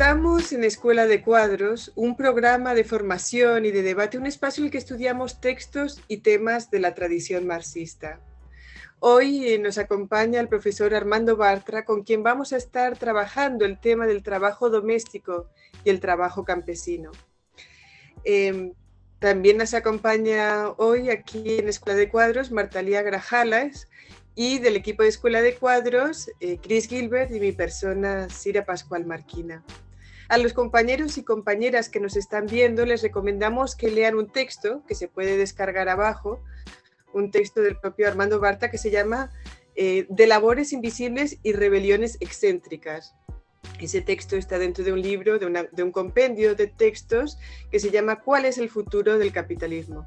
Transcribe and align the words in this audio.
Estamos 0.00 0.50
en 0.54 0.64
Escuela 0.64 1.06
de 1.06 1.20
Cuadros, 1.20 1.92
un 1.94 2.16
programa 2.16 2.72
de 2.72 2.84
formación 2.84 3.66
y 3.66 3.70
de 3.70 3.82
debate, 3.82 4.16
un 4.16 4.24
espacio 4.24 4.62
en 4.62 4.68
el 4.68 4.70
que 4.70 4.78
estudiamos 4.78 5.42
textos 5.42 6.00
y 6.08 6.22
temas 6.22 6.70
de 6.70 6.80
la 6.80 6.94
tradición 6.94 7.46
marxista. 7.46 8.18
Hoy 8.98 9.46
eh, 9.46 9.58
nos 9.58 9.76
acompaña 9.76 10.40
el 10.40 10.48
profesor 10.48 10.94
Armando 10.94 11.36
Bartra, 11.36 11.84
con 11.84 12.02
quien 12.02 12.22
vamos 12.22 12.54
a 12.54 12.56
estar 12.56 12.96
trabajando 12.96 13.66
el 13.66 13.78
tema 13.78 14.06
del 14.06 14.22
trabajo 14.22 14.70
doméstico 14.70 15.50
y 15.84 15.90
el 15.90 16.00
trabajo 16.00 16.46
campesino. 16.46 17.10
Em, 18.24 18.72
también 19.18 19.58
nos 19.58 19.74
acompaña 19.74 20.70
hoy 20.78 21.10
aquí 21.10 21.58
en 21.58 21.68
Escuela 21.68 21.98
de 21.98 22.08
Cuadros 22.08 22.50
Martalía 22.50 23.02
Grajales 23.02 23.86
y 24.34 24.60
del 24.60 24.76
equipo 24.76 25.02
de 25.02 25.10
Escuela 25.10 25.42
de 25.42 25.56
Cuadros 25.56 26.30
eh, 26.40 26.56
Chris 26.62 26.88
Gilbert 26.88 27.30
y 27.32 27.38
mi 27.38 27.52
persona 27.52 28.30
Cira 28.30 28.64
Pascual 28.64 29.04
Marquina. 29.04 29.62
A 30.30 30.38
los 30.38 30.52
compañeros 30.52 31.18
y 31.18 31.24
compañeras 31.24 31.88
que 31.88 31.98
nos 31.98 32.14
están 32.14 32.46
viendo 32.46 32.86
les 32.86 33.02
recomendamos 33.02 33.74
que 33.74 33.90
lean 33.90 34.14
un 34.14 34.30
texto 34.30 34.84
que 34.86 34.94
se 34.94 35.08
puede 35.08 35.36
descargar 35.36 35.88
abajo 35.88 36.40
un 37.12 37.32
texto 37.32 37.60
del 37.60 37.76
propio 37.76 38.06
Armando 38.06 38.38
Barta 38.38 38.70
que 38.70 38.78
se 38.78 38.92
llama 38.92 39.32
eh, 39.74 40.06
De 40.08 40.28
labores 40.28 40.72
invisibles 40.72 41.38
y 41.42 41.52
rebeliones 41.52 42.16
excéntricas. 42.20 43.16
Ese 43.80 44.02
texto 44.02 44.36
está 44.36 44.60
dentro 44.60 44.84
de 44.84 44.92
un 44.92 45.02
libro, 45.02 45.40
de, 45.40 45.82
un 45.82 45.90
compendio 45.90 46.54
de 46.54 46.68
textos 46.68 47.36
que 47.72 47.80
se 47.80 47.90
llama 47.90 48.20
¿Cuál 48.20 48.44
es 48.44 48.56
el 48.58 48.70
futuro 48.70 49.18
del 49.18 49.32
capitalismo? 49.32 50.06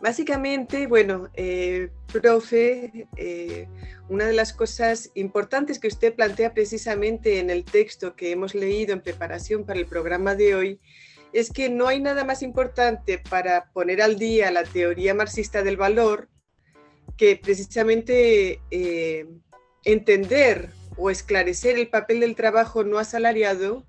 Básicamente, 0.00 0.86
bueno, 0.86 1.28
eh, 1.34 1.90
profe, 2.12 3.08
eh, 3.16 3.68
una 4.08 4.26
de 4.26 4.32
las 4.32 4.52
cosas 4.52 5.10
importantes 5.14 5.80
que 5.80 5.88
usted 5.88 6.14
plantea 6.14 6.54
precisamente 6.54 7.40
en 7.40 7.50
el 7.50 7.64
texto 7.64 8.14
que 8.14 8.30
hemos 8.30 8.54
leído 8.54 8.92
en 8.92 9.00
preparación 9.00 9.64
para 9.64 9.80
el 9.80 9.86
programa 9.86 10.36
de 10.36 10.54
hoy 10.54 10.80
es 11.32 11.50
que 11.50 11.68
no 11.68 11.88
hay 11.88 12.00
nada 12.00 12.24
más 12.24 12.42
importante 12.42 13.18
para 13.18 13.70
poner 13.72 14.00
al 14.00 14.18
día 14.18 14.50
la 14.50 14.62
teoría 14.62 15.14
marxista 15.14 15.62
del 15.62 15.76
valor 15.76 16.28
que 17.16 17.36
precisamente 17.36 18.60
eh, 18.70 19.26
entender 19.84 20.70
o 20.96 21.10
esclarecer 21.10 21.76
el 21.76 21.88
papel 21.88 22.20
del 22.20 22.36
trabajo 22.36 22.84
no 22.84 22.98
asalariado 22.98 23.84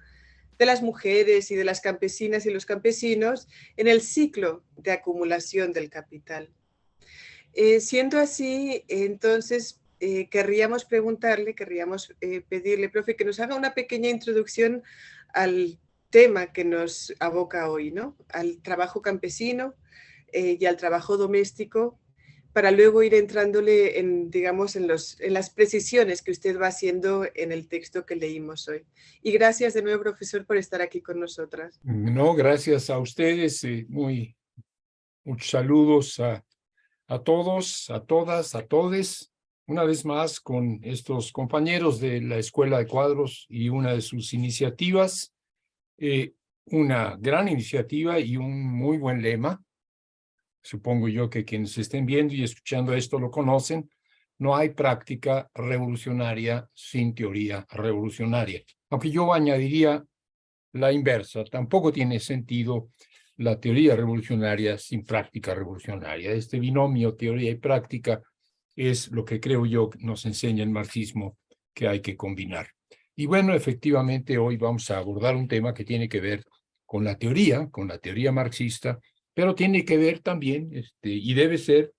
de 0.60 0.66
las 0.66 0.84
mujeres 0.84 1.50
y 1.50 1.56
de 1.56 1.64
las 1.64 1.82
campesinas 1.82 2.46
y 2.46 2.52
los 2.52 2.68
campesinos 2.68 3.48
en 3.78 3.88
el 3.88 4.02
ciclo 4.02 4.64
de 4.78 4.92
acumulación 4.92 5.74
del 5.74 5.90
capital. 5.90 6.54
Eh, 7.54 7.80
siendo 7.80 8.20
así, 8.20 8.84
entonces 8.88 9.82
eh, 10.00 10.30
querríamos 10.30 10.86
preguntarle, 10.86 11.56
querríamos 11.56 12.14
pedirle, 12.48 12.90
profe, 12.90 13.16
que 13.16 13.26
nos 13.26 13.40
haga 13.40 13.56
una 13.56 13.74
pequeña 13.74 14.10
introducción 14.10 14.84
al 15.34 15.80
tema 16.10 16.52
que 16.52 16.66
nos 16.66 17.14
aboca 17.20 17.70
hoy, 17.70 17.92
¿no? 17.92 18.16
Al 18.30 18.62
trabajo 18.62 19.02
campesino 19.02 19.76
eh, 20.32 20.58
y 20.60 20.66
al 20.66 20.78
trabajo 20.78 21.18
doméstico, 21.18 22.00
para 22.60 22.72
luego 22.72 23.04
ir 23.04 23.14
entrándole 23.14 24.00
en, 24.00 24.30
digamos, 24.30 24.76
en, 24.76 24.86
los, 24.86 25.18
en 25.22 25.34
las 25.34 25.50
precisiones 25.50 26.22
que 26.22 26.32
usted 26.32 26.60
va 26.60 26.68
haciendo 26.68 27.26
en 27.34 27.54
el 27.54 27.70
texto 27.70 28.06
que 28.06 28.18
leímos 28.18 28.68
hoy. 28.68 28.86
Y 29.22 29.32
gracias 29.32 29.76
de 29.76 29.82
nuevo, 29.82 30.04
profesor, 30.04 30.46
por 30.46 30.58
estar 30.58 30.82
aquí 30.82 31.00
con 31.00 31.22
nosotras. 31.22 31.80
No, 31.84 32.34
gracias 32.34 32.90
a 32.90 33.00
ustedes. 33.00 33.64
Eh, 33.64 33.86
muy, 33.88 34.36
muchos 35.24 35.50
saludos 35.50 36.20
a, 36.20 36.44
a 37.08 37.20
todos, 37.20 37.90
a 37.92 38.04
todas, 38.04 38.54
a 38.56 38.68
todes. 38.68 39.32
Una 39.66 39.86
vez 39.86 40.04
más 40.04 40.42
con 40.42 40.82
estos 40.84 41.32
compañeros 41.32 42.02
de 42.02 42.20
la 42.20 42.40
Escuela 42.40 42.80
de 42.80 42.88
Cuadros 42.88 43.46
y 43.48 43.70
una 43.70 43.94
de 43.94 44.02
sus 44.02 44.34
iniciativas 44.34 45.34
eh, 45.98 46.34
una 46.66 47.16
gran 47.18 47.48
iniciativa 47.48 48.20
y 48.20 48.36
un 48.36 48.68
muy 48.70 48.98
buen 48.98 49.22
lema. 49.22 49.64
Supongo 50.70 51.08
yo 51.08 51.32
que 51.32 51.44
quienes 51.44 51.76
estén 51.80 52.06
viendo 52.06 52.36
y 52.36 52.44
escuchando 52.44 52.94
esto 52.94 53.18
lo 53.18 53.32
conocen. 53.32 53.90
No 54.38 54.56
hay 54.56 54.70
práctica 54.70 55.50
revolucionaria 55.56 56.70
sin 56.76 57.16
teoría 57.16 57.66
revolucionaria. 57.72 58.62
Aunque 58.92 59.10
yo 59.10 59.34
añadiría 59.34 60.06
la 60.74 60.92
inversa. 60.92 61.44
Tampoco 61.44 61.92
tiene 61.92 62.20
sentido 62.20 62.90
la 63.38 63.60
teoría 63.60 63.96
revolucionaria 63.96 64.78
sin 64.78 65.04
práctica 65.04 65.56
revolucionaria. 65.56 66.34
Este 66.34 66.60
binomio 66.60 67.16
teoría 67.16 67.50
y 67.50 67.56
práctica 67.56 68.22
es 68.76 69.10
lo 69.10 69.26
que 69.26 69.40
creo 69.40 69.66
yo 69.66 69.90
nos 70.02 70.24
enseña 70.28 70.62
el 70.62 70.70
marxismo 70.70 71.40
que 71.74 71.88
hay 71.88 72.00
que 72.00 72.16
combinar. 72.16 72.68
Y 73.16 73.26
bueno, 73.26 73.56
efectivamente 73.56 74.38
hoy 74.38 74.58
vamos 74.58 74.92
a 74.92 75.00
abordar 75.00 75.36
un 75.36 75.48
tema 75.48 75.74
que 75.74 75.84
tiene 75.84 76.08
que 76.08 76.22
ver 76.22 76.46
con 76.86 77.04
la 77.04 77.18
teoría, 77.18 77.70
con 77.72 77.88
la 77.88 77.98
teoría 77.98 78.32
marxista, 78.32 79.00
pero 79.40 79.56
tiene 79.56 79.86
que 79.86 79.96
ver 79.96 80.20
también, 80.20 80.70
este, 80.74 81.12
y 81.12 81.34
debe 81.34 81.58
ser 81.58 81.94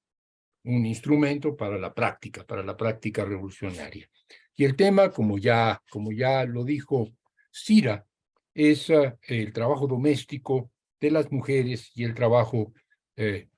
un 0.63 0.85
instrumento 0.85 1.57
para 1.57 1.79
la 1.79 1.95
práctica, 1.95 2.45
para 2.45 2.63
la 2.63 2.77
práctica 2.77 3.25
revolucionaria. 3.25 4.11
Y 4.55 4.67
el 4.67 4.77
tema, 4.77 5.11
como 5.11 5.39
ya, 5.39 5.83
como 5.89 6.13
ya 6.13 6.45
lo 6.45 6.65
dijo 6.65 7.09
Cira, 7.51 8.05
es 8.53 8.91
uh, 8.91 9.17
el 9.23 9.55
trabajo 9.55 9.87
doméstico 9.87 10.71
de 11.01 11.13
las 11.13 11.33
mujeres 11.33 11.91
y 11.95 12.05
el 12.05 12.15
trabajo 12.15 12.75
eh, 13.17 13.49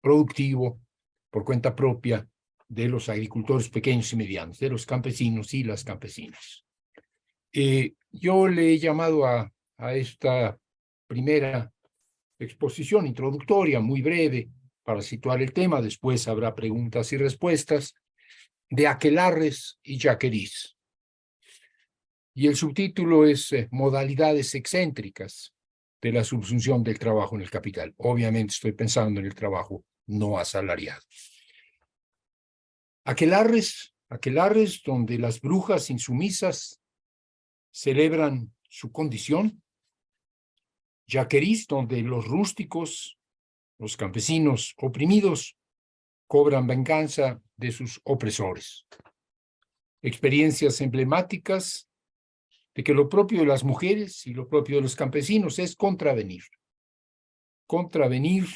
productivo 0.00 0.80
por 1.28 1.44
cuenta 1.44 1.74
propia 1.74 2.24
de 2.68 2.86
los 2.86 3.08
agricultores 3.08 3.68
pequeños 3.68 4.12
y 4.12 4.16
medianos, 4.16 4.60
de 4.60 4.70
los 4.70 4.86
campesinos 4.86 5.52
y 5.54 5.64
las 5.64 5.82
campesinas. 5.82 6.64
Eh, 7.52 7.94
yo 8.12 8.46
le 8.46 8.70
he 8.70 8.78
llamado 8.78 9.26
a, 9.26 9.52
a 9.78 9.94
esta 9.96 10.56
primera 11.08 11.73
exposición 12.38 13.06
introductoria, 13.06 13.80
muy 13.80 14.02
breve, 14.02 14.48
para 14.82 15.02
situar 15.02 15.40
el 15.42 15.52
tema, 15.52 15.80
después 15.80 16.28
habrá 16.28 16.54
preguntas 16.54 17.12
y 17.12 17.16
respuestas, 17.16 17.94
de 18.68 18.86
Aquelarres 18.86 19.78
y 19.82 19.98
Jaqueris. 19.98 20.76
Y 22.34 22.48
el 22.48 22.56
subtítulo 22.56 23.24
es 23.24 23.52
eh, 23.52 23.68
Modalidades 23.70 24.54
excéntricas 24.54 25.54
de 26.02 26.12
la 26.12 26.24
subsunción 26.24 26.82
del 26.82 26.98
trabajo 26.98 27.36
en 27.36 27.42
el 27.42 27.50
capital. 27.50 27.94
Obviamente 27.96 28.52
estoy 28.52 28.72
pensando 28.72 29.20
en 29.20 29.26
el 29.26 29.34
trabajo 29.34 29.84
no 30.06 30.38
asalariado. 30.38 31.00
Aquelarres, 33.04 33.94
aquelarres 34.08 34.82
donde 34.84 35.18
las 35.18 35.40
brujas 35.40 35.88
insumisas 35.90 36.80
celebran 37.70 38.52
su 38.68 38.92
condición. 38.92 39.62
Yaquerís, 41.06 41.66
donde 41.66 42.02
los 42.02 42.26
rústicos, 42.26 43.18
los 43.78 43.96
campesinos 43.96 44.74
oprimidos, 44.78 45.56
cobran 46.26 46.66
venganza 46.66 47.40
de 47.56 47.72
sus 47.72 48.00
opresores. 48.04 48.86
Experiencias 50.02 50.80
emblemáticas 50.80 51.88
de 52.74 52.82
que 52.82 52.94
lo 52.94 53.08
propio 53.08 53.40
de 53.40 53.46
las 53.46 53.64
mujeres 53.64 54.26
y 54.26 54.34
lo 54.34 54.48
propio 54.48 54.76
de 54.76 54.82
los 54.82 54.96
campesinos 54.96 55.58
es 55.58 55.76
contravenir. 55.76 56.42
Contravenir 57.66 58.46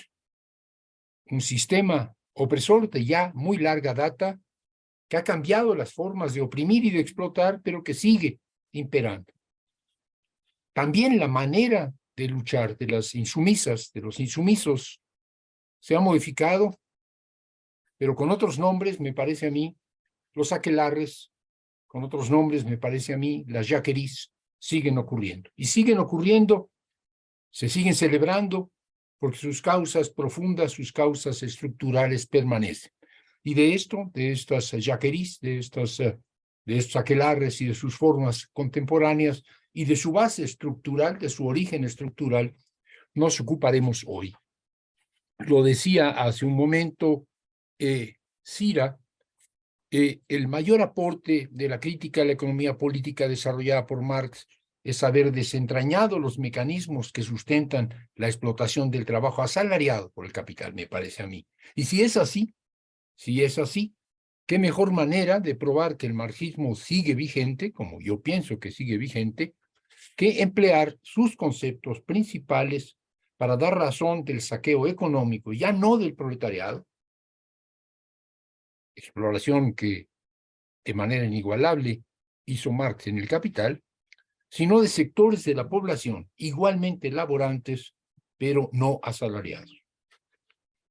un 1.31 1.41
sistema 1.41 2.15
opresor 2.35 2.91
de 2.91 3.05
ya 3.05 3.33
muy 3.35 3.59
larga 3.59 3.95
data 3.95 4.41
que 5.09 5.17
ha 5.17 5.25
cambiado 5.25 5.75
las 5.75 5.93
formas 5.93 6.35
de 6.35 6.41
oprimir 6.41 6.85
y 6.85 6.91
de 6.91 7.01
explotar, 7.01 7.61
pero 7.63 7.83
que 7.83 7.95
sigue 7.95 8.41
imperando. 8.73 9.33
También 10.75 11.19
la 11.19 11.29
manera 11.29 11.93
de 12.19 12.27
luchar 12.27 12.77
de 12.77 12.89
las 12.89 13.15
insumisas, 13.15 13.93
de 13.93 14.01
los 14.01 14.19
insumisos, 14.19 15.01
se 15.79 15.95
ha 15.95 16.01
modificado, 16.01 16.77
pero 17.97 18.17
con 18.17 18.31
otros 18.31 18.59
nombres, 18.59 18.99
me 18.99 19.13
parece 19.13 19.47
a 19.47 19.51
mí, 19.53 19.77
los 20.35 20.51
aquelarres, 20.51 21.31
con 21.87 22.03
otros 22.03 22.29
nombres, 22.29 22.65
me 22.65 22.77
parece 22.77 23.15
a 23.15 23.17
mí, 23.17 23.45
las 23.47 23.69
yaquerís, 23.69 24.33
siguen 24.59 24.99
ocurriendo. 24.99 25.49
Y 25.55 25.67
siguen 25.67 25.99
ocurriendo, 25.99 26.71
se 27.51 27.69
siguen 27.69 27.95
celebrando, 27.95 28.73
porque 29.21 29.39
sus 29.39 29.63
causas 29.63 30.11
profundas, 30.11 30.73
sus 30.73 30.93
causas 30.93 31.41
estructurales 31.45 32.27
permanecen. 32.27 32.91
Y 33.45 33.55
de 33.55 33.75
esto, 33.75 34.11
de 34.13 34.33
estas 34.33 34.73
yaquerís, 34.73 35.39
de 35.41 35.59
estas 35.59 36.01
eh, 36.01 36.19
de 36.69 36.77
estos 36.77 36.97
aquelarres 36.97 37.63
y 37.63 37.67
de 37.67 37.75
sus 37.75 37.97
formas 37.97 38.47
contemporáneas 38.49 39.43
y 39.79 39.85
de 39.85 39.95
su 39.95 40.11
base 40.11 40.43
estructural, 40.43 41.21
de 41.21 41.29
su 41.29 41.47
origen 41.47 41.85
estructural, 41.85 42.53
nos 43.15 43.39
ocuparemos 43.39 44.05
hoy. 44.09 44.35
Lo 45.39 45.63
decía 45.63 46.11
hace 46.11 46.45
un 46.45 46.57
momento 46.57 47.29
eh, 47.79 48.17
Cira, 48.43 48.99
eh, 49.93 50.19
el 50.27 50.49
mayor 50.49 50.83
aporte 50.83 51.49
de 51.53 51.69
la 51.69 51.79
crítica 51.79 52.23
a 52.23 52.25
la 52.25 52.33
economía 52.33 52.77
política 52.77 53.29
desarrollada 53.29 53.87
por 53.87 54.03
Marx 54.03 54.49
es 54.83 55.05
haber 55.05 55.31
desentrañado 55.31 56.19
los 56.19 56.41
mecanismos 56.41 57.13
que 57.13 57.23
sustentan 57.23 57.95
la 58.17 58.27
explotación 58.27 58.91
del 58.91 59.05
trabajo 59.05 59.43
asalariado 59.43 60.11
por 60.11 60.27
el 60.27 60.33
capital, 60.33 60.75
me 60.75 60.89
parece 60.89 61.23
a 61.23 61.29
mí. 61.29 61.47
Y 61.77 61.85
si 61.85 62.03
es 62.03 62.17
así, 62.17 62.53
si 63.15 63.45
es 63.45 63.61
así, 63.61 63.95
¿Qué 64.49 64.59
mejor 64.59 64.93
manera 64.93 65.41
de 65.41 65.55
probar 65.55 65.99
que 65.99 66.07
el 66.07 66.15
marxismo 66.15 66.75
sigue 66.75 67.15
vigente, 67.15 67.71
como 67.71 68.01
yo 68.01 68.23
pienso 68.23 68.59
que 68.59 68.71
sigue 68.71 68.97
vigente, 68.97 69.55
que 70.19 70.43
emplear 70.43 70.99
sus 71.01 71.37
conceptos 71.37 72.01
principales 72.01 72.97
para 73.37 73.57
dar 73.57 73.79
razón 73.79 74.25
del 74.25 74.41
saqueo 74.41 74.89
económico, 74.89 75.53
ya 75.53 75.71
no 75.71 75.97
del 75.97 76.17
proletariado, 76.17 76.85
exploración 78.97 79.75
que 79.75 80.09
de 80.85 80.95
manera 80.95 81.25
inigualable 81.25 82.03
hizo 82.47 82.73
Marx 82.73 83.07
en 83.07 83.19
el 83.19 83.29
Capital, 83.29 83.81
sino 84.51 84.81
de 84.81 84.89
sectores 84.89 85.45
de 85.45 85.55
la 85.55 85.69
población 85.69 86.29
igualmente 86.37 87.13
laborantes, 87.13 87.95
pero 88.37 88.71
no 88.73 88.99
asalariados. 89.05 89.85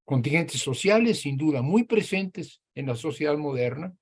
Contingentes 0.06 0.62
sociales, 0.62 1.20
sin 1.20 1.36
duda, 1.36 1.62
muy 1.62 1.84
presentes 1.84 2.62
en 2.76 2.86
la 2.86 2.96
sociedad 2.96 3.36
moderna, 3.36 3.94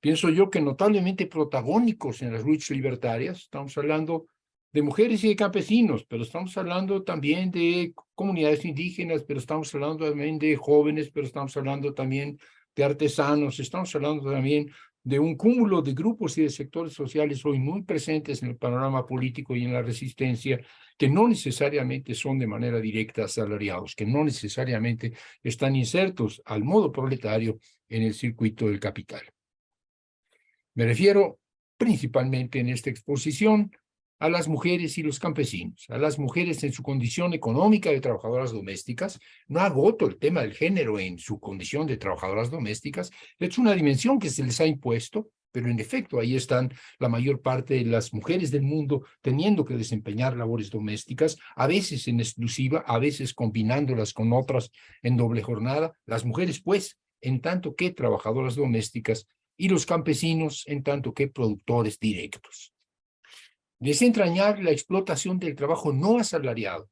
pienso 0.00 0.30
yo 0.30 0.48
que 0.48 0.62
notablemente 0.62 1.26
protagónicos 1.26 2.22
en 2.22 2.32
las 2.32 2.42
luchas 2.42 2.70
libertarias, 2.70 3.42
estamos 3.42 3.76
hablando 3.76 4.28
de 4.76 4.82
mujeres 4.82 5.24
y 5.24 5.28
de 5.28 5.36
campesinos, 5.36 6.04
pero 6.04 6.22
estamos 6.22 6.54
hablando 6.58 7.02
también 7.02 7.50
de 7.50 7.94
comunidades 8.14 8.62
indígenas, 8.66 9.24
pero 9.24 9.40
estamos 9.40 9.74
hablando 9.74 10.06
también 10.06 10.38
de 10.38 10.54
jóvenes, 10.54 11.10
pero 11.10 11.26
estamos 11.26 11.56
hablando 11.56 11.94
también 11.94 12.38
de 12.74 12.84
artesanos, 12.84 13.58
estamos 13.58 13.94
hablando 13.94 14.30
también 14.30 14.70
de 15.02 15.18
un 15.18 15.34
cúmulo 15.34 15.80
de 15.80 15.94
grupos 15.94 16.36
y 16.36 16.42
de 16.42 16.50
sectores 16.50 16.92
sociales 16.92 17.42
hoy 17.46 17.58
muy 17.58 17.84
presentes 17.84 18.42
en 18.42 18.50
el 18.50 18.58
panorama 18.58 19.06
político 19.06 19.56
y 19.56 19.64
en 19.64 19.72
la 19.72 19.80
resistencia, 19.80 20.60
que 20.98 21.08
no 21.08 21.26
necesariamente 21.26 22.12
son 22.12 22.38
de 22.38 22.46
manera 22.46 22.78
directa 22.78 23.24
asalariados, 23.24 23.94
que 23.94 24.04
no 24.04 24.24
necesariamente 24.24 25.14
están 25.42 25.74
insertos 25.74 26.42
al 26.44 26.64
modo 26.64 26.92
proletario 26.92 27.58
en 27.88 28.02
el 28.02 28.12
circuito 28.12 28.66
del 28.66 28.78
capital. 28.78 29.22
Me 30.74 30.84
refiero 30.84 31.38
principalmente 31.78 32.58
en 32.58 32.68
esta 32.68 32.90
exposición 32.90 33.70
a 34.18 34.28
las 34.28 34.48
mujeres 34.48 34.96
y 34.98 35.02
los 35.02 35.18
campesinos, 35.18 35.86
a 35.88 35.98
las 35.98 36.18
mujeres 36.18 36.62
en 36.64 36.72
su 36.72 36.82
condición 36.82 37.34
económica 37.34 37.90
de 37.90 38.00
trabajadoras 38.00 38.52
domésticas. 38.52 39.20
No 39.46 39.60
agoto 39.60 40.06
el 40.06 40.18
tema 40.18 40.42
del 40.42 40.54
género 40.54 40.98
en 40.98 41.18
su 41.18 41.38
condición 41.38 41.86
de 41.86 41.96
trabajadoras 41.96 42.50
domésticas, 42.50 43.10
es 43.38 43.58
una 43.58 43.74
dimensión 43.74 44.18
que 44.18 44.30
se 44.30 44.42
les 44.42 44.60
ha 44.60 44.66
impuesto, 44.66 45.30
pero 45.52 45.70
en 45.70 45.80
efecto 45.80 46.18
ahí 46.18 46.36
están 46.36 46.70
la 46.98 47.08
mayor 47.08 47.40
parte 47.40 47.74
de 47.74 47.84
las 47.84 48.12
mujeres 48.12 48.50
del 48.50 48.62
mundo 48.62 49.06
teniendo 49.22 49.64
que 49.64 49.76
desempeñar 49.76 50.36
labores 50.36 50.70
domésticas, 50.70 51.38
a 51.54 51.66
veces 51.66 52.08
en 52.08 52.20
exclusiva, 52.20 52.84
a 52.86 52.98
veces 52.98 53.32
combinándolas 53.32 54.12
con 54.12 54.32
otras 54.32 54.70
en 55.02 55.16
doble 55.16 55.42
jornada. 55.42 55.92
Las 56.04 56.24
mujeres, 56.24 56.60
pues, 56.60 56.98
en 57.22 57.40
tanto 57.40 57.74
que 57.74 57.90
trabajadoras 57.90 58.54
domésticas 58.54 59.26
y 59.56 59.70
los 59.70 59.86
campesinos 59.86 60.64
en 60.66 60.82
tanto 60.82 61.14
que 61.14 61.28
productores 61.28 61.98
directos 61.98 62.75
desentrañar 63.78 64.62
la 64.62 64.70
explotación 64.70 65.38
del 65.38 65.54
trabajo 65.54 65.92
no 65.92 66.18
asalariado 66.18 66.90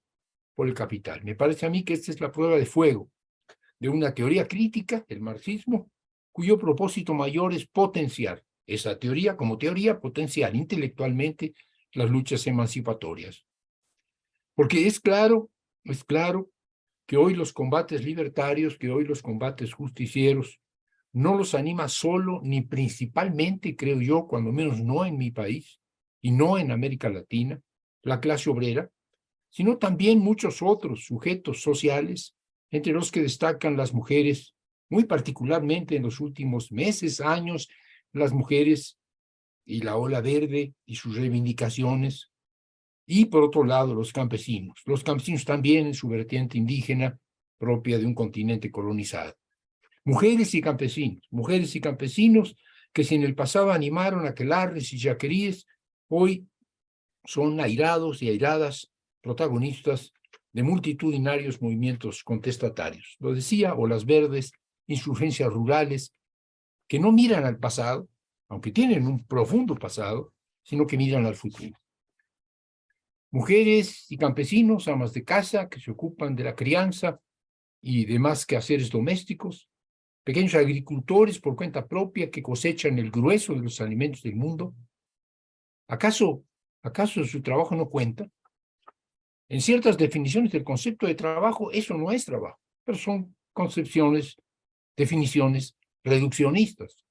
por 0.54 0.68
el 0.68 0.74
capital. 0.74 1.22
Me 1.24 1.34
parece 1.34 1.66
a 1.66 1.70
mí 1.70 1.82
que 1.84 1.94
esta 1.94 2.10
es 2.10 2.20
la 2.20 2.30
prueba 2.30 2.56
de 2.56 2.66
fuego 2.66 3.10
de 3.78 3.88
una 3.88 4.14
teoría 4.14 4.46
crítica, 4.46 5.04
el 5.08 5.20
marxismo, 5.20 5.90
cuyo 6.32 6.58
propósito 6.58 7.12
mayor 7.12 7.52
es 7.52 7.66
potenciar 7.66 8.44
esa 8.66 8.98
teoría 8.98 9.36
como 9.36 9.58
teoría, 9.58 10.00
potenciar 10.00 10.56
intelectualmente 10.56 11.54
las 11.92 12.08
luchas 12.08 12.46
emancipatorias. 12.46 13.44
Porque 14.54 14.86
es 14.86 15.00
claro, 15.00 15.50
es 15.84 16.02
claro 16.04 16.50
que 17.06 17.16
hoy 17.16 17.34
los 17.34 17.52
combates 17.52 18.04
libertarios, 18.04 18.78
que 18.78 18.90
hoy 18.90 19.04
los 19.04 19.20
combates 19.20 19.74
justicieros, 19.74 20.60
no 21.12 21.36
los 21.36 21.54
anima 21.54 21.88
solo 21.88 22.40
ni 22.42 22.62
principalmente, 22.62 23.76
creo 23.76 24.00
yo, 24.00 24.26
cuando 24.26 24.50
menos 24.50 24.80
no 24.80 25.04
en 25.04 25.16
mi 25.16 25.30
país, 25.30 25.78
y 26.24 26.30
no 26.30 26.56
en 26.56 26.70
América 26.70 27.10
Latina, 27.10 27.60
la 28.02 28.18
clase 28.18 28.48
obrera, 28.48 28.88
sino 29.50 29.76
también 29.76 30.20
muchos 30.20 30.62
otros 30.62 31.04
sujetos 31.04 31.60
sociales, 31.60 32.34
entre 32.70 32.94
los 32.94 33.12
que 33.12 33.20
destacan 33.20 33.76
las 33.76 33.92
mujeres, 33.92 34.54
muy 34.88 35.04
particularmente 35.04 35.96
en 35.96 36.02
los 36.02 36.20
últimos 36.20 36.72
meses, 36.72 37.20
años, 37.20 37.68
las 38.14 38.32
mujeres 38.32 38.98
y 39.66 39.82
la 39.82 39.96
ola 39.96 40.22
verde 40.22 40.72
y 40.86 40.94
sus 40.94 41.14
reivindicaciones, 41.14 42.32
y 43.06 43.26
por 43.26 43.42
otro 43.42 43.62
lado 43.62 43.94
los 43.94 44.10
campesinos, 44.10 44.80
los 44.86 45.04
campesinos 45.04 45.44
también 45.44 45.88
en 45.88 45.94
su 45.94 46.08
vertiente 46.08 46.56
indígena 46.56 47.20
propia 47.58 47.98
de 47.98 48.06
un 48.06 48.14
continente 48.14 48.70
colonizado. 48.70 49.34
Mujeres 50.06 50.54
y 50.54 50.62
campesinos, 50.62 51.22
mujeres 51.30 51.76
y 51.76 51.82
campesinos 51.82 52.56
que 52.94 53.04
si 53.04 53.14
en 53.14 53.24
el 53.24 53.34
pasado 53.34 53.72
animaron 53.72 54.24
a 54.24 54.30
aquelarres 54.30 54.90
y 54.94 54.98
yaqueríes, 54.98 55.66
hoy 56.08 56.46
son 57.24 57.60
airados 57.60 58.22
y 58.22 58.28
airadas 58.28 58.92
protagonistas 59.20 60.12
de 60.52 60.62
multitudinarios 60.62 61.60
movimientos 61.60 62.22
contestatarios. 62.22 63.16
Lo 63.18 63.34
decía, 63.34 63.74
o 63.74 63.86
las 63.86 64.04
verdes, 64.04 64.52
insurgencias 64.86 65.52
rurales, 65.52 66.14
que 66.86 66.98
no 66.98 67.10
miran 67.10 67.44
al 67.44 67.58
pasado, 67.58 68.08
aunque 68.48 68.70
tienen 68.70 69.06
un 69.06 69.24
profundo 69.24 69.74
pasado, 69.74 70.32
sino 70.62 70.86
que 70.86 70.96
miran 70.96 71.26
al 71.26 71.34
futuro. 71.34 71.76
Mujeres 73.30 74.06
y 74.10 74.16
campesinos, 74.16 74.86
amas 74.86 75.12
de 75.12 75.24
casa, 75.24 75.68
que 75.68 75.80
se 75.80 75.90
ocupan 75.90 76.36
de 76.36 76.44
la 76.44 76.54
crianza 76.54 77.18
y 77.80 78.04
demás 78.04 78.46
quehaceres 78.46 78.90
domésticos, 78.90 79.68
pequeños 80.22 80.54
agricultores 80.54 81.40
por 81.40 81.56
cuenta 81.56 81.86
propia 81.86 82.30
que 82.30 82.42
cosechan 82.42 82.98
el 82.98 83.10
grueso 83.10 83.54
de 83.54 83.60
los 83.62 83.80
alimentos 83.80 84.22
del 84.22 84.36
mundo, 84.36 84.74
¿Acaso, 85.88 86.44
acaso 86.82 87.24
su 87.24 87.42
trabajo 87.42 87.74
no 87.74 87.88
cuenta? 87.88 88.28
En 89.48 89.60
ciertas 89.60 89.96
definiciones 89.98 90.52
del 90.52 90.64
concepto 90.64 91.06
de 91.06 91.14
trabajo, 91.14 91.70
eso 91.70 91.94
no 91.94 92.10
es 92.10 92.24
trabajo, 92.24 92.58
pero 92.84 92.96
son 92.96 93.36
concepciones, 93.52 94.36
definiciones 94.96 95.76
reduccionistas, 96.02 97.04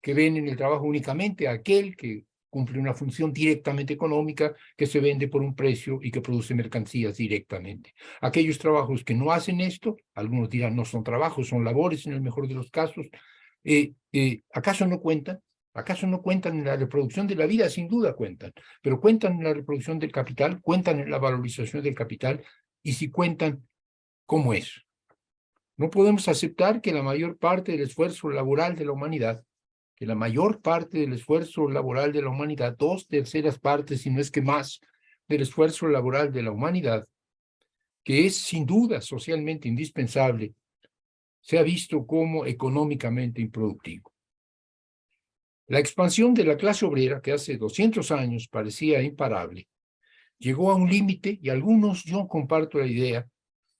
que 0.00 0.14
ven 0.14 0.36
en 0.36 0.48
el 0.48 0.56
trabajo 0.56 0.84
únicamente 0.84 1.48
aquel 1.48 1.96
que 1.96 2.24
cumple 2.50 2.78
una 2.78 2.94
función 2.94 3.32
directamente 3.32 3.92
económica, 3.92 4.54
que 4.76 4.86
se 4.86 5.00
vende 5.00 5.28
por 5.28 5.42
un 5.42 5.54
precio 5.54 6.00
y 6.02 6.10
que 6.10 6.20
produce 6.20 6.54
mercancías 6.54 7.16
directamente. 7.16 7.94
Aquellos 8.20 8.58
trabajos 8.58 9.04
que 9.04 9.14
no 9.14 9.32
hacen 9.32 9.60
esto, 9.60 9.96
algunos 10.14 10.48
dirán 10.48 10.74
no 10.74 10.84
son 10.84 11.04
trabajos, 11.04 11.48
son 11.48 11.64
labores 11.64 12.06
en 12.06 12.14
el 12.14 12.20
mejor 12.20 12.48
de 12.48 12.54
los 12.54 12.70
casos, 12.70 13.06
eh, 13.64 13.92
eh, 14.12 14.42
¿acaso 14.52 14.86
no 14.86 15.00
cuentan? 15.00 15.40
¿Acaso 15.74 16.06
no 16.06 16.22
cuentan 16.22 16.58
en 16.58 16.64
la 16.64 16.76
reproducción 16.76 17.26
de 17.26 17.36
la 17.36 17.46
vida? 17.46 17.68
Sin 17.68 17.88
duda 17.88 18.14
cuentan, 18.14 18.52
pero 18.82 19.00
cuentan 19.00 19.34
en 19.34 19.44
la 19.44 19.54
reproducción 19.54 19.98
del 19.98 20.10
capital, 20.10 20.60
cuentan 20.60 21.00
en 21.00 21.10
la 21.10 21.18
valorización 21.18 21.82
del 21.82 21.94
capital, 21.94 22.42
y 22.82 22.94
si 22.94 23.10
cuentan, 23.10 23.66
¿cómo 24.26 24.54
es? 24.54 24.82
No 25.76 25.90
podemos 25.90 26.26
aceptar 26.26 26.80
que 26.80 26.92
la 26.92 27.02
mayor 27.02 27.38
parte 27.38 27.72
del 27.72 27.82
esfuerzo 27.82 28.28
laboral 28.30 28.74
de 28.74 28.84
la 28.84 28.92
humanidad, 28.92 29.44
que 29.94 30.06
la 30.06 30.14
mayor 30.14 30.60
parte 30.60 30.98
del 30.98 31.12
esfuerzo 31.12 31.68
laboral 31.68 32.12
de 32.12 32.22
la 32.22 32.30
humanidad, 32.30 32.76
dos 32.76 33.06
terceras 33.06 33.58
partes, 33.58 34.02
si 34.02 34.10
no 34.10 34.20
es 34.20 34.30
que 34.30 34.42
más, 34.42 34.80
del 35.28 35.42
esfuerzo 35.42 35.86
laboral 35.86 36.32
de 36.32 36.42
la 36.42 36.50
humanidad, 36.50 37.06
que 38.02 38.26
es 38.26 38.36
sin 38.36 38.64
duda 38.64 39.00
socialmente 39.00 39.68
indispensable, 39.68 40.54
sea 41.40 41.62
visto 41.62 42.06
como 42.06 42.46
económicamente 42.46 43.40
improductivo. 43.40 44.12
La 45.68 45.78
expansión 45.78 46.32
de 46.32 46.44
la 46.44 46.56
clase 46.56 46.86
obrera, 46.86 47.20
que 47.20 47.32
hace 47.32 47.58
200 47.58 48.10
años 48.10 48.48
parecía 48.48 49.02
imparable, 49.02 49.68
llegó 50.38 50.70
a 50.70 50.74
un 50.74 50.88
límite 50.88 51.38
y 51.42 51.50
algunos, 51.50 52.04
yo 52.04 52.26
comparto 52.26 52.78
la 52.78 52.86
idea, 52.86 53.28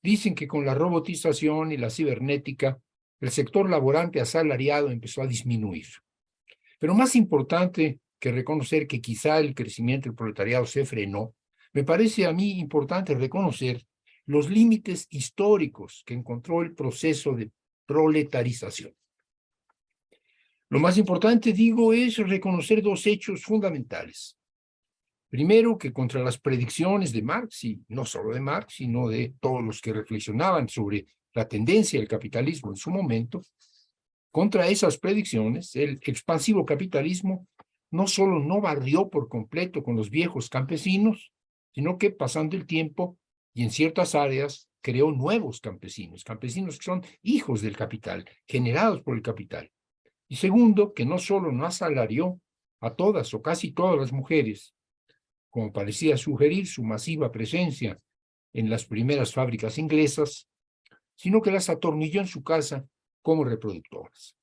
dicen 0.03 0.35
que 0.35 0.47
con 0.47 0.67
la 0.67 0.75
robotización 0.75 1.73
y 1.73 1.79
la 1.79 1.89
cibernética, 1.89 2.79
el 3.21 3.31
sector 3.31 3.71
laborante 3.71 4.21
asalariado 4.21 4.91
empezó 4.91 5.23
a 5.23 5.27
disminuir. 5.27 5.87
Pero 6.79 6.95
más 6.95 7.17
importante 7.17 8.01
que 8.19 8.33
reconocer 8.33 8.87
que 8.87 9.01
quizá 9.01 9.39
el 9.39 9.55
crecimiento 9.55 10.11
del 10.11 10.17
proletariado 10.17 10.67
se 10.67 10.85
frenó, 10.85 11.35
me 11.73 11.85
parece 11.85 12.27
a 12.27 12.35
mí 12.35 12.59
importante 12.59 13.15
reconocer 13.15 13.83
los 14.27 14.51
límites 14.51 15.07
históricos 15.09 16.03
que 16.05 16.13
encontró 16.13 16.61
el 16.61 16.75
proceso 16.75 17.33
de 17.33 17.51
proletarización. 17.87 18.93
Lo 20.71 20.81
más 20.81 20.99
importante, 20.99 21.53
digo, 21.53 21.95
es 21.95 22.19
reconocer 22.19 22.83
dos 22.83 23.07
hechos 23.07 23.43
fundamentales. 23.43 24.37
Primero, 25.31 25.79
que 25.79 25.93
contra 25.93 26.23
las 26.23 26.39
predicciones 26.39 27.13
de 27.13 27.23
Marx, 27.23 27.65
y 27.65 27.81
no 27.89 28.05
solo 28.05 28.35
de 28.35 28.41
Marx, 28.41 28.75
sino 28.75 29.09
de 29.09 29.35
todos 29.41 29.63
los 29.63 29.81
que 29.81 29.93
reflexionaban 29.93 30.69
sobre 30.69 31.07
la 31.33 31.49
tendencia 31.49 31.99
del 31.99 32.09
capitalismo 32.09 32.71
en 32.71 32.77
su 32.77 32.91
momento, 32.91 33.43
contra 34.31 34.69
esas 34.69 34.99
predicciones, 34.99 35.75
el 35.75 36.01
expansivo 36.03 36.67
capitalismo 36.67 37.47
no 37.91 38.07
solo 38.07 38.39
no 38.39 38.61
barrió 38.61 39.09
por 39.09 39.29
completo 39.29 39.83
con 39.83 39.97
los 39.97 40.11
viejos 40.11 40.51
campesinos, 40.51 41.33
sino 41.75 41.97
que 41.97 42.11
pasando 42.11 42.57
el 42.57 42.67
tiempo 42.67 43.19
y 43.55 43.63
en 43.63 43.71
ciertas 43.71 44.15
áreas 44.15 44.69
creó 44.83 45.13
nuevos 45.13 45.61
campesinos, 45.61 46.25
campesinos 46.25 46.79
que 46.79 46.85
son 46.85 47.03
hijos 47.23 47.63
del 47.63 47.77
capital, 47.77 48.29
generados 48.47 49.01
por 49.03 49.17
el 49.17 49.23
capital. 49.23 49.71
Y 50.29 50.37
segundo, 50.37 50.93
que 50.93 51.07
no 51.07 51.19
solo 51.19 51.51
no 51.53 51.65
asalarió 51.65 52.41
a 52.81 52.95
todas 52.95 53.33
o 53.35 53.43
casi 53.43 53.73
todas 53.73 53.99
las 53.99 54.13
mujeres 54.13 54.75
como 55.51 55.73
parecía 55.73 56.17
sugerir 56.17 56.67
su 56.67 56.85
masiva 56.85 57.33
presencia 57.33 57.99
en 58.53 58.71
las 58.71 58.85
primeras 58.85 59.33
fábricas 59.33 59.79
inglesas, 59.79 60.49
sino 61.17 61.43
que 61.43 61.51
las 61.51 61.69
atornilló 61.69 62.21
en 62.21 62.27
su 62.27 62.43
casa 62.43 62.87
como 63.23 63.45
reproductoras. 63.45 64.37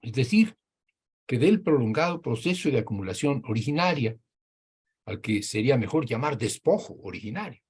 Es 0.00 0.12
decir, 0.12 0.56
que 1.26 1.38
del 1.38 1.62
prolongado 1.62 2.20
proceso 2.20 2.70
de 2.70 2.78
acumulación 2.78 3.42
originaria, 3.48 4.16
al 5.06 5.20
que 5.20 5.42
sería 5.42 5.76
mejor 5.76 6.06
llamar 6.06 6.38
despojo 6.38 6.96
originario, 7.02 7.60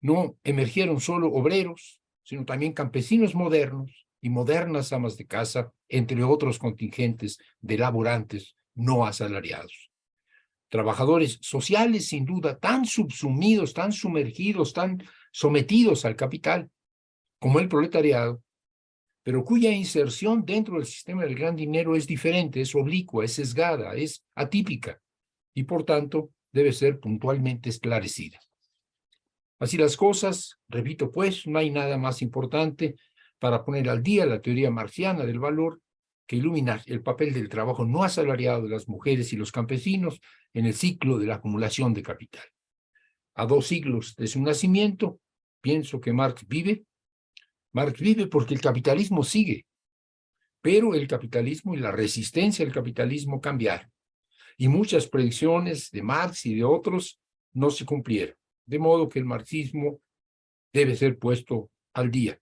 no 0.00 0.36
emergieron 0.44 1.00
solo 1.00 1.28
obreros, 1.32 2.00
sino 2.22 2.44
también 2.44 2.72
campesinos 2.72 3.34
modernos 3.34 4.01
y 4.22 4.30
modernas 4.30 4.92
amas 4.92 5.18
de 5.18 5.26
casa, 5.26 5.72
entre 5.88 6.22
otros 6.22 6.58
contingentes 6.58 7.38
de 7.60 7.76
laborantes 7.76 8.56
no 8.74 9.04
asalariados. 9.04 9.90
Trabajadores 10.68 11.38
sociales, 11.42 12.06
sin 12.06 12.24
duda, 12.24 12.58
tan 12.58 12.86
subsumidos, 12.86 13.74
tan 13.74 13.92
sumergidos, 13.92 14.72
tan 14.72 15.02
sometidos 15.32 16.04
al 16.06 16.16
capital, 16.16 16.70
como 17.38 17.58
el 17.58 17.68
proletariado, 17.68 18.42
pero 19.24 19.44
cuya 19.44 19.72
inserción 19.72 20.44
dentro 20.44 20.76
del 20.76 20.86
sistema 20.86 21.24
del 21.24 21.34
gran 21.34 21.56
dinero 21.56 21.96
es 21.96 22.06
diferente, 22.06 22.60
es 22.60 22.74
oblicua, 22.74 23.24
es 23.24 23.34
sesgada, 23.34 23.94
es 23.94 24.24
atípica, 24.34 25.00
y 25.52 25.64
por 25.64 25.84
tanto 25.84 26.30
debe 26.52 26.72
ser 26.72 27.00
puntualmente 27.00 27.70
esclarecida. 27.70 28.38
Así 29.58 29.76
las 29.76 29.96
cosas, 29.96 30.58
repito 30.68 31.10
pues, 31.10 31.46
no 31.46 31.58
hay 31.58 31.70
nada 31.70 31.98
más 31.98 32.22
importante 32.22 32.96
para 33.42 33.64
poner 33.64 33.90
al 33.90 34.04
día 34.04 34.24
la 34.24 34.40
teoría 34.40 34.70
marxiana 34.70 35.26
del 35.26 35.40
valor 35.40 35.80
que 36.28 36.36
ilumina 36.36 36.80
el 36.86 37.02
papel 37.02 37.34
del 37.34 37.48
trabajo 37.48 37.84
no 37.84 38.04
asalariado 38.04 38.62
de 38.62 38.68
las 38.68 38.86
mujeres 38.86 39.32
y 39.32 39.36
los 39.36 39.50
campesinos 39.50 40.20
en 40.54 40.66
el 40.66 40.74
ciclo 40.74 41.18
de 41.18 41.26
la 41.26 41.34
acumulación 41.34 41.92
de 41.92 42.04
capital. 42.04 42.44
A 43.34 43.44
dos 43.44 43.66
siglos 43.66 44.14
de 44.14 44.28
su 44.28 44.40
nacimiento, 44.40 45.18
pienso 45.60 46.00
que 46.00 46.12
Marx 46.12 46.46
vive. 46.46 46.84
Marx 47.72 47.98
vive 47.98 48.28
porque 48.28 48.54
el 48.54 48.60
capitalismo 48.60 49.24
sigue, 49.24 49.66
pero 50.60 50.94
el 50.94 51.08
capitalismo 51.08 51.74
y 51.74 51.78
la 51.78 51.90
resistencia 51.90 52.64
al 52.64 52.70
capitalismo 52.70 53.40
cambiaron. 53.40 53.90
Y 54.56 54.68
muchas 54.68 55.08
predicciones 55.08 55.90
de 55.90 56.02
Marx 56.04 56.46
y 56.46 56.54
de 56.54 56.62
otros 56.62 57.20
no 57.54 57.70
se 57.70 57.84
cumplieron 57.84 58.36
de 58.66 58.78
modo 58.78 59.08
que 59.08 59.18
el 59.18 59.24
marxismo 59.24 60.00
debe 60.72 60.94
ser 60.94 61.18
puesto 61.18 61.72
al 61.92 62.12
día 62.12 62.38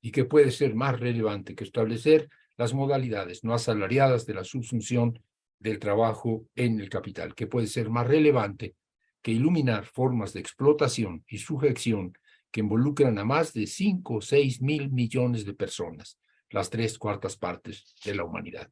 y 0.00 0.10
que 0.10 0.24
puede 0.24 0.50
ser 0.50 0.74
más 0.74 0.98
relevante 0.98 1.54
que 1.54 1.64
establecer 1.64 2.28
las 2.56 2.74
modalidades 2.74 3.44
no 3.44 3.54
asalariadas 3.54 4.26
de 4.26 4.34
la 4.34 4.44
subsunción 4.44 5.18
del 5.58 5.78
trabajo 5.78 6.46
en 6.54 6.80
el 6.80 6.88
capital, 6.88 7.34
que 7.34 7.46
puede 7.46 7.66
ser 7.66 7.90
más 7.90 8.06
relevante 8.06 8.74
que 9.22 9.32
iluminar 9.32 9.84
formas 9.84 10.32
de 10.32 10.40
explotación 10.40 11.24
y 11.28 11.38
sujeción 11.38 12.14
que 12.50 12.60
involucran 12.60 13.18
a 13.18 13.24
más 13.24 13.52
de 13.52 13.66
cinco 13.66 14.16
o 14.16 14.20
seis 14.20 14.60
mil 14.60 14.90
millones 14.90 15.44
de 15.44 15.54
personas, 15.54 16.18
las 16.50 16.70
tres 16.70 16.98
cuartas 16.98 17.36
partes 17.36 17.94
de 18.04 18.14
la 18.14 18.24
humanidad. 18.24 18.70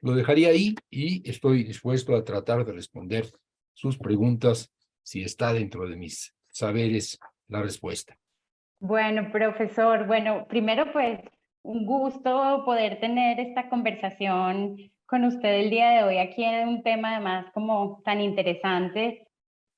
Lo 0.00 0.14
dejaría 0.14 0.48
ahí 0.48 0.74
y 0.90 1.28
estoy 1.28 1.64
dispuesto 1.64 2.14
a 2.14 2.24
tratar 2.24 2.64
de 2.64 2.72
responder 2.72 3.30
sus 3.72 3.96
preguntas 3.96 4.70
si 5.02 5.22
está 5.22 5.52
dentro 5.52 5.88
de 5.88 5.96
mis 5.96 6.34
saberes 6.48 7.18
la 7.48 7.62
respuesta. 7.62 8.18
Bueno, 8.86 9.30
profesor, 9.32 10.06
bueno, 10.06 10.46
primero 10.46 10.92
pues 10.92 11.18
un 11.62 11.86
gusto 11.86 12.64
poder 12.66 13.00
tener 13.00 13.40
esta 13.40 13.70
conversación 13.70 14.76
con 15.06 15.24
usted 15.24 15.60
el 15.60 15.70
día 15.70 15.88
de 15.88 16.02
hoy 16.02 16.18
aquí 16.18 16.44
en 16.44 16.68
un 16.68 16.82
tema 16.82 17.12
además 17.12 17.46
como 17.54 18.02
tan 18.04 18.20
interesante 18.20 19.26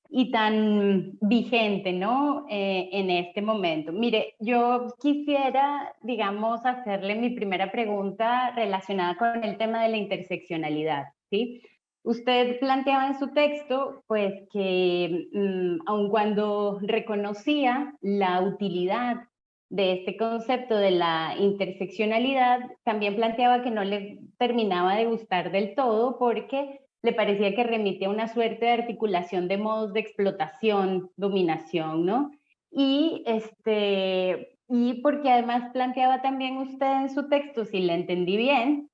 y 0.09 0.29
tan 0.29 1.13
vigente, 1.21 1.93
¿no? 1.93 2.47
Eh, 2.49 2.89
en 2.91 3.09
este 3.09 3.41
momento. 3.41 3.93
Mire, 3.93 4.35
yo 4.41 4.87
quisiera, 5.01 5.93
digamos, 6.01 6.65
hacerle 6.65 7.15
mi 7.15 7.29
primera 7.29 7.71
pregunta 7.71 8.51
relacionada 8.57 9.15
con 9.15 9.41
el 9.41 9.57
tema 9.57 9.83
de 9.83 9.89
la 9.89 9.97
interseccionalidad, 9.97 11.05
¿sí? 11.29 11.61
Usted 12.07 12.57
planteaba 12.61 13.07
en 13.07 13.19
su 13.19 13.33
texto, 13.33 14.01
pues, 14.07 14.33
que 14.53 15.27
mm, 15.33 15.79
aun 15.87 16.09
cuando 16.09 16.79
reconocía 16.81 17.93
la 17.99 18.41
utilidad 18.43 19.23
de 19.67 19.91
este 19.91 20.15
concepto 20.15 20.77
de 20.77 20.91
la 20.91 21.35
interseccionalidad, 21.37 22.61
también 22.85 23.17
planteaba 23.17 23.61
que 23.61 23.71
no 23.71 23.83
le 23.83 24.21
terminaba 24.37 24.95
de 24.95 25.03
gustar 25.03 25.51
del 25.51 25.75
todo 25.75 26.17
porque 26.17 26.79
le 27.01 27.11
parecía 27.11 27.53
que 27.53 27.65
remitía 27.65 28.07
a 28.07 28.11
una 28.11 28.29
suerte 28.29 28.67
de 28.67 28.71
articulación 28.71 29.49
de 29.49 29.57
modos 29.57 29.91
de 29.91 29.99
explotación, 29.99 31.11
dominación, 31.17 32.05
¿no? 32.05 32.31
Y, 32.71 33.21
este, 33.25 34.57
y 34.69 35.01
porque 35.01 35.29
además 35.29 35.71
planteaba 35.73 36.21
también 36.21 36.55
usted 36.55 37.01
en 37.01 37.09
su 37.09 37.27
texto, 37.27 37.65
si 37.65 37.81
le 37.81 37.95
entendí 37.95 38.37
bien, 38.37 38.89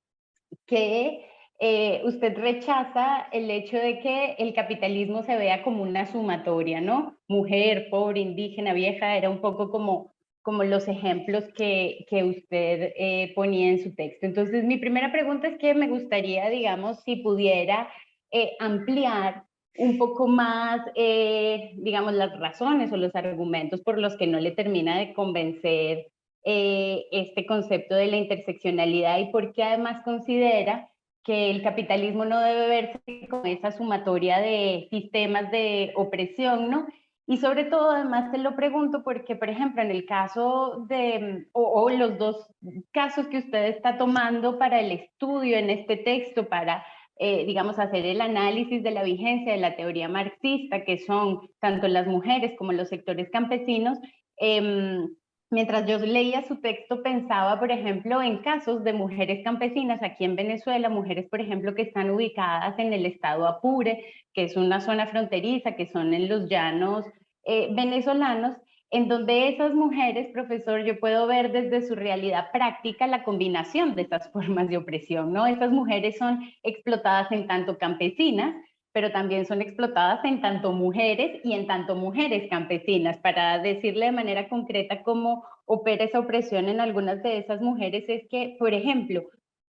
que 0.66 1.28
eh, 1.60 2.02
usted 2.04 2.36
rechaza 2.36 3.28
el 3.30 3.48
hecho 3.50 3.76
de 3.76 4.00
que 4.00 4.34
el 4.38 4.54
capitalismo 4.54 5.22
se 5.22 5.36
vea 5.36 5.62
como 5.62 5.82
una 5.82 6.06
sumatoria, 6.06 6.80
¿no? 6.80 7.16
Mujer, 7.28 7.88
pobre, 7.90 8.20
indígena, 8.20 8.72
vieja, 8.72 9.16
era 9.16 9.30
un 9.30 9.40
poco 9.40 9.70
como, 9.70 10.12
como 10.42 10.64
los 10.64 10.88
ejemplos 10.88 11.44
que, 11.56 12.06
que 12.08 12.24
usted 12.24 12.92
eh, 12.96 13.32
ponía 13.36 13.68
en 13.68 13.82
su 13.82 13.94
texto. 13.94 14.26
Entonces, 14.26 14.64
mi 14.64 14.78
primera 14.78 15.12
pregunta 15.12 15.46
es 15.46 15.58
que 15.58 15.74
me 15.74 15.88
gustaría, 15.88 16.50
digamos, 16.50 17.00
si 17.04 17.16
pudiera 17.16 17.88
eh, 18.32 18.56
ampliar 18.58 19.44
un 19.76 19.98
poco 19.98 20.28
más, 20.28 20.82
digamos, 20.94 22.12
las 22.12 22.38
razones 22.38 22.92
o 22.92 22.96
los 22.96 23.12
argumentos 23.16 23.80
por 23.80 23.98
los 23.98 24.16
que 24.16 24.28
no 24.28 24.38
le 24.38 24.52
termina 24.52 24.96
de 24.96 25.12
convencer 25.12 26.12
este 26.44 27.44
concepto 27.44 27.96
de 27.96 28.06
la 28.06 28.18
interseccionalidad 28.18 29.18
y 29.18 29.32
por 29.32 29.52
qué 29.52 29.64
además 29.64 30.04
considera 30.04 30.88
que 31.24 31.50
el 31.50 31.62
capitalismo 31.62 32.24
no 32.24 32.38
debe 32.40 32.68
verse 32.68 33.28
como 33.28 33.44
esa 33.46 33.72
sumatoria 33.72 34.38
de 34.38 34.88
sistemas 34.90 35.50
de 35.50 35.92
opresión, 35.96 36.70
¿no? 36.70 36.86
Y 37.26 37.38
sobre 37.38 37.64
todo, 37.64 37.90
además, 37.90 38.30
te 38.30 38.38
lo 38.38 38.54
pregunto 38.54 39.02
porque, 39.02 39.34
por 39.34 39.48
ejemplo, 39.48 39.80
en 39.80 39.90
el 39.90 40.04
caso 40.04 40.84
de, 40.88 41.46
o, 41.52 41.88
los 41.88 42.18
dos 42.18 42.46
casos 42.92 43.28
que 43.28 43.38
usted 43.38 43.64
está 43.68 43.96
tomando 43.96 44.58
para 44.58 44.80
el 44.80 44.92
estudio 44.92 45.56
en 45.56 45.70
este 45.70 45.96
texto, 45.96 46.46
para, 46.46 46.84
eh, 47.18 47.46
digamos, 47.46 47.78
hacer 47.78 48.04
el 48.04 48.20
análisis 48.20 48.82
de 48.82 48.90
la 48.90 49.02
vigencia 49.02 49.52
de 49.54 49.58
la 49.58 49.74
teoría 49.74 50.06
marxista, 50.06 50.84
que 50.84 50.98
son 50.98 51.48
tanto 51.60 51.88
las 51.88 52.06
mujeres 52.06 52.52
como 52.58 52.72
los 52.72 52.90
sectores 52.90 53.30
campesinos, 53.30 53.98
eh, 54.36 55.06
Mientras 55.54 55.86
yo 55.86 55.98
leía 55.98 56.42
su 56.42 56.56
texto, 56.56 57.00
pensaba, 57.00 57.60
por 57.60 57.70
ejemplo, 57.70 58.20
en 58.20 58.38
casos 58.38 58.82
de 58.82 58.92
mujeres 58.92 59.44
campesinas 59.44 60.02
aquí 60.02 60.24
en 60.24 60.34
Venezuela, 60.34 60.88
mujeres, 60.88 61.28
por 61.28 61.40
ejemplo, 61.40 61.76
que 61.76 61.82
están 61.82 62.10
ubicadas 62.10 62.76
en 62.80 62.92
el 62.92 63.06
estado 63.06 63.46
Apure, 63.46 64.04
que 64.32 64.42
es 64.42 64.56
una 64.56 64.80
zona 64.80 65.06
fronteriza, 65.06 65.76
que 65.76 65.86
son 65.86 66.12
en 66.12 66.28
los 66.28 66.48
llanos 66.48 67.06
eh, 67.44 67.68
venezolanos, 67.70 68.56
en 68.90 69.06
donde 69.06 69.46
esas 69.46 69.74
mujeres, 69.74 70.26
profesor, 70.32 70.82
yo 70.82 70.98
puedo 70.98 71.28
ver 71.28 71.52
desde 71.52 71.86
su 71.86 71.94
realidad 71.94 72.50
práctica 72.52 73.06
la 73.06 73.22
combinación 73.22 73.94
de 73.94 74.02
estas 74.02 74.32
formas 74.32 74.68
de 74.68 74.78
opresión, 74.78 75.32
¿no? 75.32 75.46
Esas 75.46 75.70
mujeres 75.70 76.18
son 76.18 76.40
explotadas 76.64 77.30
en 77.30 77.46
tanto 77.46 77.78
campesinas, 77.78 78.56
pero 78.94 79.10
también 79.10 79.44
son 79.44 79.60
explotadas 79.60 80.24
en 80.24 80.40
tanto 80.40 80.70
mujeres 80.70 81.40
y 81.42 81.52
en 81.52 81.66
tanto 81.66 81.96
mujeres 81.96 82.48
campesinas. 82.48 83.18
Para 83.18 83.58
decirle 83.58 84.06
de 84.06 84.12
manera 84.12 84.48
concreta 84.48 85.02
cómo 85.02 85.44
opera 85.66 86.04
esa 86.04 86.20
opresión 86.20 86.68
en 86.68 86.78
algunas 86.78 87.20
de 87.24 87.38
esas 87.38 87.60
mujeres 87.60 88.04
es 88.08 88.22
que, 88.30 88.54
por 88.56 88.72
ejemplo, 88.72 89.24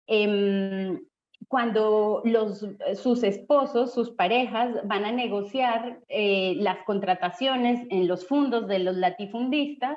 em, 0.06 1.00
cuando 1.48 2.22
sus 2.96 3.22
esposos, 3.22 3.94
sus 3.94 4.10
parejas 4.10 4.76
van 4.84 5.06
a 5.06 5.12
negociar 5.12 6.00
eh, 6.08 6.56
las 6.58 6.84
contrataciones 6.84 7.86
en 7.88 8.06
los 8.06 8.28
fondos 8.28 8.68
de 8.68 8.80
los 8.80 8.96
latifundistas, 8.96 9.96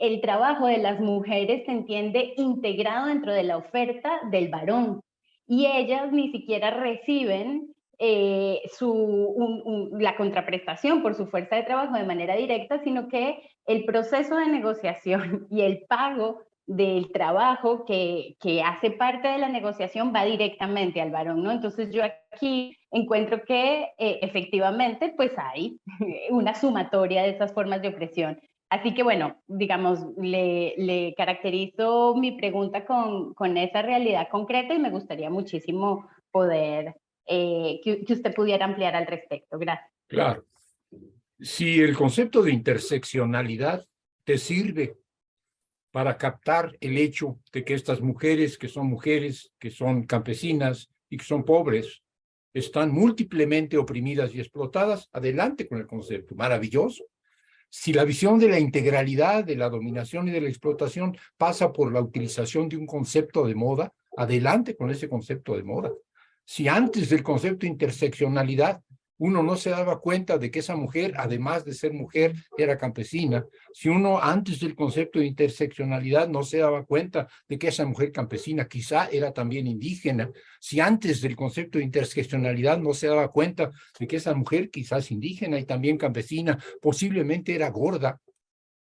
el 0.00 0.20
trabajo 0.20 0.66
de 0.66 0.78
las 0.78 0.98
mujeres 0.98 1.64
se 1.64 1.70
entiende 1.70 2.34
integrado 2.36 3.06
dentro 3.06 3.32
de 3.32 3.44
la 3.44 3.56
oferta 3.56 4.20
del 4.32 4.48
varón 4.48 5.00
y 5.46 5.66
ellas 5.66 6.10
ni 6.10 6.32
siquiera 6.32 6.70
reciben 6.72 7.73
eh, 7.98 8.60
su, 8.72 9.90
la 9.98 10.16
contraprestación 10.16 11.02
por 11.02 11.14
su 11.14 11.26
fuerza 11.26 11.56
de 11.56 11.62
trabajo 11.62 11.94
de 11.94 12.04
manera 12.04 12.36
directa, 12.36 12.82
sino 12.82 13.08
que 13.08 13.42
el 13.66 13.84
proceso 13.84 14.36
de 14.36 14.46
negociación 14.46 15.46
y 15.50 15.62
el 15.62 15.84
pago 15.88 16.42
del 16.66 17.12
trabajo 17.12 17.84
que, 17.84 18.36
que 18.40 18.62
hace 18.62 18.90
parte 18.90 19.28
de 19.28 19.38
la 19.38 19.48
negociación 19.48 20.12
va 20.14 20.24
directamente 20.24 21.00
al 21.00 21.10
varón, 21.10 21.42
¿no? 21.42 21.50
Entonces 21.50 21.90
yo 21.90 22.02
aquí 22.32 22.76
encuentro 22.90 23.42
que 23.44 23.82
eh, 23.98 24.18
efectivamente 24.22 25.12
pues 25.16 25.32
hay 25.36 25.78
una 26.30 26.54
sumatoria 26.54 27.22
de 27.22 27.30
esas 27.30 27.52
formas 27.52 27.82
de 27.82 27.88
opresión. 27.88 28.40
Así 28.70 28.94
que 28.94 29.02
bueno, 29.02 29.36
digamos, 29.46 30.00
le, 30.16 30.74
le 30.78 31.14
caracterizo 31.16 32.16
mi 32.16 32.32
pregunta 32.32 32.86
con, 32.86 33.34
con 33.34 33.56
esa 33.56 33.82
realidad 33.82 34.28
concreta 34.30 34.74
y 34.74 34.78
me 34.78 34.90
gustaría 34.90 35.30
muchísimo 35.30 36.08
poder 36.32 36.96
eh, 37.26 37.80
que, 37.82 38.04
que 38.04 38.12
usted 38.12 38.34
pudiera 38.34 38.64
ampliar 38.64 38.94
al 38.96 39.06
respecto. 39.06 39.58
Gracias. 39.58 39.90
Claro. 40.06 40.46
Si 41.40 41.80
el 41.80 41.96
concepto 41.96 42.42
de 42.42 42.52
interseccionalidad 42.52 43.84
te 44.24 44.38
sirve 44.38 44.96
para 45.90 46.16
captar 46.16 46.76
el 46.80 46.98
hecho 46.98 47.38
de 47.52 47.64
que 47.64 47.74
estas 47.74 48.00
mujeres, 48.00 48.58
que 48.58 48.68
son 48.68 48.86
mujeres, 48.86 49.52
que 49.58 49.70
son 49.70 50.06
campesinas 50.06 50.90
y 51.08 51.18
que 51.18 51.24
son 51.24 51.44
pobres, 51.44 52.02
están 52.52 52.92
múltiplemente 52.92 53.76
oprimidas 53.76 54.34
y 54.34 54.40
explotadas, 54.40 55.08
adelante 55.12 55.68
con 55.68 55.78
el 55.78 55.86
concepto, 55.86 56.34
maravilloso. 56.34 57.04
Si 57.68 57.92
la 57.92 58.04
visión 58.04 58.38
de 58.38 58.48
la 58.48 58.60
integralidad, 58.60 59.44
de 59.44 59.56
la 59.56 59.68
dominación 59.68 60.28
y 60.28 60.30
de 60.30 60.40
la 60.40 60.48
explotación 60.48 61.16
pasa 61.36 61.72
por 61.72 61.92
la 61.92 62.00
utilización 62.00 62.68
de 62.68 62.76
un 62.76 62.86
concepto 62.86 63.44
de 63.46 63.56
moda, 63.56 63.92
adelante 64.16 64.76
con 64.76 64.90
ese 64.90 65.08
concepto 65.08 65.56
de 65.56 65.64
moda. 65.64 65.92
Si 66.44 66.68
antes 66.68 67.08
del 67.08 67.22
concepto 67.22 67.60
de 67.60 67.72
interseccionalidad 67.72 68.82
uno 69.18 69.42
no 69.42 69.56
se 69.56 69.70
daba 69.70 70.00
cuenta 70.00 70.38
de 70.38 70.50
que 70.50 70.58
esa 70.58 70.76
mujer, 70.76 71.14
además 71.16 71.64
de 71.64 71.72
ser 71.72 71.92
mujer, 71.92 72.34
era 72.58 72.76
campesina. 72.76 73.44
Si 73.72 73.88
uno 73.88 74.20
antes 74.20 74.60
del 74.60 74.74
concepto 74.74 75.20
de 75.20 75.26
interseccionalidad 75.26 76.28
no 76.28 76.42
se 76.42 76.58
daba 76.58 76.84
cuenta 76.84 77.28
de 77.48 77.58
que 77.58 77.68
esa 77.68 77.86
mujer 77.86 78.10
campesina 78.10 78.66
quizá 78.66 79.06
era 79.06 79.32
también 79.32 79.66
indígena, 79.66 80.30
si 80.60 80.80
antes 80.80 81.20
del 81.20 81.36
concepto 81.36 81.78
de 81.78 81.84
interseccionalidad 81.84 82.78
no 82.78 82.92
se 82.92 83.06
daba 83.06 83.30
cuenta 83.30 83.70
de 83.98 84.06
que 84.06 84.16
esa 84.16 84.34
mujer 84.34 84.70
quizás 84.70 85.10
indígena 85.10 85.58
y 85.58 85.64
también 85.64 85.96
campesina 85.96 86.58
posiblemente 86.80 87.54
era 87.54 87.70
gorda, 87.70 88.20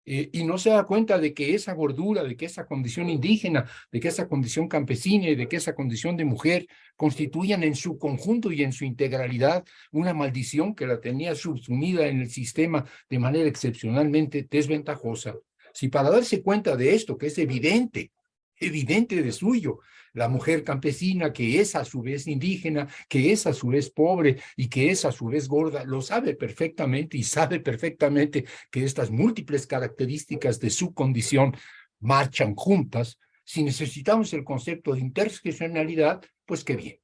eh, 0.06 0.30
y 0.34 0.44
no 0.44 0.58
se 0.58 0.72
da 0.72 0.84
cuenta 0.86 1.20
de 1.20 1.34
que 1.34 1.54
esa 1.54 1.74
gordura, 1.74 2.24
de 2.24 2.36
que 2.36 2.46
esa 2.46 2.66
condición 2.66 3.10
indígena, 3.10 3.70
de 3.92 4.00
que 4.00 4.08
esa 4.08 4.28
condición 4.28 4.68
campesina 4.68 5.30
y 5.30 5.36
de 5.36 5.48
que 5.48 5.58
esa 5.58 5.76
condición 5.76 6.18
de 6.18 6.26
mujer 6.26 6.68
constituyan 6.96 7.64
en 7.64 7.76
su 7.76 7.98
conjunto 7.98 8.52
y 8.52 8.64
en 8.64 8.74
su 8.74 8.84
integralidad 8.86 9.64
una 9.92 10.14
maldición 10.14 10.74
que 10.74 10.88
la 10.88 11.00
tenía 11.00 11.36
subsumida 11.36 12.08
en 12.08 12.22
el 12.22 12.30
sistema 12.30 12.86
de 13.10 13.20
manera 13.20 13.48
excepcionalmente 13.48 14.48
desventajosa. 14.50 15.36
Si 15.74 15.88
para 15.88 16.10
darse 16.10 16.42
cuenta 16.42 16.76
de 16.76 16.96
esto, 16.96 17.18
que 17.18 17.28
es 17.28 17.38
evidente, 17.38 18.12
evidente 18.58 19.22
de 19.22 19.32
suyo, 19.32 19.80
la 20.14 20.28
mujer 20.28 20.64
campesina 20.64 21.32
que 21.32 21.60
es 21.60 21.76
a 21.76 21.86
su 21.86 22.02
vez 22.02 22.28
indígena, 22.28 22.88
que 23.08 23.32
es 23.32 23.48
a 23.48 23.54
su 23.54 23.68
vez 23.68 23.90
pobre 23.90 24.38
y 24.56 24.68
que 24.68 24.90
es 24.90 25.06
a 25.06 25.12
su 25.12 25.28
vez 25.28 25.48
gorda, 25.48 25.84
lo 25.86 26.02
sabe 26.02 26.36
perfectamente 26.36 27.18
y 27.18 27.24
sabe 27.24 27.60
perfectamente 27.60 28.46
que 28.70 28.84
estas 28.84 29.12
múltiples 29.12 29.68
características 29.68 30.60
de 30.60 30.70
su 30.70 30.94
condición 30.94 31.56
marchan 32.00 32.56
juntas. 32.56 33.18
Si 33.44 33.64
necesitamos 33.64 34.34
el 34.34 34.44
concepto 34.44 34.94
de 34.94 35.00
interseccionalidad, 35.02 36.22
pues 36.46 36.64
qué 36.64 36.76
bien. 36.76 36.98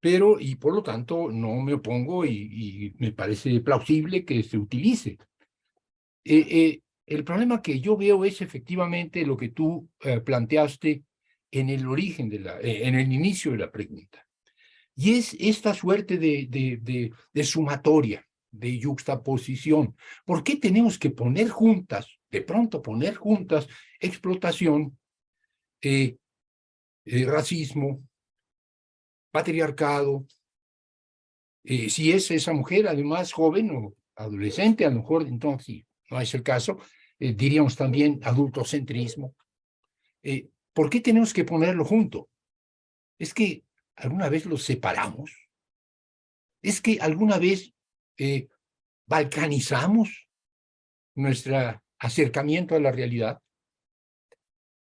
Pero, 0.00 0.38
y 0.38 0.54
por 0.54 0.74
lo 0.74 0.82
tanto, 0.82 1.30
no 1.30 1.60
me 1.60 1.74
opongo 1.74 2.24
y, 2.24 2.94
me 2.98 3.12
parece 3.12 3.60
plausible 3.60 4.24
que 4.24 4.42
se 4.42 4.56
utilice. 4.56 5.18
Eh, 6.24 6.46
eh, 6.50 6.82
el 7.06 7.24
problema 7.24 7.62
que 7.62 7.80
yo 7.80 7.96
veo 7.96 8.24
es 8.24 8.40
efectivamente 8.40 9.24
lo 9.24 9.36
que 9.36 9.48
tú 9.48 9.88
eh, 10.00 10.20
planteaste 10.20 11.02
en 11.50 11.70
el 11.70 11.86
origen 11.86 12.28
de 12.28 12.40
la, 12.40 12.60
eh, 12.60 12.86
en 12.86 12.94
el 12.94 13.12
inicio 13.12 13.52
de 13.52 13.58
la 13.58 13.70
pregunta. 13.70 14.26
Y 14.94 15.14
es 15.14 15.34
esta 15.38 15.74
suerte 15.74 16.18
de, 16.18 16.46
de, 16.48 17.12
de, 17.32 17.44
sumatoria, 17.44 18.26
de 18.50 18.78
yuxtaposición. 18.78 19.96
¿Por 20.24 20.42
qué 20.42 20.56
tenemos 20.56 20.98
que 20.98 21.10
poner 21.10 21.48
juntas, 21.48 22.18
de 22.30 22.42
pronto 22.42 22.82
poner 22.82 23.14
juntas, 23.14 23.68
explotación, 24.00 24.98
eh, 25.80 26.16
eh, 27.04 27.24
racismo, 27.26 28.02
patriarcado? 29.30 30.26
si 31.64 32.12
es 32.12 32.30
esa 32.30 32.54
mujer, 32.54 32.88
además 32.88 33.30
joven 33.30 33.70
o 33.72 33.94
adolescente, 34.16 34.86
a 34.86 34.88
lo 34.88 35.00
mejor 35.00 35.26
entonces 35.28 35.84
no 36.10 36.18
es 36.18 36.32
el 36.32 36.42
caso, 36.42 36.78
diríamos 37.18 37.76
también 37.76 38.20
adultocentrismo. 38.22 39.34
¿Por 40.78 40.90
qué 40.90 41.00
tenemos 41.00 41.32
que 41.32 41.42
ponerlo 41.42 41.84
junto? 41.84 42.30
¿Es 43.18 43.34
que 43.34 43.64
alguna 43.96 44.28
vez 44.28 44.46
los 44.46 44.62
separamos? 44.62 45.50
¿Es 46.62 46.80
que 46.80 47.00
alguna 47.00 47.36
vez 47.36 47.74
eh, 48.16 48.46
balcanizamos 49.04 50.28
nuestro 51.16 51.82
acercamiento 51.98 52.76
a 52.76 52.78
la 52.78 52.92
realidad? 52.92 53.42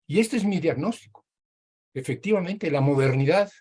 Y 0.07 0.19
este 0.19 0.37
es 0.37 0.45
mi 0.45 0.59
diagnóstico. 0.59 1.27
Efectivamente, 1.93 2.71
la 2.71 2.81
modernidad 2.81 3.51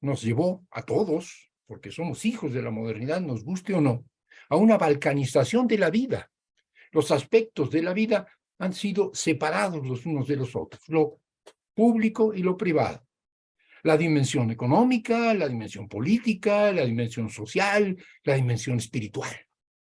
nos 0.00 0.22
llevó 0.22 0.66
a 0.72 0.82
todos, 0.82 1.52
porque 1.66 1.92
somos 1.92 2.24
hijos 2.24 2.52
de 2.52 2.62
la 2.62 2.72
modernidad, 2.72 3.20
nos 3.20 3.44
guste 3.44 3.74
o 3.74 3.80
no, 3.80 4.04
a 4.48 4.56
una 4.56 4.76
balcanización 4.76 5.68
de 5.68 5.78
la 5.78 5.90
vida. 5.90 6.32
Los 6.90 7.12
aspectos 7.12 7.70
de 7.70 7.84
la 7.84 7.92
vida 7.92 8.26
han 8.58 8.72
sido 8.72 9.12
separados 9.14 9.86
los 9.86 10.04
unos 10.04 10.26
de 10.26 10.34
los 10.34 10.56
otros. 10.56 10.82
Público 11.80 12.34
y 12.34 12.42
lo 12.42 12.58
privado. 12.58 13.06
La 13.84 13.96
dimensión 13.96 14.50
económica, 14.50 15.32
la 15.32 15.48
dimensión 15.48 15.88
política, 15.88 16.70
la 16.72 16.84
dimensión 16.84 17.30
social, 17.30 17.96
la 18.22 18.34
dimensión 18.34 18.76
espiritual. 18.76 19.34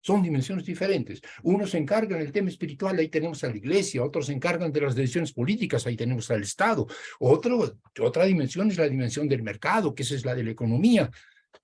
Son 0.03 0.23
dimensiones 0.23 0.67
diferentes. 0.67 1.23
Unos 1.45 1.71
se 1.71 1.79
encargan 1.79 2.19
del 2.19 2.31
tema 2.31 2.51
espiritual, 2.51 2.99
ahí 2.99 3.09
tenemos 3.09 3.43
a 3.43 3.49
la 3.49 3.57
iglesia, 3.57 4.05
otros 4.05 4.27
se 4.27 4.35
encargan 4.35 4.71
de 4.71 4.83
las 4.83 4.95
decisiones 4.95 5.33
políticas, 5.33 5.87
ahí 5.87 5.97
tenemos 5.97 6.31
al 6.31 6.43
Estado. 6.43 6.87
Otro, 7.21 7.79
otra 8.01 8.27
dimensión 8.27 8.71
es 8.71 8.77
la 8.77 8.87
dimensión 8.87 9.27
del 9.27 9.43
mercado, 9.43 9.95
que 9.95 10.03
es 10.03 10.25
la 10.27 10.35
de 10.35 10.45
la 10.45 10.51
economía. 10.51 11.11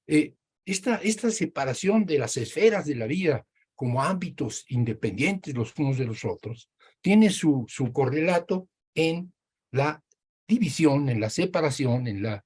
Eh, 0.06 0.32
esta, 0.64 0.96
esta 1.02 1.30
separación 1.30 2.06
de 2.06 2.18
las 2.18 2.38
esferas 2.38 2.86
de 2.86 2.94
la 2.94 3.06
vida 3.06 3.44
como 3.74 4.02
ámbitos 4.02 4.64
independientes 4.70 5.54
los 5.54 5.74
unos 5.78 5.98
de 5.98 6.06
los 6.06 6.24
otros, 6.24 6.70
tiene 7.02 7.28
su, 7.28 7.66
su 7.68 7.92
correlato 7.92 8.68
en 8.94 9.34
la 9.70 10.02
división, 10.46 11.08
en 11.08 11.20
la 11.20 11.30
separación, 11.30 12.06
en 12.06 12.22
la 12.22 12.44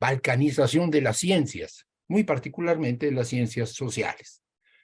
balcanización 0.00 0.90
de 0.90 1.02
las 1.02 1.18
ciencias, 1.18 1.86
muy 2.08 2.24
particularmente 2.24 3.06
de 3.06 3.12
las 3.12 3.28
ciencias 3.28 3.70
sociales. 3.70 4.42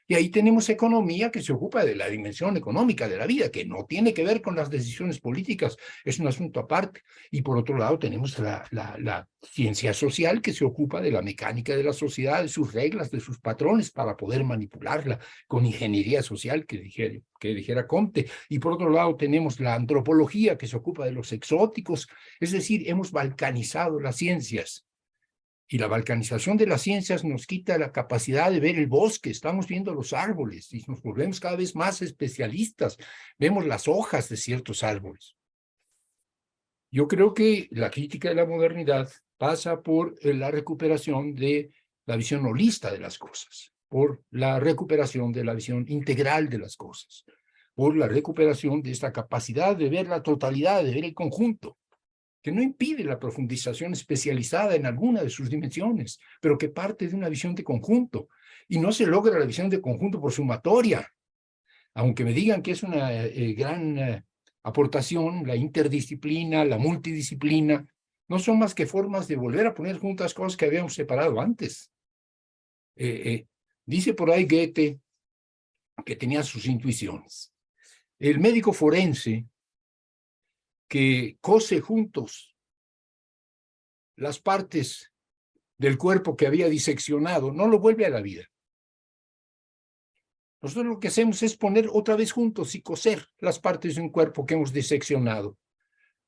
Y 0.08 0.14
ahí 0.14 0.28
tenemos 0.28 0.68
economía 0.68 1.30
que 1.30 1.42
se 1.42 1.52
ocupa 1.52 1.84
de 1.84 1.96
la 1.96 2.08
dimensión 2.08 2.56
económica 2.56 3.08
de 3.08 3.16
la 3.16 3.26
vida, 3.26 3.50
que 3.50 3.64
no 3.64 3.86
tiene 3.86 4.14
que 4.14 4.24
ver 4.24 4.40
con 4.40 4.54
las 4.54 4.70
decisiones 4.70 5.18
políticas, 5.20 5.76
es 6.04 6.20
un 6.20 6.28
asunto 6.28 6.60
aparte. 6.60 7.02
Y 7.30 7.42
por 7.42 7.58
otro 7.58 7.76
lado 7.76 7.98
tenemos 7.98 8.38
la, 8.38 9.28
ciencia 9.42 9.94
social 9.94 10.42
que 10.42 10.52
se 10.52 10.64
ocupa 10.64 11.00
de 11.00 11.12
la 11.12 11.22
mecánica 11.22 11.76
de 11.76 11.84
la 11.84 11.92
sociedad, 11.92 12.42
de 12.42 12.48
sus 12.48 12.72
reglas, 12.72 13.12
de 13.12 13.20
sus 13.20 13.38
patrones 13.38 13.92
para 13.92 14.16
poder 14.16 14.42
manipularla 14.42 15.20
con 15.46 15.64
ingeniería 15.64 16.20
social 16.22 16.66
que 16.66 16.78
dijera, 16.78 17.20
que 17.38 17.54
dijera 17.54 17.86
Comte. 17.86 18.26
Y 18.48 18.58
por 18.58 18.72
otro 18.72 18.90
lado 18.90 19.14
tenemos 19.16 19.60
la 19.60 19.74
antropología 19.74 20.58
que 20.58 20.66
se 20.66 20.76
ocupa 20.76 21.04
de 21.04 21.12
los 21.12 21.32
exóticos, 21.32 22.08
es 22.40 22.50
decir, 22.50 22.88
hemos 22.88 23.12
balcanizado 23.12 24.00
las 24.00 24.16
ciencias 24.16 24.85
y 25.68 25.78
la 25.78 25.88
balcanización 25.88 26.56
de 26.56 26.66
las 26.66 26.82
ciencias 26.82 27.24
nos 27.24 27.46
quita 27.46 27.78
la 27.78 27.92
capacidad 27.92 28.50
de 28.50 28.60
ver 28.60 28.78
el 28.78 28.86
bosque, 28.86 29.30
estamos 29.30 29.66
viendo 29.66 29.92
los 29.94 30.12
árboles 30.12 30.72
y 30.72 30.84
nos 30.86 31.02
volvemos 31.02 31.40
cada 31.40 31.56
vez 31.56 31.74
más 31.74 32.02
especialistas, 32.02 32.96
vemos 33.38 33.66
las 33.66 33.88
hojas 33.88 34.28
de 34.28 34.36
ciertos 34.36 34.84
árboles. 34.84 35.36
Yo 36.90 37.08
creo 37.08 37.34
que 37.34 37.68
la 37.72 37.90
crítica 37.90 38.28
de 38.28 38.36
la 38.36 38.46
modernidad 38.46 39.10
pasa 39.38 39.82
por 39.82 40.14
eh, 40.22 40.32
la 40.34 40.50
recuperación 40.50 41.34
de 41.34 41.70
la 42.06 42.16
visión 42.16 42.46
holista 42.46 42.92
de 42.92 43.00
las 43.00 43.18
cosas, 43.18 43.72
por 43.88 44.22
la 44.30 44.60
recuperación 44.60 45.32
de 45.32 45.44
la 45.44 45.54
visión 45.54 45.84
integral 45.88 46.48
de 46.48 46.58
las 46.58 46.76
cosas, 46.76 47.24
por 47.74 47.96
la 47.96 48.06
recuperación 48.06 48.82
de 48.82 48.92
esta 48.92 49.12
capacidad 49.12 49.76
de 49.76 49.88
ver 49.88 50.06
la 50.06 50.22
totalidad, 50.22 50.84
de 50.84 50.94
ver 50.94 51.04
el 51.04 51.14
conjunto 51.14 51.76
que 52.46 52.52
no 52.52 52.62
impide 52.62 53.02
la 53.02 53.18
profundización 53.18 53.92
especializada 53.92 54.76
en 54.76 54.86
alguna 54.86 55.20
de 55.20 55.30
sus 55.30 55.50
dimensiones, 55.50 56.20
pero 56.40 56.56
que 56.56 56.68
parte 56.68 57.08
de 57.08 57.16
una 57.16 57.28
visión 57.28 57.56
de 57.56 57.64
conjunto. 57.64 58.28
Y 58.68 58.78
no 58.78 58.92
se 58.92 59.04
logra 59.04 59.36
la 59.36 59.46
visión 59.46 59.68
de 59.68 59.80
conjunto 59.80 60.20
por 60.20 60.30
sumatoria. 60.30 61.12
Aunque 61.94 62.22
me 62.22 62.32
digan 62.32 62.62
que 62.62 62.70
es 62.70 62.84
una 62.84 63.12
eh, 63.12 63.52
gran 63.54 63.98
eh, 63.98 64.24
aportación, 64.62 65.44
la 65.44 65.56
interdisciplina, 65.56 66.64
la 66.64 66.78
multidisciplina, 66.78 67.84
no 68.28 68.38
son 68.38 68.60
más 68.60 68.76
que 68.76 68.86
formas 68.86 69.26
de 69.26 69.34
volver 69.34 69.66
a 69.66 69.74
poner 69.74 69.98
juntas 69.98 70.32
cosas 70.32 70.56
que 70.56 70.66
habíamos 70.66 70.94
separado 70.94 71.40
antes. 71.40 71.90
Eh, 72.94 73.48
dice 73.84 74.14
por 74.14 74.30
ahí 74.30 74.44
Goethe 74.44 75.00
que 76.04 76.14
tenía 76.14 76.44
sus 76.44 76.66
intuiciones. 76.66 77.52
El 78.20 78.38
médico 78.38 78.72
forense 78.72 79.46
que 80.88 81.38
cose 81.40 81.80
juntos 81.80 82.56
las 84.16 84.38
partes 84.38 85.12
del 85.78 85.98
cuerpo 85.98 86.36
que 86.36 86.46
había 86.46 86.68
diseccionado, 86.68 87.52
no 87.52 87.68
lo 87.68 87.78
vuelve 87.78 88.06
a 88.06 88.10
la 88.10 88.22
vida. 88.22 88.44
Nosotros 90.62 90.86
lo 90.86 90.98
que 90.98 91.08
hacemos 91.08 91.42
es 91.42 91.56
poner 91.56 91.88
otra 91.92 92.16
vez 92.16 92.32
juntos 92.32 92.74
y 92.74 92.82
coser 92.82 93.28
las 93.38 93.58
partes 93.58 93.96
de 93.96 94.02
un 94.02 94.10
cuerpo 94.10 94.46
que 94.46 94.54
hemos 94.54 94.72
diseccionado. 94.72 95.58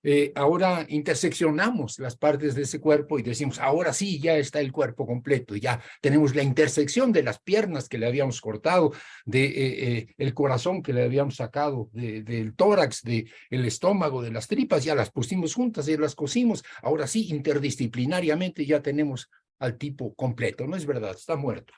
Eh, 0.02 0.32
ahora 0.36 0.86
interseccionamos 0.88 1.98
las 1.98 2.16
partes 2.16 2.54
de 2.54 2.62
ese 2.62 2.80
cuerpo 2.80 3.18
y 3.18 3.22
decimos, 3.22 3.58
ahora 3.58 3.92
sí, 3.92 4.20
ya 4.20 4.36
está 4.36 4.60
el 4.60 4.70
cuerpo 4.70 5.06
completo, 5.06 5.56
ya 5.56 5.82
tenemos 6.00 6.34
la 6.34 6.42
intersección 6.42 7.12
de 7.12 7.24
las 7.24 7.40
piernas 7.40 7.88
que 7.88 7.98
le 7.98 8.06
habíamos 8.06 8.40
cortado, 8.40 8.92
de 9.24 9.44
eh, 9.44 9.52
eh, 9.98 10.14
el 10.18 10.34
corazón 10.34 10.82
que 10.82 10.92
le 10.92 11.04
habíamos 11.04 11.36
sacado, 11.36 11.90
de, 11.92 12.22
del 12.22 12.54
tórax, 12.54 13.02
del 13.02 13.30
el 13.50 13.64
estómago, 13.64 14.22
de 14.22 14.30
las 14.30 14.46
tripas, 14.46 14.84
ya 14.84 14.94
las 14.94 15.10
pusimos 15.10 15.54
juntas 15.54 15.88
y 15.88 15.96
las 15.96 16.14
cosimos, 16.14 16.64
ahora 16.82 17.06
sí, 17.06 17.28
interdisciplinariamente 17.30 18.64
ya 18.64 18.80
tenemos 18.80 19.28
al 19.58 19.76
tipo 19.76 20.14
completo, 20.14 20.66
no 20.66 20.76
es 20.76 20.86
verdad, 20.86 21.10
está 21.10 21.34
muerto. 21.34 21.74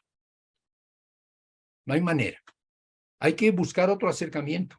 No 1.86 1.94
hay 1.94 2.02
manera. 2.02 2.38
Hay 3.18 3.34
que 3.34 3.50
buscar 3.50 3.90
otro 3.90 4.08
acercamiento. 4.08 4.76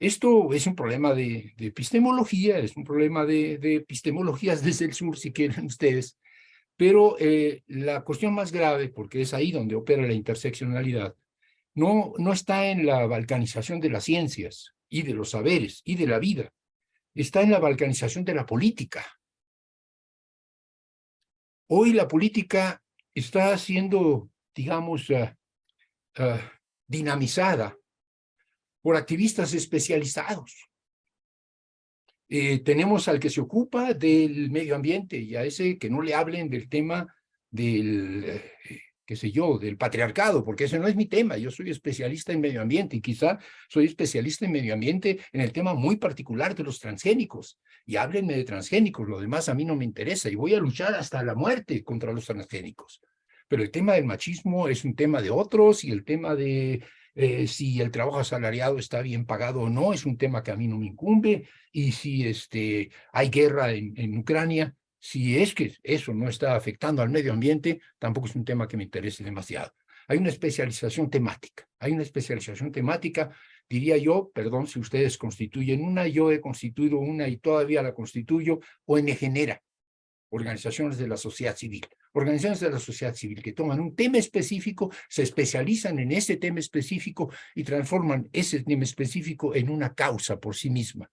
Esto 0.00 0.52
es 0.52 0.66
un 0.66 0.74
problema 0.74 1.14
de, 1.14 1.54
epistemología, 1.58 2.58
es 2.58 2.76
un 2.76 2.84
problema 2.84 3.24
de, 3.24 3.54
epistemologías 3.76 4.62
desde 4.64 4.86
el 4.86 4.94
sur, 4.94 5.16
si 5.16 5.32
quieren 5.32 5.66
ustedes, 5.66 6.18
pero 6.76 7.16
eh, 7.18 7.62
la 7.68 8.02
cuestión 8.02 8.34
más 8.34 8.50
grave, 8.50 8.88
porque 8.88 9.22
es 9.22 9.32
ahí 9.32 9.52
donde 9.52 9.76
opera 9.76 10.06
la 10.06 10.12
interseccionalidad, 10.12 11.14
no, 11.74 12.12
no 12.18 12.32
está 12.32 12.66
en 12.66 12.86
la 12.86 13.06
balcanización 13.06 13.80
de 13.80 13.90
las 13.90 14.04
ciencias 14.04 14.74
y 14.88 15.02
de 15.02 15.14
los 15.14 15.30
saberes 15.30 15.82
y 15.84 15.96
de 15.96 16.06
la 16.06 16.18
vida, 16.18 16.52
está 17.14 17.42
en 17.42 17.50
la 17.50 17.58
balcanización 17.58 18.24
de 18.24 18.34
la 18.34 18.46
política. 18.46 19.04
Hoy 21.68 21.92
la 21.92 22.06
política 22.06 22.82
está 23.14 23.56
siendo, 23.56 24.30
digamos, 24.54 25.10
ah, 25.10 25.36
ah, 26.16 26.52
dinamizada 26.86 27.76
por 28.84 28.96
activistas 28.96 29.54
especializados. 29.54 30.68
Eh, 32.28 32.58
tenemos 32.58 33.08
al 33.08 33.18
que 33.18 33.30
se 33.30 33.40
ocupa 33.40 33.94
del 33.94 34.50
medio 34.50 34.76
ambiente 34.76 35.16
y 35.16 35.36
a 35.36 35.42
ese 35.42 35.78
que 35.78 35.88
no 35.88 36.02
le 36.02 36.12
hablen 36.12 36.50
del 36.50 36.68
tema 36.68 37.06
del, 37.50 38.24
eh, 38.26 38.52
qué 39.06 39.16
sé 39.16 39.32
yo, 39.32 39.56
del 39.56 39.78
patriarcado, 39.78 40.44
porque 40.44 40.64
ese 40.64 40.78
no 40.78 40.86
es 40.86 40.96
mi 40.96 41.06
tema. 41.06 41.38
Yo 41.38 41.50
soy 41.50 41.70
especialista 41.70 42.34
en 42.34 42.42
medio 42.42 42.60
ambiente 42.60 42.98
y 42.98 43.00
quizá 43.00 43.38
soy 43.70 43.86
especialista 43.86 44.44
en 44.44 44.52
medio 44.52 44.74
ambiente 44.74 45.18
en 45.32 45.40
el 45.40 45.50
tema 45.50 45.72
muy 45.72 45.96
particular 45.96 46.54
de 46.54 46.64
los 46.64 46.78
transgénicos. 46.78 47.58
Y 47.86 47.96
háblenme 47.96 48.36
de 48.36 48.44
transgénicos, 48.44 49.08
lo 49.08 49.18
demás 49.18 49.48
a 49.48 49.54
mí 49.54 49.64
no 49.64 49.76
me 49.76 49.86
interesa 49.86 50.28
y 50.28 50.34
voy 50.34 50.52
a 50.52 50.58
luchar 50.58 50.94
hasta 50.94 51.22
la 51.22 51.34
muerte 51.34 51.82
contra 51.82 52.12
los 52.12 52.26
transgénicos. 52.26 53.00
Pero 53.48 53.62
el 53.62 53.70
tema 53.70 53.94
del 53.94 54.04
machismo 54.04 54.68
es 54.68 54.84
un 54.84 54.94
tema 54.94 55.22
de 55.22 55.30
otros 55.30 55.84
y 55.84 55.90
el 55.90 56.04
tema 56.04 56.34
de 56.34 56.84
eh, 57.14 57.46
si 57.46 57.80
el 57.80 57.90
trabajo 57.90 58.18
asalariado 58.18 58.78
está 58.78 59.02
bien 59.02 59.24
pagado 59.24 59.62
o 59.62 59.70
no, 59.70 59.92
es 59.92 60.04
un 60.04 60.16
tema 60.16 60.42
que 60.42 60.50
a 60.50 60.56
mí 60.56 60.66
no 60.66 60.78
me 60.78 60.86
incumbe, 60.86 61.48
y 61.72 61.92
si 61.92 62.26
este, 62.26 62.90
hay 63.12 63.28
guerra 63.30 63.72
en, 63.72 63.94
en 63.96 64.18
Ucrania, 64.18 64.74
si 64.98 65.38
es 65.38 65.54
que 65.54 65.74
eso 65.82 66.14
no 66.14 66.28
está 66.28 66.56
afectando 66.56 67.02
al 67.02 67.10
medio 67.10 67.32
ambiente, 67.32 67.80
tampoco 67.98 68.26
es 68.26 68.34
un 68.36 68.44
tema 68.44 68.66
que 68.66 68.76
me 68.76 68.84
interese 68.84 69.22
demasiado. 69.22 69.72
Hay 70.08 70.18
una 70.18 70.28
especialización 70.28 71.10
temática, 71.10 71.68
hay 71.78 71.92
una 71.92 72.02
especialización 72.02 72.72
temática, 72.72 73.30
diría 73.68 73.96
yo, 73.96 74.30
perdón 74.34 74.66
si 74.66 74.78
ustedes 74.78 75.16
constituyen 75.16 75.82
una, 75.82 76.06
yo 76.06 76.30
he 76.30 76.40
constituido 76.40 76.98
una 76.98 77.28
y 77.28 77.38
todavía 77.38 77.82
la 77.82 77.94
constituyo, 77.94 78.60
o 78.84 78.98
en 78.98 79.08
genera, 79.16 79.62
organizaciones 80.34 80.98
de 80.98 81.08
la 81.08 81.16
sociedad 81.16 81.56
civil 81.56 81.86
organizaciones 82.14 82.60
de 82.60 82.70
la 82.70 82.78
sociedad 82.78 83.14
civil 83.14 83.42
que 83.42 83.52
toman 83.52 83.80
un 83.80 83.94
tema 83.94 84.18
específico, 84.18 84.90
se 85.08 85.22
especializan 85.22 85.98
en 85.98 86.12
ese 86.12 86.36
tema 86.36 86.60
específico 86.60 87.30
y 87.54 87.64
transforman 87.64 88.28
ese 88.32 88.62
tema 88.62 88.84
específico 88.84 89.54
en 89.54 89.68
una 89.68 89.94
causa 89.94 90.38
por 90.38 90.54
sí 90.54 90.70
misma. 90.70 91.10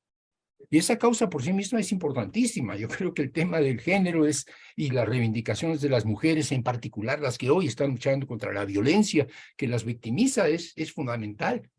Y 0.69 0.77
esa 0.77 0.97
causa 0.97 1.29
por 1.29 1.43
sí 1.43 1.51
misma 1.51 1.79
es 1.79 1.91
importantísima. 1.91 2.77
Yo 2.77 2.87
creo 2.87 3.13
que 3.13 3.23
el 3.23 3.31
tema 3.31 3.59
del 3.59 3.81
género 3.81 4.25
es, 4.25 4.45
y 4.75 4.91
las 4.91 5.07
reivindicaciones 5.07 5.81
de 5.81 5.89
las 5.89 6.05
mujeres, 6.05 6.51
en 6.51 6.63
particular 6.63 7.19
las 7.19 7.37
que 7.37 7.49
hoy 7.49 7.67
están 7.67 7.91
luchando 7.91 8.25
contra 8.25 8.53
la 8.53 8.63
violencia 8.63 9.27
que 9.57 9.67
las 9.67 9.83
victimiza, 9.83 10.47
es, 10.47 10.71
es 10.77 10.93
fundamental. 10.93 11.69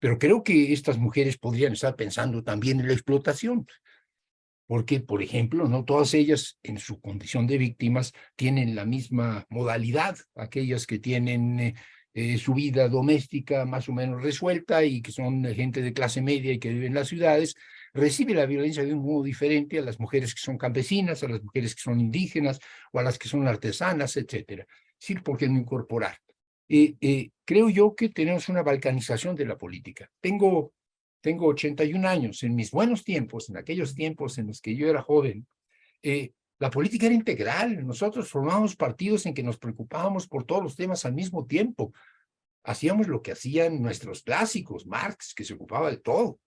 Pero 0.00 0.18
creo 0.18 0.42
que 0.42 0.72
estas 0.72 0.98
mujeres 0.98 1.38
podrían 1.38 1.72
estar 1.72 1.94
pensando 1.94 2.42
también 2.42 2.80
en 2.80 2.88
la 2.88 2.94
explotación 2.94 3.66
porque, 4.70 5.00
por 5.00 5.20
ejemplo, 5.20 5.66
no 5.66 5.84
todas 5.84 6.14
ellas 6.14 6.60
en 6.62 6.78
su 6.78 7.00
condición 7.00 7.48
de 7.48 7.58
víctimas 7.58 8.12
tienen 8.36 8.76
la 8.76 8.84
misma 8.84 9.44
modalidad, 9.48 10.16
aquellas 10.36 10.86
que 10.86 11.00
tienen 11.00 11.58
eh, 11.58 11.74
eh, 12.14 12.38
su 12.38 12.54
vida 12.54 12.88
doméstica 12.88 13.64
más 13.64 13.88
o 13.88 13.92
menos 13.92 14.22
resuelta 14.22 14.84
y 14.84 15.02
que 15.02 15.10
son 15.10 15.44
gente 15.56 15.82
de 15.82 15.92
clase 15.92 16.22
media 16.22 16.52
y 16.52 16.60
que 16.60 16.68
viven 16.68 16.86
en 16.86 16.94
las 16.94 17.08
ciudades, 17.08 17.56
reciben 17.92 18.36
la 18.36 18.46
violencia 18.46 18.84
de 18.84 18.94
un 18.94 19.02
modo 19.04 19.24
diferente 19.24 19.80
a 19.80 19.82
las 19.82 19.98
mujeres 19.98 20.36
que 20.36 20.40
son 20.40 20.56
campesinas, 20.56 21.24
a 21.24 21.28
las 21.28 21.42
mujeres 21.42 21.74
que 21.74 21.82
son 21.82 21.98
indígenas 21.98 22.60
o 22.92 23.00
a 23.00 23.02
las 23.02 23.18
que 23.18 23.26
son 23.26 23.48
artesanas, 23.48 24.16
etcétera. 24.16 24.64
Sí, 24.96 25.16
¿por 25.16 25.36
qué 25.36 25.48
no 25.48 25.58
incorporar? 25.58 26.16
Eh, 26.68 27.30
creo 27.44 27.70
yo 27.70 27.96
que 27.96 28.10
tenemos 28.10 28.48
una 28.48 28.62
balcanización 28.62 29.34
de 29.34 29.46
la 29.46 29.58
política. 29.58 30.08
Tengo 30.20 30.74
tengo 31.20 31.46
81 31.46 32.08
años, 32.08 32.42
en 32.42 32.54
mis 32.54 32.70
buenos 32.70 33.04
tiempos, 33.04 33.48
en 33.48 33.56
aquellos 33.56 33.94
tiempos 33.94 34.38
en 34.38 34.48
los 34.48 34.60
que 34.60 34.74
yo 34.74 34.88
era 34.88 35.02
joven, 35.02 35.46
eh, 36.02 36.32
la 36.58 36.70
política 36.70 37.06
era 37.06 37.14
integral. 37.14 37.86
Nosotros 37.86 38.28
formábamos 38.28 38.76
partidos 38.76 39.26
en 39.26 39.34
que 39.34 39.42
nos 39.42 39.58
preocupábamos 39.58 40.28
por 40.28 40.44
todos 40.44 40.62
los 40.62 40.76
temas 40.76 41.04
al 41.04 41.14
mismo 41.14 41.46
tiempo. 41.46 41.92
Hacíamos 42.62 43.08
lo 43.08 43.22
que 43.22 43.32
hacían 43.32 43.80
nuestros 43.80 44.22
clásicos, 44.22 44.86
Marx, 44.86 45.34
que 45.34 45.44
se 45.44 45.54
ocupaba 45.54 45.90
de 45.90 45.96
todo, 45.96 46.38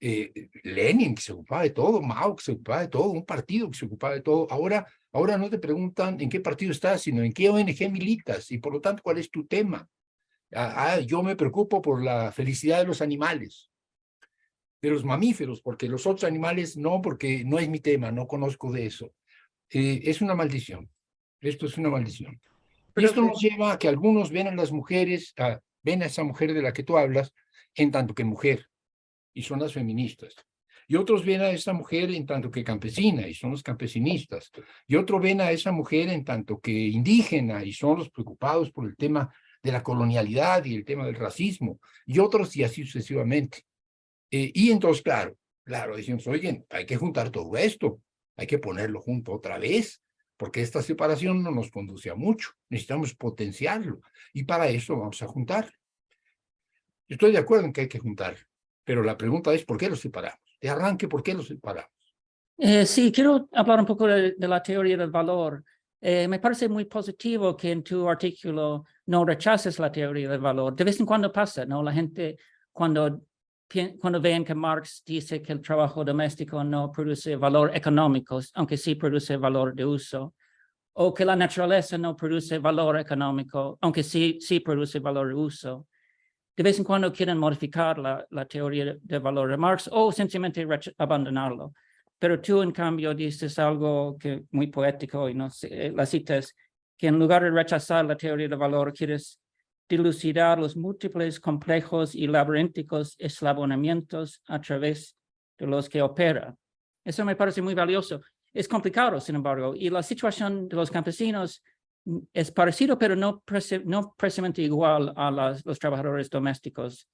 eh, 0.00 0.50
Lenin, 0.64 1.14
que 1.14 1.22
se 1.22 1.32
ocupaba 1.32 1.62
de 1.62 1.70
todo, 1.70 2.02
Mao, 2.02 2.34
que 2.34 2.44
se 2.44 2.52
ocupaba 2.52 2.80
de 2.80 2.88
todo, 2.88 3.10
un 3.10 3.24
partido 3.24 3.70
que 3.70 3.78
se 3.78 3.86
ocupaba 3.86 4.14
de 4.14 4.22
todo. 4.22 4.48
Ahora, 4.50 4.86
ahora 5.12 5.38
no 5.38 5.48
te 5.48 5.58
preguntan 5.58 6.20
en 6.20 6.28
qué 6.28 6.40
partido 6.40 6.72
estás, 6.72 7.02
sino 7.02 7.22
en 7.22 7.32
qué 7.32 7.48
ONG 7.48 7.90
militas 7.90 8.50
y 8.50 8.58
por 8.58 8.72
lo 8.72 8.80
tanto 8.80 9.02
cuál 9.04 9.18
es 9.18 9.30
tu 9.30 9.46
tema. 9.46 9.88
Ah, 10.52 10.94
ah 10.94 11.00
yo 11.00 11.22
me 11.22 11.36
preocupo 11.36 11.80
por 11.80 12.02
la 12.02 12.32
felicidad 12.32 12.78
de 12.78 12.86
los 12.86 13.02
animales 13.02 13.67
de 14.80 14.90
los 14.90 15.04
mamíferos, 15.04 15.60
porque 15.60 15.88
los 15.88 16.06
otros 16.06 16.24
animales 16.24 16.76
no, 16.76 17.02
porque 17.02 17.44
no 17.44 17.58
es 17.58 17.68
mi 17.68 17.80
tema, 17.80 18.12
no 18.12 18.26
conozco 18.26 18.70
de 18.72 18.86
eso. 18.86 19.12
Eh, 19.70 20.02
es 20.04 20.20
una 20.20 20.34
maldición. 20.34 20.88
Esto 21.40 21.66
es 21.66 21.76
una 21.78 21.90
maldición. 21.90 22.40
y 22.96 23.04
esto 23.04 23.22
nos 23.22 23.40
lleva 23.40 23.72
a 23.72 23.78
que 23.78 23.88
algunos 23.88 24.30
ven 24.30 24.48
a 24.48 24.54
las 24.54 24.72
mujeres, 24.72 25.34
ven 25.82 26.02
a 26.02 26.06
esa 26.06 26.24
mujer 26.24 26.52
de 26.52 26.62
la 26.62 26.72
que 26.72 26.82
tú 26.82 26.98
hablas, 26.98 27.32
en 27.74 27.92
tanto 27.92 28.14
que 28.14 28.24
mujer, 28.24 28.66
y 29.32 29.42
son 29.42 29.60
las 29.60 29.72
feministas. 29.72 30.34
Y 30.88 30.96
otros 30.96 31.24
ven 31.24 31.42
a 31.42 31.50
esa 31.50 31.72
mujer 31.72 32.10
en 32.10 32.26
tanto 32.26 32.50
que 32.50 32.64
campesina, 32.64 33.28
y 33.28 33.34
son 33.34 33.52
los 33.52 33.62
campesinistas. 33.62 34.50
Y 34.86 34.96
otros 34.96 35.20
ven 35.20 35.40
a 35.40 35.50
esa 35.52 35.70
mujer 35.70 36.08
en 36.08 36.24
tanto 36.24 36.58
que 36.58 36.72
indígena, 36.72 37.62
y 37.62 37.72
son 37.72 37.98
los 37.98 38.10
preocupados 38.10 38.72
por 38.72 38.88
el 38.88 38.96
tema 38.96 39.32
de 39.62 39.72
la 39.72 39.82
colonialidad 39.82 40.64
y 40.64 40.74
el 40.74 40.84
tema 40.84 41.06
del 41.06 41.14
racismo. 41.14 41.78
Y 42.06 42.18
otros, 42.18 42.56
y 42.56 42.64
así 42.64 42.84
sucesivamente. 42.84 43.67
Eh, 44.30 44.50
y 44.54 44.70
entonces, 44.70 45.02
claro, 45.02 45.36
claro, 45.64 45.96
decimos, 45.96 46.26
oye, 46.26 46.64
hay 46.70 46.86
que 46.86 46.96
juntar 46.96 47.30
todo 47.30 47.56
esto, 47.56 48.00
hay 48.36 48.46
que 48.46 48.58
ponerlo 48.58 49.00
junto 49.00 49.32
otra 49.32 49.58
vez, 49.58 50.02
porque 50.36 50.62
esta 50.62 50.82
separación 50.82 51.42
no 51.42 51.50
nos 51.50 51.70
conduce 51.70 52.10
a 52.10 52.14
mucho, 52.14 52.50
necesitamos 52.68 53.14
potenciarlo, 53.14 54.00
y 54.32 54.44
para 54.44 54.68
eso 54.68 54.96
vamos 54.96 55.20
a 55.22 55.26
juntar. 55.26 55.72
Estoy 57.08 57.32
de 57.32 57.38
acuerdo 57.38 57.64
en 57.64 57.72
que 57.72 57.82
hay 57.82 57.88
que 57.88 57.98
juntar, 57.98 58.36
pero 58.84 59.02
la 59.02 59.16
pregunta 59.16 59.52
es, 59.52 59.64
¿por 59.64 59.78
qué 59.78 59.88
los 59.88 60.00
separamos? 60.00 60.40
De 60.60 60.68
arranque, 60.68 61.08
¿por 61.08 61.22
qué 61.22 61.34
los 61.34 61.48
separamos? 61.48 61.90
Eh, 62.58 62.84
sí, 62.86 63.12
quiero 63.12 63.48
hablar 63.52 63.80
un 63.80 63.86
poco 63.86 64.06
de, 64.06 64.34
la 64.38 64.62
teoría 64.62 64.96
del 64.96 65.10
valor. 65.10 65.64
Eh, 66.00 66.26
me 66.28 66.40
parece 66.40 66.68
muy 66.68 66.84
positivo 66.84 67.56
que 67.56 67.70
en 67.70 67.82
tu 67.82 68.08
artículo 68.08 68.84
no 69.06 69.24
rechaces 69.24 69.78
la 69.78 69.90
teoría 69.90 70.28
del 70.28 70.40
valor. 70.40 70.74
De 70.74 70.84
vez 70.84 70.98
en 70.98 71.06
cuando 71.06 71.32
pasa, 71.32 71.64
¿no? 71.64 71.82
La 71.82 71.92
gente 71.92 72.36
cuando 72.72 73.22
cuando 74.00 74.20
ven 74.20 74.44
que 74.44 74.54
Marx 74.54 75.02
dice 75.04 75.42
que 75.42 75.52
el 75.52 75.60
trabajo 75.60 76.04
doméstico 76.04 76.64
no 76.64 76.90
produce 76.90 77.36
valor 77.36 77.76
económico, 77.76 78.40
aunque 78.54 78.76
sí 78.76 78.94
produce 78.94 79.36
valor 79.36 79.74
de 79.74 79.84
uso, 79.84 80.34
o 80.94 81.12
que 81.12 81.24
la 81.24 81.36
naturaleza 81.36 81.98
no 81.98 82.16
produce 82.16 82.58
valor 82.58 82.98
económico, 82.98 83.78
aunque 83.80 84.02
sí, 84.02 84.38
sí 84.40 84.60
produce 84.60 84.98
valor 85.00 85.28
de 85.28 85.34
uso, 85.34 85.86
de 86.56 86.62
vez 86.64 86.78
en 86.78 86.84
cuando 86.84 87.12
quieren 87.12 87.38
modificar 87.38 87.98
la, 87.98 88.26
la 88.30 88.44
teoría 88.46 88.96
de 89.00 89.18
valor 89.18 89.50
de 89.50 89.56
Marx 89.56 89.88
o 89.92 90.10
sencillamente 90.10 90.66
abandonarlo. 90.98 91.72
Pero 92.18 92.40
tú, 92.40 92.62
en 92.62 92.72
cambio, 92.72 93.14
dices 93.14 93.58
algo 93.60 94.16
que 94.18 94.42
muy 94.50 94.66
poético 94.66 95.28
y 95.28 95.34
no 95.34 95.50
sé, 95.50 95.92
la 95.94 96.04
citas, 96.04 96.52
que 96.96 97.06
en 97.06 97.18
lugar 97.18 97.44
de 97.44 97.50
rechazar 97.50 98.04
la 98.06 98.16
teoría 98.16 98.48
de 98.48 98.56
valor, 98.56 98.92
quieres 98.92 99.38
dilucidar 99.88 100.58
los 100.58 100.76
múltiples, 100.76 101.40
complejos 101.40 102.14
y 102.14 102.26
laberínticos 102.26 103.16
eslabonamientos 103.18 104.42
a 104.46 104.60
través 104.60 105.16
de 105.58 105.66
los 105.66 105.88
que 105.88 106.02
opera. 106.02 106.54
Eso 107.04 107.24
me 107.24 107.36
parece 107.36 107.62
muy 107.62 107.74
valioso. 107.74 108.20
Es 108.52 108.68
complicado, 108.68 109.20
sin 109.20 109.36
embargo, 109.36 109.74
y 109.74 109.88
la 109.90 110.02
situación 110.02 110.68
de 110.68 110.76
los 110.76 110.90
campesinos 110.90 111.62
es 112.32 112.50
parecido, 112.50 112.98
pero 112.98 113.16
no, 113.16 113.42
no 113.84 114.14
precisamente 114.16 114.62
igual 114.62 115.12
a 115.16 115.30
los 115.64 115.78
trabajadores 115.78 116.30
domésticos. 116.30 117.08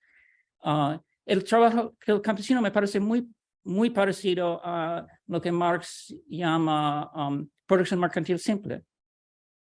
Ah, 0.63 1.01
el 1.27 1.43
trabajo 1.45 1.95
el 2.07 2.21
campesino 2.21 2.61
me 2.61 2.71
parece 2.71 3.01
muy 3.01 3.29
muy 3.65 3.91
parecido 3.91 4.61
a 4.63 5.07
lo 5.27 5.41
que 5.41 5.51
Marx 5.51 6.15
llama 6.29 7.11
um, 7.15 7.49
producción 7.67 7.99
mercantil 7.99 8.39
simple 8.39 8.85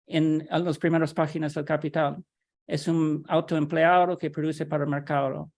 en, 0.05 0.45
en 0.49 0.65
las 0.65 0.77
primeras 0.77 1.13
páginas 1.13 1.53
del 1.53 1.65
Capital. 1.65 2.21
Es 2.67 2.87
un 2.87 3.23
autoempleado 3.27 4.17
que 4.17 4.29
produce 4.29 4.65
para 4.65 4.83
el 4.83 4.89
mercado. 4.89 5.51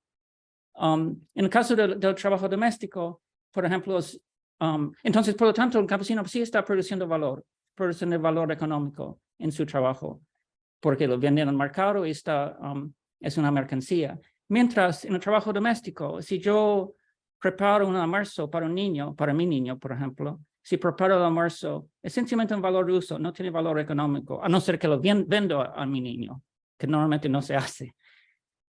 Um, 0.76 1.22
en 1.34 1.46
el 1.46 1.50
caso 1.50 1.76
del, 1.76 2.00
trabajo 2.16 2.50
doméstico, 2.50 3.22
por 3.52 3.66
ejemplo, 3.66 4.00
um, 4.60 4.92
entonces, 5.04 5.36
por 5.36 5.48
lo 5.48 5.54
tanto, 5.54 5.80
el 5.80 5.86
campesino 5.86 6.26
sí 6.26 6.42
está 6.42 6.64
produciendo 6.66 7.08
valor, 7.08 7.46
produciendo 7.74 8.20
valor 8.20 8.52
económico 8.52 9.20
en 9.38 9.52
su 9.52 9.66
trabajo, 9.66 10.22
porque 10.80 11.08
lo 11.08 11.18
vende 11.18 11.42
en 11.42 11.50
el 11.50 11.56
mercado 11.56 12.06
y 12.06 12.12
está, 12.12 12.58
um, 12.60 12.92
es 13.20 13.38
una 13.38 13.52
mercancía. 13.52 14.20
Mientras 14.50 15.06
en 15.06 15.14
el 15.14 15.20
trabajo 15.20 15.54
doméstico, 15.54 16.22
si 16.22 16.40
yo 16.40 16.96
preparo 17.40 17.88
un 17.88 17.96
almuerzo 17.96 18.50
para 18.50 18.66
un 18.66 18.76
niño, 18.76 19.16
para 19.16 19.34
mi 19.34 19.46
niño, 19.46 19.80
por 19.80 19.92
ejemplo, 19.94 20.42
si 20.62 20.78
preparo 20.78 21.16
el 21.16 21.24
almuerzo, 21.24 21.90
es 22.02 22.12
sencillamente 22.12 22.56
un 22.56 22.62
valor 22.62 22.86
de 22.88 22.94
uso, 22.94 23.18
no 23.20 23.32
tiene 23.32 23.52
valor 23.52 23.80
económico, 23.80 24.44
a 24.44 24.50
no 24.50 24.60
ser 24.60 24.78
que 24.78 24.88
lo 24.88 25.00
vendo 25.00 25.62
a 25.62 25.86
mi 25.86 26.02
niño, 26.02 26.42
que 26.78 26.88
normalmente 26.88 27.30
no 27.30 27.42
se 27.42 27.56
hace. 27.56 27.96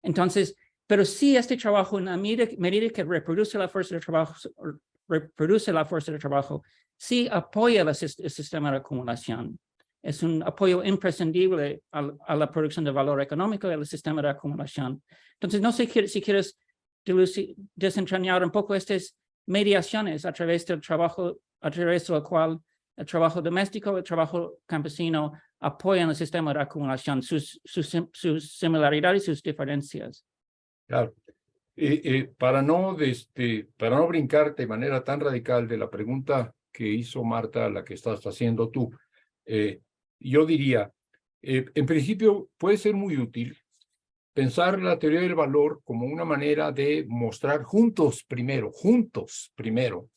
Entonces, 0.03 0.57
pero 0.87 1.05
sí 1.05 1.37
este 1.37 1.57
trabajo, 1.57 1.99
en 1.99 2.07
la 2.07 2.17
medida, 2.17 2.47
que 2.91 3.05
reproduce 3.05 3.57
la 3.57 3.69
fuerza 3.69 3.95
de 3.95 4.01
trabajo, 4.01 4.35
reproduce 5.09 5.73
la 5.73 5.85
fuerza 5.85 6.13
de 6.13 6.19
trabajo, 6.19 6.63
sí 6.97 7.29
apoya 7.31 7.83
el, 7.83 7.95
sistema 7.95 8.71
de 8.71 8.79
acumulación. 8.79 9.59
Es 10.03 10.23
un 10.23 10.43
apoyo 10.43 10.83
imprescindible 10.83 11.83
a, 11.93 12.35
la 12.35 12.51
producción 12.51 12.85
de 12.85 12.91
valor 12.91 13.21
económico 13.21 13.69
al 13.69 13.87
sistema 13.87 14.21
de 14.21 14.31
acumulación. 14.31 15.03
Entonces, 15.35 15.61
no 15.61 15.73
sé 15.73 15.87
si 16.09 16.21
quieres 16.21 16.59
desentrañar 17.75 18.45
un 18.45 18.51
poco 18.51 18.75
estas 18.75 19.17
mediaciones 19.47 20.25
a 20.25 20.33
través 20.33 20.67
del 20.67 20.81
trabajo, 20.81 21.39
a 21.61 21.71
través 21.71 22.07
del 22.07 22.23
cual 22.23 22.61
el 22.97 23.07
trabajo 23.07 23.41
doméstico, 23.41 23.97
el 23.97 24.05
trabajo 24.05 24.59
campesino 24.67 25.33
apoyan 25.61 26.11
el 26.11 26.17
sistema 26.17 26.53
de 26.53 26.61
acumulación, 26.61 27.23
sus, 27.23 27.61
sus, 27.65 27.97
sus 28.13 28.57
similaridades 28.57 29.23
y 29.23 29.27
sus 29.27 29.43
diferencias. 29.43 30.25
Claro. 30.87 31.15
Eh, 31.75 32.01
eh, 32.05 32.33
para, 32.37 32.61
no, 32.61 32.99
este, 33.01 33.69
para 33.79 33.97
no 33.97 34.07
brincar 34.07 34.55
de 34.55 34.67
manera 34.67 35.03
tan 35.03 35.21
radical 35.21 35.67
de 35.67 35.79
la 35.79 35.89
pregunta 35.89 36.55
que 36.71 36.87
hizo 36.87 37.25
Marta, 37.25 37.71
la 37.71 37.83
que 37.83 37.95
estás 37.95 38.27
haciendo 38.27 38.69
tú, 38.69 38.91
eh, 39.47 39.81
yo 40.19 40.45
diría, 40.45 40.93
en 41.43 41.87
principio 41.87 42.51
puede 42.57 42.77
ser 42.77 42.95
muy 42.95 43.17
útil 43.17 43.57
pensar 44.33 44.81
la 44.81 44.99
teoría 44.99 45.21
del 45.21 45.35
valor 45.35 45.81
como 45.85 46.07
una 46.07 46.25
manera 46.25 46.71
de 46.71 47.05
mostrar 47.09 47.65
juntos 47.65 48.25
primero, 48.25 48.71
juntos 48.71 49.53
primero, 49.57 50.09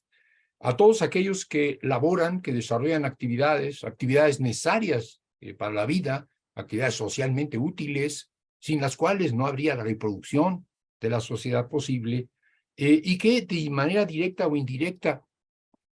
a 0.65 0.75
todos 0.75 1.03
aquellos 1.03 1.45
que 1.45 1.77
laboran, 1.83 2.41
que 2.41 2.51
desarrollan 2.51 3.05
actividades, 3.05 3.83
actividades 3.83 4.39
necesarias 4.39 5.21
para 5.59 5.71
la 5.71 5.85
vida, 5.85 6.27
actividades 6.55 6.95
socialmente 6.95 7.59
útiles, 7.59 8.31
sin 8.59 8.81
las 8.81 8.97
cuales 8.97 9.31
no 9.31 9.45
habría 9.45 9.75
la 9.75 9.83
reproducción 9.83 10.65
de 10.99 11.11
la 11.11 11.19
sociedad 11.19 11.69
posible, 11.69 12.29
eh, 12.77 12.99
y 13.03 13.15
que 13.19 13.43
de 13.43 13.69
manera 13.69 14.05
directa 14.05 14.47
o 14.47 14.55
indirecta 14.55 15.23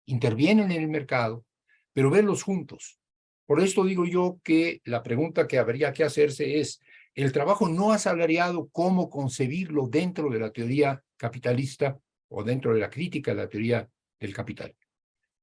intervienen 0.06 0.72
en 0.72 0.80
el 0.80 0.88
mercado, 0.88 1.44
pero 1.92 2.08
verlos 2.08 2.42
juntos. 2.42 2.98
Por 3.44 3.60
esto 3.60 3.84
digo 3.84 4.06
yo 4.06 4.40
que 4.42 4.80
la 4.84 5.02
pregunta 5.02 5.46
que 5.46 5.58
habría 5.58 5.92
que 5.92 6.04
hacerse 6.04 6.60
es, 6.60 6.80
¿el 7.14 7.30
trabajo 7.30 7.68
no 7.68 7.92
asalariado, 7.92 8.70
cómo 8.72 9.10
concebirlo 9.10 9.86
dentro 9.86 10.30
de 10.30 10.38
la 10.38 10.50
teoría 10.50 11.02
capitalista 11.18 11.98
o 12.30 12.42
dentro 12.42 12.72
de 12.72 12.80
la 12.80 12.88
crítica 12.88 13.32
de 13.32 13.36
la 13.36 13.48
teoría 13.50 13.86
del 14.22 14.34
capital? 14.34 14.74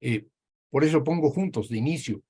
Eh, 0.02 0.28
por 0.70 0.84
eso 0.84 1.04
pongo 1.04 1.30
juntos 1.30 1.70
de 1.70 1.78
inicio. 1.78 2.24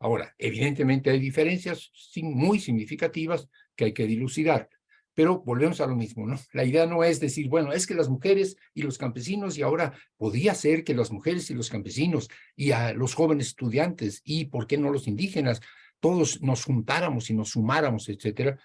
Ahora, 0.00 0.34
evidentemente 0.38 1.10
hay 1.10 1.18
diferencias 1.18 1.90
muy 2.22 2.58
significativas 2.58 3.48
que 3.74 3.86
hay 3.86 3.94
que 3.94 4.06
dilucidar. 4.06 4.68
Pero 5.14 5.40
volvemos 5.42 5.80
a 5.80 5.86
lo 5.86 5.94
mismo, 5.94 6.26
¿no? 6.26 6.36
La 6.52 6.64
idea 6.64 6.86
no 6.86 7.04
es 7.04 7.20
decir, 7.20 7.48
bueno, 7.48 7.72
es 7.72 7.86
que 7.86 7.94
las 7.94 8.08
mujeres 8.08 8.56
y 8.74 8.82
los 8.82 8.98
campesinos, 8.98 9.56
y 9.56 9.62
ahora 9.62 9.96
podría 10.16 10.54
ser 10.54 10.82
que 10.82 10.92
las 10.92 11.12
mujeres 11.12 11.48
y 11.50 11.54
los 11.54 11.70
campesinos 11.70 12.28
y 12.56 12.72
a 12.72 12.92
los 12.92 13.14
jóvenes 13.14 13.48
estudiantes 13.48 14.22
y, 14.24 14.46
¿por 14.46 14.66
qué 14.66 14.76
no 14.76 14.90
los 14.90 15.06
indígenas? 15.06 15.60
Todos 16.00 16.42
nos 16.42 16.64
juntáramos 16.64 17.30
y 17.30 17.34
nos 17.34 17.50
sumáramos, 17.50 18.08
etcétera. 18.08 18.58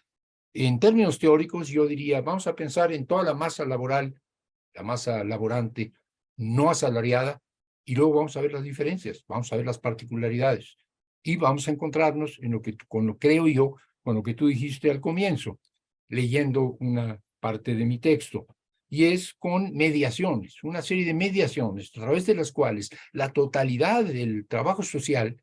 En 0.54 0.80
términos 0.80 1.20
teóricos, 1.20 1.68
yo 1.68 1.86
diría, 1.86 2.22
vamos 2.22 2.48
a 2.48 2.56
pensar 2.56 2.92
en 2.92 3.06
toda 3.06 3.24
la 3.24 3.36
masa 3.36 3.64
laboral, 3.66 4.20
la 4.74 4.82
masa 4.82 5.24
laborante 5.24 5.94
no 6.40 6.70
asalariada, 6.70 7.42
y 7.86 7.96
luego 7.96 8.14
vamos 8.14 8.38
a 8.38 8.42
ver 8.42 8.54
las 8.54 8.64
diferencias, 8.64 9.26
vamos 9.28 9.52
a 9.52 9.58
ver 9.58 9.66
las 9.66 9.78
particularidades, 9.78 10.78
y 11.22 11.36
vamos 11.36 11.68
a 11.68 11.72
encontrarnos 11.72 12.40
en 12.42 12.52
lo 12.52 12.62
que, 12.62 12.78
con 12.88 13.06
lo 13.06 13.18
creo 13.18 13.48
yo, 13.48 13.76
con 14.02 14.16
lo 14.16 14.24
que 14.24 14.34
tú 14.34 14.48
dijiste 14.48 14.90
al 14.90 15.02
comienzo, 15.02 15.60
leyendo 16.08 16.78
una 16.80 17.22
parte 17.40 17.76
de 17.76 17.86
mi 17.86 18.00
texto, 18.00 18.48
y 18.90 19.06
es 19.06 19.34
con 19.34 19.74
mediaciones, 19.74 20.64
una 20.64 20.82
serie 20.82 21.06
de 21.06 21.14
mediaciones 21.14 21.92
a 21.96 22.00
través 22.00 22.26
de 22.26 22.36
las 22.36 22.52
cuales 22.52 22.90
la 23.12 23.32
totalidad 23.34 24.06
del 24.06 24.48
trabajo 24.48 24.82
social 24.82 25.42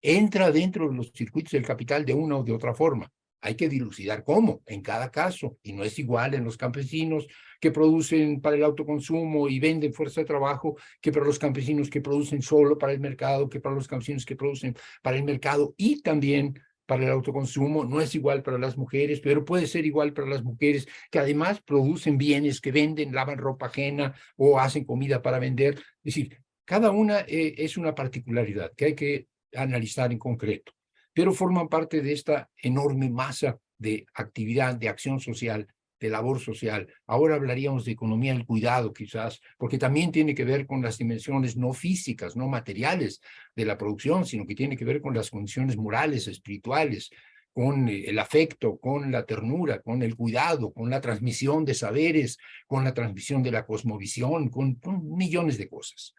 entra 0.00 0.52
dentro 0.52 0.88
de 0.88 0.96
los 0.96 1.10
circuitos 1.12 1.52
del 1.52 1.66
capital 1.66 2.04
de 2.04 2.14
una 2.14 2.36
o 2.36 2.44
de 2.44 2.52
otra 2.52 2.72
forma. 2.72 3.10
Hay 3.40 3.56
que 3.56 3.68
dilucidar 3.68 4.22
cómo 4.22 4.62
en 4.66 4.80
cada 4.80 5.10
caso, 5.10 5.58
y 5.62 5.72
no 5.72 5.82
es 5.82 5.98
igual 5.98 6.34
en 6.34 6.44
los 6.44 6.56
campesinos 6.56 7.26
que 7.60 7.70
producen 7.70 8.40
para 8.40 8.56
el 8.56 8.64
autoconsumo 8.64 9.48
y 9.48 9.60
venden 9.60 9.92
fuerza 9.92 10.20
de 10.20 10.26
trabajo 10.26 10.76
que 11.00 11.12
para 11.12 11.26
los 11.26 11.38
campesinos 11.38 11.90
que 11.90 12.00
producen 12.00 12.42
solo 12.42 12.78
para 12.78 12.92
el 12.92 13.00
mercado, 13.00 13.48
que 13.48 13.60
para 13.60 13.74
los 13.74 13.88
campesinos 13.88 14.24
que 14.24 14.36
producen 14.36 14.76
para 15.02 15.16
el 15.16 15.24
mercado 15.24 15.74
y 15.76 16.02
también 16.02 16.60
para 16.86 17.04
el 17.04 17.10
autoconsumo, 17.10 17.84
no 17.84 18.00
es 18.00 18.14
igual 18.14 18.42
para 18.42 18.58
las 18.58 18.78
mujeres, 18.78 19.20
pero 19.20 19.44
puede 19.44 19.66
ser 19.66 19.84
igual 19.84 20.12
para 20.12 20.28
las 20.28 20.44
mujeres 20.44 20.86
que 21.10 21.18
además 21.18 21.60
producen 21.60 22.16
bienes 22.16 22.60
que 22.60 22.72
venden, 22.72 23.12
lavan 23.12 23.38
ropa 23.38 23.66
ajena 23.66 24.14
o 24.36 24.58
hacen 24.58 24.84
comida 24.84 25.20
para 25.20 25.40
vender. 25.40 25.74
Es 25.74 26.14
decir, 26.14 26.40
cada 26.64 26.90
una 26.92 27.20
eh, 27.20 27.54
es 27.58 27.76
una 27.76 27.94
particularidad 27.94 28.72
que 28.76 28.84
hay 28.86 28.94
que 28.94 29.28
analizar 29.54 30.12
en 30.12 30.18
concreto, 30.18 30.72
pero 31.12 31.32
forman 31.32 31.68
parte 31.68 32.00
de 32.02 32.12
esta 32.12 32.48
enorme 32.56 33.10
masa 33.10 33.58
de 33.78 34.06
actividad, 34.14 34.76
de 34.76 34.88
acción 34.88 35.20
social 35.20 35.66
de 35.98 36.10
labor 36.10 36.40
social. 36.40 36.86
Ahora 37.06 37.36
hablaríamos 37.36 37.84
de 37.84 37.92
economía 37.92 38.32
del 38.32 38.46
cuidado, 38.46 38.92
quizás, 38.92 39.40
porque 39.58 39.78
también 39.78 40.12
tiene 40.12 40.34
que 40.34 40.44
ver 40.44 40.66
con 40.66 40.82
las 40.82 40.98
dimensiones 40.98 41.56
no 41.56 41.72
físicas, 41.72 42.36
no 42.36 42.48
materiales 42.48 43.20
de 43.54 43.64
la 43.64 43.78
producción, 43.78 44.26
sino 44.26 44.46
que 44.46 44.54
tiene 44.54 44.76
que 44.76 44.84
ver 44.84 45.00
con 45.00 45.14
las 45.14 45.30
condiciones 45.30 45.76
morales, 45.76 46.28
espirituales, 46.28 47.10
con 47.56 47.88
eh, 47.88 48.04
el 48.08 48.18
afecto, 48.18 48.78
con 48.78 49.10
la 49.10 49.24
ternura, 49.24 49.80
con 49.80 50.02
el 50.02 50.14
cuidado, 50.14 50.74
con 50.74 50.90
la 50.90 51.00
transmisión 51.00 51.64
de 51.64 51.72
saberes, 51.72 52.36
con 52.66 52.84
la 52.84 52.92
transmisión 52.92 53.42
de 53.42 53.50
la 53.50 53.64
cosmovisión, 53.64 54.50
con, 54.50 54.78
millones 55.16 55.56
de 55.56 55.66
cosas. 55.66 56.14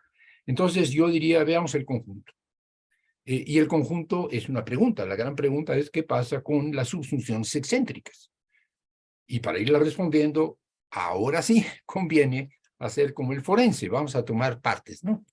Entonces 0.48 0.90
yo 0.90 1.08
diría, 1.10 1.44
veamos 1.44 1.76
el 1.76 1.86
conjunto. 1.86 2.34
Eh, 3.24 3.44
y 3.46 3.60
el 3.60 3.68
conjunto 3.68 4.30
es 4.32 4.50
una 4.50 4.66
pregunta. 4.66 5.06
La 5.06 5.16
gran 5.16 5.36
pregunta 5.36 5.78
es 5.78 5.92
qué 5.92 6.02
pasa 6.02 6.42
con 6.42 6.76
las 6.76 6.88
subfunciones 6.88 7.54
excéntricas. 7.54 8.32
Y 9.28 9.42
para 9.42 9.60
irla 9.60 9.80
respondiendo, 9.80 10.58
ahora 10.90 11.42
sí 11.42 11.66
conviene 11.86 12.50
hacer 12.80 13.14
como 13.14 13.34
el 13.34 13.42
forense, 13.42 13.90
vamos 13.90 14.16
a 14.16 14.24
tomar 14.24 14.62
partes, 14.62 15.04
¿no? 15.04 15.26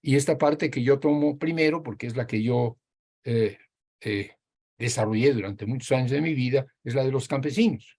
Y 0.00 0.16
esta 0.16 0.38
parte 0.38 0.70
que 0.70 0.82
yo 0.82 0.98
tomo 1.00 1.38
primero, 1.38 1.82
porque 1.82 2.06
es 2.06 2.16
la 2.16 2.26
que 2.26 2.42
yo 2.42 2.78
eh, 3.24 3.58
eh, 4.00 4.32
desarrollé 4.78 5.32
durante 5.32 5.66
muchos 5.66 5.90
años 5.92 6.10
de 6.10 6.20
mi 6.20 6.34
vida, 6.34 6.66
es 6.84 6.94
la 6.94 7.04
de 7.04 7.10
los 7.10 7.26
campesinos. 7.26 7.98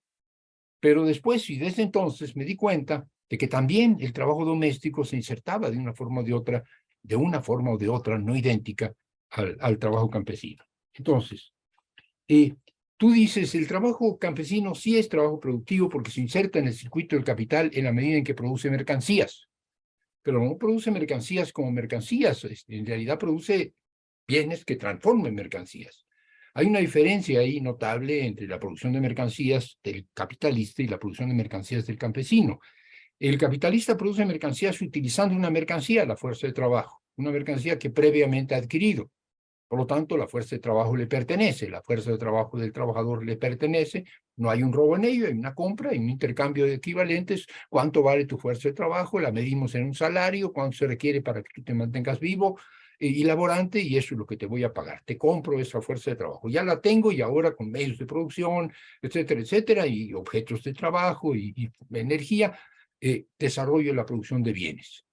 Pero 0.80 1.06
después 1.06 1.50
y 1.50 1.58
desde 1.58 1.84
entonces 1.84 2.36
me 2.36 2.46
di 2.46 2.56
cuenta 2.56 3.06
de 3.30 3.38
que 3.38 3.48
también 3.48 3.98
el 4.00 4.14
trabajo 4.14 4.46
doméstico 4.46 5.04
se 5.04 5.18
insertaba 5.18 5.70
de 5.70 5.78
una 5.78 5.94
forma 5.94 6.22
o 6.22 6.24
de 6.24 6.34
otra, 6.34 6.64
de 7.04 7.16
una 7.16 7.42
forma 7.42 7.72
o 7.72 7.78
de 7.78 7.90
otra 7.90 8.18
no 8.18 8.36
idéntica 8.36 8.94
al, 9.30 9.78
trabajo 9.78 10.10
campesino. 10.10 10.64
Entonces, 10.94 11.54
eh, 12.28 12.56
Tú 13.00 13.14
dices, 13.14 13.56
el 13.56 13.66
trabajo 13.66 14.20
campesino 14.20 14.76
sí 14.76 14.98
es 14.98 15.08
trabajo 15.08 15.40
productivo 15.40 15.88
porque 15.88 16.12
se 16.12 16.20
inserta 16.20 16.60
en 16.60 16.68
el 16.68 16.74
circuito 16.74 17.16
del 17.16 17.24
capital 17.24 17.72
en 17.74 17.86
la 17.86 17.94
medida 17.94 18.18
en 18.18 18.26
que 18.26 18.34
produce 18.34 18.70
mercancías, 18.70 19.48
pero 20.22 20.44
no 20.44 20.58
produce 20.58 20.92
mercancías 20.92 21.54
como 21.54 21.72
mercancías, 21.72 22.46
en 22.68 22.86
realidad 22.86 23.18
produce 23.18 23.74
bienes 24.28 24.66
que 24.66 24.76
transformen 24.76 25.34
mercancías. 25.34 26.06
Hay 26.54 26.66
una 26.66 26.80
diferencia 26.80 27.40
ahí 27.40 27.62
notable 27.62 28.26
entre 28.26 28.48
la 28.48 28.60
producción 28.60 28.92
de 28.92 29.00
mercancías 29.00 29.80
del 29.82 30.06
capitalista 30.14 30.82
y 30.82 30.88
la 30.88 31.00
producción 31.00 31.30
de 31.30 31.36
mercancías 31.36 31.88
del 31.88 31.98
campesino. 31.98 32.60
El 33.18 33.38
capitalista 33.38 33.96
produce 33.96 34.26
mercancías 34.26 34.82
utilizando 34.82 35.38
una 35.38 35.50
mercancía, 35.50 36.06
la 36.06 36.18
fuerza 36.18 36.48
de 36.48 36.54
trabajo, 36.54 37.02
una 37.16 37.32
mercancía 37.32 37.80
que 37.80 37.92
previamente 37.92 38.56
ha 38.56 38.58
adquirido. 38.58 39.10
Por 39.70 39.80
lo 39.80 39.86
tanto, 39.86 40.18
la 40.18 40.28
fuerza 40.28 40.56
de 40.56 40.62
trabajo 40.62 40.98
le 40.98 41.06
pertenece, 41.08 41.70
la 41.70 41.84
fuerza 41.84 42.12
de 42.12 42.18
trabajo 42.18 42.58
del 42.58 42.74
trabajador 42.74 43.24
le 43.24 43.38
pertenece, 43.38 44.04
No 44.36 44.50
hay 44.50 44.64
un 44.64 44.74
robo 44.74 44.96
en 44.96 45.06
ello, 45.06 45.28
hay 45.28 45.34
una 45.34 45.54
compra, 45.54 45.92
hay 45.92 46.00
un 46.00 46.10
intercambio 46.10 46.66
de 46.66 46.74
equivalentes. 46.76 47.46
¿Cuánto 47.70 48.02
vale 48.02 48.26
tu 48.26 48.38
fuerza 48.38 48.70
de 48.70 48.74
trabajo? 48.74 49.20
La 49.20 49.32
medimos 49.32 49.76
en 49.76 49.86
un 49.86 49.94
salario, 49.94 50.52
cuánto 50.54 50.78
se 50.78 50.88
requiere 50.88 51.22
para 51.22 51.44
que 51.44 51.50
tú 51.54 51.64
te 51.64 51.74
mantengas 51.74 52.20
vivo 52.20 52.58
y 53.00 53.24
laborante, 53.24 53.80
y 53.80 53.98
eso 53.98 54.16
es 54.16 54.20
lo 54.20 54.26
que 54.26 54.38
te 54.38 54.46
voy 54.46 54.64
a 54.64 54.74
pagar. 54.74 55.02
Te 55.06 55.18
compro 55.18 55.60
esa 55.60 55.82
fuerza 55.82 56.12
de 56.12 56.18
trabajo. 56.18 56.50
Ya 56.50 56.64
la 56.64 56.82
tengo 56.82 57.12
y 57.12 57.22
ahora 57.22 57.56
con 57.56 57.72
medios 57.72 57.98
de 57.98 58.06
producción, 58.06 58.74
etcétera, 59.02 59.42
etcétera, 59.42 59.88
y 59.88 60.14
objetos 60.14 60.64
de 60.64 60.74
trabajo 60.74 61.36
y, 61.36 61.72
energía, 61.94 62.58
eh, 63.00 63.28
desarrollo 63.38 63.94
la 63.94 64.06
producción 64.06 64.44
de 64.44 64.52
bienes. 64.54 65.06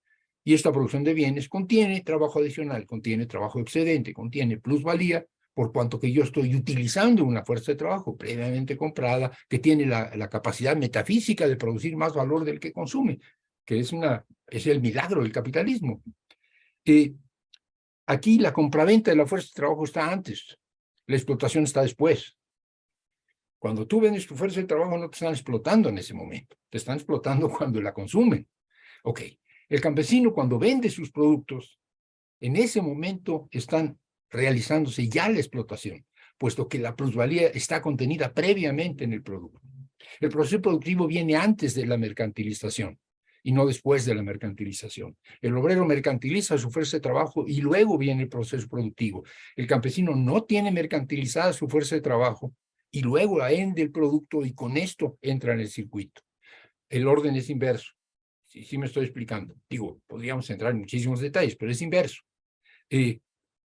Y 0.47 0.55
esta 0.55 0.71
producción 0.71 1.03
de 1.03 1.13
bienes 1.13 1.49
contiene 1.49 2.03
trabajo 2.03 2.39
adicional, 2.39 2.87
contiene 2.87 3.27
trabajo 3.27 3.59
excedente, 3.59 4.15
contiene 4.15 4.59
plusvalía, 4.59 5.27
por 5.53 5.73
cuanto 5.73 5.99
que 5.99 6.13
yo 6.13 6.23
estoy 6.23 6.55
utilizando 6.55 7.25
una 7.25 7.45
fuerza 7.45 7.73
de 7.73 7.79
trabajo 7.79 8.17
previamente 8.17 8.77
comprada 8.77 9.37
que 9.49 9.59
tiene 9.59 9.87
la, 9.87 10.29
capacidad 10.31 10.77
metafísica 10.77 11.49
de 11.49 11.57
producir 11.57 11.97
más 11.97 12.15
valor 12.15 12.45
del 12.45 12.61
que 12.61 12.73
consume, 12.73 13.19
que 13.65 13.81
es, 13.81 13.91
una, 13.93 14.25
es 14.47 14.69
el 14.69 14.81
milagro 14.81 15.25
del 15.25 15.33
capitalismo. 15.33 16.01
Eh, 16.85 17.13
aquí 18.07 18.39
la 18.39 18.53
compraventa 18.53 19.11
de 19.11 19.17
la 19.17 19.27
fuerza 19.27 19.49
de 19.49 19.55
trabajo 19.57 19.85
está 19.85 20.13
antes, 20.13 20.57
la 21.09 21.17
explotación 21.17 21.65
está 21.65 21.83
después. 21.83 22.37
Cuando 23.59 23.85
tú 23.85 24.01
vendes 24.01 24.29
tu 24.29 24.37
fuerza 24.37 24.61
de 24.61 24.67
trabajo 24.69 24.97
no 24.97 25.11
te 25.11 25.17
están 25.17 25.33
explotando 25.33 25.89
en 25.89 25.99
ese 25.99 26.15
momento, 26.15 26.57
te 26.71 26.79
están 26.79 26.99
explotando 26.99 27.49
cuando 27.59 27.83
la 27.83 27.93
consumen. 27.93 28.47
Ok, 29.03 29.23
el 29.69 29.81
campesino 29.81 30.33
cuando 30.33 30.59
vende 30.59 30.91
sus 30.91 31.11
productos, 31.11 31.81
en 32.41 32.57
ese 32.57 32.83
momento 32.83 33.49
están 33.51 33.99
realizándose 34.31 35.09
ya 35.09 35.29
la 35.29 35.39
explotación, 35.39 36.05
puesto 36.39 36.69
que 36.69 36.79
la 36.79 36.95
plusvalía 36.95 37.49
está 37.49 37.81
contenida 37.81 38.33
previamente 38.33 39.05
en 39.05 39.13
el 39.13 39.23
producto. 39.23 39.61
El 40.21 40.31
proceso 40.31 40.61
productivo 40.61 41.07
viene 41.07 41.37
antes 41.37 41.75
de 41.75 41.87
la 41.87 41.97
mercantilización 41.97 42.99
y 43.43 43.53
no 43.53 43.67
después 43.67 44.05
de 44.05 44.15
la 44.15 44.23
mercantilización. 44.23 45.17
El 45.41 45.57
obrero 45.57 45.85
mercantiliza 45.85 46.59
su 46.59 46.71
fuerza 46.71 46.97
de 46.97 47.01
trabajo 47.01 47.45
y 47.47 47.61
luego 47.61 47.97
viene 47.97 48.23
el 48.23 48.29
proceso 48.29 48.69
productivo. 48.69 49.25
El 49.55 49.67
campesino 49.67 50.15
no 50.17 50.45
tiene 50.45 50.73
mercantilizada 50.73 51.53
su 51.53 51.69
fuerza 51.69 51.95
de 51.95 52.01
trabajo 52.01 52.53
y 52.91 53.03
luego 53.03 53.37
vende 53.37 53.83
el 53.83 53.93
producto 53.93 54.45
y 54.45 54.53
con 54.53 54.77
esto 54.77 55.19
entra 55.23 55.55
en 55.55 55.61
el 55.61 55.69
circuito. 55.69 56.23
El 56.89 57.07
orden 57.07 57.37
es 57.37 57.51
inverso. 57.51 57.96
Sí, 58.47 58.65
sí 58.65 58.79
me 58.79 58.87
estoy 58.87 59.05
explicando. 59.05 59.55
Digo, 59.69 60.01
podríamos 60.07 60.49
entrar 60.51 60.73
en 60.73 60.79
muchísimos 60.79 61.21
detalles, 61.21 61.57
pero 61.57 61.73
es 61.73 61.83
inverso. 61.83 62.23
Eh, 62.89 63.21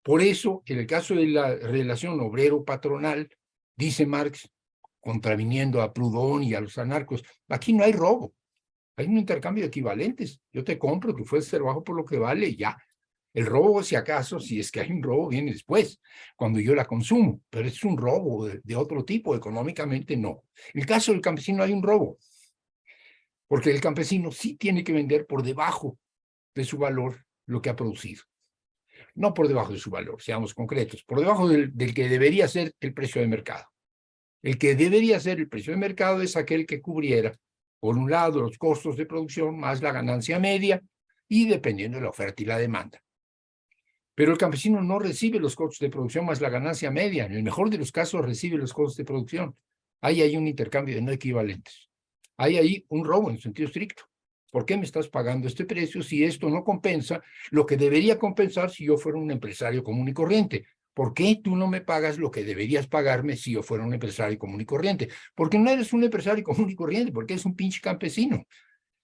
por 0.02 0.22
eso, 0.22 0.62
en 0.66 0.78
el 0.78 0.86
caso 0.86 1.14
de 1.14 1.26
la 1.26 1.54
relación 1.54 2.18
obrero-patronal, 2.20 3.28
dice 3.76 4.06
Marx, 4.06 4.48
contraviniendo 5.00 5.82
a 5.82 5.92
Proudhon 5.92 6.44
y 6.44 6.54
a 6.54 6.60
los 6.60 6.78
anarcos, 6.78 7.22
aquí 7.48 7.72
no 7.72 7.84
hay 7.84 7.92
robo, 7.92 8.32
hay 8.96 9.06
un 9.06 9.18
intercambio 9.18 9.62
de 9.62 9.68
equivalentes. 9.68 10.40
Yo 10.52 10.64
te 10.64 10.78
compro, 10.78 11.14
tú 11.14 11.24
fuerzas 11.24 11.50
ser 11.50 11.62
bajo 11.62 11.82
por 11.84 11.96
lo 11.96 12.04
que 12.04 12.18
vale 12.18 12.54
ya. 12.54 12.76
El 13.34 13.46
robo, 13.46 13.82
si 13.82 13.94
acaso, 13.94 14.40
si 14.40 14.58
es 14.58 14.72
que 14.72 14.80
hay 14.80 14.90
un 14.90 15.02
robo, 15.02 15.28
viene 15.28 15.52
después, 15.52 16.00
cuando 16.34 16.58
yo 16.58 16.74
la 16.74 16.86
consumo, 16.86 17.40
pero 17.50 17.68
es 17.68 17.84
un 17.84 17.96
robo 17.96 18.46
de, 18.46 18.60
de 18.64 18.76
otro 18.76 19.04
tipo, 19.04 19.36
económicamente 19.36 20.16
no. 20.16 20.44
En 20.72 20.80
el 20.80 20.86
caso 20.86 21.12
del 21.12 21.20
campesino 21.20 21.62
hay 21.62 21.72
un 21.72 21.82
robo, 21.82 22.18
porque 23.48 23.70
el 23.70 23.80
campesino 23.80 24.30
sí 24.30 24.54
tiene 24.54 24.84
que 24.84 24.92
vender 24.92 25.26
por 25.26 25.42
debajo 25.42 25.98
de 26.54 26.64
su 26.64 26.78
valor 26.78 27.24
lo 27.46 27.60
que 27.60 27.70
ha 27.70 27.76
producido 27.76 28.22
no 29.14 29.34
por 29.34 29.48
debajo 29.48 29.72
de 29.72 29.78
su 29.78 29.90
valor, 29.90 30.22
seamos 30.22 30.54
concretos, 30.54 31.02
por 31.04 31.18
debajo 31.18 31.48
del, 31.48 31.94
que 31.94 32.08
debería 32.08 32.48
ser 32.48 32.72
el 32.80 32.94
precio 32.94 33.20
de 33.20 33.26
mercado. 33.26 33.64
El 34.42 34.58
que 34.58 34.76
debería 34.76 35.18
ser 35.18 35.38
el 35.38 35.48
precio 35.48 35.72
de 35.72 35.78
mercado 35.78 36.22
es 36.22 36.36
aquel 36.36 36.66
que 36.66 36.80
cubriera, 36.80 37.36
por 37.80 37.96
un 37.96 38.10
lado, 38.10 38.40
los 38.40 38.56
costos 38.56 38.96
de 38.96 39.06
producción 39.06 39.58
más 39.58 39.82
la 39.82 39.92
ganancia 39.92 40.38
media 40.38 40.80
y 41.28 41.48
dependiendo 41.48 41.98
de 41.98 42.04
la 42.04 42.10
oferta 42.10 42.42
y 42.42 42.46
la 42.46 42.58
demanda. 42.58 43.02
Pero 44.14 44.32
el 44.32 44.38
campesino 44.38 44.80
no 44.80 44.98
recibe 44.98 45.38
los 45.38 45.54
costos 45.54 45.78
de 45.80 45.90
producción 45.90 46.24
más 46.24 46.40
la 46.40 46.50
ganancia 46.50 46.90
media. 46.90 47.26
En 47.26 47.32
el 47.32 47.42
mejor 47.42 47.70
de 47.70 47.78
los 47.78 47.92
casos 47.92 48.24
recibe 48.24 48.56
los 48.56 48.72
costos 48.72 48.96
de 48.96 49.04
producción. 49.04 49.56
Ahí 50.00 50.22
hay 50.22 50.36
un 50.36 50.48
intercambio 50.48 50.94
de 50.94 51.02
no 51.02 51.12
equivalentes. 51.12 51.87
Hay 52.38 52.56
ahí 52.56 52.86
un 52.88 53.04
robo 53.04 53.30
en 53.30 53.38
sentido 53.38 53.66
estricto. 53.66 54.04
¿Por 54.50 54.64
qué 54.64 54.76
me 54.76 54.84
estás 54.84 55.08
pagando 55.08 55.46
este 55.46 55.66
precio 55.66 56.02
si 56.02 56.24
esto 56.24 56.48
no 56.48 56.64
compensa 56.64 57.20
lo 57.50 57.66
que 57.66 57.76
debería 57.76 58.18
compensar 58.18 58.70
si 58.70 58.86
yo 58.86 58.96
fuera 58.96 59.18
un 59.18 59.30
empresario 59.30 59.84
común 59.84 60.08
y 60.08 60.14
corriente? 60.14 60.66
¿Por 60.94 61.14
qué 61.14 61.40
tú 61.42 61.54
no 61.54 61.66
me 61.66 61.80
pagas 61.80 62.16
lo 62.16 62.30
que 62.30 62.44
deberías 62.44 62.86
pagarme 62.86 63.36
si 63.36 63.52
yo 63.52 63.62
fuera 63.62 63.84
un 63.84 63.92
empresario 63.92 64.38
común 64.38 64.60
y 64.60 64.64
corriente? 64.64 65.08
Porque 65.34 65.58
no 65.58 65.68
eres 65.68 65.92
un 65.92 66.04
empresario 66.04 66.42
común 66.44 66.70
y 66.70 66.74
corriente, 66.74 67.12
porque 67.12 67.34
eres 67.34 67.44
un 67.44 67.54
pinche 67.54 67.80
campesino. 67.80 68.46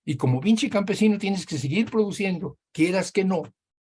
Y 0.04 0.16
como 0.16 0.40
pinche 0.40 0.70
campesino 0.70 1.18
tienes 1.18 1.44
que 1.44 1.58
seguir 1.58 1.90
produciendo, 1.90 2.58
quieras 2.72 3.10
que 3.10 3.24
no, 3.24 3.42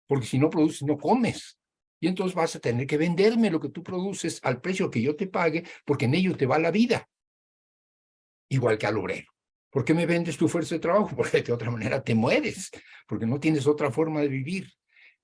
porque 0.06 0.26
si 0.26 0.38
no 0.38 0.50
produces, 0.50 0.82
no 0.82 0.98
comes. 0.98 1.58
Y 2.00 2.08
entonces 2.08 2.34
vas 2.34 2.56
a 2.56 2.60
tener 2.60 2.86
que 2.86 2.96
venderme 2.96 3.50
lo 3.50 3.60
que 3.60 3.68
tú 3.68 3.82
produces 3.82 4.40
al 4.42 4.60
precio 4.60 4.90
que 4.90 5.02
yo 5.02 5.16
te 5.16 5.26
pague, 5.26 5.64
porque 5.84 6.06
en 6.06 6.14
ello 6.14 6.36
te 6.36 6.46
va 6.46 6.58
la 6.58 6.70
vida. 6.70 7.08
Igual 8.48 8.78
que 8.78 8.86
al 8.86 8.98
obrero. 8.98 9.30
¿Por 9.70 9.84
qué 9.84 9.94
me 9.94 10.06
vendes 10.06 10.36
tu 10.36 10.48
fuerza 10.48 10.74
de 10.74 10.80
trabajo? 10.80 11.10
Porque 11.16 11.42
de 11.42 11.52
otra 11.52 11.70
manera 11.70 12.02
te 12.02 12.14
mueres, 12.14 12.70
porque 13.06 13.26
no 13.26 13.38
tienes 13.38 13.66
otra 13.66 13.90
forma 13.90 14.20
de 14.20 14.28
vivir. 14.28 14.72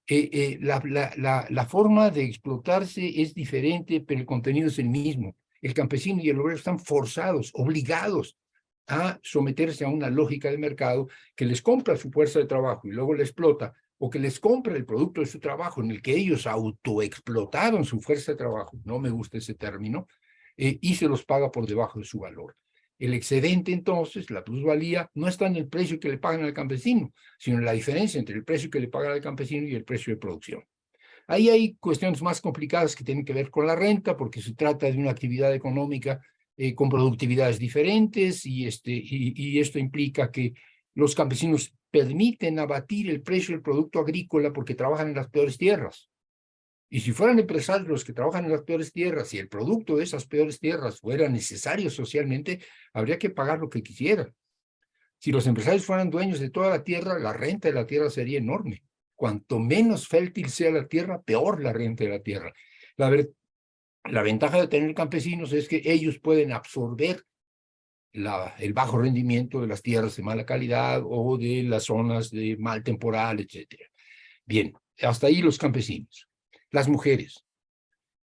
Eh, 0.06 0.28
eh, 0.32 0.58
la, 0.60 0.82
la, 1.16 1.46
la, 1.48 1.66
forma 1.66 2.10
de 2.10 2.24
explotarse 2.24 3.22
es 3.22 3.32
diferente, 3.32 4.02
pero 4.06 4.20
el 4.20 4.26
contenido 4.26 4.68
es 4.68 4.78
el 4.78 4.90
mismo. 4.90 5.34
El 5.62 5.72
campesino 5.72 6.20
y 6.22 6.28
el 6.28 6.38
obrero 6.38 6.58
están 6.58 6.78
forzados, 6.78 7.50
obligados 7.54 8.36
a 8.86 9.18
someterse 9.22 9.86
a 9.86 9.88
una 9.88 10.10
lógica 10.10 10.50
de 10.50 10.58
mercado 10.58 11.08
que 11.34 11.46
les 11.46 11.62
compra 11.62 11.96
su 11.96 12.10
fuerza 12.10 12.38
de 12.38 12.44
trabajo 12.44 12.86
y 12.86 12.92
luego 12.92 13.14
le 13.14 13.22
explota, 13.22 13.72
o 13.96 14.10
que 14.10 14.18
les 14.18 14.38
compra 14.40 14.76
el 14.76 14.84
producto 14.84 15.22
de 15.22 15.26
su 15.26 15.40
trabajo 15.40 15.80
en 15.80 15.90
el 15.90 16.02
que 16.02 16.14
ellos 16.14 16.46
autoexplotaron 16.46 17.86
su 17.86 18.00
fuerza 18.00 18.32
de 18.32 18.38
trabajo, 18.38 18.78
no 18.84 18.98
me 18.98 19.08
gusta 19.08 19.38
ese 19.38 19.54
término, 19.54 20.06
eh, 20.56 20.78
y 20.82 20.96
se 20.96 21.08
los 21.08 21.24
paga 21.24 21.50
por 21.50 21.66
debajo 21.66 21.98
de 21.98 22.04
su 22.04 22.20
valor. 22.20 22.54
El 22.98 23.14
excedente 23.14 23.72
entonces, 23.72 24.30
la 24.30 24.44
plusvalía, 24.44 25.10
no 25.14 25.28
está 25.28 25.46
en 25.46 25.56
el 25.56 25.68
precio 25.68 25.98
que 25.98 26.08
le 26.08 26.18
pagan 26.18 26.44
al 26.44 26.54
campesino, 26.54 27.12
sino 27.38 27.58
en 27.58 27.64
la 27.64 27.72
diferencia 27.72 28.18
entre 28.18 28.36
el 28.36 28.44
precio 28.44 28.70
que 28.70 28.80
le 28.80 28.88
pagan 28.88 29.12
al 29.12 29.20
campesino 29.20 29.66
y 29.66 29.74
el 29.74 29.84
precio 29.84 30.12
de 30.12 30.20
producción. 30.20 30.64
Ahí 31.26 31.48
hay 31.48 31.74
cuestiones 31.76 32.22
más 32.22 32.40
complicadas 32.40 32.94
que 32.94 33.04
tienen 33.04 33.24
que 33.24 33.32
ver 33.32 33.50
con 33.50 33.66
la 33.66 33.74
renta, 33.74 34.16
porque 34.16 34.42
se 34.42 34.54
trata 34.54 34.90
de 34.90 34.98
una 34.98 35.10
actividad 35.10 35.54
económica 35.54 36.20
eh, 36.56 36.74
con 36.74 36.88
productividades 36.88 37.58
diferentes 37.58 38.46
y, 38.46 38.66
este, 38.66 38.92
y 38.92 39.58
esto 39.58 39.78
implica 39.78 40.30
que 40.30 40.54
los 40.94 41.14
campesinos 41.14 41.74
permiten 41.90 42.58
abatir 42.58 43.10
el 43.10 43.22
precio 43.22 43.54
del 43.54 43.62
producto 43.62 44.00
agrícola 44.00 44.52
porque 44.52 44.74
trabajan 44.74 45.08
en 45.08 45.14
las 45.14 45.28
peores 45.30 45.58
tierras. 45.58 46.10
Y 46.94 47.00
si 47.00 47.10
fueran 47.10 47.40
empresarios 47.40 47.88
los 47.88 48.04
que 48.04 48.12
trabajan 48.12 48.44
en 48.44 48.52
las 48.52 48.62
peores 48.62 48.92
tierras 48.92 49.34
y 49.34 49.38
el 49.38 49.48
producto 49.48 49.96
de 49.96 50.04
esas 50.04 50.26
peores 50.26 50.60
tierras 50.60 51.00
fuera 51.00 51.28
necesario 51.28 51.90
socialmente, 51.90 52.60
habría 52.92 53.18
que 53.18 53.30
pagar 53.30 53.58
lo 53.58 53.68
que 53.68 53.82
quisieran. 53.82 54.32
Si 55.18 55.32
los 55.32 55.48
empresarios 55.48 55.84
fueran 55.84 56.08
dueños 56.08 56.38
de 56.38 56.50
toda 56.50 56.70
la 56.70 56.84
tierra, 56.84 57.18
la 57.18 57.32
renta 57.32 57.66
de 57.66 57.74
la 57.74 57.84
tierra 57.84 58.10
sería 58.10 58.38
enorme. 58.38 58.84
Cuanto 59.16 59.58
menos 59.58 60.06
fértil 60.06 60.48
sea 60.50 60.70
la 60.70 60.86
tierra, 60.86 61.20
peor 61.20 61.60
la 61.60 61.72
renta 61.72 62.04
de 62.04 62.10
la 62.10 62.20
tierra. 62.20 62.52
La, 62.96 63.10
la 64.04 64.22
ventaja 64.22 64.60
de 64.60 64.68
tener 64.68 64.94
campesinos 64.94 65.52
es 65.52 65.66
que 65.66 65.82
ellos 65.84 66.20
pueden 66.20 66.52
absorber 66.52 67.24
el 68.12 68.72
bajo 68.72 68.98
rendimiento 68.98 69.60
de 69.60 69.66
las 69.66 69.82
tierras 69.82 70.14
de 70.14 70.22
mala 70.22 70.46
calidad 70.46 71.02
o 71.04 71.36
de 71.38 71.64
las 71.64 71.86
zonas 71.86 72.30
de 72.30 72.56
mal 72.56 72.84
temporal, 72.84 73.40
etc. 73.40 73.80
Bien, 74.44 74.72
hasta 75.02 75.26
ahí 75.26 75.42
los 75.42 75.58
campesinos. 75.58 76.28
Las 76.74 76.88
mujeres. 76.88 77.44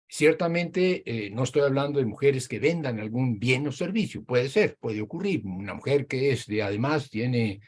Ciertamente 0.05 1.01
eh, 1.05 1.29
no 1.29 1.43
estoy 1.43 1.61
hablando 1.61 1.99
de 1.99 2.05
mujeres 2.05 2.49
que 2.49 2.59
vendan 2.59 2.99
algún 2.99 3.39
bien 3.39 3.65
o 3.67 3.71
servicio, 3.71 4.25
puede 4.25 4.49
ser, 4.49 4.75
puede 4.81 4.99
ocurrir. 4.99 5.45
Una 5.45 5.73
mujer 5.73 6.07
que 6.07 6.33
es 6.33 6.45
de, 6.47 6.61
además 6.61 7.09
tiene, 7.09 7.61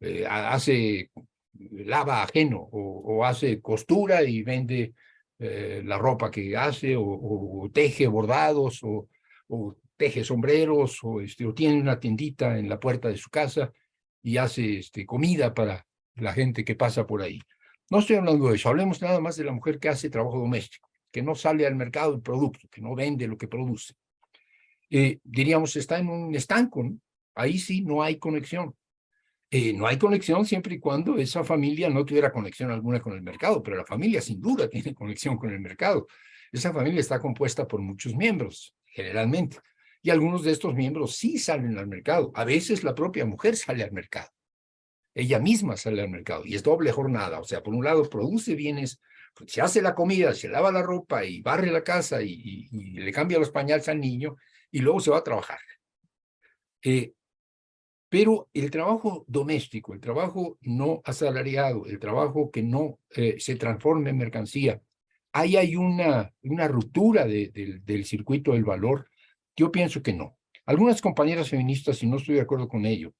eh, 0.00 0.24
hace 0.26 1.10
lava 1.52 2.22
ajeno 2.22 2.66
o, 2.72 3.26
hace 3.26 3.60
costura 3.60 4.22
y 4.22 4.42
vende 4.42 4.94
eh, 5.38 5.82
la 5.84 5.98
ropa 5.98 6.30
que 6.30 6.56
hace 6.56 6.94
o, 6.96 7.70
teje 7.70 8.06
bordados 8.06 8.80
o, 8.84 9.08
teje 9.98 10.24
sombreros 10.24 10.98
o, 11.04 11.20
este, 11.20 11.44
o 11.44 11.52
tiene 11.52 11.78
una 11.78 12.00
tiendita 12.00 12.58
en 12.58 12.70
la 12.70 12.80
puerta 12.80 13.08
de 13.08 13.18
su 13.18 13.28
casa 13.28 13.70
y 14.22 14.38
hace 14.38 14.78
este, 14.78 15.04
comida 15.04 15.52
para 15.52 15.86
la 16.14 16.32
gente 16.32 16.64
que 16.64 16.74
pasa 16.74 17.06
por 17.06 17.20
ahí. 17.20 17.38
No 17.92 17.98
estoy 17.98 18.16
hablando 18.16 18.48
de 18.48 18.56
eso, 18.56 18.70
hablemos 18.70 19.02
nada 19.02 19.20
más 19.20 19.36
de 19.36 19.44
la 19.44 19.52
mujer 19.52 19.78
que 19.78 19.90
hace 19.90 20.08
trabajo 20.08 20.38
doméstico, 20.38 20.88
que 21.10 21.20
no 21.20 21.34
sale 21.34 21.66
al 21.66 21.74
mercado 21.74 22.14
el 22.14 22.22
producto, 22.22 22.66
que 22.70 22.80
no 22.80 22.94
vende 22.94 23.28
lo 23.28 23.36
que 23.36 23.48
produce. 23.48 23.92
Eh, 24.88 25.18
diríamos, 25.22 25.76
está 25.76 25.98
en 25.98 26.08
un 26.08 26.34
estanco, 26.34 26.90
ahí 27.34 27.58
sí 27.58 27.82
no 27.82 28.02
hay 28.02 28.16
conexión. 28.16 28.74
Eh, 29.50 29.74
no 29.74 29.86
hay 29.86 29.98
conexión 29.98 30.46
siempre 30.46 30.76
y 30.76 30.78
cuando 30.78 31.18
esa 31.18 31.44
familia 31.44 31.90
no 31.90 32.06
tuviera 32.06 32.32
conexión 32.32 32.70
alguna 32.70 32.98
con 32.98 33.12
el 33.12 33.20
mercado, 33.20 33.62
pero 33.62 33.76
la 33.76 33.84
familia 33.84 34.22
sin 34.22 34.40
duda 34.40 34.68
tiene 34.70 34.94
conexión 34.94 35.36
con 35.36 35.50
el 35.50 35.60
mercado. 35.60 36.06
Esa 36.50 36.72
familia 36.72 37.00
está 37.00 37.20
compuesta 37.20 37.68
por 37.68 37.82
muchos 37.82 38.14
miembros, 38.16 38.74
generalmente. 38.86 39.58
Y 40.00 40.08
algunos 40.08 40.44
de 40.44 40.52
estos 40.52 40.74
miembros 40.74 41.16
sí 41.16 41.36
salen 41.36 41.76
al 41.76 41.88
mercado. 41.88 42.32
A 42.36 42.46
veces 42.46 42.84
la 42.84 42.94
propia 42.94 43.26
mujer 43.26 43.54
sale 43.54 43.84
al 43.84 43.92
mercado. 43.92 44.30
Ella 45.14 45.38
misma 45.38 45.76
sale 45.76 46.02
al 46.02 46.08
mercado 46.08 46.44
y 46.44 46.54
es 46.54 46.62
doble 46.62 46.92
jornada. 46.92 47.40
O 47.40 47.44
sea, 47.44 47.62
por 47.62 47.74
un 47.74 47.84
lado 47.84 48.08
produce 48.08 48.54
bienes, 48.54 49.00
se 49.46 49.60
hace 49.60 49.82
la 49.82 49.94
comida, 49.94 50.34
se 50.34 50.48
lava 50.48 50.72
la 50.72 50.82
ropa 50.82 51.24
y 51.24 51.40
barre 51.40 51.70
la 51.70 51.84
casa 51.84 52.22
y, 52.22 52.68
le 52.70 53.12
cambia 53.12 53.38
los 53.38 53.50
pañales 53.50 53.88
al 53.88 54.00
niño 54.00 54.36
y 54.70 54.80
luego 54.80 55.00
se 55.00 55.10
va 55.10 55.18
a 55.18 55.24
trabajar. 55.24 55.58
Eh, 56.82 57.12
pero 58.08 58.50
el 58.52 58.70
trabajo 58.70 59.24
doméstico, 59.26 59.94
el 59.94 60.00
trabajo 60.00 60.58
no 60.60 61.00
asalariado, 61.04 61.86
el 61.86 61.98
trabajo 61.98 62.50
que 62.50 62.62
no 62.62 62.98
eh, 63.10 63.36
se 63.38 63.56
transforma 63.56 64.10
en 64.10 64.18
mercancía, 64.18 64.82
ahí 65.32 65.56
hay 65.56 65.76
una, 65.76 66.32
una 66.42 66.68
ruptura 66.68 67.26
del 67.26 68.04
circuito 68.04 68.52
del 68.52 68.64
valor. 68.64 69.08
Yo 69.56 69.72
pienso 69.72 70.02
que 70.02 70.12
no. 70.12 70.36
Algunas 70.66 71.00
compañeras 71.00 71.48
feministas, 71.48 72.02
y 72.02 72.06
no 72.06 72.18
estoy 72.18 72.34
de 72.34 72.42
acuerdo 72.42 72.68
con 72.68 72.84
ello, 72.84 73.14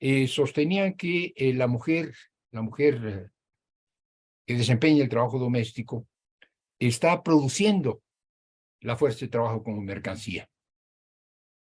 eh, 0.00 0.28
sostenían 0.28 0.94
que 0.94 1.32
eh, 1.36 1.54
la 1.54 1.66
mujer, 1.66 2.14
la 2.50 2.62
mujer 2.62 3.32
que 4.46 4.54
desempeña 4.54 5.02
el 5.02 5.08
trabajo 5.08 5.38
doméstico, 5.38 6.06
está 6.78 7.22
produciendo 7.22 8.02
la 8.80 8.96
fuerza 8.96 9.20
de 9.20 9.28
trabajo 9.28 9.62
como 9.62 9.80
mercancía. 9.80 10.48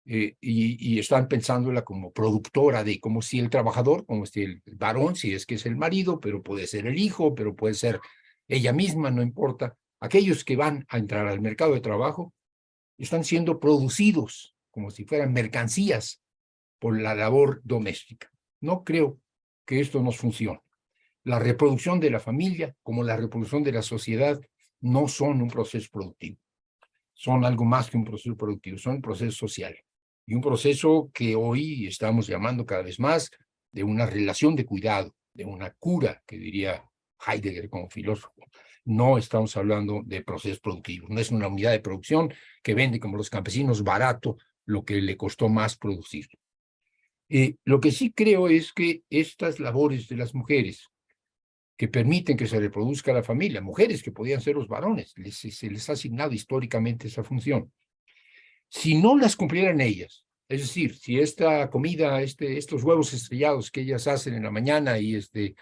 Eh, 0.07 0.37
y, 0.41 0.99
están 0.99 1.29
pensándola 1.29 1.83
como 1.83 2.13
productora 2.13 2.83
de, 2.83 2.99
como 3.01 3.23
si 3.23 3.39
el 3.39 3.51
trabajador, 3.51 4.07
como 4.07 4.27
si 4.27 4.43
el 4.43 4.63
varón, 4.67 5.15
si 5.15 5.35
es 5.35 5.47
que 5.47 5.57
es 5.57 5.67
el 5.67 5.77
marido, 5.77 6.21
pero 6.21 6.43
puede 6.43 6.67
ser 6.67 6.87
el 6.87 6.99
hijo, 6.99 7.35
pero 7.35 7.55
puede 7.55 7.75
ser 7.75 8.01
ella 8.49 8.73
misma, 8.73 9.11
no 9.11 9.23
importa. 9.23 9.77
Aquellos 10.01 10.45
que 10.45 10.57
van 10.57 10.87
a 10.89 10.99
entrar 10.99 11.27
al 11.27 11.41
mercado 11.41 11.75
de 11.75 11.81
trabajo 11.81 12.33
están 12.99 13.25
siendo 13.25 13.61
producidos 13.61 14.55
como 14.71 14.91
si 14.91 15.05
fueran 15.05 15.33
mercancías 15.33 16.23
por 16.81 17.01
la 17.01 17.15
labor 17.15 17.61
doméstica. 17.63 18.33
No 18.61 18.83
creo 18.83 19.21
que 19.65 19.79
esto 19.79 20.03
nos 20.03 20.17
funcione. 20.17 20.61
La 21.23 21.39
reproducción 21.39 22.01
de 22.01 22.11
la 22.11 22.19
familia, 22.19 22.75
como 22.83 23.05
la 23.05 23.17
reproducción 23.17 23.63
de 23.63 23.73
la 23.73 23.83
sociedad, 23.83 24.41
no 24.81 25.07
son 25.07 25.43
un 25.43 25.49
proceso 25.49 25.89
productivo. 25.93 26.39
Son 27.13 27.45
algo 27.45 27.65
más 27.65 27.91
que 27.91 27.99
un 27.99 28.05
proceso 28.05 28.37
productivo, 28.37 28.79
son 28.79 28.97
un 28.97 29.03
proceso 29.03 29.33
social 29.33 29.77
y 30.27 30.35
un 30.35 30.41
proceso 30.41 31.11
que 31.13 31.37
hoy 31.37 31.87
estamos 31.87 32.27
llamando 32.27 32.65
cada 32.65 32.83
vez 32.83 32.99
más 32.99 33.31
de 33.73 33.85
una 33.85 34.07
relación 34.07 34.57
de 34.57 34.65
cuidado, 34.65 35.15
de 35.35 35.45
una 35.45 35.73
cura, 35.73 36.23
que 36.27 36.39
diría 36.39 36.85
Heidegger 37.27 37.69
como 37.69 37.91
filósofo. 37.91 38.33
No 38.85 39.19
estamos 39.19 39.57
hablando 39.57 40.03
de 40.05 40.23
procesos 40.23 40.61
productivos, 40.61 41.11
no 41.11 41.21
es 41.21 41.31
una 41.31 41.49
unidad 41.49 41.73
de 41.73 41.81
producción 41.81 42.33
que 42.63 42.75
vende 42.75 42.99
como 42.99 43.17
los 43.17 43.29
campesinos 43.29 43.85
barato 43.85 44.39
lo 44.65 44.85
que 44.85 45.01
le 45.03 45.17
costó 45.17 45.49
más 45.49 45.77
producir. 45.77 46.29
Eh, 47.31 47.57
lo 47.65 47.81
que 47.81 47.93
sí 47.93 48.13
creo 48.13 48.49
es 48.49 48.73
que 48.73 49.03
estas 49.09 49.61
labores 49.61 50.09
de 50.09 50.17
las 50.17 50.35
mujeres 50.35 50.89
que 51.77 51.89
permiten 51.89 52.37
que 52.37 52.47
se 52.47 52.61
reproduzca 52.61 53.13
la 53.13 53.23
familia, 53.23 53.63
mujeres 53.63 54.03
que 54.03 54.13
podían 54.13 54.43
ser 54.43 54.57
los 54.57 54.69
varones, 54.69 55.15
se 55.31 55.71
les 55.71 55.89
ha 55.89 55.93
asignado 55.93 56.33
históricamente 56.33 57.09
esa 57.09 57.25
función, 57.25 57.73
si 58.69 59.01
no 59.01 59.17
las 59.17 59.35
cumplieran 59.35 59.81
ellas, 59.81 60.27
es 60.51 60.63
decir, 60.63 60.97
si 60.97 61.21
esta 61.21 61.71
comida, 61.71 62.21
este, 62.23 62.59
estos 62.59 62.83
huevos 62.83 63.15
estrellados 63.15 63.71
que 63.71 63.83
ellas 63.83 64.09
hacen 64.09 64.35
en 64.35 64.43
la 64.43 64.51
mañana 64.51 64.99
y, 64.99 65.15
este, 65.15 65.55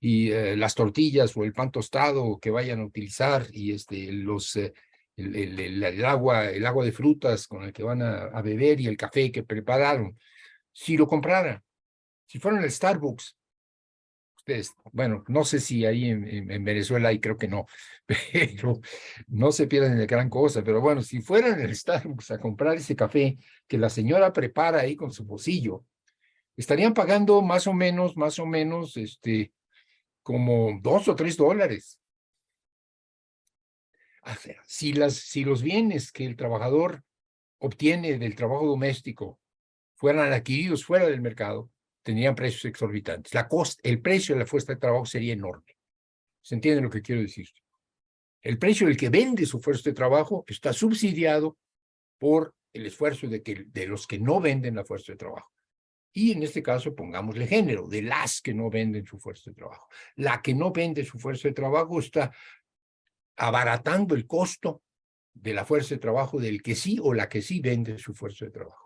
y 0.00 0.30
eh, 0.30 0.54
las 0.54 0.74
tortillas 0.74 1.34
o 1.34 1.44
el 1.44 1.54
pan 1.54 1.70
tostado 1.70 2.38
que 2.38 2.50
vayan 2.50 2.80
a 2.80 2.84
utilizar 2.84 3.46
y 3.50 3.72
este, 3.72 4.12
los, 4.12 4.54
eh, 4.56 4.74
el, 5.16 6.04
agua, 6.04 6.50
el 6.50 6.66
agua 6.66 6.84
de 6.84 6.92
frutas 6.92 7.46
con 7.46 7.64
el 7.64 7.72
que 7.72 7.82
van 7.82 8.02
a, 8.02 8.42
beber 8.42 8.80
y 8.80 8.86
el 8.86 8.98
café 8.98 9.32
que 9.32 9.44
prepararon, 9.44 10.18
si 10.74 10.98
lo 10.98 11.06
compraran, 11.06 11.62
si 12.26 12.38
fueran 12.38 12.62
al 12.62 12.70
Starbucks 12.70 13.38
bueno, 14.92 15.24
no 15.28 15.44
sé 15.44 15.60
si 15.60 15.84
ahí 15.86 16.10
en, 16.10 16.64
Venezuela 16.64 17.08
hay, 17.08 17.20
creo 17.20 17.38
que 17.38 17.48
no, 17.48 17.66
pero 18.06 18.80
no 19.28 19.52
se 19.52 19.66
pierden 19.66 19.96
de 19.96 20.06
gran 20.06 20.28
cosa, 20.28 20.62
pero 20.62 20.80
bueno, 20.80 21.02
si 21.02 21.20
fueran 21.20 21.60
el 21.60 21.74
Starbucks 21.74 22.32
a 22.32 22.38
comprar 22.38 22.76
ese 22.76 22.94
café 22.94 23.38
que 23.66 23.78
la 23.78 23.88
señora 23.88 24.32
prepara 24.32 24.80
ahí 24.80 24.96
con 24.96 25.12
su 25.12 25.24
bolsillo, 25.24 25.84
estarían 26.56 26.94
pagando 26.94 27.40
más 27.42 27.66
o 27.66 27.72
menos, 27.72 28.16
más 28.16 28.38
o 28.38 28.46
menos, 28.46 28.96
este, 28.96 29.52
como 30.22 30.78
dos 30.80 31.08
o 31.08 31.16
tres 31.16 31.36
dólares. 31.36 31.98
si, 34.66 34.92
las, 34.92 35.14
si 35.14 35.44
los 35.44 35.62
bienes 35.62 36.12
que 36.12 36.26
el 36.26 36.36
trabajador 36.36 37.02
obtiene 37.58 38.18
del 38.18 38.34
trabajo 38.34 38.66
doméstico 38.66 39.38
fueran 39.94 40.32
adquiridos 40.32 40.84
fuera 40.84 41.06
del 41.06 41.20
mercado, 41.20 41.70
tendrían 42.02 42.34
precios 42.34 42.64
exorbitantes. 42.66 43.34
La 43.34 43.48
el 43.82 44.00
precio 44.00 44.34
de 44.34 44.40
la 44.40 44.46
fuerza 44.46 44.74
de 44.74 44.78
trabajo 44.78 45.06
sería 45.06 45.32
enorme. 45.32 45.76
¿Se 46.42 46.54
entiende 46.54 46.82
lo 46.82 46.90
que 46.90 47.02
quiero 47.02 47.22
decir? 47.22 47.48
El 48.42 48.58
precio 48.58 48.86
del 48.86 48.96
que 48.96 49.08
vende 49.08 49.46
su 49.46 49.58
fuerza 49.60 49.88
de 49.90 49.94
trabajo 49.94 50.44
está 50.46 50.72
subsidiado 50.72 51.56
por 52.18 52.54
el 52.74 52.86
esfuerzo 52.86 53.26
de, 53.26 53.42
que, 53.42 53.64
de 53.68 53.86
los 53.86 54.06
que 54.06 54.18
no 54.18 54.40
venden 54.40 54.76
la 54.76 54.84
fuerza 54.84 55.12
de 55.12 55.16
trabajo. 55.18 55.50
Y 56.12 56.32
en 56.32 56.42
este 56.42 56.62
caso, 56.62 56.94
pongámosle 56.94 57.46
género, 57.46 57.88
de 57.88 58.02
las 58.02 58.40
que 58.40 58.52
no 58.52 58.68
venden 58.70 59.06
su 59.06 59.18
fuerza 59.18 59.50
de 59.50 59.56
trabajo. 59.56 59.88
La 60.16 60.42
que 60.42 60.54
no 60.54 60.70
vende 60.70 61.04
su 61.04 61.18
fuerza 61.18 61.48
de 61.48 61.54
trabajo 61.54 61.98
está 61.98 62.32
abaratando 63.36 64.14
el 64.14 64.26
costo 64.26 64.82
de 65.32 65.54
la 65.54 65.64
fuerza 65.64 65.94
de 65.94 66.00
trabajo 66.00 66.38
del 66.38 66.62
que 66.62 66.76
sí 66.76 66.98
o 67.02 67.14
la 67.14 67.28
que 67.28 67.42
sí 67.42 67.60
vende 67.60 67.98
su 67.98 68.14
fuerza 68.14 68.44
de 68.44 68.52
trabajo. 68.52 68.83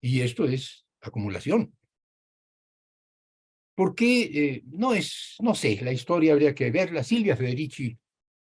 Y 0.00 0.20
esto 0.22 0.44
es 0.44 0.86
acumulación. 1.00 1.74
¿Por 3.74 3.94
qué? 3.94 4.22
Eh, 4.22 4.62
no 4.66 4.92
es, 4.92 5.36
no 5.40 5.54
sé, 5.54 5.78
la 5.82 5.92
historia 5.92 6.32
habría 6.32 6.54
que 6.54 6.70
verla. 6.70 7.02
Silvia 7.02 7.36
Federici 7.36 7.98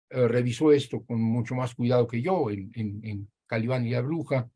eh, 0.09 0.27
revisó 0.27 0.71
esto 0.71 1.03
con 1.03 1.21
mucho 1.21 1.53
más 1.55 1.75
cuidado 1.75 2.07
que 2.07 2.21
yo 2.21 2.49
en, 2.49 2.71
en, 2.75 3.29
Calibán 3.45 3.85
y 3.85 3.91
la 3.91 4.01
Bruja. 4.01 4.49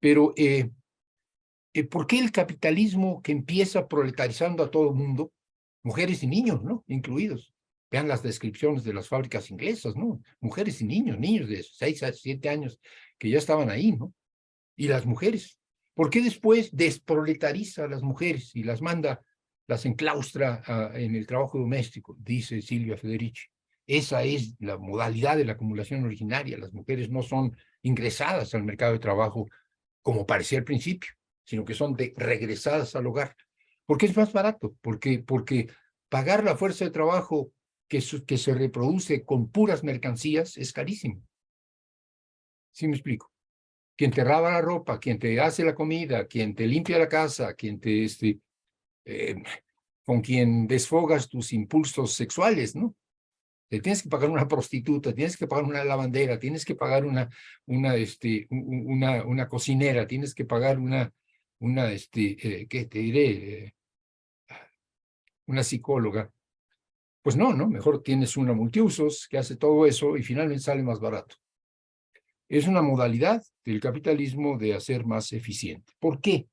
Pero, 0.00 0.32
eh, 0.36 0.70
¿por 1.90 2.06
qué 2.06 2.18
el 2.18 2.30
capitalismo 2.30 3.22
que 3.22 3.32
empieza 3.32 3.88
proletarizando 3.88 4.62
a 4.62 4.70
todo 4.70 4.90
el 4.90 4.94
mundo, 4.94 5.32
mujeres 5.82 6.22
y 6.22 6.26
niños, 6.26 6.62
¿no? 6.62 6.84
Incluidos? 6.86 7.52
Vean 7.90 8.08
las 8.08 8.22
descripciones 8.22 8.82
de 8.82 8.94
las 8.94 9.08
fábricas 9.08 9.50
inglesas, 9.50 9.94
¿no? 9.94 10.20
Mujeres 10.40 10.80
y 10.80 10.84
niños, 10.86 11.18
niños 11.18 11.48
de 11.48 11.62
6 11.62 12.02
a 12.02 12.12
7 12.12 12.48
años 12.48 12.80
que 13.18 13.30
ya 13.30 13.38
estaban 13.38 13.70
ahí, 13.70 13.92
¿no? 13.92 14.12
Y 14.76 14.88
las 14.88 15.06
mujeres. 15.06 15.58
¿Por 15.94 16.10
qué 16.10 16.22
después 16.22 16.70
desproletariza 16.72 17.84
a 17.84 17.88
las 17.88 18.02
mujeres 18.02 18.54
y 18.54 18.64
las 18.64 18.82
manda 18.82 19.22
las 19.66 19.86
enclaustra 19.86 20.62
en 20.94 21.14
el 21.14 21.26
trabajo 21.26 21.58
doméstico, 21.58 22.16
dice 22.18 22.60
Silvia 22.60 22.96
Federici. 22.96 23.46
Esa 23.86 24.22
es 24.22 24.54
la 24.60 24.78
modalidad 24.78 25.36
de 25.36 25.44
la 25.44 25.52
acumulación 25.52 26.04
originaria. 26.04 26.58
Las 26.58 26.72
mujeres 26.72 27.10
no 27.10 27.22
son 27.22 27.56
ingresadas 27.82 28.54
al 28.54 28.64
mercado 28.64 28.92
de 28.92 28.98
trabajo 28.98 29.46
como 30.02 30.26
parecía 30.26 30.58
al 30.58 30.64
principio, 30.64 31.12
sino 31.44 31.64
que 31.64 31.74
son 31.74 31.94
de, 31.94 32.14
regresadas 32.16 32.94
al 32.94 33.06
hogar. 33.06 33.36
¿Por 33.86 33.98
qué 33.98 34.06
es 34.06 34.16
más 34.16 34.32
barato? 34.32 34.74
Porque, 34.80 35.18
porque 35.18 35.68
pagar 36.08 36.44
la 36.44 36.56
fuerza 36.56 36.84
de 36.84 36.90
trabajo 36.90 37.50
que, 37.88 38.02
que 38.26 38.38
se 38.38 38.54
reproduce 38.54 39.24
con 39.24 39.50
puras 39.50 39.84
mercancías 39.84 40.56
es 40.56 40.72
carísimo. 40.72 41.22
¿Sí 42.72 42.88
me 42.88 42.94
explico? 42.94 43.33
Quien 43.96 44.10
te 44.10 44.24
lava 44.24 44.50
la 44.50 44.60
ropa, 44.60 44.98
quien 44.98 45.18
te 45.18 45.40
hace 45.40 45.64
la 45.64 45.74
comida, 45.74 46.26
quien 46.26 46.54
te 46.54 46.66
limpia 46.66 46.98
la 46.98 47.08
casa, 47.08 47.54
quien 47.54 47.78
te 47.78 48.04
este, 48.04 48.40
eh, 49.04 49.36
con 50.04 50.20
quien 50.20 50.66
desfogas 50.66 51.28
tus 51.28 51.52
impulsos 51.52 52.14
sexuales, 52.14 52.74
¿no? 52.74 52.94
Te 53.68 53.80
tienes 53.80 54.02
que 54.02 54.08
pagar 54.08 54.30
una 54.30 54.46
prostituta, 54.46 55.14
tienes 55.14 55.36
que 55.36 55.46
pagar 55.46 55.64
una 55.64 55.84
lavandera, 55.84 56.38
tienes 56.38 56.64
que 56.64 56.74
pagar 56.74 57.04
una, 57.04 57.28
una, 57.66 57.96
este, 57.96 58.46
una, 58.50 59.24
una 59.24 59.48
cocinera, 59.48 60.06
tienes 60.06 60.34
que 60.34 60.44
pagar 60.44 60.78
una, 60.78 61.12
una, 61.60 61.90
este, 61.90 62.36
eh, 62.62 62.66
¿qué 62.68 62.84
te 62.84 62.98
diré? 62.98 63.64
Eh, 63.64 63.74
una 65.46 65.62
psicóloga. 65.62 66.30
Pues 67.22 67.36
no, 67.36 67.54
¿no? 67.54 67.68
Mejor 67.68 68.02
tienes 68.02 68.36
una 68.36 68.52
multiusos 68.52 69.26
que 69.28 69.38
hace 69.38 69.56
todo 69.56 69.86
eso 69.86 70.16
y 70.16 70.22
finalmente 70.22 70.62
sale 70.62 70.82
más 70.82 71.00
barato. 71.00 71.36
Es 72.48 72.66
una 72.66 72.82
modalidad 72.82 73.42
del 73.64 73.80
capitalismo 73.80 74.58
de 74.58 74.74
hacer 74.74 75.06
más 75.06 75.32
eficiente. 75.32 75.92
¿Por 75.98 76.20
qué? 76.20 76.46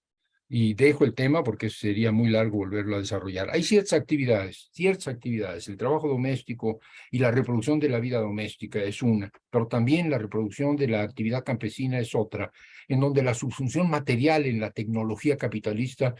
y 0.53 0.73
dejo 0.73 1.05
el 1.05 1.15
tema 1.15 1.45
porque 1.45 1.69
sería 1.69 2.11
muy 2.11 2.29
largo 2.29 2.57
volverlo 2.57 2.97
a 2.97 2.99
desarrollar. 2.99 3.49
Hay 3.51 3.63
ciertas 3.63 3.93
actividades, 3.93 4.69
ciertas 4.73 5.07
actividades, 5.07 5.69
el 5.69 5.77
trabajo 5.77 6.09
doméstico 6.09 6.81
y 7.09 7.19
la 7.19 7.31
reproducción 7.31 7.79
de 7.79 7.87
la 7.87 8.01
vida 8.01 8.19
doméstica 8.19 8.83
es 8.83 9.01
una, 9.01 9.31
pero 9.49 9.67
también 9.67 10.09
la 10.09 10.17
reproducción 10.17 10.75
de 10.75 10.89
la 10.89 11.03
actividad 11.03 11.45
campesina 11.45 11.99
es 11.99 12.13
otra, 12.13 12.51
en 12.89 12.99
donde 12.99 13.23
la 13.23 13.33
subsunción 13.33 13.89
material 13.89 14.45
en 14.45 14.59
la 14.59 14.71
tecnología 14.71 15.37
capitalista 15.37 16.15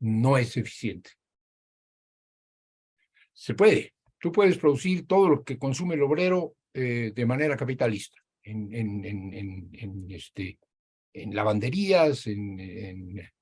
no 0.00 0.38
es 0.38 0.56
eficiente. 0.56 1.10
Se 3.34 3.52
puede, 3.52 3.92
tú 4.18 4.32
puedes 4.32 4.56
producir 4.56 5.06
todo 5.06 5.28
lo 5.28 5.44
que 5.44 5.58
consume 5.58 5.96
el 5.96 6.02
obrero 6.04 6.54
eh, 6.72 7.12
de 7.14 7.26
manera 7.26 7.54
capitalista, 7.54 8.16
en, 8.44 8.72
en, 8.72 9.04
en, 9.04 9.70
en 9.72 10.10
este, 10.10 10.58
en 11.12 11.34
lavanderías, 11.34 12.26
en, 12.26 12.60
eh, 12.60 13.32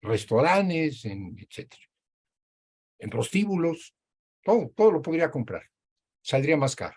restaurantes, 0.00 1.04
en 1.04 1.36
etcétera. 1.38 1.82
En 2.98 3.10
prostíbulos, 3.10 3.94
todo, 4.42 4.72
todo 4.74 4.92
lo 4.92 5.02
podría 5.02 5.30
comprar. 5.30 5.62
Saldría 6.22 6.56
más 6.56 6.76
caro. 6.76 6.96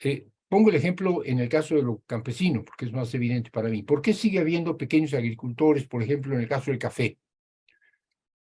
Eh, 0.00 0.26
pongo 0.48 0.70
el 0.70 0.76
ejemplo 0.76 1.24
en 1.24 1.38
el 1.38 1.48
caso 1.48 1.76
de 1.76 1.82
lo 1.82 1.98
campesino, 2.06 2.64
porque 2.64 2.86
es 2.86 2.92
más 2.92 3.14
evidente 3.14 3.50
para 3.50 3.68
mí. 3.68 3.82
¿Por 3.82 4.02
qué 4.02 4.12
sigue 4.12 4.40
habiendo 4.40 4.76
pequeños 4.76 5.14
agricultores, 5.14 5.86
por 5.86 6.02
ejemplo, 6.02 6.34
en 6.34 6.40
el 6.40 6.48
caso 6.48 6.70
del 6.70 6.78
café? 6.78 7.18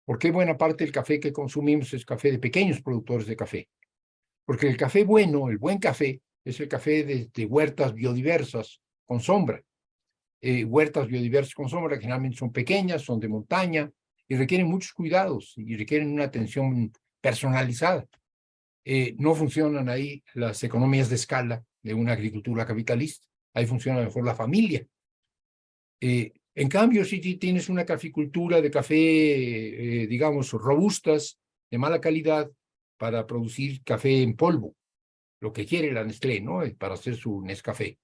¿Por 0.05 0.19
qué 0.19 0.31
buena 0.31 0.57
parte 0.57 0.85
del 0.85 0.93
café 0.93 1.21
que 1.21 1.33
consumimos 1.33 1.93
es 1.93 2.05
café 2.05 2.33
de 2.33 2.39
pequeños 2.39 2.81
productores 2.81 3.27
de 3.27 3.37
café? 3.37 3.69
Porque 4.45 4.67
el 4.67 4.77
café 4.77 5.05
bueno, 5.05 5.51
el 5.51 5.59
buen 5.59 5.79
café, 5.79 6.23
es 6.45 6.61
el 6.61 6.69
café 6.69 7.05
de, 7.05 7.47
huertas 7.47 7.95
biodiversas 7.95 8.81
con 9.05 9.21
sombra. 9.21 9.63
Eh, 10.41 10.65
huertas 10.65 11.09
biodiversas 11.09 11.55
con 11.55 11.69
sombra 11.69 11.99
generalmente 11.99 12.37
son 12.37 12.53
pequeñas, 12.53 13.03
son 13.03 13.19
de 13.21 13.29
montaña 13.29 13.91
y 14.27 14.37
requieren 14.37 14.69
muchos 14.69 14.93
cuidados 14.93 15.55
y 15.57 15.77
requieren 15.77 16.13
una 16.13 16.25
atención 16.25 16.93
personalizada. 17.21 18.07
Eh, 18.85 19.15
no 19.19 19.35
funcionan 19.35 19.89
ahí 19.89 20.23
las 20.35 20.63
economías 20.63 21.09
de 21.09 21.17
escala 21.17 21.65
de 21.83 21.95
una 21.95 22.13
agricultura 22.13 22.67
capitalista. 22.67 23.27
Ahí 23.55 23.67
funciona 23.67 24.01
mejor 24.01 24.25
la 24.25 24.35
familia. 24.35 24.87
Eh, 26.01 26.33
en 26.55 26.69
cambio, 26.69 27.05
si 27.05 27.21
tienes 27.21 27.69
una 27.69 27.85
caficultura 27.85 28.61
de 28.61 28.71
café, 28.71 30.07
digamos, 30.09 30.51
robustas, 30.53 31.39
de 31.71 31.79
mala 31.79 32.01
calidad, 32.01 32.51
para 32.99 33.27
producir 33.27 33.83
café 33.85 34.23
en 34.23 34.35
polvo, 34.35 34.75
lo 35.41 35.53
que 35.53 35.67
quiere 35.67 35.93
la 35.93 36.05
Nestlé, 36.05 36.41
¿no? 36.41 36.63
Eh, 36.63 36.75
para 36.75 36.95
hacer 36.95 37.17
su 37.17 37.41
Nescafé. 37.43 37.99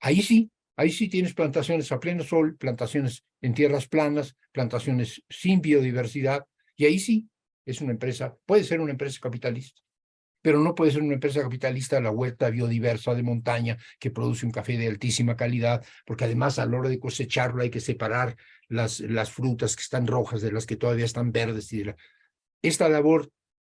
Ahí 0.00 0.22
sí, 0.22 0.50
ahí 0.76 0.90
sí 0.90 1.08
tienes 1.08 1.34
plantaciones 1.34 1.90
a 1.92 2.00
pleno 2.00 2.22
sol, 2.22 2.56
plantaciones 2.56 3.24
en 3.40 3.54
tierras 3.54 3.88
planas, 3.88 4.36
plantaciones 4.52 5.22
sin 5.28 5.60
biodiversidad, 5.60 6.44
y 6.76 6.86
ahí 6.86 6.98
sí 6.98 7.28
es 7.66 7.80
una 7.80 7.92
empresa, 7.92 8.36
puede 8.46 8.64
ser 8.64 8.80
una 8.80 8.92
empresa 8.92 9.18
capitalista, 9.20 9.80
pero 10.42 10.58
no 10.58 10.74
puede 10.74 10.92
ser 10.92 11.02
una 11.02 11.14
empresa 11.14 11.42
capitalista 11.42 12.00
la 12.00 12.10
huerta 12.10 12.48
biodiversa 12.48 13.14
de 13.14 13.22
montaña 13.22 13.76
que 13.98 14.10
produce 14.10 14.46
un 14.46 14.52
café 14.52 14.78
de 14.78 14.86
altísima 14.86 15.36
calidad, 15.36 15.84
porque 16.06 16.24
además 16.24 16.58
a 16.58 16.66
la 16.66 16.78
hora 16.78 16.88
de 16.88 16.98
cosecharlo 16.98 17.62
hay 17.62 17.70
que 17.70 17.80
separar 17.80 18.36
las, 18.68 19.00
las 19.00 19.30
frutas 19.30 19.76
que 19.76 19.82
están 19.82 20.06
rojas 20.06 20.40
de 20.40 20.52
las 20.52 20.64
que 20.64 20.76
todavía 20.76 21.04
están 21.04 21.32
verdes. 21.32 21.70
Esta 22.62 22.88
labor 22.88 23.30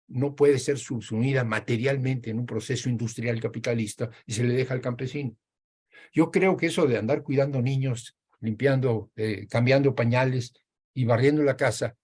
no 0.08 0.36
puede 0.36 0.60
ser 0.60 0.78
subsumida 0.78 1.44
materialmente 1.44 2.30
en 2.30 2.40
un 2.40 2.46
proceso 2.46 2.90
industrial 2.90 3.40
capitalista 3.40 4.10
y 4.26 4.34
se 4.34 4.44
le 4.44 4.54
deja 4.54 4.74
al 4.74 4.82
campesino. 4.82 5.36
Yo 6.14 6.32
creo 6.32 6.58
que 6.58 6.68
eso 6.68 6.86
de 6.86 6.98
andar 6.98 7.24
cuidando 7.24 7.62
niños, 7.62 8.18
limpiando, 8.40 9.12
eh, 9.16 9.48
cambiando 9.50 9.96
pañales 9.96 10.54
y 10.94 11.06
barriendo 11.06 11.44
la 11.44 11.58
casa, 11.58 11.96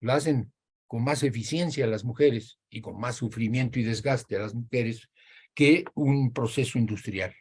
lo 0.00 0.12
hacen 0.12 0.52
con 0.86 1.02
más 1.02 1.22
eficiencia 1.22 1.86
las 1.86 2.04
mujeres 2.04 2.58
y 2.70 2.80
con 2.80 2.98
más 3.00 3.16
sufrimiento 3.16 3.78
y 3.78 3.82
desgaste 3.82 4.36
a 4.36 4.40
las 4.40 4.54
mujeres 4.54 5.08
que 5.54 5.84
un 5.94 6.32
proceso 6.32 6.78
industrial. 6.78 7.34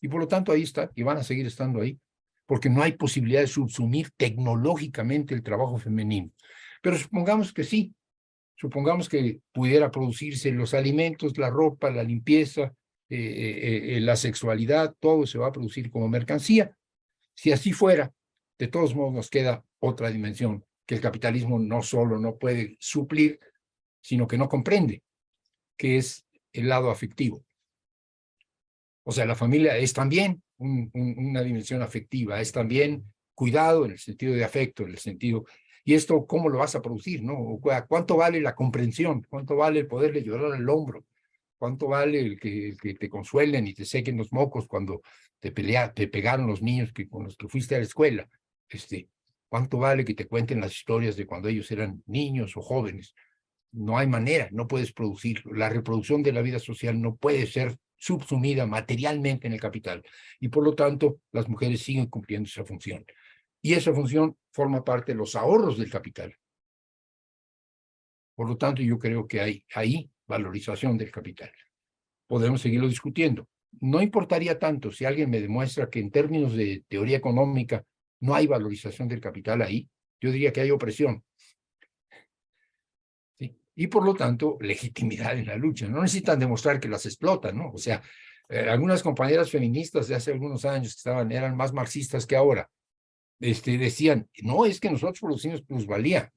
Y 0.00 0.08
por 0.08 0.20
lo 0.20 0.28
tanto 0.28 0.52
ahí 0.52 0.62
está, 0.62 0.90
y 0.94 1.02
van 1.02 1.18
a 1.18 1.24
seguir 1.24 1.46
estando 1.46 1.80
ahí, 1.80 1.98
porque 2.46 2.70
no 2.70 2.82
hay 2.82 2.92
posibilidad 2.92 3.40
de 3.40 3.48
subsumir 3.48 4.10
tecnológicamente 4.16 5.34
el 5.34 5.42
trabajo 5.42 5.78
femenino. 5.78 6.30
Pero 6.80 6.96
supongamos 6.96 7.52
que 7.52 7.64
sí, 7.64 7.92
supongamos 8.56 9.08
que 9.08 9.40
pudiera 9.52 9.90
producirse 9.90 10.50
los 10.50 10.74
alimentos, 10.74 11.36
la 11.38 11.50
ropa, 11.50 11.90
la 11.90 12.02
limpieza, 12.02 12.74
eh, 13.08 13.18
eh, 13.18 13.96
eh, 13.96 14.00
la 14.00 14.16
sexualidad, 14.16 14.96
todo 14.98 15.26
se 15.26 15.38
va 15.38 15.48
a 15.48 15.52
producir 15.52 15.90
como 15.90 16.08
mercancía. 16.08 16.76
Si 17.34 17.52
así 17.52 17.72
fuera, 17.72 18.12
de 18.58 18.68
todos 18.68 18.94
modos 18.94 19.12
nos 19.12 19.30
queda 19.30 19.64
otra 19.78 20.10
dimensión 20.10 20.64
que 20.86 20.96
el 20.96 21.00
capitalismo 21.00 21.58
no 21.58 21.82
solo 21.82 22.18
no 22.18 22.36
puede 22.38 22.76
suplir, 22.80 23.38
sino 24.00 24.26
que 24.26 24.38
no 24.38 24.48
comprende, 24.48 25.02
que 25.76 25.98
es 25.98 26.26
el 26.52 26.68
lado 26.68 26.90
afectivo. 26.90 27.44
O 29.04 29.12
sea, 29.12 29.26
la 29.26 29.34
familia 29.34 29.76
es 29.76 29.92
también 29.92 30.42
una 30.58 31.42
dimensión 31.42 31.82
afectiva, 31.82 32.40
es 32.40 32.50
también 32.50 33.04
cuidado 33.34 33.84
en 33.84 33.92
el 33.92 33.98
sentido 33.98 34.34
de 34.34 34.44
afecto, 34.44 34.84
en 34.84 34.90
el 34.90 34.98
sentido 34.98 35.44
¿Y 35.88 35.94
esto 35.94 36.26
cómo 36.26 36.48
lo 36.48 36.58
vas 36.58 36.74
a 36.74 36.82
producir? 36.82 37.22
¿no? 37.22 37.60
¿Cuánto 37.86 38.16
vale 38.16 38.40
la 38.40 38.56
comprensión? 38.56 39.24
¿Cuánto 39.30 39.54
vale 39.54 39.80
el 39.80 39.86
poderle 39.86 40.24
llorar 40.24 40.52
al 40.52 40.68
hombro? 40.68 41.04
¿Cuánto 41.58 41.86
vale 41.86 42.18
el 42.18 42.40
que, 42.40 42.76
que, 42.82 42.94
te 42.94 43.08
consuelen 43.08 43.68
y 43.68 43.72
te 43.72 43.84
sequen 43.84 44.16
los 44.16 44.32
mocos 44.32 44.66
cuando 44.66 45.00
te, 45.38 45.52
pelea, 45.52 45.92
te 45.94 46.08
pegaron 46.08 46.48
los 46.48 46.60
niños 46.60 46.92
que, 46.92 47.08
con 47.08 47.22
los 47.22 47.36
que 47.36 47.46
fuiste 47.46 47.76
a 47.76 47.78
la 47.78 47.84
escuela? 47.84 48.28
Este, 48.68 49.08
¿Cuánto 49.48 49.78
vale 49.78 50.04
que 50.04 50.14
te 50.14 50.26
cuenten 50.26 50.60
las 50.60 50.72
historias 50.72 51.14
de 51.14 51.24
cuando 51.24 51.48
ellos 51.48 51.70
eran 51.70 52.02
niños 52.06 52.56
o 52.56 52.62
jóvenes? 52.62 53.14
No 53.70 53.96
hay 53.96 54.08
manera, 54.08 54.48
no 54.50 54.66
puedes 54.66 54.92
producirlo. 54.92 55.54
La 55.54 55.68
reproducción 55.68 56.20
de 56.24 56.32
la 56.32 56.42
vida 56.42 56.58
social 56.58 57.00
no 57.00 57.14
puede 57.14 57.46
ser 57.46 57.76
subsumida 57.94 58.66
materialmente 58.66 59.46
en 59.46 59.52
el 59.52 59.60
capital 59.60 60.04
y 60.40 60.48
por 60.48 60.64
lo 60.64 60.74
tanto 60.74 61.20
las 61.30 61.48
mujeres 61.48 61.80
siguen 61.80 62.06
cumpliendo 62.06 62.48
esa 62.48 62.64
función 62.64 63.06
y 63.62 63.74
esa 63.74 63.92
función 63.92 64.36
forma 64.52 64.84
parte 64.84 65.12
de 65.12 65.18
los 65.18 65.34
ahorros 65.34 65.78
del 65.78 65.90
capital. 65.90 66.34
Por 68.34 68.48
lo 68.48 68.56
tanto, 68.56 68.82
yo 68.82 68.98
creo 68.98 69.26
que 69.26 69.40
hay 69.40 69.64
ahí 69.74 70.10
valorización 70.26 70.98
del 70.98 71.10
capital. 71.10 71.50
Podemos 72.26 72.60
seguirlo 72.60 72.88
discutiendo. 72.88 73.48
No 73.80 74.00
importaría 74.02 74.58
tanto 74.58 74.92
si 74.92 75.04
alguien 75.04 75.30
me 75.30 75.40
demuestra 75.40 75.88
que 75.88 76.00
en 76.00 76.10
términos 76.10 76.54
de 76.54 76.84
teoría 76.88 77.16
económica 77.16 77.84
no 78.20 78.34
hay 78.34 78.46
valorización 78.46 79.08
del 79.08 79.20
capital 79.20 79.62
ahí. 79.62 79.88
Yo 80.20 80.30
diría 80.30 80.52
que 80.52 80.60
hay 80.60 80.70
opresión. 80.70 81.22
Y 83.78 83.86
por 83.88 84.04
lo 84.04 84.14
tanto, 84.14 84.56
legitimidad 84.60 85.38
en 85.38 85.46
la 85.46 85.56
lucha. 85.56 85.86
No 85.86 86.00
necesitan 86.00 86.38
demostrar 86.38 86.80
que 86.80 86.88
las 86.88 87.04
explotan, 87.04 87.58
¿no? 87.58 87.72
O 87.72 87.78
sea, 87.78 88.02
eh, 88.48 88.68
algunas 88.70 89.02
compañeras 89.02 89.50
feministas 89.50 90.08
de 90.08 90.14
hace 90.14 90.32
algunos 90.32 90.64
años 90.64 90.94
que 90.94 90.98
estaban, 90.98 91.30
eran 91.30 91.56
más 91.56 91.72
marxistas 91.74 92.26
que 92.26 92.36
ahora, 92.36 92.70
este, 93.40 93.78
decían, 93.78 94.28
no, 94.42 94.66
es 94.66 94.80
que 94.80 94.90
nosotros 94.90 95.20
producimos 95.20 95.62
plusvalía, 95.62 96.32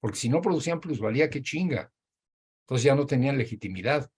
porque 0.00 0.18
si 0.18 0.28
no 0.28 0.40
producían 0.40 0.80
plusvalía, 0.80 1.30
qué 1.30 1.42
chinga. 1.42 1.92
Entonces 2.64 2.84
ya 2.84 2.94
no 2.94 3.06
tenían 3.06 3.38
legitimidad. 3.38 4.10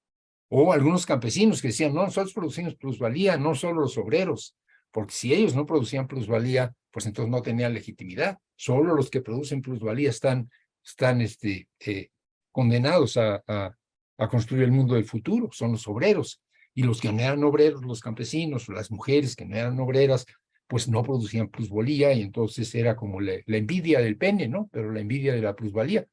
O 0.49 0.73
algunos 0.73 1.07
campesinos 1.07 1.61
que 1.61 1.69
decían, 1.69 1.95
no, 1.95 2.05
nosotros 2.05 2.33
producimos 2.33 2.75
plusvalía, 2.77 3.37
no 3.37 3.55
solo 3.55 3.83
los 3.83 3.99
obreros, 3.99 4.57
porque 4.91 5.13
si 5.13 5.35
ellos 5.35 5.55
no 5.55 5.67
producían 5.67 6.07
plusvalía, 6.07 6.75
pues 6.91 7.07
entonces 7.07 7.31
no 7.31 7.43
tenían 7.43 7.75
legitimidad. 7.75 8.39
Solo 8.57 8.95
los 8.95 9.11
que 9.11 9.21
producen 9.21 9.61
plusvalía 9.61 10.11
están, 10.11 10.49
están 10.85 11.21
este, 11.21 11.69
eh, 11.81 12.11
condenados 12.53 13.17
a, 13.17 13.43
a, 13.47 13.77
a 14.19 14.29
construir 14.29 14.63
el 14.63 14.73
mundo 14.73 14.95
del 14.95 15.05
futuro, 15.05 15.51
son 15.53 15.73
los 15.73 15.89
obreros. 15.89 16.41
Y 16.73 16.83
los 16.83 17.01
que 17.01 17.13
no 17.13 17.21
eran 17.21 17.43
obreros, 17.45 17.85
los 17.85 18.01
campesinos, 18.01 18.69
las 18.69 18.91
mujeres 18.91 19.37
que 19.37 19.45
no 19.45 19.57
eran 19.57 19.79
obreras, 19.81 20.25
pues 20.67 20.89
no 20.89 21.03
producían 21.03 21.49
plusvalía 21.49 22.13
y 22.13 22.23
entonces 22.23 22.75
era 22.75 22.97
como 22.97 23.21
la, 23.21 23.35
envidia 23.47 24.01
del 24.01 24.17
pene, 24.17 24.49
¿no? 24.49 24.69
Pero 24.73 24.93
la 24.93 25.01
envidia 25.01 25.35
de 25.35 25.43
la 25.43 25.55
plusvalía. 25.55 26.07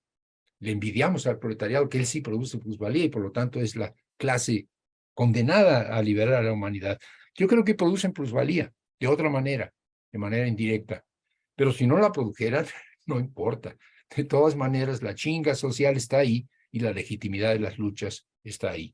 Le 0.60 0.72
envidiamos 0.72 1.26
al 1.26 1.40
proletariado 1.40 1.90
que 1.90 1.98
él 1.98 2.06
sí 2.06 2.22
produce 2.22 2.58
plusvalía 2.58 3.06
y 3.06 3.10
por 3.10 3.22
lo 3.22 3.32
tanto 3.32 3.60
es 3.60 3.76
la 3.76 3.94
clase 4.18 4.68
condenada 5.14 5.96
a 5.96 6.02
liberar 6.02 6.36
a 6.36 6.44
la 6.44 6.54
humanidad. 6.54 7.00
Yo 7.36 7.48
creo 7.48 7.64
que 7.64 7.76
producen 7.76 8.14
plusvalía 8.14 8.72
de 9.00 9.08
otra 9.08 9.30
manera, 9.30 9.74
de 10.12 10.20
manera 10.20 10.48
indirecta. 10.48 11.04
Pero 11.56 11.72
si 11.72 11.88
no 11.88 11.98
la 11.98 12.12
produjeran, 12.12 12.66
no 13.06 13.20
importa. 13.20 13.76
De 14.16 14.26
todas 14.26 14.56
maneras, 14.56 15.02
la 15.02 15.16
chinga 15.16 15.56
social 15.56 15.96
está 15.96 16.18
ahí 16.20 16.48
y 16.72 16.82
la 16.82 16.92
legitimidad 16.92 17.54
de 17.54 17.60
las 17.60 17.78
luchas 17.78 18.28
está 18.44 18.72
ahí. 18.72 18.94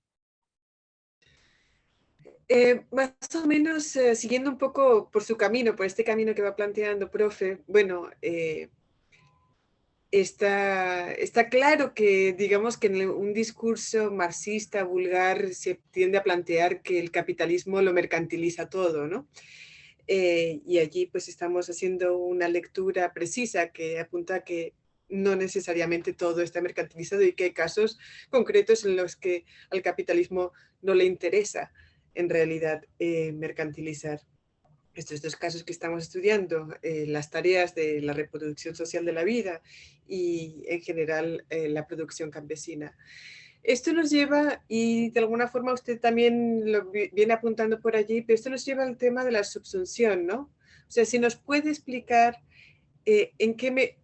Eh, 2.49 2.85
más 2.91 3.11
o 3.35 3.45
menos 3.45 3.93
eh, 3.97 4.15
siguiendo 4.15 4.49
un 4.49 4.57
poco 4.57 5.09
por 5.11 5.23
su 5.23 5.35
camino, 5.35 5.75
por 5.75 5.85
este 5.85 6.05
camino 6.05 6.33
que 6.33 6.41
va 6.41 6.55
planteando, 6.55 7.11
profe, 7.11 7.59
bueno, 7.67 8.09
eh, 8.21 8.69
está, 10.11 11.11
está 11.11 11.49
claro 11.49 11.93
que 11.93 12.31
digamos 12.31 12.77
que 12.77 12.87
en 12.87 13.09
un 13.09 13.33
discurso 13.33 14.11
marxista, 14.11 14.85
vulgar, 14.85 15.53
se 15.53 15.81
tiende 15.91 16.19
a 16.19 16.23
plantear 16.23 16.81
que 16.81 16.99
el 16.99 17.11
capitalismo 17.11 17.81
lo 17.81 17.91
mercantiliza 17.93 18.69
todo, 18.69 19.07
¿no? 19.07 19.27
y 20.09 20.79
allí 20.79 21.07
pues 21.07 21.27
estamos 21.27 21.69
haciendo 21.69 22.17
una 22.17 22.47
lectura 22.47 23.13
precisa 23.13 23.73
que 23.73 23.99
apunta 23.99 24.35
a 24.35 24.43
que 24.45 24.73
no 25.09 25.35
necesariamente 25.35 26.13
todo 26.13 26.41
está 26.41 26.61
mercantilizado 26.61 27.23
y 27.23 27.33
que 27.33 27.43
hay 27.43 27.51
casos 27.51 27.99
concretos 28.29 28.85
en 28.85 28.95
los 28.95 29.17
que 29.17 29.43
al 29.69 29.81
capitalismo 29.81 30.53
no 30.81 30.93
le 30.93 31.03
interesa 31.03 31.73
en 32.17 32.29
realidad 32.29 32.83
eh, 32.97 33.31
mercantilizar 33.31 34.19
estos 34.95 35.21
dos 35.21 35.35
casos 35.35 35.63
que 35.63 35.71
estamos 35.71 36.03
estudiando, 36.03 36.69
eh, 36.81 37.05
las 37.07 37.29
tareas 37.29 37.75
de 37.75 38.01
la 38.01 38.13
reproducción 38.13 38.75
social 38.75 39.05
de 39.05 39.13
la 39.13 39.23
vida 39.23 39.61
y 40.07 40.63
en 40.67 40.81
general 40.81 41.45
eh, 41.49 41.69
la 41.69 41.85
producción 41.85 42.31
campesina. 42.31 42.97
Esto 43.61 43.93
nos 43.93 44.09
lleva, 44.09 44.63
y 44.67 45.11
de 45.11 45.19
alguna 45.19 45.47
forma 45.47 45.73
usted 45.73 45.99
también 45.99 46.71
lo 46.71 46.89
viene 46.89 47.33
apuntando 47.33 47.79
por 47.79 47.95
allí, 47.95 48.21
pero 48.21 48.35
esto 48.35 48.49
nos 48.49 48.65
lleva 48.65 48.83
al 48.83 48.97
tema 48.97 49.23
de 49.23 49.31
la 49.31 49.43
subsunción, 49.43 50.25
¿no? 50.25 50.51
O 50.87 50.91
sea, 50.91 51.05
si 51.05 51.19
nos 51.19 51.35
puede 51.35 51.69
explicar 51.69 52.41
eh, 53.05 53.33
en 53.37 53.55
qué 53.55 53.71
me, 53.71 53.97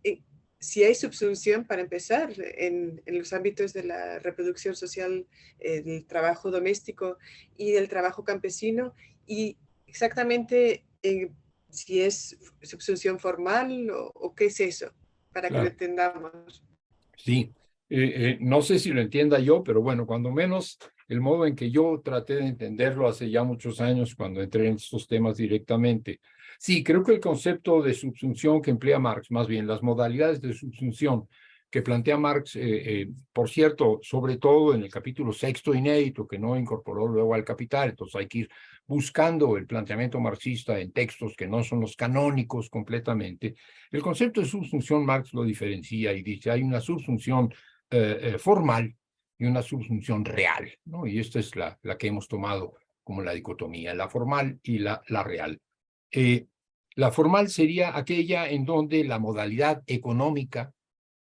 si 0.63 0.81
hay 0.85 0.95
subsunción, 0.95 1.65
para 1.65 1.81
empezar, 1.81 2.33
en, 2.37 3.01
los 3.05 3.33
ámbitos 3.33 3.73
de 3.73 3.83
la 3.83 4.19
reproducción 4.19 4.75
social, 4.75 5.27
eh, 5.59 5.81
del 5.81 6.05
trabajo 6.05 6.51
doméstico 6.51 7.17
y 7.57 7.71
del 7.71 7.89
trabajo 7.89 8.23
campesino, 8.23 8.95
y 9.27 9.57
exactamente 9.87 10.85
eh, 11.03 11.31
si 11.69 11.99
es 12.01 12.37
subsunción 12.61 13.19
formal 13.19 13.89
o, 13.91 14.33
qué 14.33 14.45
es 14.45 14.59
eso, 14.61 14.93
para 15.33 15.49
que 15.49 15.55
lo 15.55 15.67
entendamos. 15.67 16.63
Sí, 17.17 17.53
eh, 17.89 18.37
no 18.39 18.61
sé 18.61 18.79
si 18.79 18.91
lo 18.91 19.01
entienda 19.01 19.39
yo, 19.39 19.63
pero 19.63 19.81
bueno, 19.81 20.07
cuando 20.07 20.31
menos 20.31 20.79
el 21.09 21.19
modo 21.19 21.45
en 21.45 21.57
que 21.57 21.71
yo 21.71 22.01
traté 22.03 22.35
de 22.35 22.47
entenderlo 22.47 23.09
hace 23.09 23.29
ya 23.29 23.43
muchos 23.43 23.81
años, 23.81 24.15
cuando 24.15 24.41
entré 24.41 24.69
en 24.69 24.75
estos 24.75 25.07
temas 25.07 25.35
directamente, 25.35 26.21
Sí, 26.65 26.81
creo 26.81 27.03
que 27.03 27.11
el 27.11 27.19
concepto 27.19 27.81
de 27.81 27.93
subsunción 27.93 28.61
que 28.61 28.71
emplea 28.71 28.97
Marx, 28.97 29.29
más 29.31 29.47
bien 29.47 29.67
las 29.67 29.83
modalidades 29.83 30.39
de 30.39 30.53
subsunción 30.53 31.27
que 31.69 31.81
plantea 31.81 32.15
Marx, 32.17 32.55
eh, 32.55 33.01
eh, 33.01 33.09
por 33.33 33.49
cierto, 33.49 33.99
sobre 34.01 34.37
todo 34.37 34.73
en 34.73 34.83
el 34.83 34.89
capítulo 34.89 35.33
sexto 35.33 35.73
inédito, 35.73 36.25
que 36.25 36.39
no 36.39 36.55
incorporó 36.55 37.05
luego 37.05 37.33
al 37.33 37.43
Capital, 37.43 37.89
entonces 37.89 38.15
hay 38.15 38.27
que 38.29 38.37
ir 38.37 38.49
buscando 38.87 39.57
el 39.57 39.67
planteamiento 39.67 40.21
marxista 40.21 40.79
en 40.79 40.93
textos 40.93 41.35
que 41.35 41.49
no 41.49 41.65
son 41.65 41.81
los 41.81 41.97
canónicos 41.97 42.69
completamente. 42.69 43.55
El 43.91 44.01
concepto 44.01 44.39
de 44.39 44.47
subsunción 44.47 45.05
Marx 45.05 45.33
lo 45.33 45.43
diferencia 45.43 46.13
y 46.13 46.23
dice, 46.23 46.49
hay 46.49 46.63
una 46.63 46.79
subsunción 46.79 47.53
eh, 47.89 48.37
formal 48.39 48.95
y 49.37 49.43
una 49.47 49.61
subsunción 49.61 50.23
real, 50.23 50.71
¿no? 50.85 51.05
Y 51.05 51.19
esta 51.19 51.39
es 51.39 51.57
la, 51.57 51.77
la 51.81 51.97
que 51.97 52.07
hemos 52.07 52.29
tomado 52.29 52.75
como 53.03 53.21
la 53.21 53.33
dicotomía, 53.33 53.93
la 53.93 54.07
formal 54.07 54.61
y 54.63 54.79
la, 54.79 55.01
la 55.09 55.25
real. 55.25 55.59
La 56.95 57.11
formal 57.11 57.49
sería 57.49 57.97
aquella 57.97 58.47
en 58.49 58.65
donde 58.65 59.03
la 59.03 59.19
modalidad 59.19 59.81
económica 59.87 60.73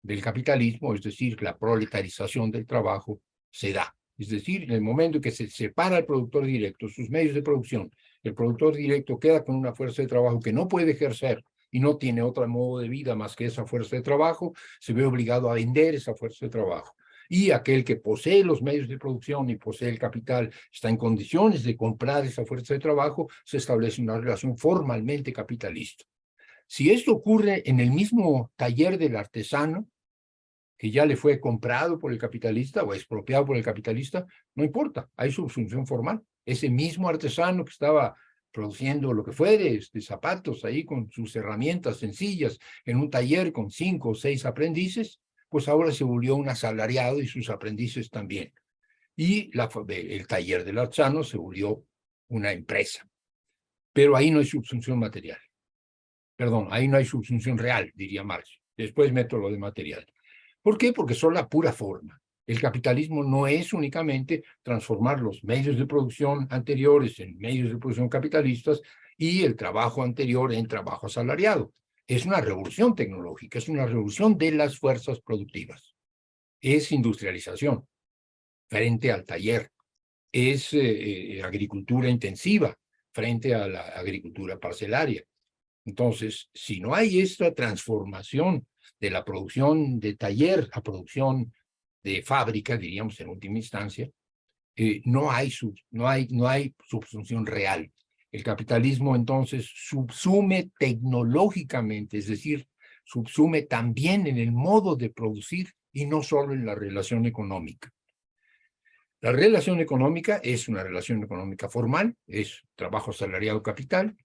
del 0.01 0.21
capitalismo, 0.21 0.93
es 0.93 1.01
decir, 1.01 1.41
la 1.41 1.57
proletarización 1.57 2.51
del 2.51 2.65
trabajo, 2.65 3.21
se 3.51 3.73
da. 3.73 3.93
Es 4.17 4.29
decir, 4.29 4.63
en 4.63 4.71
el 4.71 4.81
momento 4.81 5.17
en 5.17 5.21
que 5.21 5.31
se 5.31 5.49
separa 5.49 5.97
el 5.97 6.05
productor 6.05 6.45
directo, 6.45 6.87
sus 6.87 7.09
medios 7.09 7.35
de 7.35 7.41
producción, 7.41 7.91
el 8.23 8.33
productor 8.33 8.75
directo 8.75 9.19
queda 9.19 9.43
con 9.43 9.55
una 9.55 9.73
fuerza 9.75 10.01
de 10.01 10.07
trabajo 10.07 10.39
que 10.39 10.53
no 10.53 10.67
puede 10.67 10.91
ejercer 10.91 11.43
y 11.69 11.79
no 11.79 11.97
tiene 11.97 12.21
otro 12.21 12.47
modo 12.47 12.79
de 12.79 12.87
vida 12.87 13.15
más 13.15 13.35
que 13.35 13.45
esa 13.45 13.65
fuerza 13.65 13.95
de 13.95 14.01
trabajo, 14.01 14.53
se 14.79 14.93
ve 14.93 15.05
obligado 15.05 15.51
a 15.51 15.55
vender 15.55 15.95
esa 15.95 16.15
fuerza 16.15 16.45
de 16.45 16.49
trabajo 16.49 16.96
y 17.29 17.51
aquel 17.51 17.83
que 17.83 17.95
posee 17.95 18.43
los 18.43 18.61
medios 18.61 18.87
de 18.87 18.97
producción 18.97 19.49
y 19.49 19.55
posee 19.55 19.89
el 19.89 19.99
capital 19.99 20.51
está 20.71 20.89
en 20.89 20.97
condiciones 20.97 21.63
de 21.63 21.75
comprar 21.75 22.25
esa 22.25 22.45
fuerza 22.45 22.73
de 22.73 22.79
trabajo, 22.79 23.29
se 23.45 23.57
establece 23.57 24.01
una 24.01 24.17
relación 24.17 24.57
formalmente 24.57 25.33
capitalista. 25.33 26.05
Si 26.67 26.91
esto 26.91 27.13
ocurre 27.13 27.63
en 27.65 27.79
el 27.79 27.91
mismo 27.91 28.51
taller 28.55 28.97
del 28.97 29.15
artesano, 29.15 29.87
que 30.77 30.91
ya 30.91 31.05
le 31.05 31.15
fue 31.15 31.39
comprado 31.39 31.97
por 31.97 32.11
el 32.11 32.19
capitalista 32.19 32.83
o 32.83 32.93
expropiado 32.93 33.45
por 33.45 33.57
el 33.57 33.63
capitalista, 33.63 34.25
no 34.53 34.63
importa, 34.63 35.09
hay 35.15 35.31
subsunción 35.31 35.87
formal. 35.87 36.21
Ese 36.45 36.69
mismo 36.69 37.09
artesano 37.09 37.65
que 37.65 37.71
estaba 37.71 38.15
produciendo 38.51 39.13
lo 39.13 39.23
que 39.23 39.31
fuere, 39.31 39.75
este, 39.75 40.01
zapatos 40.01 40.65
ahí 40.65 40.85
con 40.85 41.09
sus 41.11 41.35
herramientas 41.35 41.97
sencillas, 41.97 42.57
en 42.85 42.97
un 42.97 43.09
taller 43.09 43.51
con 43.51 43.69
cinco 43.69 44.09
o 44.09 44.15
seis 44.15 44.45
aprendices, 44.45 45.19
pues 45.49 45.67
ahora 45.67 45.91
se 45.91 46.03
volvió 46.03 46.35
un 46.35 46.49
asalariado 46.49 47.21
y 47.21 47.27
sus 47.27 47.49
aprendices 47.49 48.09
también. 48.09 48.53
Y 49.15 49.55
la, 49.55 49.69
el 49.87 50.27
taller 50.27 50.63
del 50.63 50.77
artesano 50.77 51.23
se 51.23 51.37
volvió 51.37 51.83
una 52.29 52.51
empresa. 52.51 53.07
Pero 53.93 54.15
ahí 54.15 54.29
no 54.29 54.39
hay 54.39 54.45
subsunción 54.45 54.99
material. 54.99 55.39
Perdón, 56.35 56.67
ahí 56.71 56.87
no 56.87 56.97
hay 56.97 57.05
subsunción 57.05 57.57
real, 57.57 57.91
diría 57.95 58.23
Marx. 58.23 58.59
Después 58.75 59.11
meto 59.11 59.37
lo 59.37 59.49
de 59.49 59.57
material. 59.57 60.05
¿Por 60.61 60.77
qué? 60.77 60.93
Porque 60.93 61.15
son 61.15 61.33
la 61.33 61.47
pura 61.47 61.73
forma. 61.73 62.21
El 62.45 62.61
capitalismo 62.61 63.23
no 63.23 63.47
es 63.47 63.73
únicamente 63.73 64.43
transformar 64.61 65.19
los 65.19 65.43
medios 65.43 65.77
de 65.77 65.87
producción 65.87 66.47
anteriores 66.51 67.19
en 67.19 67.37
medios 67.39 67.69
de 67.69 67.77
producción 67.77 68.07
capitalistas 68.07 68.81
y 69.17 69.43
el 69.43 69.55
trabajo 69.55 70.03
anterior 70.03 70.53
en 70.53 70.67
trabajo 70.67 71.07
asalariado 71.07 71.73
es 72.07 72.25
una 72.25 72.39
revolución 72.39 72.95
tecnológica, 72.95 73.59
es 73.59 73.67
una 73.67 73.85
revolución 73.85 74.37
de 74.37 74.51
las 74.51 74.79
fuerzas 74.79 75.19
productivas. 75.19 75.93
Es 76.61 76.91
industrialización 76.91 77.87
frente 78.69 79.11
al 79.11 79.25
taller, 79.25 79.71
es 80.31 80.73
eh, 80.73 81.37
eh, 81.37 81.43
agricultura 81.43 82.09
intensiva 82.09 82.77
frente 83.11 83.53
a 83.53 83.67
la 83.67 83.81
agricultura 83.89 84.57
parcelaria. 84.57 85.23
Entonces, 85.85 86.49
si 86.53 86.79
no 86.79 86.93
hay 86.93 87.19
esta 87.19 87.53
transformación 87.53 88.67
de 88.99 89.09
la 89.09 89.23
producción 89.23 89.99
de 89.99 90.15
taller 90.15 90.69
a 90.73 90.81
producción 90.81 91.53
de 92.03 92.21
fábrica, 92.23 92.77
diríamos 92.77 93.19
en 93.19 93.29
última 93.29 93.57
instancia, 93.57 94.09
eh, 94.75 95.01
no, 95.05 95.31
hay 95.31 95.51
no, 95.91 96.07
hay, 96.07 96.27
no 96.29 96.47
hay 96.47 96.73
subsunción 96.87 97.45
real. 97.45 97.91
El 98.37 98.43
capitalismo 98.43 99.15
entonces 99.15 99.67
subsume 99.73 100.69
tecnológicamente, 100.77 102.19
es 102.19 102.27
decir, 102.27 102.67
subsume 103.03 103.63
también 103.63 104.27
en 104.27 104.37
el 104.37 104.51
modo 104.51 104.95
de 104.95 105.09
producir 105.09 105.71
y 105.91 106.05
no 106.05 106.21
solo 106.21 106.53
en 106.53 106.63
la 106.63 106.75
relación 106.75 107.25
económica. 107.25 107.91
La 109.21 109.31
relación 109.31 109.79
económica 109.79 110.39
es 110.43 110.67
una 110.67 110.83
relación 110.83 111.23
económica 111.23 111.67
formal, 111.67 112.15
es 112.27 112.61
trabajo 112.75 113.11
salariado 113.11 113.63
capital. 113.63 114.15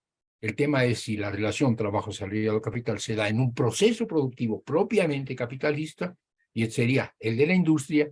El 0.43 0.57
tema 0.57 0.85
es 0.85 1.01
si 1.01 1.17
la 1.17 1.31
relación 1.31 1.75
trabajo 1.75 2.13
salariado 2.13 2.61
capital 2.61 3.01
se 3.01 3.15
da 3.15 3.31
en 3.31 3.41
un 3.41 3.55
proceso 3.55 4.07
productivo 4.07 4.61
propiamente 4.61 5.35
capitalista, 5.35 6.15
y 6.53 6.67
sería 6.67 7.15
el 7.19 7.39
de 7.39 7.47
la 7.47 7.55
industria, 7.55 8.11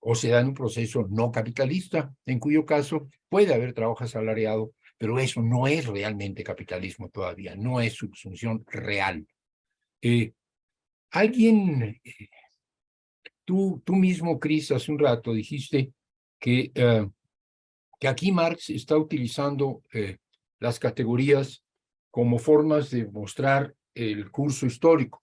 o 0.00 0.16
se 0.16 0.30
da 0.30 0.40
en 0.40 0.48
un 0.48 0.54
proceso 0.54 1.06
no 1.08 1.30
capitalista, 1.30 2.12
en 2.26 2.40
cuyo 2.40 2.66
caso 2.66 3.08
puede 3.28 3.54
haber 3.54 3.72
trabajo 3.72 4.02
asalariado 4.02 4.72
pero 4.98 5.18
eso 5.18 5.42
no 5.42 5.66
es 5.66 5.86
realmente 5.86 6.42
capitalismo 6.42 7.08
todavía, 7.10 7.54
no 7.54 7.80
es 7.80 7.94
subsunción 7.94 8.64
real. 8.66 9.26
Eh, 10.00 10.32
alguien, 11.10 12.00
eh, 12.02 12.28
tú, 13.44 13.82
tú 13.84 13.94
mismo, 13.94 14.38
Cris, 14.40 14.70
hace 14.70 14.90
un 14.92 14.98
rato 14.98 15.32
dijiste 15.32 15.92
que, 16.38 16.70
eh, 16.74 17.08
que 17.98 18.08
aquí 18.08 18.32
Marx 18.32 18.70
está 18.70 18.96
utilizando 18.96 19.82
las 20.58 20.78
categorías 20.78 21.62
como 22.10 22.38
formas 22.38 22.90
de 22.90 23.06
mostrar 23.06 23.74
el 23.94 24.30
curso 24.30 24.66
histórico. 24.66 25.22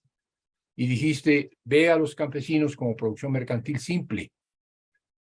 Y 0.75 0.87
dijiste, 0.87 1.51
ve 1.63 1.91
a 1.91 1.97
los 1.97 2.15
campesinos 2.15 2.75
como 2.75 2.95
producción 2.95 3.31
mercantil 3.31 3.79
simple. 3.79 4.31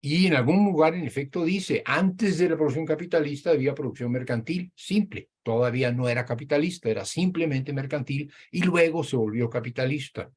Y 0.01 0.27
en 0.27 0.35
algún 0.35 0.65
lugar, 0.65 0.95
en 0.95 1.05
efecto, 1.05 1.45
dice, 1.45 1.83
antes 1.85 2.39
de 2.39 2.49
la 2.49 2.57
producción 2.57 2.87
capitalista 2.87 3.51
había 3.51 3.75
producción 3.75 4.13
mercantil 4.13 4.71
simple. 4.75 5.31
Todavía 5.43 5.91
no 5.91 6.09
era 6.09 6.25
capitalista, 6.25 6.89
era 6.89 7.05
simplemente 7.05 7.73
mercantil 7.73 8.33
y 8.51 8.63
luego 8.63 9.03
se 9.03 9.17
volvió 9.17 9.51
capitalista. 9.51 10.31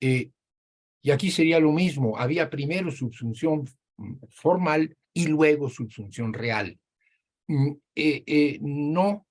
Eh, 0.00 0.30
y 1.00 1.10
aquí 1.10 1.30
sería 1.30 1.58
lo 1.58 1.72
mismo, 1.72 2.18
había 2.18 2.50
primero 2.50 2.90
subsunción 2.90 3.64
formal 4.30 4.96
y 5.14 5.26
luego 5.26 5.68
subsunción 5.68 6.32
real. 6.32 6.78
Mm, 7.48 7.72
eh, 7.94 8.22
eh, 8.26 8.58
no, 8.62 9.26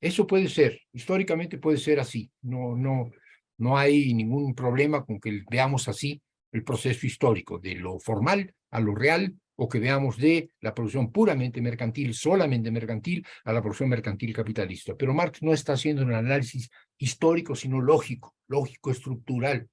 eso 0.00 0.26
puede 0.26 0.48
ser, 0.48 0.80
históricamente 0.92 1.58
puede 1.58 1.78
ser 1.78 2.00
así. 2.00 2.30
No, 2.42 2.76
no, 2.76 3.10
no 3.58 3.76
hay 3.76 4.12
ningún 4.14 4.54
problema 4.54 5.04
con 5.04 5.20
que 5.20 5.42
veamos 5.50 5.88
así 5.88 6.22
el 6.56 6.64
proceso 6.64 7.06
histórico 7.06 7.58
de 7.58 7.74
lo 7.74 7.98
formal 7.98 8.54
a 8.70 8.80
lo 8.80 8.94
real 8.94 9.34
o 9.56 9.68
que 9.68 9.78
veamos 9.78 10.16
de 10.16 10.50
la 10.60 10.74
producción 10.74 11.12
puramente 11.12 11.60
mercantil, 11.60 12.14
solamente 12.14 12.70
mercantil, 12.70 13.26
a 13.44 13.52
la 13.52 13.62
producción 13.62 13.88
mercantil 13.88 14.34
capitalista. 14.34 14.94
Pero 14.96 15.14
Marx 15.14 15.42
no 15.42 15.52
está 15.52 15.74
haciendo 15.74 16.02
un 16.02 16.12
análisis 16.12 16.70
histórico, 16.98 17.54
sino 17.54 17.80
lógico, 17.80 18.34
lógico 18.48 18.90
estructural. 18.90 19.68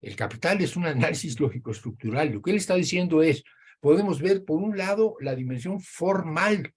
El 0.00 0.16
capital 0.16 0.60
es 0.62 0.76
un 0.76 0.86
análisis 0.86 1.38
lógico 1.38 1.70
estructural. 1.70 2.30
Lo 2.30 2.40
que 2.40 2.50
él 2.50 2.56
está 2.56 2.74
diciendo 2.74 3.22
es, 3.22 3.44
podemos 3.80 4.20
ver 4.20 4.44
por 4.44 4.62
un 4.62 4.76
lado 4.78 5.16
la 5.20 5.34
dimensión 5.34 5.80
formal 5.80 6.72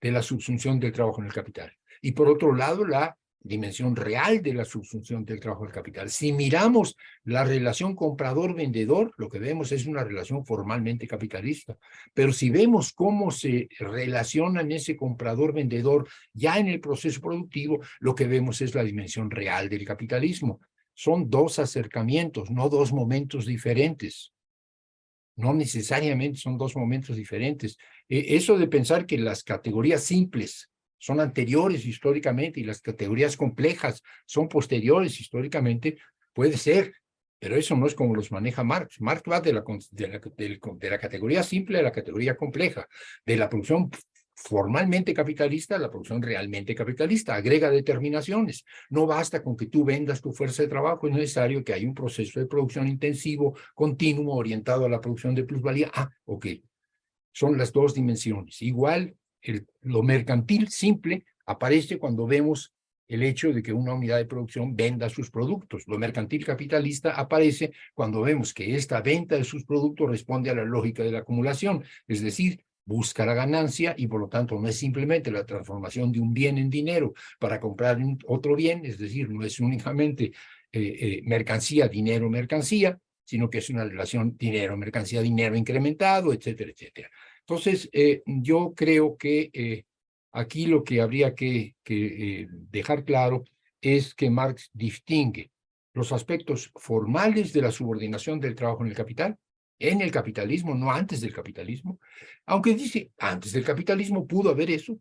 de 0.00 0.12
la 0.12 0.22
subsunción 0.22 0.80
del 0.80 0.92
trabajo 0.92 1.20
en 1.20 1.26
el 1.26 1.32
capital 1.32 1.72
y 2.00 2.12
por 2.12 2.28
otro 2.28 2.54
lado 2.54 2.84
la 2.84 3.16
dimensión 3.40 3.94
real 3.96 4.42
de 4.42 4.54
la 4.54 4.64
subsunción 4.64 5.24
del 5.24 5.40
trabajo 5.40 5.64
del 5.64 5.72
capital. 5.72 6.10
Si 6.10 6.32
miramos 6.32 6.96
la 7.24 7.44
relación 7.44 7.94
comprador-vendedor, 7.94 9.12
lo 9.16 9.28
que 9.28 9.38
vemos 9.38 9.72
es 9.72 9.86
una 9.86 10.04
relación 10.04 10.44
formalmente 10.44 11.06
capitalista. 11.06 11.76
Pero 12.12 12.32
si 12.32 12.50
vemos 12.50 12.92
cómo 12.92 13.30
se 13.30 13.68
relacionan 13.78 14.70
ese 14.72 14.96
comprador-vendedor 14.96 16.08
ya 16.32 16.58
en 16.58 16.68
el 16.68 16.80
proceso 16.80 17.20
productivo, 17.20 17.80
lo 18.00 18.14
que 18.14 18.26
vemos 18.26 18.60
es 18.60 18.74
la 18.74 18.84
dimensión 18.84 19.30
real 19.30 19.68
del 19.68 19.84
capitalismo. 19.84 20.60
Son 20.94 21.30
dos 21.30 21.58
acercamientos, 21.58 22.50
no 22.50 22.68
dos 22.68 22.92
momentos 22.92 23.46
diferentes. 23.46 24.32
No 25.36 25.54
necesariamente 25.54 26.40
son 26.40 26.58
dos 26.58 26.74
momentos 26.74 27.14
diferentes. 27.14 27.78
Eh, 28.08 28.26
eso 28.30 28.58
de 28.58 28.66
pensar 28.66 29.06
que 29.06 29.16
las 29.16 29.44
categorías 29.44 30.02
simples 30.02 30.68
son 30.98 31.20
anteriores 31.20 31.86
históricamente 31.86 32.60
y 32.60 32.64
las 32.64 32.80
categorías 32.80 33.36
complejas 33.36 34.02
son 34.26 34.48
posteriores 34.48 35.20
históricamente, 35.20 35.98
puede 36.32 36.56
ser, 36.56 36.92
pero 37.38 37.56
eso 37.56 37.76
no 37.76 37.86
es 37.86 37.94
como 37.94 38.14
los 38.14 38.32
maneja 38.32 38.64
Marx. 38.64 39.00
Marx 39.00 39.22
va 39.30 39.40
de 39.40 39.52
la, 39.52 39.64
de 39.90 40.08
la, 40.08 40.20
de 40.20 40.90
la 40.90 40.98
categoría 40.98 41.42
simple 41.42 41.78
a 41.78 41.82
la 41.82 41.92
categoría 41.92 42.36
compleja, 42.36 42.86
de 43.24 43.36
la 43.36 43.48
producción 43.48 43.90
formalmente 44.44 45.12
capitalista 45.12 45.78
la 45.78 45.90
producción 45.90 46.22
realmente 46.22 46.74
capitalista. 46.74 47.34
Agrega 47.34 47.70
determinaciones. 47.70 48.64
No 48.90 49.06
basta 49.06 49.42
con 49.42 49.56
que 49.56 49.66
tú 49.66 49.84
vendas 49.84 50.20
tu 50.20 50.32
fuerza 50.32 50.62
de 50.62 50.68
trabajo, 50.68 51.08
es 51.08 51.14
necesario 51.14 51.64
que 51.64 51.72
haya 51.72 51.88
un 51.88 51.94
proceso 51.94 52.38
de 52.38 52.46
producción 52.46 52.86
intensivo, 52.86 53.56
continuo, 53.74 54.36
orientado 54.36 54.86
a 54.86 54.88
la 54.88 55.00
producción 55.00 55.34
de 55.34 55.44
plusvalía. 55.44 55.90
Ah, 55.92 56.08
ok. 56.24 56.46
Son 57.32 57.58
las 57.58 57.72
dos 57.72 57.94
dimensiones. 57.94 58.62
Igual, 58.62 59.16
lo 59.82 60.02
mercantil 60.02 60.68
simple 60.68 61.24
aparece 61.46 61.98
cuando 61.98 62.26
vemos 62.26 62.74
el 63.08 63.22
hecho 63.22 63.52
de 63.52 63.62
que 63.62 63.72
una 63.72 63.94
unidad 63.94 64.18
de 64.18 64.26
producción 64.26 64.76
venda 64.76 65.08
sus 65.08 65.30
productos. 65.30 65.84
Lo 65.86 65.98
mercantil 65.98 66.44
capitalista 66.44 67.12
aparece 67.12 67.72
cuando 67.94 68.20
vemos 68.20 68.52
que 68.52 68.76
esta 68.76 69.00
venta 69.00 69.36
de 69.36 69.44
sus 69.44 69.64
productos 69.64 70.10
responde 70.10 70.50
a 70.50 70.54
la 70.54 70.64
lógica 70.64 71.02
de 71.02 71.12
la 71.12 71.20
acumulación, 71.20 71.84
es 72.06 72.20
decir, 72.20 72.64
busca 72.84 73.26
la 73.26 73.34
ganancia 73.34 73.94
y 73.96 74.06
por 74.06 74.20
lo 74.20 74.28
tanto 74.28 74.58
no 74.58 74.68
es 74.68 74.78
simplemente 74.78 75.30
la 75.30 75.44
transformación 75.44 76.10
de 76.12 76.20
un 76.20 76.32
bien 76.32 76.56
en 76.58 76.70
dinero 76.70 77.12
para 77.38 77.60
comprar 77.60 77.98
otro 78.26 78.56
bien, 78.56 78.84
es 78.84 78.98
decir, 78.98 79.28
no 79.30 79.44
es 79.44 79.60
únicamente 79.60 80.32
eh, 80.72 80.96
eh, 81.00 81.20
mercancía, 81.24 81.88
dinero, 81.88 82.30
mercancía, 82.30 82.98
sino 83.24 83.50
que 83.50 83.58
es 83.58 83.68
una 83.68 83.84
relación 83.84 84.36
dinero, 84.38 84.76
mercancía, 84.76 85.20
dinero 85.20 85.54
incrementado, 85.54 86.32
etcétera, 86.32 86.70
etcétera. 86.70 87.10
Entonces, 87.48 87.88
eh, 87.92 88.22
yo 88.26 88.74
creo 88.76 89.16
que 89.16 89.84
aquí 90.32 90.66
lo 90.66 90.84
que 90.84 91.00
habría 91.00 91.34
que, 91.34 91.76
que 91.82 92.46
dejar 92.50 93.04
claro 93.04 93.44
es 93.80 94.14
que 94.14 94.28
Marx 94.28 94.70
distingue 94.74 95.50
los 95.94 96.12
aspectos 96.12 96.70
formales 96.74 97.52
de 97.52 97.62
la 97.62 97.72
subordinación 97.72 98.38
del 98.38 98.54
trabajo 98.54 98.82
en 98.82 98.90
el 98.90 98.96
capital 98.96 99.38
en 99.78 100.00
el 100.00 100.10
capitalismo, 100.10 100.74
no 100.74 100.90
antes 100.90 101.20
del 101.20 101.32
capitalismo, 101.32 102.00
aunque 102.46 102.74
dice, 102.74 103.12
antes 103.18 103.52
del 103.52 103.64
capitalismo 103.64 104.26
pudo 104.26 104.50
haber 104.50 104.70
eso, 104.70 104.98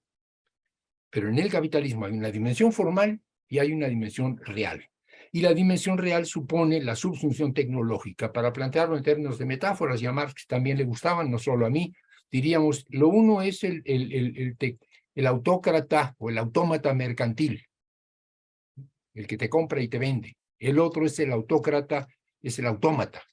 pero 1.10 1.30
en 1.30 1.40
el 1.40 1.50
capitalismo 1.50 2.06
hay 2.06 2.14
una 2.14 2.32
dimensión 2.32 2.72
formal 2.72 3.20
y 3.48 3.60
hay 3.60 3.72
una 3.72 3.88
dimensión 3.88 4.38
real. 4.38 4.88
Y 5.32 5.42
la 5.42 5.54
dimensión 5.54 5.98
real 5.98 6.26
supone 6.26 6.82
la 6.82 6.96
subsunción 6.96 7.54
tecnológica. 7.54 8.32
Para 8.32 8.54
plantearlo 8.54 8.96
en 8.96 9.04
términos 9.04 9.38
de 9.38 9.46
metáforas, 9.46 10.02
y 10.02 10.06
a 10.06 10.12
Marx 10.12 10.48
también 10.48 10.78
le 10.78 10.84
gustaban, 10.84 11.30
no 11.30 11.38
solo 11.38 11.66
a 11.66 11.70
mí, 11.70 11.94
diríamos, 12.32 12.86
lo 12.90 13.10
uno 13.10 13.42
es 13.42 13.64
el, 13.64 13.82
el, 13.86 14.14
el, 14.14 14.78
el 15.16 15.28
autócrata 15.28 16.16
o 16.18 16.30
el 16.30 16.38
autómata 16.38 16.94
mercantil, 16.94 17.66
el 19.14 19.28
que 19.28 19.38
te 19.38 19.50
compra 19.50 19.82
y 19.82 19.88
te 19.88 20.00
vende. 20.00 20.38
El 20.60 20.80
otro 20.80 21.06
es 21.06 21.20
el 21.20 21.32
autócrata, 21.32 22.08
es 22.42 22.60
el 22.60 22.66
autómata, 22.66 23.24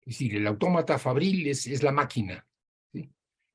es 0.00 0.18
decir, 0.18 0.36
el 0.36 0.46
autómata 0.46 0.98
fabril 0.98 1.46
es, 1.46 1.82
la 1.82 1.92
máquina. 1.92 2.44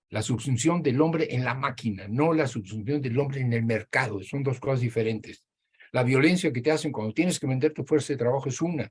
La 0.09 0.21
subsunción 0.21 0.81
del 0.81 1.01
hombre 1.01 1.33
en 1.33 1.43
la 1.43 1.55
máquina, 1.55 2.07
no 2.07 2.31
la 2.31 2.47
subsunción 2.47 3.01
del 3.01 3.19
hombre 3.19 3.41
en 3.41 3.51
el 3.51 3.65
mercado. 3.65 4.21
Son 4.23 4.43
dos 4.43 4.59
cosas 4.59 4.81
diferentes. 4.81 5.43
La 5.91 6.03
violencia 6.03 6.53
que 6.53 6.61
te 6.61 6.71
hacen 6.71 6.91
cuando 6.91 7.13
tienes 7.13 7.39
que 7.39 7.47
vender 7.47 7.73
tu 7.73 7.83
fuerza 7.83 8.13
de 8.13 8.17
trabajo 8.17 8.47
es 8.47 8.61
una. 8.61 8.89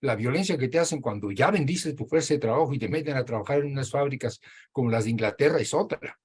La 0.00 0.14
violencia 0.14 0.58
que 0.58 0.68
te 0.68 0.78
hacen 0.78 1.00
cuando 1.00 1.30
ya 1.30 1.50
vendiste 1.50 1.94
tu 1.94 2.06
fuerza 2.06 2.34
de 2.34 2.40
trabajo 2.40 2.72
y 2.74 2.78
te 2.78 2.88
meten 2.88 3.16
a 3.16 3.24
trabajar 3.24 3.60
en 3.60 3.72
unas 3.72 3.90
fábricas 3.90 4.40
como 4.70 4.90
las 4.90 5.04
de 5.04 5.10
Inglaterra 5.10 5.58
es 5.58 5.72
otra. 5.72 6.18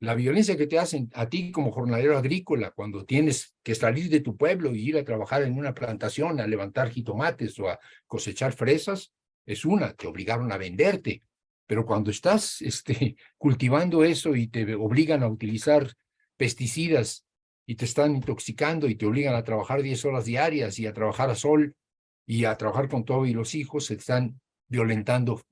La 0.00 0.14
violencia 0.14 0.58
que 0.58 0.66
te 0.66 0.78
hacen 0.78 1.10
a 1.14 1.26
ti 1.28 1.50
como 1.50 1.72
jornalero 1.72 2.18
agrícola 2.18 2.70
cuando 2.70 3.06
tienes 3.06 3.54
que 3.62 3.74
salir 3.74 4.10
de 4.10 4.20
tu 4.20 4.36
pueblo 4.36 4.74
y 4.74 4.88
ir 4.88 4.98
a 4.98 5.04
trabajar 5.04 5.42
en 5.42 5.56
una 5.56 5.72
plantación, 5.72 6.38
a 6.38 6.46
levantar 6.46 6.90
jitomates 6.90 7.58
o 7.58 7.70
a 7.70 7.78
cosechar 8.06 8.52
fresas, 8.52 9.12
es 9.46 9.64
una, 9.64 9.94
te 9.94 10.06
obligaron 10.06 10.52
a 10.52 10.58
venderte, 10.58 11.22
pero 11.66 11.86
cuando 11.86 12.10
estás 12.10 12.60
este, 12.60 13.16
cultivando 13.38 14.04
eso 14.04 14.36
y 14.36 14.48
te 14.48 14.74
obligan 14.74 15.22
a 15.22 15.28
utilizar 15.28 15.90
pesticidas 16.36 17.24
y 17.64 17.76
te 17.76 17.86
están 17.86 18.14
intoxicando 18.14 18.88
y 18.88 18.96
te 18.96 19.06
obligan 19.06 19.34
a 19.34 19.44
trabajar 19.44 19.80
10 19.80 20.04
horas 20.04 20.26
diarias 20.26 20.78
y 20.78 20.86
a 20.86 20.92
trabajar 20.92 21.30
a 21.30 21.34
sol 21.34 21.74
y 22.26 22.44
a 22.44 22.56
trabajar 22.56 22.88
con 22.88 23.04
todo 23.04 23.24
y 23.24 23.32
los 23.32 23.54
hijos, 23.54 23.86
se 23.86 23.94
están 23.94 24.40
violentando 24.68 25.42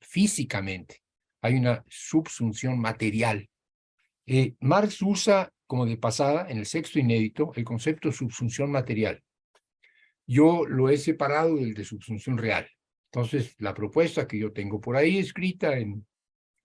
físicamente. 0.00 1.02
Hay 1.42 1.54
una 1.54 1.84
subsunción 1.88 2.78
material. 2.78 3.48
Eh, 4.26 4.54
Marx 4.60 5.02
usa 5.02 5.52
como 5.66 5.86
de 5.86 5.96
pasada 5.96 6.46
en 6.48 6.58
el 6.58 6.66
sexto 6.66 6.98
inédito 6.98 7.52
el 7.56 7.64
concepto 7.64 8.08
de 8.08 8.14
subsunción 8.14 8.70
material. 8.70 9.22
Yo 10.26 10.64
lo 10.66 10.88
he 10.88 10.96
separado 10.96 11.56
del 11.56 11.74
de 11.74 11.84
subsunción 11.84 12.38
real. 12.38 12.68
Entonces, 13.12 13.56
la 13.58 13.74
propuesta 13.74 14.28
que 14.28 14.38
yo 14.38 14.52
tengo 14.52 14.80
por 14.80 14.96
ahí 14.96 15.18
escrita 15.18 15.76
en, 15.76 16.06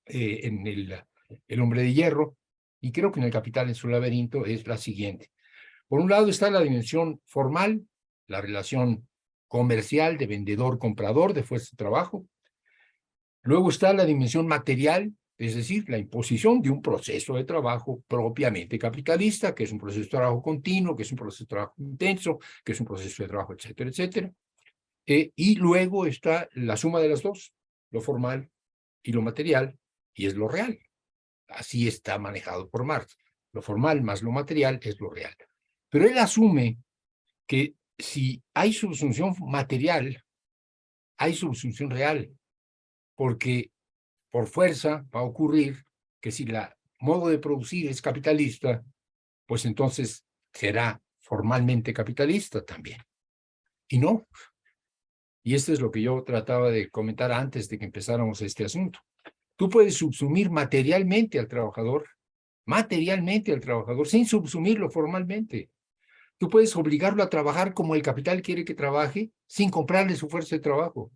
eh, 0.05 0.41
en 0.43 0.67
el, 0.67 1.03
el 1.47 1.61
Hombre 1.61 1.81
de 1.81 1.93
Hierro, 1.93 2.37
y 2.79 2.91
creo 2.91 3.11
que 3.11 3.19
en 3.19 3.25
el 3.25 3.31
Capital 3.31 3.67
en 3.67 3.73
su 3.73 3.87
laberinto, 3.87 4.45
es 4.45 4.67
la 4.67 4.77
siguiente. 4.77 5.31
Por 5.87 5.99
un 5.99 6.09
lado 6.09 6.27
está 6.27 6.51
la 6.51 6.61
dimensión 6.61 7.19
formal, 7.25 7.87
la 8.27 8.41
relación 8.41 9.07
comercial 9.47 10.17
de 10.17 10.27
vendedor-comprador 10.27 11.33
de 11.33 11.43
fuerza 11.43 11.69
de 11.71 11.77
trabajo. 11.77 12.27
Luego 13.41 13.69
está 13.69 13.93
la 13.93 14.05
dimensión 14.05 14.47
material, 14.47 15.13
es 15.37 15.55
decir, 15.55 15.89
la 15.89 15.97
imposición 15.97 16.61
de 16.61 16.69
un 16.69 16.81
proceso 16.81 17.35
de 17.35 17.43
trabajo 17.43 18.03
propiamente 18.07 18.79
capitalista, 18.79 19.53
que 19.53 19.65
es 19.65 19.71
un 19.71 19.79
proceso 19.79 20.03
de 20.03 20.09
trabajo 20.09 20.41
continuo, 20.41 20.95
que 20.95 21.03
es 21.03 21.11
un 21.11 21.17
proceso 21.17 21.43
de 21.43 21.49
trabajo 21.49 21.73
intenso, 21.77 22.39
que 22.63 22.71
es 22.71 22.79
un 22.79 22.85
proceso 22.85 23.23
de 23.23 23.29
trabajo, 23.29 23.53
etcétera, 23.53 23.89
etcétera. 23.89 24.31
Eh, 25.05 25.31
y 25.35 25.55
luego 25.55 26.05
está 26.05 26.49
la 26.53 26.77
suma 26.77 26.99
de 26.99 27.09
las 27.09 27.21
dos, 27.21 27.53
lo 27.91 28.01
formal 28.01 28.49
y 29.03 29.11
lo 29.11 29.21
material, 29.21 29.77
y 30.13 30.25
es 30.25 30.35
lo 30.35 30.47
real. 30.47 30.79
Así 31.47 31.87
está 31.87 32.17
manejado 32.17 32.69
por 32.69 32.83
Marx. 32.85 33.17
Lo 33.51 33.61
formal 33.61 34.01
más 34.01 34.21
lo 34.21 34.31
material 34.31 34.79
es 34.81 34.99
lo 34.99 35.09
real. 35.09 35.35
Pero 35.89 36.05
él 36.05 36.17
asume 36.17 36.77
que 37.47 37.75
si 37.97 38.43
hay 38.53 38.73
subsunción 38.73 39.35
material, 39.47 40.23
hay 41.17 41.33
subsunción 41.33 41.89
real, 41.89 42.29
porque 43.15 43.71
por 44.29 44.47
fuerza 44.47 45.05
va 45.15 45.21
a 45.21 45.23
ocurrir 45.23 45.85
que 46.19 46.31
si 46.31 46.45
la 46.45 46.75
modo 46.99 47.29
de 47.29 47.39
producir 47.39 47.89
es 47.89 48.01
capitalista, 48.01 48.83
pues 49.45 49.65
entonces 49.65 50.25
será 50.53 51.01
formalmente 51.19 51.93
capitalista 51.93 52.63
también. 52.63 52.99
Y 53.87 53.99
no, 53.99 54.27
y 55.45 55.53
esto 55.53 55.71
es 55.71 55.79
lo 55.79 55.91
que 55.91 56.01
yo 56.01 56.23
trataba 56.23 56.71
de 56.71 56.89
comentar 56.89 57.31
antes 57.31 57.69
de 57.69 57.77
que 57.77 57.85
empezáramos 57.85 58.41
este 58.41 58.65
asunto. 58.65 58.99
Tú 59.55 59.69
puedes 59.69 59.95
subsumir 59.95 60.49
materialmente 60.49 61.37
al 61.37 61.47
trabajador, 61.47 62.07
materialmente 62.65 63.53
al 63.53 63.59
trabajador, 63.59 64.07
sin 64.07 64.25
subsumirlo 64.25 64.89
formalmente. 64.89 65.69
Tú 66.37 66.49
puedes 66.49 66.75
obligarlo 66.75 67.23
a 67.23 67.29
trabajar 67.29 67.73
como 67.73 67.95
el 67.95 68.01
capital 68.01 68.41
quiere 68.41 68.65
que 68.65 68.73
trabaje, 68.73 69.31
sin 69.47 69.69
comprarle 69.69 70.15
su 70.15 70.29
fuerza 70.29 70.55
de 70.55 70.61
trabajo. 70.61 71.11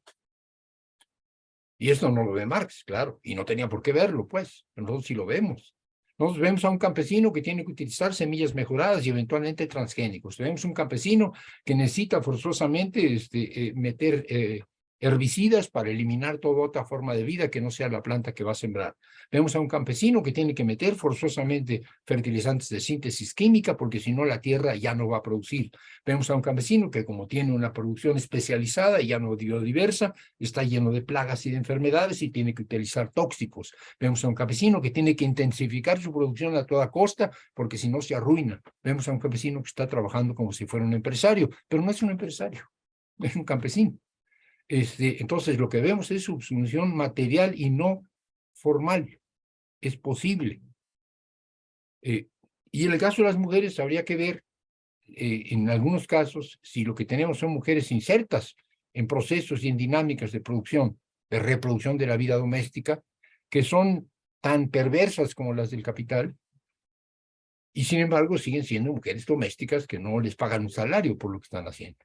Y 1.78 1.92
esto 1.92 2.10
no 2.10 2.24
lo 2.24 2.34
ve 2.34 2.46
Marx, 2.46 2.84
claro, 2.86 3.20
y 3.24 3.36
no 3.36 3.46
tenía 3.46 3.70
por 3.70 3.82
qué 3.82 3.94
verlo, 3.94 4.28
pues. 4.28 4.66
Nosotros 4.76 5.06
sí 5.06 5.16
lo 5.16 5.26
vemos. 5.26 5.74
Nosotros 6.18 6.42
vemos 6.42 6.66
a 6.66 6.70
un 6.70 6.78
campesino 6.78 7.32
que 7.32 7.42
tiene 7.42 7.64
que 7.64 7.72
utilizar 7.72 8.14
semillas 8.14 8.54
mejoradas 8.54 9.06
y 9.06 9.10
eventualmente 9.10 9.68
transgénicos. 9.68 10.38
Vemos 10.38 10.66
un 10.66 10.74
campesino 10.74 11.32
que 11.64 11.76
necesita 11.76 12.22
forzosamente 12.22 13.14
este, 13.14 13.68
eh, 13.68 13.74
meter 13.74 14.26
eh, 14.28 14.64
herbicidas 15.00 15.70
para 15.70 15.90
eliminar 15.90 16.38
toda 16.38 16.62
otra 16.62 16.86
forma 16.86 17.14
de 17.14 17.24
vida 17.24 17.50
que 17.50 17.62
no 17.62 17.72
sea 17.72 17.90
la 17.90 18.04
planta 18.04 18.34
que 18.34 18.44
va 18.44 18.52
a 18.52 18.56
sembrar. 18.56 18.96
Vemos 19.32 19.56
a 19.56 19.60
un 19.60 19.68
campesino 19.68 20.22
que 20.22 20.32
tiene 20.32 20.54
que 20.54 20.64
meter 20.64 20.96
forzosamente 20.96 21.84
fertilizantes 22.06 22.70
de 22.70 22.80
síntesis 22.80 23.34
química 23.34 23.78
porque 23.78 24.00
si 24.00 24.12
no 24.12 24.26
la 24.26 24.42
tierra 24.42 24.76
ya 24.76 24.94
no 24.94 25.08
va 25.08 25.18
a 25.18 25.24
producir. 25.24 25.72
Vemos 26.06 26.30
a 26.30 26.36
un 26.36 26.42
campesino 26.42 26.92
que 26.92 27.06
como 27.06 27.28
tiene 27.28 27.52
una 27.52 27.72
producción 27.74 28.18
especializada 28.18 29.02
y 29.02 29.08
ya 29.08 29.20
no 29.20 29.36
biodiversa, 29.36 30.14
está 30.38 30.64
lleno 30.64 30.92
de 30.92 31.02
plagas 31.02 31.46
y 31.46 31.52
de 31.52 31.58
enfermedades 31.58 32.22
y 32.22 32.30
tiene 32.30 32.54
que 32.54 32.64
utilizar 32.64 33.12
tóxicos. 33.12 33.74
Vemos 34.00 34.24
a 34.24 34.28
un 34.28 34.36
campesino 34.36 34.82
que 34.82 34.92
tiene 34.92 35.16
que 35.16 35.26
intensificar 35.26 36.00
su 36.00 36.12
producción 36.12 36.56
a 36.56 36.66
toda 36.66 36.92
costa 36.92 37.32
porque 37.54 37.78
si 37.78 37.90
no 37.90 38.02
se 38.02 38.16
arruina. 38.16 38.62
Vemos 38.84 39.08
a 39.08 39.12
un 39.12 39.20
campesino 39.20 39.62
que 39.62 39.68
está 39.68 39.88
trabajando 39.88 40.36
como 40.36 40.52
si 40.52 40.66
fuera 40.66 40.86
un 40.86 40.94
empresario, 40.94 41.50
pero 41.68 41.82
no 41.82 41.92
es 41.92 42.02
un 42.02 42.12
empresario, 42.12 42.70
es 43.20 43.36
un 43.36 43.44
campesino. 43.44 43.98
Este, 44.70 45.20
entonces, 45.20 45.58
lo 45.58 45.68
que 45.68 45.82
vemos 45.82 46.12
es 46.12 46.24
subsunción 46.24 46.96
material 46.96 47.60
y 47.60 47.72
no 47.72 48.08
formal. 48.54 49.20
Es 49.82 49.98
posible. 49.98 50.62
Eh, 52.04 52.28
y 52.72 52.86
en 52.86 52.94
el 52.94 53.00
caso 53.00 53.24
de 53.24 53.30
las 53.30 53.38
mujeres, 53.38 53.80
habría 53.80 54.06
que 54.06 54.16
ver, 54.16 54.44
eh, 55.08 55.48
en 55.50 55.70
algunos 55.70 56.06
casos, 56.06 56.60
si 56.62 56.86
lo 56.86 56.94
que 56.94 57.06
tenemos 57.06 57.40
son 57.40 57.50
mujeres 57.50 57.92
insertas 57.92 58.56
en 58.94 59.08
procesos 59.08 59.64
y 59.64 59.70
en 59.70 59.78
dinámicas 59.78 60.32
de 60.32 60.42
producción 60.42 61.00
de 61.32 61.40
reproducción 61.40 61.98
de 61.98 62.08
la 62.08 62.18
vida 62.18 62.38
doméstica, 62.38 63.04
que 63.50 63.64
son 63.64 64.10
tan 64.42 64.70
perversas 64.70 65.36
como 65.36 65.54
las 65.54 65.72
del 65.72 65.84
capital, 65.84 66.36
y 67.74 67.84
sin 67.84 68.00
embargo 68.00 68.38
siguen 68.38 68.64
siendo 68.64 68.94
mujeres 68.94 69.26
domésticas 69.26 69.86
que 69.86 70.00
no 70.00 70.20
les 70.20 70.36
pagan 70.36 70.64
un 70.64 70.70
salario 70.70 71.18
por 71.18 71.32
lo 71.32 71.40
que 71.40 71.46
están 71.46 71.68
haciendo. 71.68 72.00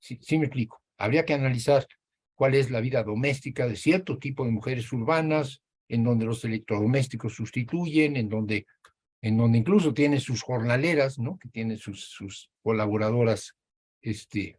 Sí, 0.00 0.18
sí 0.20 0.38
me 0.38 0.46
explico. 0.46 0.80
Habría 0.98 1.24
que 1.24 1.34
analizar 1.34 1.86
cuál 2.34 2.54
es 2.54 2.70
la 2.70 2.80
vida 2.80 3.02
doméstica 3.02 3.66
de 3.66 3.76
cierto 3.76 4.18
tipo 4.18 4.44
de 4.44 4.50
mujeres 4.50 4.92
urbanas, 4.92 5.62
en 5.88 6.04
donde 6.04 6.26
los 6.26 6.44
electrodomésticos 6.44 7.34
sustituyen, 7.34 8.16
en 8.16 8.28
donde, 8.28 8.66
en 9.22 9.36
donde 9.36 9.58
incluso 9.58 9.94
tiene 9.94 10.20
sus 10.20 10.42
jornaleras, 10.42 11.18
¿no? 11.18 11.38
que 11.38 11.48
tienen 11.48 11.78
sus, 11.78 12.04
sus 12.04 12.50
colaboradoras, 12.62 13.54
este, 14.02 14.58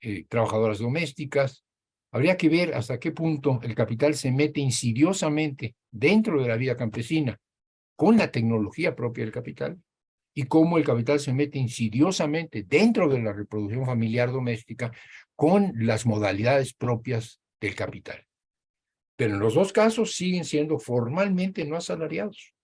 eh, 0.00 0.24
trabajadoras 0.28 0.78
domésticas. 0.78 1.64
Habría 2.12 2.36
que 2.36 2.48
ver 2.48 2.74
hasta 2.74 2.98
qué 2.98 3.12
punto 3.12 3.60
el 3.62 3.74
capital 3.74 4.14
se 4.14 4.30
mete 4.30 4.60
insidiosamente 4.60 5.74
dentro 5.90 6.40
de 6.40 6.48
la 6.48 6.56
vida 6.56 6.76
campesina 6.76 7.38
con 7.96 8.16
la 8.16 8.30
tecnología 8.30 8.94
propia 8.94 9.24
del 9.24 9.32
capital 9.32 9.78
y 10.34 10.44
cómo 10.44 10.78
el 10.78 10.84
capital 10.84 11.20
se 11.20 11.32
mete 11.32 11.58
insidiosamente 11.58 12.64
dentro 12.64 13.08
de 13.08 13.20
la 13.20 13.32
reproducción 13.32 13.84
familiar 13.84 14.32
doméstica 14.32 14.90
con 15.42 15.72
las 15.74 16.06
modalidades 16.06 16.72
propias 16.72 17.40
del 17.60 17.74
capital. 17.74 18.24
Pero 19.16 19.34
en 19.34 19.40
los 19.40 19.54
dos 19.54 19.72
casos 19.72 20.14
siguen 20.14 20.44
siendo 20.44 20.78
formalmente 20.78 21.64
no 21.64 21.74
asalariados. 21.74 22.54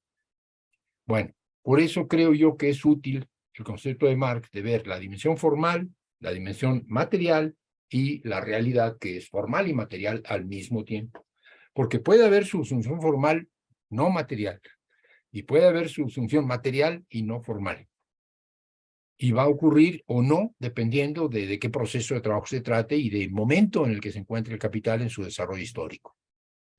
Bueno, 1.05 1.33
por 1.61 1.81
eso 1.81 2.07
creo 2.07 2.35
yo 2.35 2.57
que 2.57 2.69
es 2.69 2.85
útil 2.85 3.27
el 3.55 3.65
concepto 3.65 4.07
de 4.07 4.15
Marx 4.15 4.49
de 4.53 4.63
ver 4.63 4.87
la 4.87 5.01
dimensión 5.01 5.37
formal, 5.37 5.89
la 6.21 6.31
dimensión 6.31 6.85
material 6.87 7.57
y 7.91 8.21
la 8.23 8.41
realidad 8.41 8.97
que 9.01 9.17
es 9.17 9.29
formal 9.29 9.67
y 9.67 9.75
material 9.75 10.23
al 10.27 10.47
mismo 10.47 10.85
tiempo. 10.85 11.27
Porque 11.73 11.99
puede 11.99 12.25
haber 12.25 12.47
su 12.47 12.63
función 12.63 13.03
formal 13.03 13.49
no 13.91 14.09
material 14.09 14.61
y 15.33 15.43
puede 15.43 15.67
haber 15.67 15.89
su 15.89 16.09
función 16.09 16.47
material 16.47 17.05
y 17.11 17.25
no 17.25 17.43
formal. 17.43 17.88
Y 19.19 19.33
va 19.33 19.43
a 19.43 19.49
ocurrir 19.49 20.05
o 20.07 20.23
no 20.23 20.55
dependiendo 20.59 21.29
de, 21.29 21.47
de 21.47 21.59
qué 21.59 21.71
proceso 21.71 22.15
de 22.15 22.21
trabajo 22.21 22.47
se 22.47 22.61
trate 22.61 22.97
y 22.97 23.11
del 23.11 23.31
momento 23.31 23.85
en 23.85 23.93
el 23.93 24.01
que 24.01 24.13
se 24.13 24.21
encuentre 24.21 24.55
el 24.55 24.61
capital 24.61 25.03
en 25.03 25.11
su 25.11 25.25
desarrollo 25.25 25.63
histórico. 25.63 26.17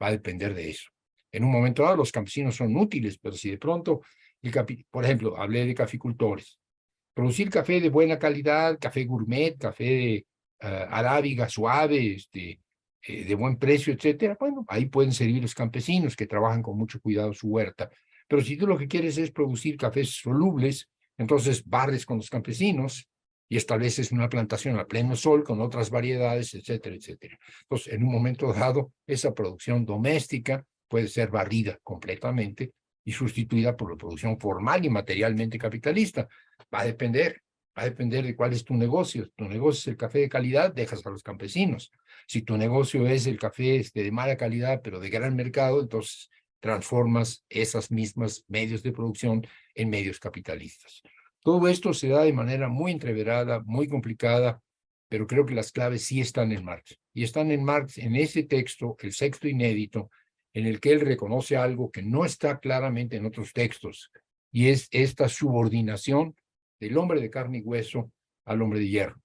Va 0.01 0.07
a 0.07 0.11
depender 0.11 0.53
de 0.53 0.69
eso. 0.69 0.89
En 1.31 1.43
un 1.43 1.51
momento 1.51 1.83
dado 1.83 1.97
los 1.97 2.11
campesinos 2.11 2.55
son 2.55 2.75
útiles, 2.75 3.17
pero 3.17 3.35
si 3.35 3.51
de 3.51 3.57
pronto, 3.57 4.01
el 4.41 4.51
por 4.89 5.03
ejemplo, 5.03 5.37
hablé 5.37 5.65
de 5.65 5.75
caficultores. 5.75 6.57
Producir 7.13 7.49
café 7.49 7.81
de 7.81 7.89
buena 7.89 8.17
calidad, 8.17 8.79
café 8.79 9.03
gourmet, 9.03 9.57
café 9.57 9.83
de 9.83 10.25
uh, 10.63 10.87
arábiga 10.89 11.49
suave, 11.49 12.13
este, 12.13 12.61
eh, 13.01 13.25
de 13.25 13.35
buen 13.35 13.57
precio, 13.57 13.93
etcétera, 13.93 14.37
bueno, 14.39 14.65
ahí 14.67 14.85
pueden 14.85 15.11
servir 15.11 15.41
los 15.41 15.55
campesinos 15.55 16.15
que 16.15 16.27
trabajan 16.27 16.61
con 16.61 16.77
mucho 16.77 16.99
cuidado 17.01 17.33
su 17.33 17.47
huerta. 17.47 17.89
Pero 18.27 18.41
si 18.41 18.57
tú 18.57 18.67
lo 18.67 18.77
que 18.77 18.87
quieres 18.87 19.17
es 19.17 19.31
producir 19.31 19.77
cafés 19.77 20.09
solubles, 20.09 20.89
entonces 21.19 21.63
barres 21.65 22.05
con 22.05 22.17
los 22.17 22.29
campesinos 22.29 23.07
y 23.47 23.57
estableces 23.57 24.11
una 24.11 24.29
plantación 24.29 24.79
a 24.79 24.87
pleno 24.87 25.15
sol 25.15 25.43
con 25.43 25.59
otras 25.59 25.89
variedades, 25.89 26.53
etcétera, 26.53 26.95
etcétera. 26.95 27.37
Entonces, 27.63 27.93
en 27.93 28.03
un 28.03 28.11
momento 28.11 28.51
dado, 28.53 28.93
esa 29.05 29.33
producción 29.33 29.85
doméstica 29.85 30.63
puede 30.87 31.07
ser 31.07 31.29
barrida 31.29 31.77
completamente 31.83 32.71
y 33.03 33.11
sustituida 33.11 33.75
por 33.75 33.91
la 33.91 33.97
producción 33.97 34.39
formal 34.39 34.85
y 34.85 34.89
materialmente 34.89 35.57
capitalista. 35.57 36.27
Va 36.73 36.81
a 36.81 36.85
depender, 36.85 37.41
va 37.77 37.81
a 37.83 37.85
depender 37.85 38.23
de 38.23 38.35
cuál 38.35 38.53
es 38.53 38.63
tu 38.63 38.75
negocio. 38.75 39.29
Tu 39.35 39.45
negocio 39.45 39.79
es 39.79 39.87
el 39.87 39.97
café 39.97 40.19
de 40.19 40.29
calidad, 40.29 40.73
dejas 40.73 41.05
a 41.05 41.09
los 41.09 41.23
campesinos. 41.23 41.91
Si 42.27 42.43
tu 42.43 42.55
negocio 42.55 43.07
es 43.07 43.27
el 43.27 43.39
café 43.39 43.77
este, 43.77 44.03
de 44.03 44.11
mala 44.11 44.37
calidad, 44.37 44.81
pero 44.83 44.99
de 44.99 45.09
gran 45.09 45.35
mercado, 45.35 45.81
entonces 45.81 46.29
transformas 46.59 47.45
esas 47.49 47.91
mismas 47.91 48.43
medios 48.47 48.83
de 48.83 48.91
producción 48.91 49.45
en 49.75 49.89
medios 49.89 50.19
capitalistas. 50.19 51.01
Todo 51.41 51.67
esto 51.67 51.93
se 51.93 52.09
da 52.09 52.23
de 52.23 52.33
manera 52.33 52.67
muy 52.67 52.91
entreverada, 52.91 53.61
muy 53.65 53.87
complicada, 53.87 54.61
pero 55.07 55.25
creo 55.25 55.45
que 55.45 55.55
las 55.55 55.71
claves 55.71 56.03
sí 56.03 56.21
están 56.21 56.51
en 56.51 56.63
Marx. 56.63 56.99
Y 57.13 57.23
están 57.23 57.51
en 57.51 57.63
Marx 57.63 57.97
en 57.97 58.15
ese 58.15 58.43
texto, 58.43 58.97
el 58.99 59.13
sexto 59.13 59.47
inédito, 59.47 60.11
en 60.53 60.65
el 60.65 60.79
que 60.79 60.91
él 60.91 61.01
reconoce 61.01 61.55
algo 61.57 61.91
que 61.91 62.01
no 62.01 62.25
está 62.25 62.59
claramente 62.59 63.17
en 63.17 63.25
otros 63.25 63.53
textos, 63.53 64.11
y 64.51 64.69
es 64.69 64.87
esta 64.91 65.29
subordinación 65.29 66.35
del 66.79 66.97
hombre 66.97 67.21
de 67.21 67.29
carne 67.29 67.59
y 67.59 67.61
hueso 67.61 68.11
al 68.45 68.61
hombre 68.61 68.79
de 68.79 68.87
hierro. 68.87 69.21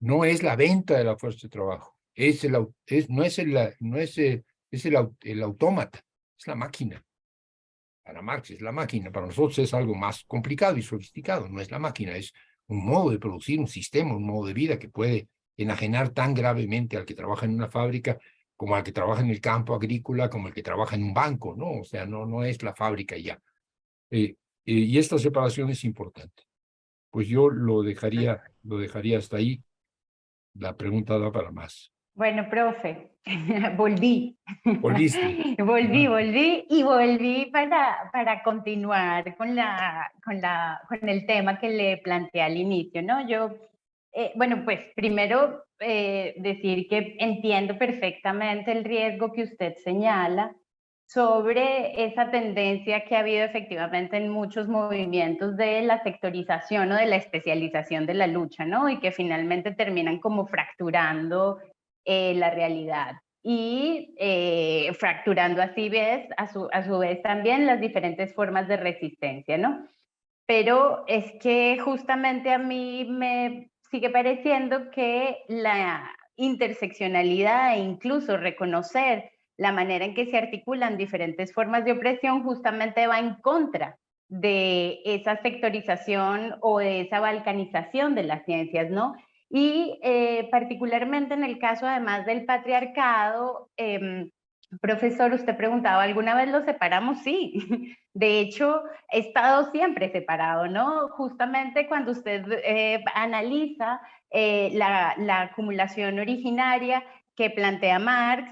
No 0.00 0.24
es 0.24 0.42
la 0.42 0.56
venta 0.56 0.96
de 0.96 1.04
la 1.04 1.16
fuerza 1.16 1.40
de 1.42 1.50
trabajo, 1.50 1.96
es 2.14 2.44
el, 2.44 2.56
es, 2.86 3.08
no 3.08 3.22
es, 3.22 3.38
el, 3.38 3.56
no 3.80 3.98
es, 3.98 4.18
el, 4.18 4.44
es 4.70 4.84
el, 4.86 4.96
el 5.22 5.42
autómata, 5.42 6.04
es 6.38 6.46
la 6.46 6.54
máquina. 6.54 7.04
Para 8.02 8.22
Marx 8.22 8.50
es 8.50 8.62
la 8.62 8.72
máquina, 8.72 9.10
para 9.10 9.26
nosotros 9.26 9.58
es 9.58 9.74
algo 9.74 9.94
más 9.94 10.24
complicado 10.24 10.78
y 10.78 10.82
sofisticado, 10.82 11.48
no 11.48 11.60
es 11.60 11.70
la 11.70 11.78
máquina, 11.78 12.16
es 12.16 12.32
un 12.68 12.86
modo 12.86 13.10
de 13.10 13.18
producir, 13.18 13.60
un 13.60 13.68
sistema, 13.68 14.16
un 14.16 14.24
modo 14.24 14.46
de 14.46 14.54
vida 14.54 14.78
que 14.78 14.88
puede 14.88 15.28
enajenar 15.56 16.10
tan 16.10 16.32
gravemente 16.32 16.96
al 16.96 17.04
que 17.04 17.14
trabaja 17.14 17.44
en 17.44 17.54
una 17.54 17.68
fábrica 17.68 18.18
como 18.56 18.74
al 18.74 18.82
que 18.82 18.92
trabaja 18.92 19.22
en 19.22 19.30
el 19.30 19.40
campo 19.40 19.74
agrícola, 19.74 20.30
como 20.30 20.48
el 20.48 20.54
que 20.54 20.62
trabaja 20.62 20.96
en 20.96 21.04
un 21.04 21.14
banco, 21.14 21.54
¿no? 21.56 21.80
O 21.80 21.84
sea, 21.84 22.06
no, 22.06 22.26
no 22.26 22.42
es 22.42 22.62
la 22.62 22.74
fábrica 22.74 23.16
ya. 23.16 23.40
Eh, 24.10 24.34
eh, 24.64 24.72
y 24.72 24.98
esta 24.98 25.18
separación 25.18 25.70
es 25.70 25.84
importante. 25.84 26.42
Pues 27.10 27.28
yo 27.28 27.48
lo 27.50 27.82
dejaría, 27.82 28.42
lo 28.64 28.78
dejaría 28.78 29.18
hasta 29.18 29.36
ahí. 29.36 29.62
La 30.54 30.76
pregunta 30.76 31.18
da 31.18 31.30
para 31.30 31.52
más. 31.52 31.92
Bueno, 32.14 32.48
profe, 32.50 33.12
volví. 33.76 34.36
Volviste. 34.80 35.56
volví, 35.62 36.06
volví 36.06 36.66
y 36.68 36.82
volví 36.82 37.46
para, 37.52 38.10
para 38.12 38.42
continuar 38.42 39.36
con, 39.36 39.54
la, 39.54 40.10
con, 40.24 40.40
la, 40.40 40.80
con 40.88 41.08
el 41.08 41.26
tema 41.26 41.58
que 41.58 41.68
le 41.68 41.98
planteé 41.98 42.42
al 42.42 42.56
inicio, 42.56 43.02
¿no? 43.02 43.26
Yo, 43.28 43.54
eh, 44.12 44.32
bueno, 44.36 44.62
pues 44.64 44.80
primero 44.94 45.64
eh, 45.80 46.34
decir 46.38 46.88
que 46.88 47.16
entiendo 47.18 47.78
perfectamente 47.78 48.72
el 48.72 48.84
riesgo 48.84 49.32
que 49.32 49.44
usted 49.44 49.76
señala 49.76 50.54
sobre 51.06 52.04
esa 52.04 52.30
tendencia 52.30 53.04
que 53.04 53.16
ha 53.16 53.20
habido 53.20 53.42
efectivamente 53.42 54.18
en 54.18 54.28
muchos 54.28 54.68
movimientos 54.68 55.56
de 55.56 55.80
la 55.80 56.02
sectorización 56.02 56.92
o 56.92 56.96
de 56.96 57.06
la 57.06 57.16
especialización 57.16 58.04
de 58.04 58.12
la 58.12 58.26
lucha, 58.26 58.66
¿no? 58.66 58.90
Y 58.90 59.00
que 59.00 59.10
finalmente 59.10 59.72
terminan 59.72 60.18
como 60.18 60.46
fracturando 60.46 61.58
eh, 62.10 62.32
la 62.36 62.48
realidad 62.48 63.16
y 63.42 64.14
eh, 64.18 64.90
fracturando 64.98 65.60
así 65.60 65.90
ves, 65.90 66.26
a 66.38 66.50
su, 66.50 66.70
a 66.72 66.82
su 66.82 66.98
vez 66.98 67.20
también 67.22 67.66
las 67.66 67.82
diferentes 67.82 68.34
formas 68.34 68.66
de 68.66 68.78
resistencia, 68.78 69.58
¿no? 69.58 69.86
Pero 70.46 71.04
es 71.06 71.32
que 71.40 71.78
justamente 71.78 72.50
a 72.50 72.58
mí 72.58 73.06
me 73.10 73.70
sigue 73.90 74.08
pareciendo 74.08 74.90
que 74.90 75.36
la 75.48 76.10
interseccionalidad 76.36 77.74
e 77.74 77.80
incluso 77.80 78.38
reconocer 78.38 79.30
la 79.58 79.72
manera 79.72 80.06
en 80.06 80.14
que 80.14 80.24
se 80.24 80.38
articulan 80.38 80.96
diferentes 80.96 81.52
formas 81.52 81.84
de 81.84 81.92
opresión 81.92 82.42
justamente 82.42 83.06
va 83.06 83.18
en 83.18 83.34
contra 83.34 83.98
de 84.28 85.00
esa 85.04 85.36
sectorización 85.42 86.56
o 86.62 86.78
de 86.78 87.02
esa 87.02 87.20
balcanización 87.20 88.14
de 88.14 88.22
las 88.22 88.46
ciencias, 88.46 88.88
¿no? 88.90 89.14
Y 89.50 89.98
eh, 90.02 90.48
particularmente 90.50 91.34
en 91.34 91.44
el 91.44 91.58
caso 91.58 91.86
además 91.86 92.26
del 92.26 92.44
patriarcado, 92.44 93.70
em, 93.76 94.30
profesor, 94.80 95.32
usted 95.32 95.56
preguntaba, 95.56 96.02
¿alguna 96.02 96.34
vez 96.34 96.50
lo 96.50 96.62
separamos? 96.64 97.20
Sí, 97.22 97.54
de 98.12 98.40
hecho, 98.40 98.82
he 99.10 99.20
estado 99.20 99.70
siempre 99.70 100.10
separado, 100.12 100.68
¿no? 100.68 101.08
Justamente 101.08 101.88
cuando 101.88 102.12
usted 102.12 102.44
eh, 102.64 103.02
analiza 103.14 104.00
eh, 104.30 104.70
la, 104.74 105.14
la, 105.16 105.42
acumulación 105.42 106.18
originaria 106.18 107.02
que 107.34 107.48
plantea 107.50 108.00
Marx, 108.00 108.50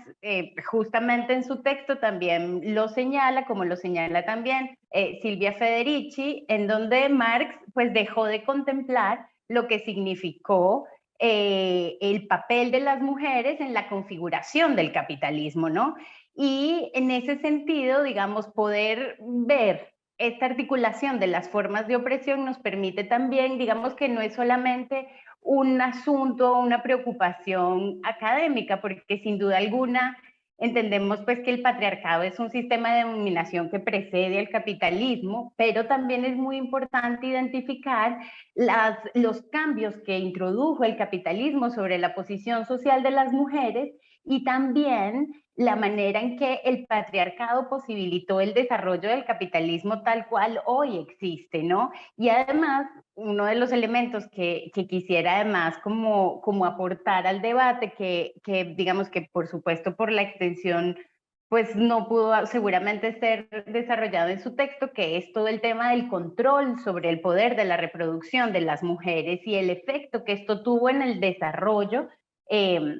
justamente 0.65 1.33
en 1.33 1.43
su 1.43 1.61
texto 1.61 1.99
también 1.99 2.73
lo 2.73 2.87
señala, 2.87 3.45
como 3.45 3.65
lo 3.65 3.75
señala 3.75 4.25
también 4.25 4.79
Silvia 5.23 5.55
Federici, 5.55 6.45
en 6.47 6.69
donde 6.69 7.09
Marx 7.09 7.53
pues 7.75 7.93
dejó 7.93 8.27
de 8.27 8.45
contemplar 8.45 9.27
lo 9.49 9.69
que 9.69 9.81
significó 9.81 10.87
eh, 11.19 11.97
el 12.01 12.27
papel 12.27 12.71
de 12.71 12.81
las 12.81 13.01
mujeres 13.01 13.61
en 13.61 13.73
la 13.73 13.89
configuración 13.89 14.77
del 14.77 14.93
capitalismo, 14.93 15.71
¿no? 15.71 15.97
Y 16.35 16.91
en 16.95 17.11
ese 17.11 17.39
sentido, 17.39 18.03
digamos, 18.03 18.49
poder 18.49 19.17
ver 19.21 19.95
esta 20.19 20.47
articulación 20.47 21.19
de 21.19 21.27
las 21.27 21.49
formas 21.49 21.87
de 21.89 21.97
opresión 21.97 22.45
nos 22.45 22.59
permite 22.59 23.05
también, 23.05 23.59
digamos, 23.59 23.95
que 23.95 24.09
no 24.09 24.21
es 24.21 24.35
solamente 24.35 25.09
un 25.41 25.81
asunto, 25.81 26.59
una 26.59 26.83
preocupación 26.83 28.01
académica, 28.03 28.81
porque 28.81 29.21
sin 29.23 29.39
duda 29.39 29.59
alguna 29.59 30.19
Entendemos 30.59 31.21
pues 31.21 31.41
que 31.41 31.51
el 31.51 31.61
patriarcado 31.61 32.23
es 32.23 32.39
un 32.39 32.51
sistema 32.51 32.95
de 32.95 33.03
dominación 33.03 33.69
que 33.71 33.79
precede 33.79 34.39
al 34.39 34.49
capitalismo, 34.49 35.53
pero 35.57 35.87
también 35.87 36.25
es 36.25 36.35
muy 36.35 36.57
importante 36.57 37.27
identificar 37.27 38.19
las, 38.55 38.99
los 39.13 39.43
cambios 39.53 39.95
que 40.07 40.19
introdujo 40.19 40.85
el 40.85 40.97
capitalismo 40.97 41.71
sobre 41.71 41.99
la 41.99 42.15
posición 42.15 42.65
social 42.65 43.03
de 43.03 43.11
las 43.11 43.33
mujeres 43.33 43.93
y 44.25 44.45
también 44.45 45.29
la 45.57 45.75
manera 45.75 46.21
en 46.21 46.37
que 46.37 46.61
el 46.65 46.87
patriarcado 46.87 47.69
posibilitó 47.69 48.41
el 48.41 48.53
desarrollo 48.53 49.09
del 49.09 49.25
capitalismo 49.25 50.03
tal 50.03 50.27
cual 50.27 50.61
hoy 50.67 50.99
existe, 50.99 51.63
¿no? 51.63 51.91
Y 52.17 52.29
además, 52.29 52.87
uno 53.15 53.47
de 53.47 53.55
los 53.55 53.73
elementos 53.73 54.29
que, 54.29 54.71
quisiera 54.89 55.37
además 55.37 55.79
como, 55.83 56.43
como 56.43 56.67
aportar 56.67 57.27
al 57.27 57.41
debate, 57.41 57.95
que, 57.97 58.35
que 58.45 58.65
digamos 58.65 59.09
que 59.09 59.23
por 59.33 59.47
supuesto 59.49 59.97
por 59.97 60.13
la 60.13 60.23
extensión 60.23 60.97
pues 61.49 61.77
no 61.77 62.09
pudo 62.09 62.45
seguramente 62.47 63.19
ser 63.21 63.49
desarrollado 63.67 64.31
en 64.31 64.41
su 64.41 64.57
texto, 64.57 64.93
que 64.93 65.17
es 65.17 65.33
todo 65.33 65.47
el 65.47 65.61
tema 65.61 65.93
del 65.93 66.09
control 66.09 66.79
sobre 66.81 67.09
el 67.09 67.21
poder 67.21 67.55
de 67.55 67.65
la 67.65 67.77
reproducción 67.77 68.53
de 68.53 68.63
las 68.63 68.83
mujeres 68.83 69.41
y 69.47 69.55
el 69.55 69.71
efecto 69.71 70.25
que 70.25 70.33
esto 70.33 70.63
tuvo 70.63 70.91
en 70.91 71.03
el 71.03 71.21
desarrollo 71.21 72.09
eh, 72.51 72.99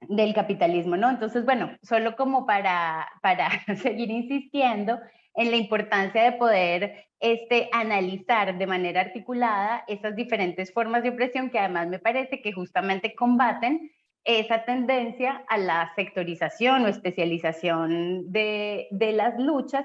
del 0.00 0.34
capitalismo, 0.34 0.96
¿no? 0.96 1.10
Entonces, 1.10 1.44
bueno, 1.44 1.70
solo 1.82 2.16
como 2.16 2.46
para, 2.46 3.08
para 3.22 3.50
seguir 3.76 4.10
insistiendo 4.10 4.98
en 5.34 5.50
la 5.50 5.56
importancia 5.56 6.22
de 6.22 6.32
poder 6.32 7.06
este, 7.20 7.68
analizar 7.72 8.58
de 8.58 8.66
manera 8.66 9.00
articulada 9.02 9.84
esas 9.86 10.16
diferentes 10.16 10.72
formas 10.72 11.02
de 11.02 11.10
opresión 11.10 11.50
que 11.50 11.58
además 11.58 11.88
me 11.88 11.98
parece 11.98 12.40
que 12.40 12.52
justamente 12.52 13.14
combaten 13.14 13.90
esa 14.24 14.64
tendencia 14.64 15.44
a 15.48 15.56
la 15.56 15.92
sectorización 15.94 16.84
o 16.84 16.88
especialización 16.88 18.32
de, 18.32 18.88
de 18.90 19.12
las 19.12 19.38
luchas 19.38 19.84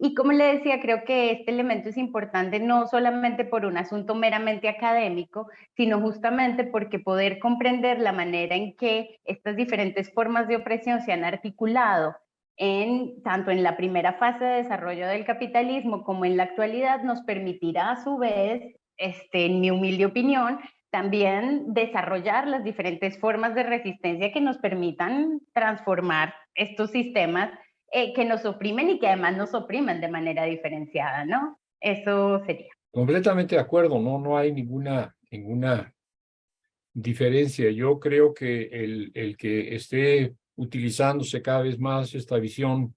y 0.00 0.14
como 0.14 0.32
le 0.32 0.44
decía, 0.56 0.80
creo 0.80 1.04
que 1.04 1.32
este 1.32 1.50
elemento 1.50 1.88
es 1.88 1.96
importante 1.96 2.60
no 2.60 2.86
solamente 2.86 3.44
por 3.44 3.66
un 3.66 3.76
asunto 3.76 4.14
meramente 4.14 4.68
académico, 4.68 5.48
sino 5.76 6.00
justamente 6.00 6.62
porque 6.62 7.00
poder 7.00 7.40
comprender 7.40 7.98
la 7.98 8.12
manera 8.12 8.54
en 8.54 8.76
que 8.76 9.18
estas 9.24 9.56
diferentes 9.56 10.12
formas 10.14 10.46
de 10.46 10.56
opresión 10.56 11.00
se 11.02 11.12
han 11.12 11.24
articulado 11.24 12.14
en, 12.56 13.22
tanto 13.22 13.50
en 13.50 13.64
la 13.64 13.76
primera 13.76 14.14
fase 14.14 14.44
de 14.44 14.62
desarrollo 14.62 15.08
del 15.08 15.24
capitalismo 15.24 16.04
como 16.04 16.24
en 16.24 16.36
la 16.36 16.44
actualidad 16.44 17.02
nos 17.02 17.22
permitirá 17.22 17.90
a 17.90 18.04
su 18.04 18.18
vez, 18.18 18.76
este, 18.96 19.46
en 19.46 19.60
mi 19.60 19.72
humilde 19.72 20.06
opinión, 20.06 20.60
también 20.90 21.74
desarrollar 21.74 22.46
las 22.46 22.62
diferentes 22.62 23.18
formas 23.18 23.54
de 23.56 23.64
resistencia 23.64 24.32
que 24.32 24.40
nos 24.40 24.58
permitan 24.58 25.40
transformar 25.52 26.34
estos 26.54 26.90
sistemas 26.92 27.50
eh, 27.92 28.12
que 28.14 28.24
nos 28.24 28.44
oprimen 28.44 28.90
y 28.90 28.98
que 28.98 29.08
además 29.08 29.36
nos 29.36 29.54
oprimen 29.54 30.00
de 30.00 30.08
manera 30.08 30.44
diferenciada, 30.44 31.24
¿no? 31.24 31.58
Eso 31.80 32.44
sería. 32.44 32.68
Completamente 32.90 33.54
de 33.54 33.60
acuerdo, 33.60 34.00
no, 34.00 34.18
no 34.18 34.36
hay 34.36 34.52
ninguna, 34.52 35.14
ninguna 35.30 35.94
diferencia. 36.92 37.70
Yo 37.70 37.98
creo 38.00 38.34
que 38.34 38.64
el, 38.72 39.10
el 39.14 39.36
que 39.36 39.74
esté 39.74 40.34
utilizándose 40.56 41.40
cada 41.42 41.62
vez 41.62 41.78
más 41.78 42.14
esta 42.14 42.38
visión 42.38 42.94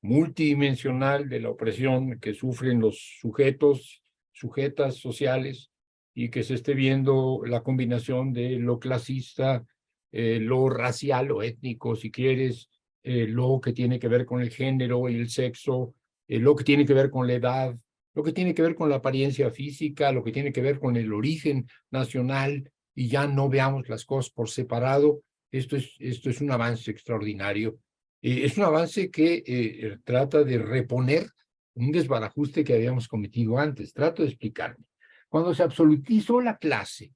multidimensional 0.00 1.28
de 1.28 1.40
la 1.40 1.50
opresión 1.50 2.18
que 2.18 2.34
sufren 2.34 2.80
los 2.80 3.18
sujetos, 3.20 4.02
sujetas 4.32 4.96
sociales, 4.96 5.70
y 6.14 6.30
que 6.30 6.44
se 6.44 6.54
esté 6.54 6.74
viendo 6.74 7.42
la 7.44 7.62
combinación 7.62 8.32
de 8.32 8.58
lo 8.58 8.78
clasista, 8.78 9.64
eh, 10.12 10.38
lo 10.40 10.68
racial 10.68 11.32
o 11.32 11.42
étnico, 11.42 11.96
si 11.96 12.10
quieres, 12.10 12.70
eh, 13.06 13.26
lo 13.28 13.60
que 13.60 13.74
tiene 13.74 13.98
que 13.98 14.08
ver 14.08 14.24
con 14.24 14.40
el 14.40 14.50
género 14.50 15.10
y 15.10 15.16
el 15.16 15.28
sexo, 15.28 15.94
eh, 16.26 16.38
lo 16.38 16.56
que 16.56 16.64
tiene 16.64 16.86
que 16.86 16.94
ver 16.94 17.10
con 17.10 17.26
la 17.26 17.34
edad, 17.34 17.76
lo 18.14 18.22
que 18.22 18.32
tiene 18.32 18.54
que 18.54 18.62
ver 18.62 18.74
con 18.74 18.88
la 18.88 18.96
apariencia 18.96 19.50
física, 19.50 20.10
lo 20.10 20.24
que 20.24 20.32
tiene 20.32 20.52
que 20.52 20.62
ver 20.62 20.80
con 20.80 20.96
el 20.96 21.12
origen 21.12 21.68
nacional, 21.90 22.72
y 22.94 23.08
ya 23.08 23.26
no 23.26 23.50
veamos 23.50 23.90
las 23.90 24.06
cosas 24.06 24.32
por 24.32 24.48
separado. 24.48 25.22
Esto 25.52 25.76
es, 25.76 25.94
esto 25.98 26.30
es 26.30 26.40
un 26.40 26.50
avance 26.50 26.90
extraordinario. 26.90 27.78
Eh, 28.22 28.44
es 28.44 28.56
un 28.56 28.64
avance 28.64 29.10
que 29.10 29.98
trata 30.02 30.42
de 30.42 30.58
reponer 30.58 31.26
un 31.74 31.92
desbarajuste 31.92 32.64
que 32.64 32.72
habíamos 32.72 33.06
cometido 33.06 33.58
antes. 33.58 33.92
Trato 33.92 34.22
de 34.22 34.28
explicarme. 34.28 34.86
Cuando 35.28 35.52
se 35.52 35.62
absolutizó 35.62 36.40
la 36.40 36.56
clase, 36.56 37.12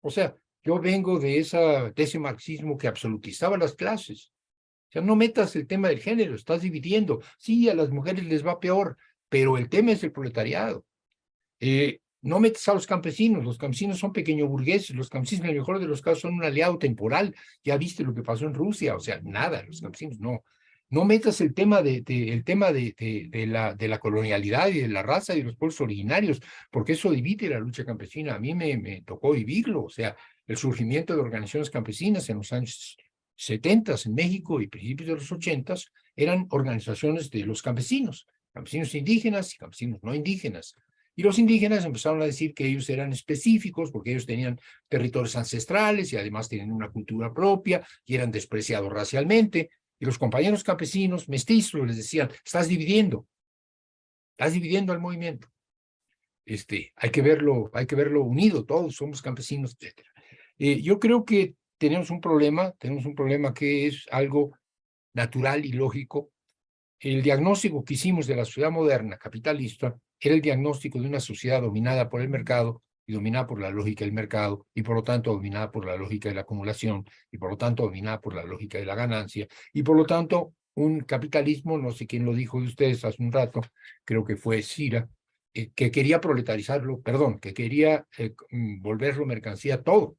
o 0.00 0.10
sea, 0.10 0.36
yo 0.62 0.78
vengo 0.78 1.18
de, 1.18 1.38
esa, 1.38 1.90
de 1.90 2.02
ese 2.02 2.20
marxismo 2.20 2.78
que 2.78 2.86
absolutizaba 2.86 3.56
las 3.58 3.74
clases, 3.74 4.32
o 4.92 4.96
sea, 5.00 5.00
no 5.00 5.16
metas 5.16 5.56
el 5.56 5.66
tema 5.66 5.88
del 5.88 6.00
género, 6.00 6.34
estás 6.34 6.60
dividiendo. 6.60 7.22
Sí, 7.38 7.66
a 7.70 7.74
las 7.74 7.88
mujeres 7.88 8.24
les 8.24 8.46
va 8.46 8.60
peor, 8.60 8.98
pero 9.30 9.56
el 9.56 9.70
tema 9.70 9.92
es 9.92 10.04
el 10.04 10.12
proletariado. 10.12 10.84
Eh, 11.60 12.00
no 12.20 12.40
metas 12.40 12.68
a 12.68 12.74
los 12.74 12.86
campesinos, 12.86 13.42
los 13.42 13.56
campesinos 13.56 13.98
son 13.98 14.12
pequeño 14.12 14.46
burgueses, 14.46 14.94
los 14.94 15.08
campesinos 15.08 15.44
en 15.44 15.52
el 15.52 15.56
mejor 15.60 15.78
de 15.78 15.86
los 15.86 16.02
casos 16.02 16.20
son 16.20 16.34
un 16.34 16.44
aliado 16.44 16.76
temporal. 16.76 17.34
Ya 17.64 17.78
viste 17.78 18.04
lo 18.04 18.12
que 18.12 18.22
pasó 18.22 18.44
en 18.44 18.52
Rusia, 18.52 18.94
o 18.94 19.00
sea, 19.00 19.18
nada, 19.22 19.62
los 19.62 19.80
campesinos 19.80 20.20
no. 20.20 20.44
No 20.90 21.06
metas 21.06 21.40
el 21.40 21.54
tema 21.54 21.80
de, 21.80 22.04
el 22.06 22.44
tema 22.44 22.70
de, 22.70 22.94
de, 23.32 23.46
la, 23.46 23.74
de 23.74 23.88
la 23.88 23.98
colonialidad 23.98 24.68
y 24.68 24.80
de 24.80 24.88
la 24.88 25.02
raza 25.02 25.34
y 25.34 25.38
de 25.38 25.44
los 25.44 25.56
pueblos 25.56 25.80
originarios, 25.80 26.38
porque 26.70 26.92
eso 26.92 27.10
divide 27.10 27.48
la 27.48 27.60
lucha 27.60 27.86
campesina. 27.86 28.34
A 28.34 28.38
mí 28.38 28.54
me, 28.54 28.76
me 28.76 29.00
tocó 29.00 29.32
vivirlo, 29.32 29.84
o 29.84 29.88
sea, 29.88 30.14
el 30.46 30.58
surgimiento 30.58 31.14
de 31.14 31.22
organizaciones 31.22 31.70
campesinas 31.70 32.28
en 32.28 32.36
los 32.36 32.52
años 32.52 32.98
70 33.42 33.96
en 34.06 34.14
México 34.14 34.60
y 34.60 34.68
principios 34.68 35.08
de 35.08 35.14
los 35.16 35.32
80 35.32 35.74
eran 36.14 36.46
organizaciones 36.50 37.28
de 37.28 37.44
los 37.44 37.60
campesinos, 37.60 38.28
campesinos 38.52 38.94
indígenas 38.94 39.52
y 39.52 39.58
campesinos 39.58 39.98
no 40.02 40.14
indígenas. 40.14 40.76
Y 41.16 41.24
los 41.24 41.40
indígenas 41.40 41.84
empezaron 41.84 42.22
a 42.22 42.26
decir 42.26 42.54
que 42.54 42.66
ellos 42.66 42.88
eran 42.88 43.12
específicos 43.12 43.90
porque 43.90 44.12
ellos 44.12 44.26
tenían 44.26 44.60
territorios 44.88 45.34
ancestrales 45.34 46.12
y 46.12 46.16
además 46.16 46.48
tenían 46.48 46.70
una 46.70 46.90
cultura 46.90 47.34
propia 47.34 47.84
y 48.06 48.14
eran 48.14 48.30
despreciados 48.30 48.92
racialmente. 48.92 49.70
Y 49.98 50.04
los 50.04 50.18
compañeros 50.18 50.62
campesinos 50.62 51.28
mestizos 51.28 51.84
les 51.84 51.96
decían, 51.96 52.30
estás 52.44 52.68
dividiendo, 52.68 53.26
estás 54.30 54.52
dividiendo 54.52 54.92
al 54.92 55.00
movimiento. 55.00 55.48
Este, 56.46 56.92
hay 56.94 57.10
que 57.10 57.22
verlo, 57.22 57.70
hay 57.74 57.86
que 57.86 57.96
verlo 57.96 58.22
unido, 58.22 58.64
todos 58.64 58.94
somos 58.94 59.20
campesinos, 59.20 59.76
etc. 59.80 60.00
Eh, 60.58 60.80
yo 60.80 61.00
creo 61.00 61.24
que 61.24 61.56
tenemos 61.82 62.10
un 62.10 62.20
problema, 62.20 62.70
tenemos 62.78 63.04
un 63.06 63.16
problema 63.16 63.52
que 63.52 63.88
es 63.88 64.06
algo 64.12 64.52
natural 65.14 65.64
y 65.64 65.72
lógico. 65.72 66.30
El 67.00 67.22
diagnóstico 67.22 67.82
que 67.82 67.94
hicimos 67.94 68.28
de 68.28 68.36
la 68.36 68.44
sociedad 68.44 68.70
moderna 68.70 69.18
capitalista 69.18 69.96
era 70.20 70.36
el 70.36 70.40
diagnóstico 70.40 71.00
de 71.00 71.08
una 71.08 71.18
sociedad 71.18 71.60
dominada 71.60 72.08
por 72.08 72.20
el 72.20 72.28
mercado 72.28 72.84
y 73.04 73.14
dominada 73.14 73.48
por 73.48 73.60
la 73.60 73.70
lógica 73.70 74.04
del 74.04 74.14
mercado 74.14 74.64
y 74.72 74.84
por 74.84 74.94
lo 74.94 75.02
tanto 75.02 75.32
dominada 75.32 75.72
por 75.72 75.84
la 75.84 75.96
lógica 75.96 76.28
de 76.28 76.36
la 76.36 76.42
acumulación 76.42 77.04
y 77.32 77.38
por 77.38 77.50
lo 77.50 77.56
tanto 77.56 77.82
dominada 77.82 78.20
por 78.20 78.36
la 78.36 78.44
lógica 78.44 78.78
de 78.78 78.86
la 78.86 78.94
ganancia 78.94 79.48
y 79.72 79.82
por 79.82 79.96
lo 79.96 80.06
tanto 80.06 80.54
un 80.74 81.00
capitalismo, 81.00 81.78
no 81.78 81.90
sé 81.90 82.06
quién 82.06 82.24
lo 82.24 82.32
dijo 82.32 82.60
de 82.60 82.68
ustedes 82.68 83.04
hace 83.04 83.20
un 83.20 83.32
rato, 83.32 83.60
creo 84.04 84.24
que 84.24 84.36
fue 84.36 84.62
Cira, 84.62 85.08
eh, 85.52 85.72
que 85.74 85.90
quería 85.90 86.20
proletarizarlo, 86.20 87.00
perdón, 87.00 87.40
que 87.40 87.52
quería 87.52 88.06
eh, 88.18 88.34
mm, 88.52 88.80
volverlo 88.80 89.26
mercancía 89.26 89.82
todo. 89.82 90.16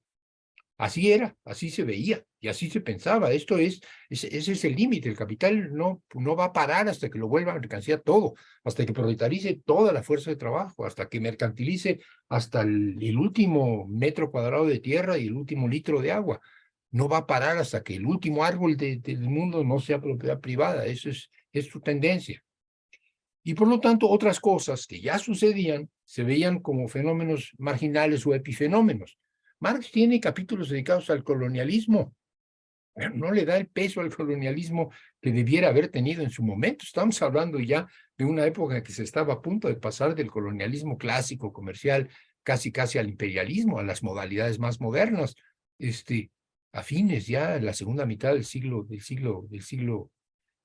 Así 0.83 1.13
era, 1.13 1.33
así 1.45 1.69
se 1.69 1.85
veía 1.85 2.25
y 2.41 2.49
así 2.49 2.69
se 2.69 2.81
pensaba. 2.81 3.31
Esto 3.31 3.57
es, 3.57 3.79
ese, 4.09 4.35
es 4.35 4.65
el 4.65 4.75
límite. 4.75 5.07
El 5.07 5.15
capital 5.15 5.73
no, 5.73 6.03
no 6.13 6.35
va 6.35 6.43
a 6.43 6.51
parar 6.51 6.89
hasta 6.89 7.09
que 7.09 7.17
lo 7.17 7.29
vuelva 7.29 7.53
a 7.53 7.55
mercancía 7.55 8.01
todo, 8.01 8.33
hasta 8.65 8.85
que 8.85 8.91
proletarice 8.91 9.61
toda 9.63 9.93
la 9.93 10.03
fuerza 10.03 10.29
de 10.29 10.35
trabajo, 10.35 10.85
hasta 10.85 11.07
que 11.07 11.21
mercantilice 11.21 12.01
hasta 12.27 12.63
el, 12.63 13.17
último 13.17 13.87
metro 13.87 14.29
cuadrado 14.29 14.65
de 14.65 14.79
tierra 14.79 15.17
y 15.17 15.27
el 15.27 15.35
último 15.35 15.69
litro 15.69 16.01
de 16.01 16.11
agua. 16.11 16.41
No 16.91 17.07
va 17.07 17.19
a 17.19 17.27
parar 17.27 17.57
hasta 17.59 17.81
que 17.81 17.95
el 17.95 18.05
último 18.05 18.43
árbol 18.43 18.75
del 18.75 19.21
mundo 19.21 19.63
no 19.63 19.79
sea 19.79 20.01
propiedad 20.01 20.41
privada. 20.41 20.85
Eso 20.85 21.09
es, 21.09 21.31
es 21.53 21.67
su 21.67 21.79
tendencia. 21.79 22.43
Y 23.41 23.53
por 23.53 23.69
lo 23.69 23.79
tanto, 23.79 24.09
otras 24.09 24.41
cosas 24.41 24.85
que 24.85 24.99
ya 24.99 25.17
sucedían 25.17 25.89
se 26.03 26.23
veían 26.23 26.59
como 26.59 26.89
fenómenos 26.89 27.53
marginales 27.57 28.27
o 28.27 28.35
epifenómenos. 28.35 29.17
Marx 29.63 29.91
tiene 29.91 30.19
capítulos 30.19 30.67
dedicados 30.67 31.09
al 31.09 31.23
colonialismo, 31.23 32.13
pero 32.93 33.11
no 33.11 33.31
le 33.31 33.45
da 33.45 33.55
el 33.55 33.67
peso 33.67 34.01
al 34.01 34.13
colonialismo 34.13 34.91
que 35.21 35.31
debiera 35.31 35.69
haber 35.69 35.87
tenido 35.87 36.21
en 36.21 36.31
su 36.31 36.43
momento. 36.43 36.83
Estamos 36.83 37.21
hablando 37.21 37.61
ya 37.61 37.87
de 38.17 38.25
una 38.25 38.45
época 38.45 38.83
que 38.83 38.91
se 38.91 39.03
estaba 39.03 39.35
a 39.35 39.41
punto 39.41 39.69
de 39.69 39.75
pasar 39.75 40.15
del 40.15 40.29
colonialismo 40.29 40.97
clásico, 40.97 41.53
comercial, 41.53 42.09
casi 42.43 42.73
casi 42.73 42.97
al 42.97 43.07
imperialismo, 43.07 43.79
a 43.79 43.83
las 43.83 44.03
modalidades 44.03 44.59
más 44.59 44.81
modernas, 44.81 45.33
este, 45.79 46.29
a 46.73 46.83
fines 46.83 47.27
ya 47.27 47.55
en 47.55 47.65
la 47.65 47.73
segunda 47.73 48.05
mitad 48.05 48.33
del 48.33 48.43
siglo, 48.43 48.83
del 48.83 48.99
siglo, 48.99 49.45
del 49.49 49.61
siglo 49.61 50.11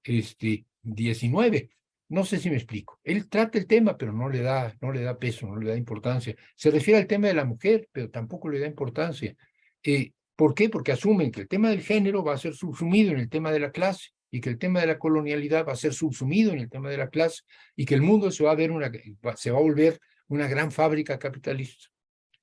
este, 0.02 0.66
XIX. 0.82 1.70
No 2.08 2.24
sé 2.24 2.38
si 2.38 2.48
me 2.48 2.56
explico. 2.56 2.98
Él 3.04 3.28
trata 3.28 3.58
el 3.58 3.66
tema, 3.66 3.96
pero 3.96 4.12
no 4.12 4.28
le 4.28 4.40
da, 4.40 4.74
no 4.80 4.92
le 4.92 5.02
da 5.02 5.18
peso, 5.18 5.46
no 5.46 5.56
le 5.56 5.68
da 5.68 5.76
importancia. 5.76 6.34
Se 6.56 6.70
refiere 6.70 7.00
al 7.00 7.06
tema 7.06 7.28
de 7.28 7.34
la 7.34 7.44
mujer, 7.44 7.88
pero 7.92 8.10
tampoco 8.10 8.48
le 8.48 8.60
da 8.60 8.66
importancia. 8.66 9.36
Eh, 9.82 10.12
¿Por 10.34 10.54
qué? 10.54 10.70
Porque 10.70 10.92
asumen 10.92 11.30
que 11.30 11.42
el 11.42 11.48
tema 11.48 11.68
del 11.70 11.82
género 11.82 12.24
va 12.24 12.34
a 12.34 12.38
ser 12.38 12.54
subsumido 12.54 13.12
en 13.12 13.18
el 13.18 13.28
tema 13.28 13.50
de 13.50 13.60
la 13.60 13.72
clase 13.72 14.10
y 14.30 14.40
que 14.40 14.50
el 14.50 14.58
tema 14.58 14.80
de 14.80 14.86
la 14.86 14.98
colonialidad 14.98 15.66
va 15.66 15.72
a 15.72 15.76
ser 15.76 15.92
subsumido 15.92 16.52
en 16.52 16.60
el 16.60 16.70
tema 16.70 16.88
de 16.90 16.96
la 16.96 17.08
clase 17.08 17.42
y 17.76 17.84
que 17.84 17.94
el 17.94 18.02
mundo 18.02 18.30
se 18.30 18.44
va 18.44 18.52
a 18.52 18.54
ver 18.54 18.70
una, 18.70 18.90
se 19.36 19.50
va 19.50 19.58
a 19.58 19.62
volver 19.62 19.98
una 20.28 20.46
gran 20.46 20.70
fábrica 20.70 21.18
capitalista. 21.18 21.88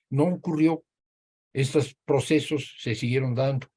No 0.10 0.26
ocurrió. 0.26 0.84
Estos 1.54 1.96
procesos 2.04 2.76
se 2.80 2.96
siguieron 2.96 3.34
dando 3.34 3.68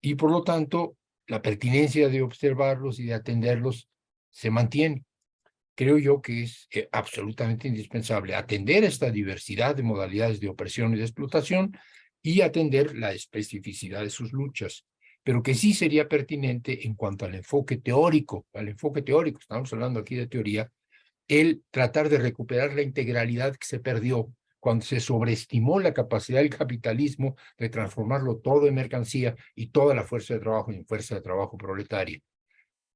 y 0.00 0.14
por 0.14 0.30
lo 0.30 0.42
tanto 0.42 0.96
la 1.26 1.42
pertinencia 1.42 2.08
de 2.08 2.22
observarlos 2.22 2.98
y 2.98 3.04
de 3.04 3.14
atenderlos 3.14 3.90
se 4.30 4.50
mantiene. 4.50 5.04
Creo 5.80 5.96
yo 5.96 6.20
que 6.20 6.42
es 6.42 6.68
eh, 6.72 6.90
absolutamente 6.92 7.66
indispensable 7.66 8.34
atender 8.34 8.84
esta 8.84 9.10
diversidad 9.10 9.74
de 9.74 9.82
modalidades 9.82 10.38
de 10.38 10.50
opresión 10.50 10.92
y 10.92 10.98
de 10.98 11.04
explotación 11.04 11.74
y 12.20 12.42
atender 12.42 12.94
la 12.94 13.14
especificidad 13.14 14.02
de 14.02 14.10
sus 14.10 14.30
luchas, 14.30 14.84
pero 15.22 15.42
que 15.42 15.54
sí 15.54 15.72
sería 15.72 16.06
pertinente 16.06 16.86
en 16.86 16.92
cuanto 16.96 17.24
al 17.24 17.34
enfoque 17.34 17.78
teórico, 17.78 18.46
al 18.52 18.68
enfoque 18.68 19.00
teórico, 19.00 19.40
estamos 19.40 19.72
hablando 19.72 20.00
aquí 20.00 20.16
de 20.16 20.26
teoría, 20.26 20.70
el 21.26 21.62
tratar 21.70 22.10
de 22.10 22.18
recuperar 22.18 22.74
la 22.74 22.82
integralidad 22.82 23.52
que 23.52 23.66
se 23.66 23.80
perdió 23.80 24.30
cuando 24.58 24.84
se 24.84 25.00
sobreestimó 25.00 25.80
la 25.80 25.94
capacidad 25.94 26.40
del 26.40 26.54
capitalismo 26.54 27.36
de 27.56 27.70
transformarlo 27.70 28.36
todo 28.36 28.66
en 28.66 28.74
mercancía 28.74 29.34
y 29.54 29.68
toda 29.68 29.94
la 29.94 30.04
fuerza 30.04 30.34
de 30.34 30.40
trabajo 30.40 30.72
en 30.72 30.84
fuerza 30.84 31.14
de 31.14 31.22
trabajo 31.22 31.56
proletaria. 31.56 32.20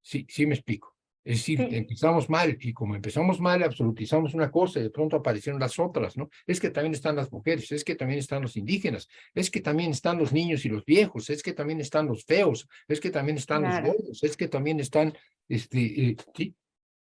Sí, 0.03 0.27
sí 0.29 0.45
me 0.45 0.55
explico. 0.55 0.94
Es 1.25 1.39
decir, 1.39 1.61
empezamos 1.71 2.29
mal 2.29 2.57
y 2.61 2.73
como 2.75 2.95
empezamos 2.95 3.41
mal, 3.41 3.63
absolutizamos 3.63 4.35
una 4.35 4.51
cosa 4.51 4.79
y 4.79 4.83
de 4.83 4.91
pronto 4.91 5.17
aparecieron 5.17 5.59
las 5.59 5.79
otras, 5.79 6.19
¿no? 6.19 6.29
Es 6.47 6.61
que 6.61 6.69
también 6.69 6.93
están 6.93 7.17
las 7.17 7.33
mujeres, 7.33 7.73
es 7.73 7.83
que 7.83 7.95
también 7.95 8.19
están 8.19 8.43
los 8.43 8.57
indígenas, 8.57 9.09
es 9.35 9.51
que 9.51 9.61
también 9.61 9.91
están 9.91 10.19
los 10.19 10.33
niños 10.33 10.67
y 10.67 10.69
los 10.69 10.85
viejos, 10.85 11.31
es 11.31 11.43
que 11.43 11.55
también 11.55 11.81
están 11.81 12.07
los 12.07 12.25
feos, 12.25 12.69
es 12.89 13.01
que 13.01 13.11
también 13.11 13.39
están 13.39 13.63
los 13.63 13.81
gordos, 13.81 14.23
es 14.23 14.37
que 14.37 14.49
también 14.49 14.81
están, 14.81 15.15
este, 15.49 16.09
eh, 16.09 16.17
sí, 16.35 16.55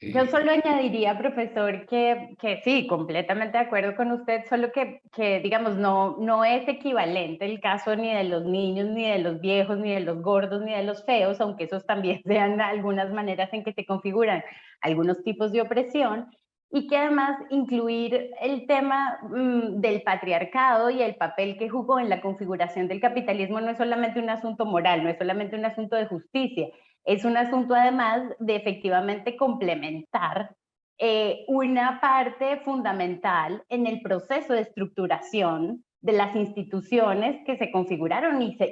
yo 0.01 0.25
solo 0.25 0.51
añadiría, 0.51 1.17
profesor, 1.17 1.85
que, 1.85 2.35
que 2.39 2.61
sí, 2.63 2.87
completamente 2.87 3.57
de 3.57 3.65
acuerdo 3.65 3.95
con 3.95 4.11
usted, 4.11 4.43
solo 4.49 4.71
que, 4.71 5.01
que, 5.13 5.39
digamos, 5.41 5.77
no, 5.77 6.17
no 6.17 6.43
es 6.43 6.67
equivalente 6.67 7.45
el 7.45 7.61
caso 7.61 7.95
ni 7.95 8.11
de 8.11 8.23
los 8.23 8.43
niños, 8.43 8.89
ni 8.89 9.09
de 9.09 9.19
los 9.19 9.39
viejos, 9.39 9.77
ni 9.77 9.93
de 9.93 9.99
los 9.99 10.21
gordos, 10.21 10.61
ni 10.63 10.73
de 10.73 10.83
los 10.83 11.05
feos, 11.05 11.39
aunque 11.39 11.65
esos 11.65 11.85
también 11.85 12.21
sean 12.25 12.59
algunas 12.59 13.11
maneras 13.11 13.53
en 13.53 13.63
que 13.63 13.73
se 13.73 13.85
configuran 13.85 14.43
algunos 14.81 15.23
tipos 15.23 15.51
de 15.51 15.61
opresión, 15.61 16.27
y 16.71 16.87
que 16.87 16.97
además 16.97 17.37
incluir 17.49 18.31
el 18.41 18.65
tema 18.65 19.19
mm, 19.23 19.81
del 19.81 20.01
patriarcado 20.03 20.89
y 20.89 21.01
el 21.01 21.15
papel 21.15 21.57
que 21.57 21.69
jugó 21.69 21.99
en 21.99 22.09
la 22.09 22.21
configuración 22.21 22.87
del 22.87 23.01
capitalismo 23.01 23.59
no 23.59 23.71
es 23.71 23.77
solamente 23.77 24.19
un 24.19 24.29
asunto 24.29 24.65
moral, 24.65 25.03
no 25.03 25.09
es 25.09 25.17
solamente 25.17 25.57
un 25.57 25.65
asunto 25.65 25.97
de 25.97 26.05
justicia, 26.05 26.69
es 27.05 27.25
un 27.25 27.37
asunto 27.37 27.73
además 27.73 28.21
de 28.39 28.55
efectivamente 28.55 29.35
complementar 29.35 30.55
eh, 30.97 31.45
una 31.47 31.99
parte 31.99 32.57
fundamental 32.63 33.63
en 33.69 33.87
el 33.87 34.01
proceso 34.01 34.53
de 34.53 34.61
estructuración 34.61 35.83
de 36.01 36.13
las 36.13 36.35
instituciones 36.35 37.43
que 37.45 37.57
se 37.57 37.71
configuraron 37.71 38.41
y, 38.41 38.55
que, 38.57 38.71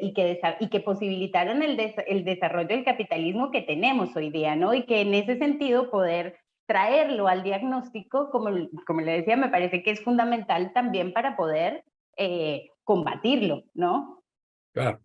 y 0.59 0.69
que 0.69 0.79
posibilitaron 0.79 1.61
el, 1.61 1.79
el, 2.07 2.23
desarrollo 2.23 2.67
del 2.69 2.83
capitalismo 2.83 3.51
que 3.51 3.61
tenemos 3.61 4.15
hoy 4.15 4.31
día, 4.31 4.55
¿no? 4.55 4.73
Y 4.73 4.85
que 4.85 5.01
en 5.01 5.13
ese 5.13 5.37
sentido 5.37 5.91
poder 5.91 6.37
traerlo 6.67 7.27
al 7.27 7.43
diagnóstico, 7.43 8.29
como, 8.29 8.49
como 8.85 9.01
le 9.01 9.13
decía, 9.13 9.35
me 9.35 9.49
parece 9.49 9.81
que 9.83 9.91
es 9.91 10.01
fundamental 10.01 10.71
también 10.73 11.13
para 11.13 11.35
poder 11.35 11.83
eh, 12.17 12.69
combatirlo, 12.83 13.63
¿no? 13.73 14.23
Claro. 14.71 14.99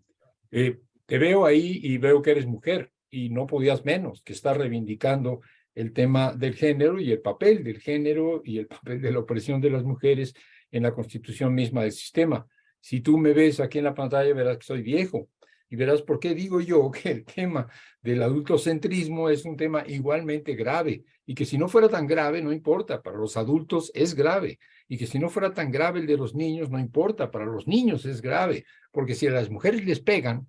Eh, 0.50 0.78
te 1.06 1.18
veo 1.18 1.44
ahí 1.44 1.80
y 1.82 1.98
veo 1.98 2.22
que 2.22 2.32
eres 2.32 2.46
mujer 2.46 2.93
y 3.14 3.30
no 3.30 3.46
podías 3.46 3.84
menos, 3.84 4.22
que 4.22 4.32
está 4.32 4.54
reivindicando 4.54 5.40
el 5.76 5.92
tema 5.92 6.32
del 6.32 6.54
género 6.54 6.98
y 7.00 7.12
el 7.12 7.20
papel 7.20 7.62
del 7.62 7.78
género 7.78 8.42
y 8.44 8.58
el 8.58 8.66
papel 8.66 9.00
de 9.00 9.12
la 9.12 9.20
opresión 9.20 9.60
de 9.60 9.70
las 9.70 9.84
mujeres 9.84 10.34
en 10.72 10.82
la 10.82 10.92
constitución 10.92 11.54
misma 11.54 11.82
del 11.82 11.92
sistema. 11.92 12.44
Si 12.80 13.00
tú 13.00 13.16
me 13.16 13.32
ves 13.32 13.60
aquí 13.60 13.78
en 13.78 13.84
la 13.84 13.94
pantalla, 13.94 14.34
verás 14.34 14.58
que 14.58 14.64
soy 14.64 14.82
viejo 14.82 15.28
y 15.70 15.76
verás 15.76 16.02
por 16.02 16.18
qué 16.18 16.34
digo 16.34 16.60
yo 16.60 16.90
que 17.02 17.08
el 17.10 17.24
tema 17.24 17.68
del 18.02 18.20
adultocentrismo 18.20 19.30
es 19.30 19.44
un 19.44 19.56
tema 19.56 19.84
igualmente 19.86 20.56
grave 20.56 21.04
y 21.24 21.36
que 21.36 21.44
si 21.44 21.56
no 21.56 21.68
fuera 21.68 21.88
tan 21.88 22.08
grave, 22.08 22.42
no 22.42 22.52
importa, 22.52 23.00
para 23.00 23.16
los 23.16 23.36
adultos 23.36 23.92
es 23.94 24.16
grave 24.16 24.58
y 24.88 24.98
que 24.98 25.06
si 25.06 25.20
no 25.20 25.30
fuera 25.30 25.54
tan 25.54 25.70
grave 25.70 26.00
el 26.00 26.06
de 26.08 26.16
los 26.16 26.34
niños, 26.34 26.68
no 26.68 26.80
importa, 26.80 27.30
para 27.30 27.46
los 27.46 27.68
niños 27.68 28.06
es 28.06 28.20
grave, 28.20 28.66
porque 28.90 29.14
si 29.14 29.28
a 29.28 29.30
las 29.30 29.50
mujeres 29.50 29.84
les 29.84 30.00
pegan, 30.00 30.48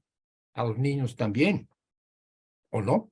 a 0.56 0.64
los 0.64 0.80
niños 0.80 1.16
también. 1.16 1.70
¿O 2.76 2.82
no? 2.82 3.10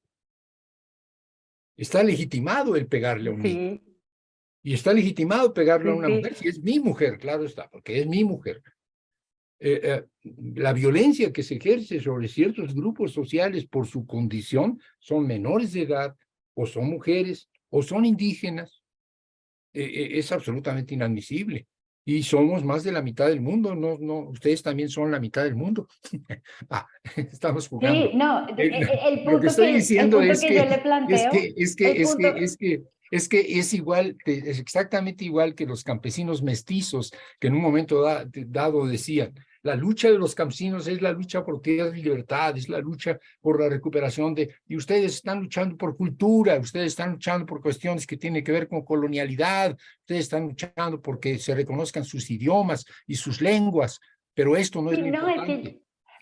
Está 1.78 2.04
legitimado 2.04 2.76
el 2.76 2.86
pegarle 2.88 3.30
a 3.30 3.34
un 3.34 3.42
niño. 3.42 3.82
Y 4.62 4.74
está 4.74 4.92
legitimado 4.92 5.54
pegarle 5.54 5.92
a 5.92 5.96
una 5.96 6.10
mujer 6.10 6.36
si 6.36 6.50
es 6.50 6.62
mi 6.62 6.82
mujer, 6.82 7.18
claro 7.18 7.46
está, 7.46 7.70
porque 7.70 7.98
es 8.02 8.06
mi 8.06 8.26
mujer. 8.26 8.62
Eh, 9.60 9.80
eh, 9.84 10.06
la 10.56 10.74
violencia 10.74 11.32
que 11.32 11.44
se 11.44 11.56
ejerce 11.56 12.02
sobre 12.02 12.28
ciertos 12.28 12.76
grupos 12.76 13.14
sociales 13.14 13.66
por 13.66 13.88
su 13.88 14.06
condición 14.06 14.82
son 15.00 15.26
menores 15.26 15.72
de 15.72 15.84
edad, 15.84 16.14
o 16.56 16.66
son 16.66 16.90
mujeres, 16.90 17.50
o 17.70 17.82
son 17.82 18.04
indígenas, 18.04 18.84
eh, 19.72 20.10
es 20.20 20.30
absolutamente 20.34 20.94
inadmisible 20.94 21.68
y 22.06 22.24
somos 22.24 22.64
más 22.64 22.84
de 22.84 22.92
la 22.92 23.02
mitad 23.02 23.28
del 23.28 23.42
mundo, 23.42 23.76
no, 23.76 23.98
no, 24.00 24.30
ustedes 24.30 24.62
también 24.62 24.90
son 24.90 25.12
la 25.12 25.20
mitad 25.20 25.44
del 25.44 25.56
mundo. 25.56 25.88
ah, 26.70 26.86
estamos 27.16 27.68
jugando. 27.68 28.10
Sí, 28.10 28.16
no, 28.16 28.48
el, 28.58 29.24
punto 29.24 29.32
lo 29.32 29.40
que 29.40 29.48
estoy 29.48 29.74
diciendo 29.74 30.22
es, 30.22 30.42
que, 30.42 30.54
yo 30.54 30.66
le 30.66 30.78
planteo, 30.80 31.16
es 31.16 31.28
que, 31.32 31.54
es 31.56 31.76
que, 31.76 32.02
es 32.02 32.16
que, 32.16 32.28
es 32.44 32.58
que, 32.58 32.84
es 33.12 33.30
que 33.30 33.60
es 33.60 33.74
igual, 33.74 34.18
es 34.26 34.60
exactamente 34.60 35.24
igual 35.24 35.56
que 35.56 35.66
los 35.66 35.84
campesinos 35.84 36.42
mestizos 36.42 37.14
que 37.40 37.48
en 37.48 37.54
un 37.54 37.62
momento 37.62 38.04
dado 38.48 38.88
decían, 38.88 39.34
la 39.64 39.76
lucha 39.76 40.12
de 40.12 40.20
los 40.20 40.36
campesinos 40.36 40.88
es 40.88 41.02
la 41.02 41.12
lucha 41.12 41.44
por 41.44 41.62
tierras 41.62 41.98
y 41.98 42.04
libertad, 42.04 42.56
es 42.58 42.68
la 42.70 42.80
lucha 42.80 43.18
por 43.42 43.60
la 43.62 43.70
recuperación 43.70 44.36
de... 44.36 44.54
Y 44.68 44.76
ustedes 44.76 45.16
están 45.16 45.40
luchando 45.40 45.78
por 45.78 45.96
cultura, 45.96 46.60
ustedes 46.60 46.88
están 46.88 47.14
luchando 47.14 47.46
por 47.46 47.62
cuestiones 47.62 48.06
que 48.06 48.18
tienen 48.18 48.44
que 48.44 48.52
ver 48.52 48.68
con 48.68 48.84
colonialidad, 48.84 49.76
ustedes 50.02 50.22
están 50.22 50.44
luchando 50.44 51.02
porque 51.02 51.40
se 51.40 51.56
reconozcan 51.56 52.04
sus 52.04 52.30
idiomas 52.30 52.86
y 53.08 53.16
sus 53.16 53.42
lenguas, 53.42 54.00
pero 54.34 54.58
esto 54.58 54.82
no 54.82 54.92
es 54.92 55.00
lo 55.00 55.08
importante. 55.08 55.80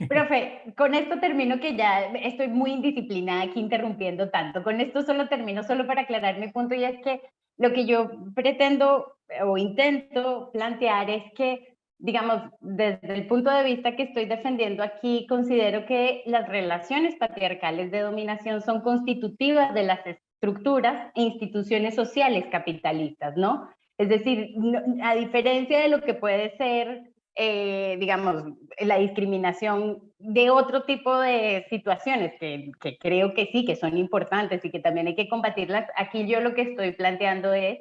Profe, 0.08 0.74
con 0.78 0.96
esto 0.96 1.20
termino 1.20 1.60
que 1.60 1.76
ya 1.76 2.06
estoy 2.14 2.48
muy 2.48 2.72
indisciplinada 2.72 3.44
aquí 3.44 3.60
interrumpiendo 3.60 4.30
tanto. 4.30 4.64
Con 4.64 4.82
esto 4.82 5.04
solo 5.04 5.28
termino, 5.28 5.64
solo 5.64 5.86
para 5.86 6.02
aclarar 6.02 6.40
mi 6.40 6.48
punto, 6.48 6.74
y 6.74 6.84
es 6.84 7.00
que 7.04 7.22
lo 7.58 7.72
que 7.74 7.86
yo 7.86 8.10
pretendo 8.34 9.18
o 9.46 9.58
intento 9.58 10.50
plantear 10.52 11.10
es 11.10 11.24
que 11.36 11.71
digamos, 12.02 12.42
desde 12.60 13.14
el 13.14 13.28
punto 13.28 13.52
de 13.52 13.64
vista 13.64 13.96
que 13.96 14.04
estoy 14.04 14.26
defendiendo 14.26 14.84
aquí, 14.84 15.28
considero 15.30 15.86
que 15.86 16.24
las 16.26 16.50
relaciones 16.50 17.16
patriarcales 17.16 17.92
de 17.92 18.00
dominación 18.00 18.62
son 18.62 18.82
constitutivas 18.82 19.74
de 19.76 19.84
las 19.84 20.00
estructuras 20.06 21.12
e 21.14 21.22
instituciones 21.22 21.94
sociales 21.94 22.46
capitalistas, 22.52 23.38
¿no? 23.38 23.70
Es 24.00 24.10
decir, 24.10 24.56
a 25.04 25.14
diferencia 25.14 25.80
de 25.80 25.90
lo 25.90 26.02
que 26.02 26.16
puede 26.16 26.58
ser, 26.58 27.04
eh, 27.36 27.98
digamos, 28.00 28.46
la 28.80 28.98
discriminación 28.98 30.02
de 30.18 30.50
otro 30.50 30.84
tipo 30.86 31.20
de 31.20 31.68
situaciones, 31.70 32.34
que, 32.40 32.72
que 32.82 32.98
creo 32.98 33.36
que 33.36 33.46
sí, 33.52 33.64
que 33.64 33.76
son 33.76 33.96
importantes 33.96 34.66
y 34.66 34.72
que 34.72 34.80
también 34.80 35.06
hay 35.06 35.16
que 35.16 35.30
combatirlas, 35.30 35.88
aquí 35.96 36.26
yo 36.26 36.42
lo 36.42 36.56
que 36.56 36.64
estoy 36.64 36.94
planteando 36.94 37.54
es 37.54 37.80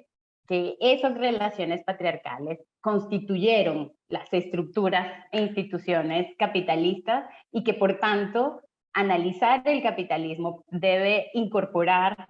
que 0.51 0.77
esas 0.81 1.17
relaciones 1.17 1.85
patriarcales 1.85 2.59
constituyeron 2.81 3.93
las 4.09 4.33
estructuras 4.33 5.07
e 5.31 5.43
instituciones 5.43 6.35
capitalistas 6.37 7.31
y 7.53 7.63
que 7.63 7.73
por 7.73 8.01
tanto 8.01 8.61
analizar 8.93 9.63
el 9.65 9.81
capitalismo 9.81 10.65
debe 10.67 11.31
incorporar 11.35 12.27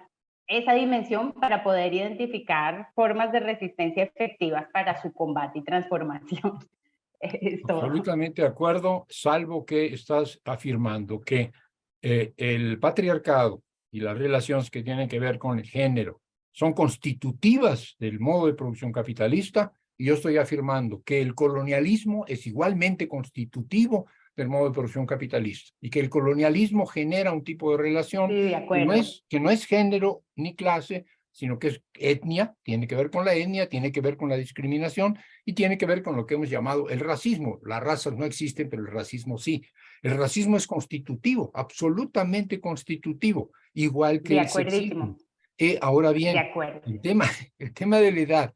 esa 0.46 0.74
dimensión 0.74 1.32
para 1.32 1.64
poder 1.64 1.94
identificar 1.94 2.88
formas 2.94 3.32
de 3.32 3.40
resistencia 3.40 4.02
efectivas 4.02 4.66
para 4.70 5.00
su 5.00 5.14
combate 5.14 5.60
y 5.60 5.64
transformación. 5.64 6.58
Absolutamente 7.68 8.42
de 8.42 8.48
acuerdo, 8.48 9.06
salvo 9.08 9.64
que 9.64 9.94
estás 9.94 10.38
afirmando 10.44 11.22
que 11.22 11.52
eh, 12.02 12.34
el 12.36 12.78
patriarcado 12.78 13.62
y 13.90 14.00
las 14.00 14.18
relaciones 14.18 14.70
que 14.70 14.82
tienen 14.82 15.08
que 15.08 15.20
ver 15.20 15.38
con 15.38 15.58
el 15.58 15.64
género 15.64 16.20
son 16.52 16.72
constitutivas 16.72 17.96
del 17.98 18.20
modo 18.20 18.46
de 18.46 18.54
producción 18.54 18.92
capitalista 18.92 19.72
y 19.96 20.06
yo 20.06 20.14
estoy 20.14 20.38
afirmando 20.38 21.02
que 21.02 21.20
el 21.20 21.34
colonialismo 21.34 22.24
es 22.26 22.46
igualmente 22.46 23.06
constitutivo 23.08 24.06
del 24.36 24.48
modo 24.48 24.68
de 24.68 24.74
producción 24.74 25.06
capitalista 25.06 25.74
y 25.80 25.90
que 25.90 26.00
el 26.00 26.08
colonialismo 26.08 26.86
genera 26.86 27.32
un 27.32 27.44
tipo 27.44 27.70
de 27.72 27.76
relación 27.76 28.28
que, 28.28 28.84
no 28.86 28.92
es, 28.94 29.24
que 29.28 29.40
no 29.40 29.50
es 29.50 29.66
género 29.66 30.22
ni 30.36 30.54
clase, 30.54 31.04
sino 31.32 31.58
que 31.58 31.68
es 31.68 31.82
etnia, 31.94 32.54
tiene 32.62 32.86
que 32.86 32.96
ver 32.96 33.10
con 33.10 33.24
la 33.24 33.34
etnia, 33.34 33.68
tiene 33.68 33.92
que 33.92 34.00
ver 34.00 34.16
con 34.16 34.28
la 34.28 34.36
discriminación 34.36 35.18
y 35.44 35.52
tiene 35.52 35.78
que 35.78 35.86
ver 35.86 36.02
con 36.02 36.16
lo 36.16 36.26
que 36.26 36.34
hemos 36.34 36.50
llamado 36.50 36.88
el 36.88 37.00
racismo. 37.00 37.60
Las 37.64 37.82
razas 37.82 38.14
no 38.14 38.24
existen, 38.24 38.68
pero 38.68 38.82
el 38.82 38.90
racismo 38.90 39.38
sí. 39.38 39.62
El 40.02 40.16
racismo 40.16 40.56
es 40.56 40.66
constitutivo, 40.66 41.50
absolutamente 41.54 42.60
constitutivo, 42.60 43.52
igual 43.74 44.22
que 44.22 44.38
el 44.38 44.48
sexismo. 44.48 45.18
Eh, 45.62 45.78
ahora 45.82 46.10
bien, 46.12 46.34
el 46.86 47.00
tema, 47.02 47.26
el 47.58 47.74
tema 47.74 47.98
de 47.98 48.12
la 48.12 48.20
edad, 48.20 48.54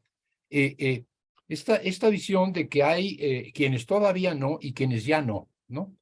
eh, 0.49 0.75
eh, 0.79 1.05
esta, 1.47 1.75
esta 1.75 2.09
visión 2.09 2.51
de 2.51 2.67
que 2.67 2.81
hay 2.81 3.51
quienes 3.53 3.85
todavía 3.85 4.33
no 4.33 4.57
y 4.59 4.73
quienes 4.73 5.05
ya 5.05 5.21
no, 5.21 5.47
¿no? 5.67 5.95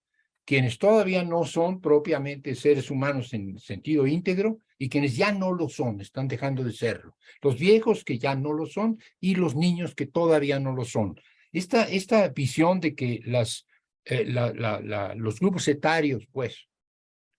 quienes 0.46 0.78
todavía 0.78 1.24
no 1.24 1.44
son 1.44 1.82
propiamente 1.82 2.56
seres 2.56 2.90
humanos 2.90 3.34
en 3.34 3.60
sentido 3.60 4.08
íntegro 4.08 4.60
y 4.78 4.88
quienes 4.88 5.18
ya 5.18 5.34
no 5.34 5.52
lo 5.52 5.68
son, 5.68 6.00
están 6.00 6.30
dejando 6.30 6.64
de 6.64 6.72
serlo. 6.72 7.18
Los 7.42 7.58
viejos 7.58 8.06
que 8.06 8.18
ya 8.18 8.36
no 8.36 8.54
lo 8.54 8.66
son 8.66 8.98
y 9.20 9.36
los 9.36 9.56
niños 9.56 9.96
que 9.96 10.06
todavía 10.06 10.60
no 10.60 10.74
lo 10.74 10.86
son. 10.86 11.20
Esta, 11.52 11.84
esta 11.84 12.30
visión 12.30 12.80
de 12.80 12.96
que 12.96 13.22
las, 13.26 13.68
eh, 14.06 14.26
la, 14.26 14.54
la, 14.54 15.14
los 15.16 15.40
grupos 15.40 15.68
etarios, 15.68 16.28
pues, 16.32 16.68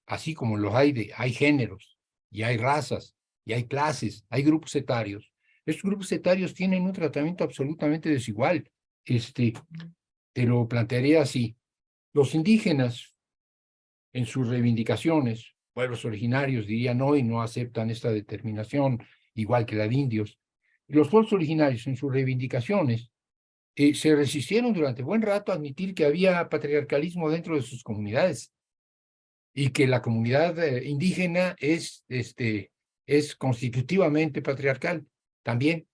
así 0.07 0.35
como 0.35 0.59
los 0.59 0.75
hay, 0.75 0.93
de, 0.93 1.13
hay 1.17 1.33
géneros 1.33 1.99
y 2.31 2.43
hay 2.43 2.59
razas 2.59 3.14
y 3.45 3.53
hay 3.53 3.65
clases, 3.65 4.25
hay 4.31 4.43
grupos 4.43 4.75
etarios, 4.75 5.35
estos 5.67 5.85
grupos 5.85 6.13
etarios 6.13 6.53
tienen 6.53 6.83
un 6.83 6.93
tratamiento 6.93 7.43
absolutamente 7.43 8.11
desigual. 8.11 8.71
Este, 9.05 9.55
te 10.33 10.45
lo 10.45 10.69
plantearía 10.69 11.23
así. 11.23 11.57
Los 12.13 12.35
indígenas, 12.35 13.15
en 14.13 14.27
sus 14.27 14.49
reivindicaciones, 14.49 15.55
pueblos 15.73 16.05
originarios 16.05 16.67
dirían 16.67 17.01
hoy 17.01 17.23
no 17.23 17.43
aceptan 17.43 17.91
esta 17.91 18.11
determinación, 18.11 19.03
igual 19.35 19.65
que 19.65 19.75
la 19.75 19.89
de 19.89 19.95
indios. 19.95 20.39
Los 20.87 21.09
pueblos 21.09 21.33
originarios 21.33 21.87
en 21.87 21.97
sus 21.97 22.13
reivindicaciones 22.13 23.11
eh, 23.75 23.95
se 23.95 24.15
resistieron 24.15 24.73
durante 24.73 25.03
buen 25.03 25.23
rato 25.23 25.51
a 25.51 25.57
admitir 25.57 25.95
que 25.95 26.05
había 26.05 26.49
patriarcalismo 26.49 27.31
dentro 27.31 27.57
de 27.57 27.63
sus 27.63 27.83
comunidades 27.83 28.53
y 29.55 29.71
que 29.71 29.87
la 29.87 30.03
comunidad 30.03 30.59
eh, 30.63 30.85
indígena 30.89 31.57
es, 31.59 32.05
este, 32.09 32.71
es 33.07 33.35
constitutivamente 33.37 34.43
patriarcal 34.43 35.07
también. 35.43 35.87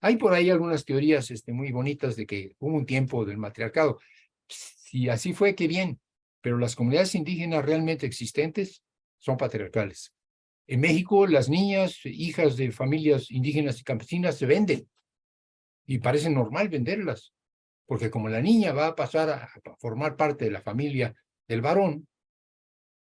Hay 0.00 0.16
por 0.16 0.32
ahí 0.32 0.50
algunas 0.50 0.84
teorías 0.84 1.30
este, 1.30 1.52
muy 1.52 1.72
bonitas 1.72 2.16
de 2.16 2.26
que 2.26 2.56
hubo 2.58 2.76
un 2.76 2.86
tiempo 2.86 3.24
del 3.24 3.36
matriarcado. 3.36 4.00
Si 4.48 5.08
así 5.08 5.32
fue, 5.32 5.54
qué 5.54 5.68
bien, 5.68 6.00
pero 6.40 6.58
las 6.58 6.74
comunidades 6.74 7.14
indígenas 7.14 7.64
realmente 7.64 8.06
existentes 8.06 8.82
son 9.18 9.36
patriarcales. 9.36 10.14
En 10.66 10.80
México, 10.80 11.26
las 11.26 11.48
niñas, 11.48 12.00
hijas 12.04 12.56
de 12.56 12.70
familias 12.72 13.30
indígenas 13.30 13.80
y 13.80 13.84
campesinas, 13.84 14.38
se 14.38 14.46
venden 14.46 14.88
y 15.86 15.98
parece 15.98 16.30
normal 16.30 16.68
venderlas, 16.68 17.34
porque 17.86 18.10
como 18.10 18.28
la 18.28 18.40
niña 18.40 18.72
va 18.72 18.86
a 18.86 18.94
pasar 18.94 19.28
a 19.28 19.50
formar 19.78 20.16
parte 20.16 20.44
de 20.44 20.52
la 20.52 20.60
familia 20.60 21.14
del 21.48 21.60
varón, 21.60 22.06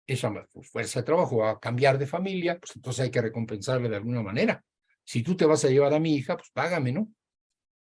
esa 0.07 0.31
fuerza 0.61 0.99
de 0.99 1.05
trabajo 1.05 1.37
va 1.37 1.51
a 1.51 1.59
cambiar 1.59 1.97
de 1.97 2.07
familia, 2.07 2.59
pues 2.59 2.75
entonces 2.75 3.05
hay 3.05 3.11
que 3.11 3.21
recompensarle 3.21 3.89
de 3.89 3.95
alguna 3.95 4.21
manera. 4.21 4.63
Si 5.03 5.23
tú 5.23 5.35
te 5.35 5.45
vas 5.45 5.63
a 5.65 5.69
llevar 5.69 5.93
a 5.93 5.99
mi 5.99 6.15
hija, 6.15 6.37
pues 6.37 6.49
págame, 6.51 6.91
¿no? 6.91 7.11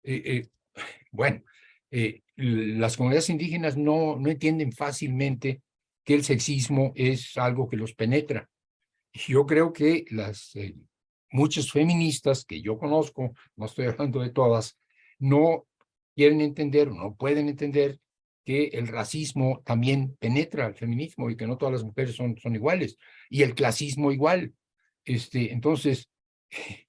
Eh, 0.02 0.22
eh, 0.24 0.48
bueno, 1.10 1.42
eh, 1.90 2.22
las 2.36 2.96
comunidades 2.96 3.30
indígenas 3.30 3.76
no, 3.76 4.16
no 4.16 4.30
entienden 4.30 4.72
fácilmente 4.72 5.62
que 6.04 6.14
el 6.14 6.24
sexismo 6.24 6.92
es 6.94 7.36
algo 7.36 7.68
que 7.68 7.76
los 7.76 7.94
penetra. 7.94 8.48
Yo 9.12 9.46
creo 9.46 9.72
que 9.72 10.04
las 10.10 10.54
eh, 10.56 10.74
muchas 11.30 11.70
feministas 11.70 12.44
que 12.44 12.60
yo 12.60 12.78
conozco, 12.78 13.32
no 13.56 13.66
estoy 13.66 13.86
hablando 13.86 14.20
de 14.20 14.30
todas, 14.30 14.78
no 15.18 15.66
quieren 16.14 16.40
entender 16.40 16.88
o 16.88 16.94
no 16.94 17.14
pueden 17.16 17.48
entender 17.48 17.98
que 18.44 18.66
el 18.68 18.86
racismo 18.86 19.62
también 19.64 20.16
penetra 20.18 20.66
al 20.66 20.74
feminismo 20.74 21.30
y 21.30 21.36
que 21.36 21.46
no 21.46 21.56
todas 21.56 21.72
las 21.72 21.84
mujeres 21.84 22.14
son, 22.14 22.36
son 22.36 22.54
iguales, 22.54 22.98
y 23.30 23.42
el 23.42 23.54
clasismo 23.54 24.12
igual. 24.12 24.52
Este, 25.04 25.52
entonces, 25.52 26.10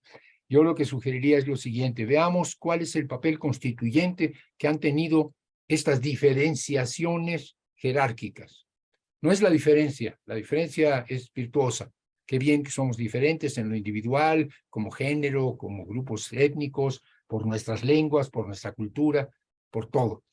yo 0.50 0.64
lo 0.64 0.76
que 0.76 0.86
sugeriría 0.86 1.38
es 1.38 1.48
lo 1.48 1.56
siguiente, 1.56 2.06
veamos 2.06 2.56
cuál 2.56 2.82
es 2.82 2.96
el 2.96 3.08
papel 3.08 3.40
constituyente 3.40 4.34
que 4.58 4.68
han 4.68 4.80
tenido 4.80 5.34
estas 5.68 6.02
diferenciaciones 6.02 7.58
jerárquicas. 7.76 8.68
No 9.22 9.32
es 9.32 9.42
la 9.42 9.50
diferencia, 9.50 10.20
la 10.26 10.36
diferencia 10.36 11.06
es 11.08 11.32
virtuosa. 11.34 11.92
Qué 12.28 12.38
bien 12.38 12.64
que 12.64 12.72
somos 12.72 12.98
diferentes 12.98 13.58
en 13.58 13.70
lo 13.70 13.76
individual, 13.76 14.54
como 14.70 14.92
género, 14.92 15.58
como 15.58 15.86
grupos 15.86 16.32
étnicos, 16.34 17.02
por 17.28 17.46
nuestras 17.46 17.84
lenguas, 17.84 18.30
por 18.30 18.46
nuestra 18.46 18.72
cultura, 18.74 19.30
por 19.72 19.90
todo. 19.90 20.24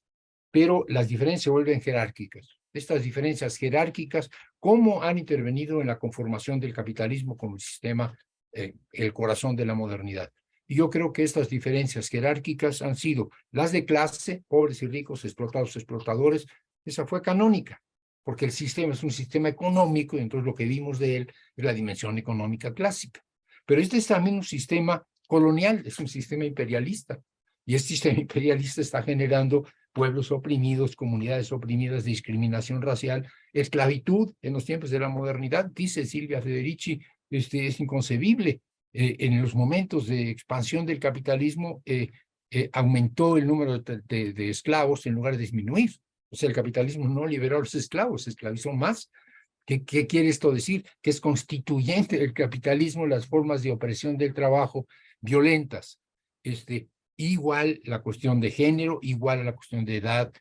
Pero 0.52 0.84
las 0.86 1.08
diferencias 1.08 1.50
vuelven 1.50 1.80
jerárquicas. 1.80 2.46
Estas 2.72 3.02
diferencias 3.02 3.56
jerárquicas, 3.56 4.30
¿cómo 4.60 5.02
han 5.02 5.18
intervenido 5.18 5.80
en 5.80 5.88
la 5.88 5.98
conformación 5.98 6.60
del 6.60 6.72
capitalismo 6.72 7.36
como 7.36 7.58
sistema 7.58 8.16
eh, 8.54 8.74
el 8.92 9.14
corazón 9.14 9.56
de 9.56 9.64
la 9.64 9.74
modernidad. 9.74 10.30
Y 10.68 10.74
yo 10.74 10.90
creo 10.90 11.10
que 11.10 11.22
estas 11.22 11.48
diferencias 11.48 12.10
jerárquicas 12.10 12.82
han 12.82 12.96
sido 12.96 13.30
las 13.50 13.72
de 13.72 13.86
clase, 13.86 14.44
pobres 14.46 14.82
y 14.82 14.88
ricos, 14.88 15.24
explotados, 15.24 15.74
explotadores, 15.76 16.46
esa 16.84 17.06
fue 17.06 17.22
canónica, 17.22 17.80
porque 18.22 18.44
el 18.44 18.52
sistema 18.52 18.92
es 18.92 19.02
un 19.02 19.10
sistema 19.10 19.48
económico 19.48 20.18
y 20.18 20.20
entonces 20.20 20.44
lo 20.44 20.54
que 20.54 20.66
vimos 20.66 20.98
de 20.98 21.16
él 21.16 21.32
es 21.56 21.64
la 21.64 21.72
dimensión 21.72 22.18
económica 22.18 22.74
clásica. 22.74 23.24
Pero 23.64 23.80
este 23.80 23.96
es 23.96 24.06
también 24.06 24.36
un 24.36 24.44
sistema 24.44 25.02
colonial, 25.26 25.82
es 25.86 25.98
un 25.98 26.08
sistema 26.08 26.44
imperialista. 26.44 27.18
Y 27.64 27.74
este 27.74 27.88
sistema 27.94 28.20
imperialista 28.20 28.82
está 28.82 29.02
generando 29.02 29.66
pueblos 29.92 30.32
oprimidos, 30.32 30.96
comunidades 30.96 31.52
oprimidas, 31.52 32.04
discriminación 32.04 32.82
racial, 32.82 33.26
esclavitud 33.52 34.34
en 34.42 34.54
los 34.54 34.64
tiempos 34.64 34.90
de 34.90 34.98
la 34.98 35.08
modernidad, 35.08 35.66
dice 35.66 36.06
Silvia 36.06 36.42
Federici 36.42 37.00
este, 37.30 37.66
es 37.66 37.80
inconcebible. 37.80 38.60
Eh, 38.94 39.16
en 39.20 39.40
los 39.40 39.54
momentos 39.54 40.06
de 40.06 40.30
expansión 40.30 40.84
del 40.84 40.98
capitalismo 40.98 41.82
eh, 41.86 42.10
eh, 42.50 42.68
aumentó 42.74 43.38
el 43.38 43.46
número 43.46 43.78
de, 43.78 44.50
esclavos 44.50 45.06
en 45.06 45.14
lugar 45.14 45.34
de 45.34 45.40
disminuir. 45.40 45.90
O 46.30 46.36
sea, 46.36 46.48
el 46.48 46.54
capitalismo 46.54 47.08
no 47.08 47.26
liberó 47.26 47.56
a 47.56 47.60
los 47.60 47.74
esclavos, 47.74 48.26
esclavizó 48.26 48.72
más. 48.72 49.10
¿Qué, 49.64 49.84
¿Qué, 49.84 50.06
quiere 50.06 50.28
esto 50.28 50.50
decir? 50.50 50.84
Que 51.00 51.10
es 51.10 51.20
constituyente 51.20 52.18
del 52.18 52.34
capitalismo 52.34 53.06
las 53.06 53.26
formas 53.26 53.62
de 53.62 53.70
opresión 53.70 54.18
del 54.18 54.34
trabajo 54.34 54.86
violentas. 55.20 55.98
Este, 56.42 56.88
igual 57.26 57.80
la 57.84 58.02
cuestión 58.02 58.40
de 58.40 58.50
género, 58.50 58.98
igual 59.02 59.44
la 59.44 59.54
cuestión 59.54 59.84
de 59.84 59.96
edad. 59.96 60.32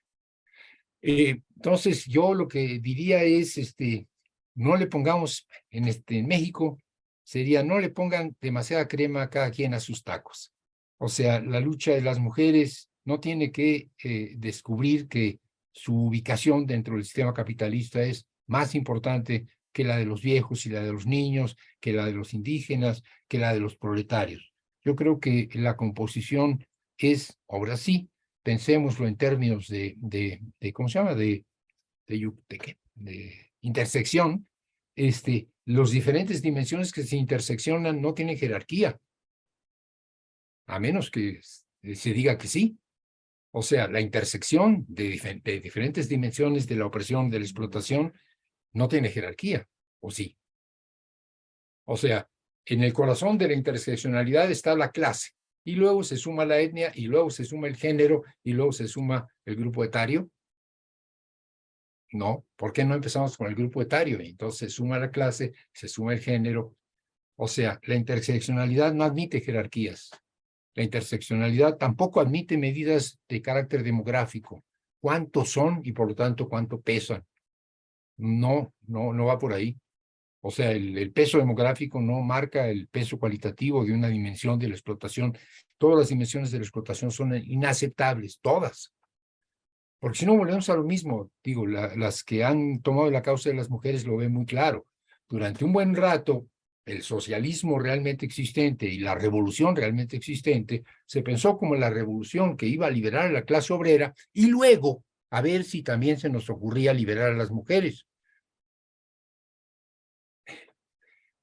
entonces, 1.01 2.05
yo 2.05 2.33
lo 2.33 2.47
que 2.47 2.79
diría 2.79 3.23
es, 3.23 3.57
este, 3.57 4.07
no 4.55 4.75
le 4.75 4.87
pongamos 4.87 5.47
en, 5.69 5.87
este, 5.87 6.19
en 6.19 6.27
México, 6.27 6.77
sería 7.23 7.63
no 7.63 7.79
le 7.79 7.89
pongan 7.89 8.35
demasiada 8.41 8.87
crema 8.87 9.23
a 9.23 9.29
cada 9.29 9.51
quien 9.51 9.73
a 9.73 9.79
sus 9.79 10.03
tacos. 10.03 10.53
O 10.97 11.09
sea, 11.09 11.39
la 11.39 11.59
lucha 11.59 11.91
de 11.91 12.01
las 12.01 12.19
mujeres 12.19 12.89
no 13.05 13.19
tiene 13.19 13.51
que 13.51 13.89
eh, 14.03 14.33
descubrir 14.37 15.07
que 15.07 15.39
su 15.71 16.07
ubicación 16.07 16.65
dentro 16.65 16.95
del 16.95 17.05
sistema 17.05 17.33
capitalista 17.33 18.03
es 18.03 18.27
más 18.47 18.75
importante 18.75 19.47
que 19.71 19.83
la 19.83 19.97
de 19.97 20.05
los 20.05 20.21
viejos 20.21 20.65
y 20.65 20.69
la 20.69 20.83
de 20.83 20.91
los 20.91 21.05
niños, 21.05 21.57
que 21.79 21.93
la 21.93 22.05
de 22.05 22.11
los 22.11 22.33
indígenas, 22.33 23.03
que 23.27 23.39
la 23.39 23.53
de 23.53 23.61
los 23.61 23.77
proletarios. 23.77 24.53
Yo 24.83 24.95
creo 24.95 25.19
que 25.19 25.49
la 25.53 25.77
composición 25.77 26.65
es, 27.01 27.39
ahora 27.47 27.77
sí, 27.77 28.09
pensémoslo 28.43 29.07
en 29.07 29.17
términos 29.17 29.67
de, 29.67 29.97
¿cómo 30.73 30.87
se 30.87 30.99
llama? 30.99 31.15
De, 31.15 31.45
de, 32.07 33.51
intersección, 33.61 34.47
este, 34.95 35.49
los 35.65 35.91
diferentes 35.91 36.41
dimensiones 36.41 36.91
que 36.91 37.03
se 37.03 37.15
interseccionan 37.15 38.01
no 38.01 38.13
tienen 38.13 38.37
jerarquía, 38.37 38.99
a 40.67 40.79
menos 40.79 41.09
que 41.09 41.39
se 41.41 42.13
diga 42.13 42.37
que 42.37 42.47
sí. 42.47 42.77
O 43.53 43.61
sea, 43.61 43.87
la 43.87 43.99
intersección 43.99 44.85
de, 44.87 45.41
de 45.43 45.59
diferentes 45.59 46.07
dimensiones 46.07 46.67
de 46.67 46.75
la 46.75 46.85
opresión, 46.85 47.29
de 47.29 47.39
la 47.39 47.45
explotación, 47.45 48.13
no 48.73 48.87
tiene 48.87 49.09
jerarquía, 49.09 49.67
¿o 49.99 50.09
sí? 50.09 50.37
O 51.85 51.97
sea, 51.97 52.29
en 52.65 52.83
el 52.83 52.93
corazón 52.93 53.37
de 53.37 53.47
la 53.47 53.53
interseccionalidad 53.53 54.49
está 54.49 54.75
la 54.75 54.91
clase, 54.91 55.31
y 55.63 55.75
luego 55.75 56.03
se 56.03 56.17
suma 56.17 56.45
la 56.45 56.59
etnia, 56.59 56.91
y 56.95 57.07
luego 57.07 57.29
se 57.29 57.45
suma 57.45 57.67
el 57.67 57.75
género, 57.75 58.23
y 58.43 58.53
luego 58.53 58.71
se 58.71 58.87
suma 58.87 59.27
el 59.45 59.55
grupo 59.55 59.83
etario, 59.83 60.29
no, 62.13 62.45
¿por 62.57 62.73
qué 62.73 62.83
no 62.83 62.95
empezamos 62.95 63.37
con 63.37 63.47
el 63.47 63.55
grupo 63.55 63.81
etario? 63.81 64.19
Entonces 64.19 64.59
se 64.59 64.75
suma 64.75 64.99
la 64.99 65.11
clase, 65.11 65.53
se 65.71 65.87
suma 65.87 66.13
el 66.13 66.19
género. 66.19 66.75
O 67.37 67.47
sea, 67.47 67.79
la 67.83 67.95
interseccionalidad 67.95 68.93
no 68.93 69.03
admite 69.03 69.41
jerarquías. 69.41 70.11
La 70.75 70.83
interseccionalidad 70.83 71.77
tampoco 71.77 72.19
admite 72.19 72.57
medidas 72.57 73.19
de 73.27 73.41
carácter 73.41 73.83
demográfico. 73.83 74.63
¿Cuántos 74.99 75.51
son 75.51 75.81
y 75.83 75.93
por 75.93 76.07
lo 76.07 76.15
tanto 76.15 76.47
cuánto 76.47 76.81
pesan? 76.81 77.25
No, 78.17 78.73
no, 78.87 79.13
no 79.13 79.25
va 79.25 79.39
por 79.39 79.53
ahí. 79.53 79.77
O 80.41 80.49
sea, 80.49 80.71
el, 80.71 81.11
peso 81.11 81.37
demográfico 81.37 82.01
no 82.01 82.19
marca 82.21 82.67
el 82.67 82.87
peso 82.87 83.19
cualitativo 83.19 83.85
de 83.85 83.93
una 83.93 84.07
dimensión 84.07 84.57
de 84.57 84.69
la 84.69 84.73
explotación. 84.73 85.37
Todas 85.77 85.99
las 85.99 86.09
dimensiones 86.09 86.51
de 86.51 86.57
la 86.57 86.63
explotación 86.63 87.11
son 87.11 87.35
inaceptables, 87.35 88.39
todas. 88.41 88.91
Porque 89.99 90.17
si 90.17 90.25
no 90.25 90.35
volvemos 90.35 90.67
a 90.69 90.75
lo 90.75 90.83
mismo, 90.83 91.29
digo, 91.43 91.67
las 91.67 92.23
que 92.23 92.43
han 92.43 92.81
tomado 92.81 93.11
la 93.11 93.21
causa 93.21 93.49
de 93.49 93.55
las 93.55 93.69
mujeres 93.69 94.05
lo 94.05 94.17
ven 94.17 94.33
muy 94.33 94.45
claro. 94.45 94.87
Durante 95.29 95.63
un 95.63 95.73
buen 95.73 95.95
rato, 95.95 96.47
el 96.85 97.03
socialismo 97.03 97.77
realmente 97.77 98.25
existente 98.25 98.87
y 98.87 98.97
la 98.97 99.13
revolución 99.13 99.75
realmente 99.75 100.17
existente 100.17 100.83
se 101.05 101.21
pensó 101.21 101.57
como 101.57 101.75
la 101.75 101.91
revolución 101.91 102.57
que 102.57 102.65
iba 102.65 102.87
a 102.87 102.91
liberar 102.91 103.27
a 103.27 103.31
la 103.31 103.43
clase 103.43 103.73
obrera 103.73 104.13
y 104.33 104.47
luego 104.47 105.03
a 105.29 105.41
ver 105.41 105.63
si 105.63 105.83
también 105.83 106.19
se 106.19 106.29
nos 106.29 106.49
ocurría 106.49 106.93
liberar 106.93 107.31
a 107.31 107.37
las 107.37 107.51
mujeres. 107.51 108.05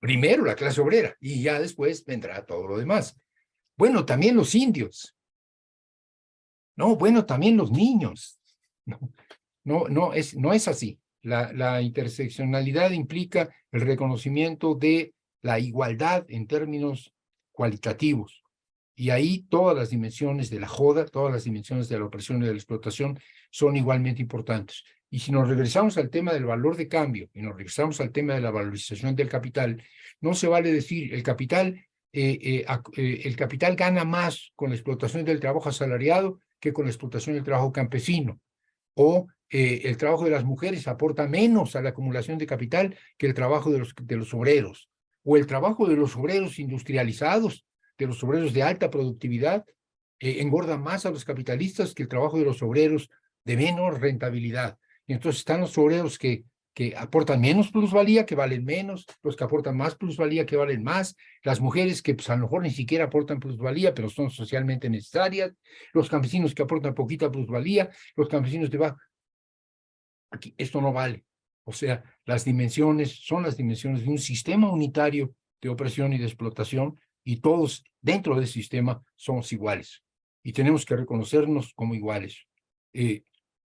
Primero 0.00 0.44
la 0.44 0.54
clase 0.54 0.80
obrera 0.80 1.16
y 1.20 1.42
ya 1.42 1.60
después 1.60 2.04
vendrá 2.04 2.44
todo 2.46 2.66
lo 2.66 2.78
demás. 2.78 3.20
Bueno, 3.76 4.04
también 4.04 4.36
los 4.36 4.54
indios. 4.54 5.16
No, 6.76 6.96
bueno, 6.96 7.26
también 7.26 7.56
los 7.56 7.70
niños. 7.70 8.40
No, 9.64 9.86
no, 9.88 10.14
es, 10.14 10.34
no 10.34 10.54
es 10.54 10.66
así. 10.66 10.98
La, 11.20 11.52
la 11.52 11.82
interseccionalidad 11.82 12.90
implica 12.92 13.54
el 13.70 13.82
reconocimiento 13.82 14.74
de 14.74 15.12
la 15.42 15.58
igualdad 15.58 16.24
en 16.28 16.46
términos 16.46 17.12
cualitativos. 17.52 18.42
Y 18.94 19.10
ahí 19.10 19.42
todas 19.50 19.76
las 19.76 19.90
dimensiones 19.90 20.48
de 20.48 20.58
la 20.58 20.68
joda, 20.68 21.04
todas 21.04 21.32
las 21.32 21.44
dimensiones 21.44 21.88
de 21.88 21.98
la 21.98 22.06
opresión 22.06 22.42
y 22.42 22.46
de 22.46 22.52
la 22.52 22.58
explotación 22.58 23.20
son 23.50 23.76
igualmente 23.76 24.22
importantes. 24.22 24.84
Y 25.10 25.20
si 25.20 25.32
nos 25.32 25.48
regresamos 25.48 25.96
al 25.96 26.10
tema 26.10 26.32
del 26.32 26.44
valor 26.44 26.76
de 26.76 26.88
cambio 26.88 27.30
y 27.32 27.40
nos 27.40 27.56
regresamos 27.56 28.00
al 28.00 28.12
tema 28.12 28.34
de 28.34 28.40
la 28.40 28.50
valorización 28.50 29.16
del 29.16 29.28
capital, 29.28 29.82
no 30.20 30.34
se 30.34 30.48
vale 30.48 30.70
decir 30.70 31.14
el 31.14 31.22
capital, 31.22 31.86
eh, 32.12 32.38
eh, 32.42 32.66
eh, 32.96 33.20
el 33.24 33.36
capital 33.36 33.74
gana 33.74 34.04
más 34.04 34.52
con 34.54 34.70
la 34.70 34.76
explotación 34.76 35.24
del 35.24 35.40
trabajo 35.40 35.70
asalariado 35.70 36.40
que 36.60 36.72
con 36.72 36.84
la 36.84 36.90
explotación 36.90 37.36
del 37.36 37.44
trabajo 37.44 37.72
campesino. 37.72 38.40
O 38.94 39.28
el 39.50 39.96
trabajo 39.96 40.24
de 40.24 40.30
las 40.30 40.44
mujeres 40.44 40.88
aporta 40.88 41.26
menos 41.26 41.74
a 41.74 41.80
la 41.80 41.90
acumulación 41.90 42.36
de 42.36 42.46
capital 42.46 42.98
que 43.16 43.26
el 43.26 43.32
trabajo 43.32 43.70
de 43.70 43.78
los, 43.78 43.94
de 43.94 44.16
los 44.16 44.34
obreros. 44.34 44.90
O 45.22 45.38
el 45.38 45.46
trabajo 45.46 45.88
de 45.88 45.96
los 45.96 46.16
obreros 46.16 46.58
industrializados, 46.58 47.64
de 47.96 48.06
los 48.06 48.22
obreros 48.24 48.52
de 48.52 48.64
alta 48.64 48.90
productividad, 48.90 49.64
engorda 50.18 50.76
más 50.76 51.06
a 51.06 51.10
los 51.10 51.24
capitalistas 51.24 51.94
que 51.94 52.02
el 52.02 52.08
trabajo 52.08 52.38
de 52.38 52.44
los 52.44 52.60
obreros 52.60 53.08
de 53.44 53.56
menor 53.56 54.00
rentabilidad. 54.00 54.78
Y 55.08 55.14
entonces 55.14 55.40
están 55.40 55.60
los 55.60 55.76
obreros 55.76 56.16
que, 56.18 56.44
que 56.74 56.94
aportan 56.96 57.40
menos 57.40 57.72
plusvalía, 57.72 58.24
que 58.24 58.36
valen 58.36 58.64
menos, 58.64 59.04
los 59.24 59.34
que 59.34 59.42
aportan 59.42 59.76
más 59.76 59.96
plusvalía, 59.96 60.46
que 60.46 60.56
valen 60.56 60.84
más, 60.84 61.16
las 61.42 61.60
mujeres 61.60 62.02
que 62.02 62.14
pues, 62.14 62.30
a 62.30 62.36
lo 62.36 62.42
mejor 62.42 62.62
ni 62.62 62.70
siquiera 62.70 63.06
aportan 63.06 63.40
plusvalía, 63.40 63.94
pero 63.94 64.08
son 64.08 64.30
socialmente 64.30 64.88
necesarias, 64.88 65.52
los 65.92 66.08
campesinos 66.08 66.54
que 66.54 66.62
aportan 66.62 66.94
poquita 66.94 67.32
plusvalía, 67.32 67.90
los 68.14 68.28
campesinos 68.28 68.70
de 68.70 68.78
bajo. 68.78 68.98
Aquí, 70.30 70.54
esto 70.56 70.80
no 70.80 70.92
vale. 70.92 71.24
O 71.64 71.72
sea, 71.72 72.04
las 72.24 72.44
dimensiones 72.44 73.24
son 73.24 73.42
las 73.42 73.56
dimensiones 73.56 74.02
de 74.04 74.10
un 74.10 74.18
sistema 74.18 74.70
unitario 74.70 75.34
de 75.60 75.70
opresión 75.70 76.12
y 76.12 76.18
de 76.18 76.26
explotación 76.26 77.00
y 77.24 77.40
todos 77.40 77.82
dentro 78.00 78.36
del 78.36 78.46
sistema 78.46 79.02
somos 79.16 79.52
iguales 79.52 80.04
y 80.42 80.52
tenemos 80.52 80.84
que 80.86 80.96
reconocernos 80.96 81.74
como 81.74 81.94
iguales. 81.94 82.46
Eh, 82.92 83.24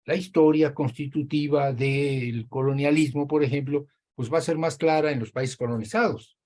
la 0.08 0.16
historia 0.16 0.72
constitutiva 0.72 1.74
del 1.74 2.48
colonialismo, 2.48 3.28
por 3.28 3.44
ejemplo, 3.44 3.88
pues 4.14 4.32
va 4.32 4.38
a 4.38 4.40
ser 4.40 4.56
más 4.56 4.78
clara 4.78 5.12
en 5.12 5.20
los 5.20 5.32
países 5.32 5.54
colonizados. 5.54 6.38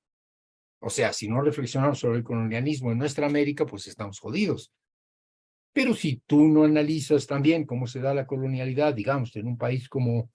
O 0.80 0.90
sea, 0.90 1.12
si 1.12 1.28
no 1.28 1.40
reflexionamos 1.40 2.00
sobre 2.00 2.18
el 2.18 2.24
colonialismo 2.24 2.90
en 2.90 2.98
nuestra 2.98 3.24
América, 3.24 3.64
pues 3.64 3.86
estamos 3.86 4.18
jodidos. 4.18 4.72
Pero 5.72 5.94
si 5.94 6.24
tú 6.26 6.48
no 6.48 6.64
analizas 6.64 7.28
también 7.28 7.64
cómo 7.64 7.86
se 7.86 8.00
da 8.00 8.12
la 8.12 8.26
colonialidad, 8.26 8.94
digamos, 8.94 9.36
en 9.36 9.46
un 9.46 9.56
país 9.56 9.88
como, 9.88 10.32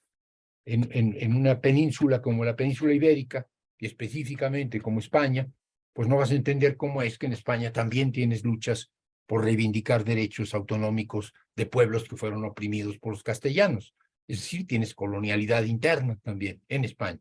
en, 0.64 0.88
en, 0.94 1.14
en 1.20 1.36
una 1.36 1.60
península 1.60 2.22
como 2.22 2.46
la 2.46 2.56
península 2.56 2.94
ibérica, 2.94 3.46
y 3.78 3.88
específicamente 3.88 4.80
como 4.80 5.00
España, 5.00 5.52
pues 5.92 6.08
no 6.08 6.16
vas 6.16 6.32
a 6.32 6.36
entender 6.36 6.78
cómo 6.78 7.02
es 7.02 7.18
que 7.18 7.26
en 7.26 7.34
España 7.34 7.74
también 7.74 8.14
tienes 8.14 8.46
luchas 8.46 8.90
por 9.28 9.44
reivindicar 9.44 10.04
derechos 10.04 10.56
autonómicos 10.56 11.34
de 11.56 11.66
pueblos 11.66 12.06
que 12.06 12.16
fueron 12.16 12.46
oprimidos 12.46 12.98
por 12.98 13.12
los 13.12 13.24
castellanos. 13.24 13.94
Es 14.28 14.40
decir, 14.40 14.66
tienes 14.66 14.96
colonialidad 14.96 15.64
interna 15.64 16.18
también 16.24 16.62
en 16.70 16.86
España. 16.86 17.20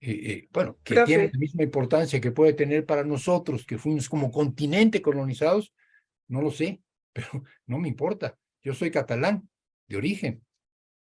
Eh, 0.00 0.32
eh, 0.32 0.48
bueno, 0.52 0.78
que 0.82 1.02
tiene 1.04 1.30
la 1.32 1.38
misma 1.38 1.62
importancia 1.62 2.20
que 2.20 2.32
puede 2.32 2.54
tener 2.54 2.84
para 2.84 3.04
nosotros, 3.04 3.64
que 3.64 3.78
fuimos 3.78 4.08
como 4.08 4.30
continente 4.30 5.00
colonizados, 5.00 5.72
no 6.28 6.42
lo 6.42 6.50
sé, 6.50 6.82
pero 7.12 7.44
no 7.66 7.78
me 7.78 7.88
importa. 7.88 8.36
Yo 8.62 8.74
soy 8.74 8.90
catalán 8.90 9.48
de 9.86 9.96
origen 9.96 10.42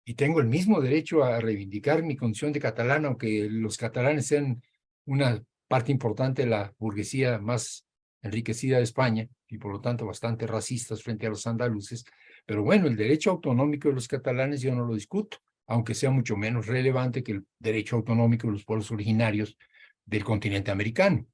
y 0.05 0.15
tengo 0.15 0.41
el 0.41 0.47
mismo 0.47 0.81
derecho 0.81 1.23
a 1.23 1.39
reivindicar 1.39 2.03
mi 2.03 2.15
condición 2.15 2.51
de 2.51 2.59
catalán, 2.59 3.05
aunque 3.05 3.47
los 3.49 3.77
catalanes 3.77 4.27
sean 4.27 4.61
una 5.05 5.43
parte 5.67 5.91
importante 5.91 6.43
de 6.43 6.49
la 6.49 6.73
burguesía 6.77 7.39
más 7.39 7.85
enriquecida 8.21 8.77
de 8.77 8.83
España 8.83 9.29
y 9.53 9.57
por 9.59 9.71
lo 9.71 9.79
tanto 9.79 10.05
bastante 10.05 10.47
racistas 10.47 11.03
frente 11.03 11.27
a 11.27 11.29
los 11.29 11.45
andaluces. 11.45 12.03
Pero 12.45 12.63
bueno, 12.63 12.87
el 12.87 12.95
derecho 12.95 13.29
autonómico 13.31 13.87
de 13.87 13.93
los 13.93 14.07
catalanes 14.07 14.61
yo 14.61 14.73
no 14.73 14.83
lo 14.83 14.95
discuto, 14.95 15.37
aunque 15.67 15.93
sea 15.93 16.09
mucho 16.09 16.35
menos 16.35 16.65
relevante 16.65 17.23
que 17.23 17.33
el 17.33 17.45
derecho 17.59 17.97
autonómico 17.97 18.47
de 18.47 18.53
los 18.53 18.65
pueblos 18.65 18.91
originarios 18.91 19.55
del 20.05 20.23
continente 20.23 20.71
americano. 20.71 21.27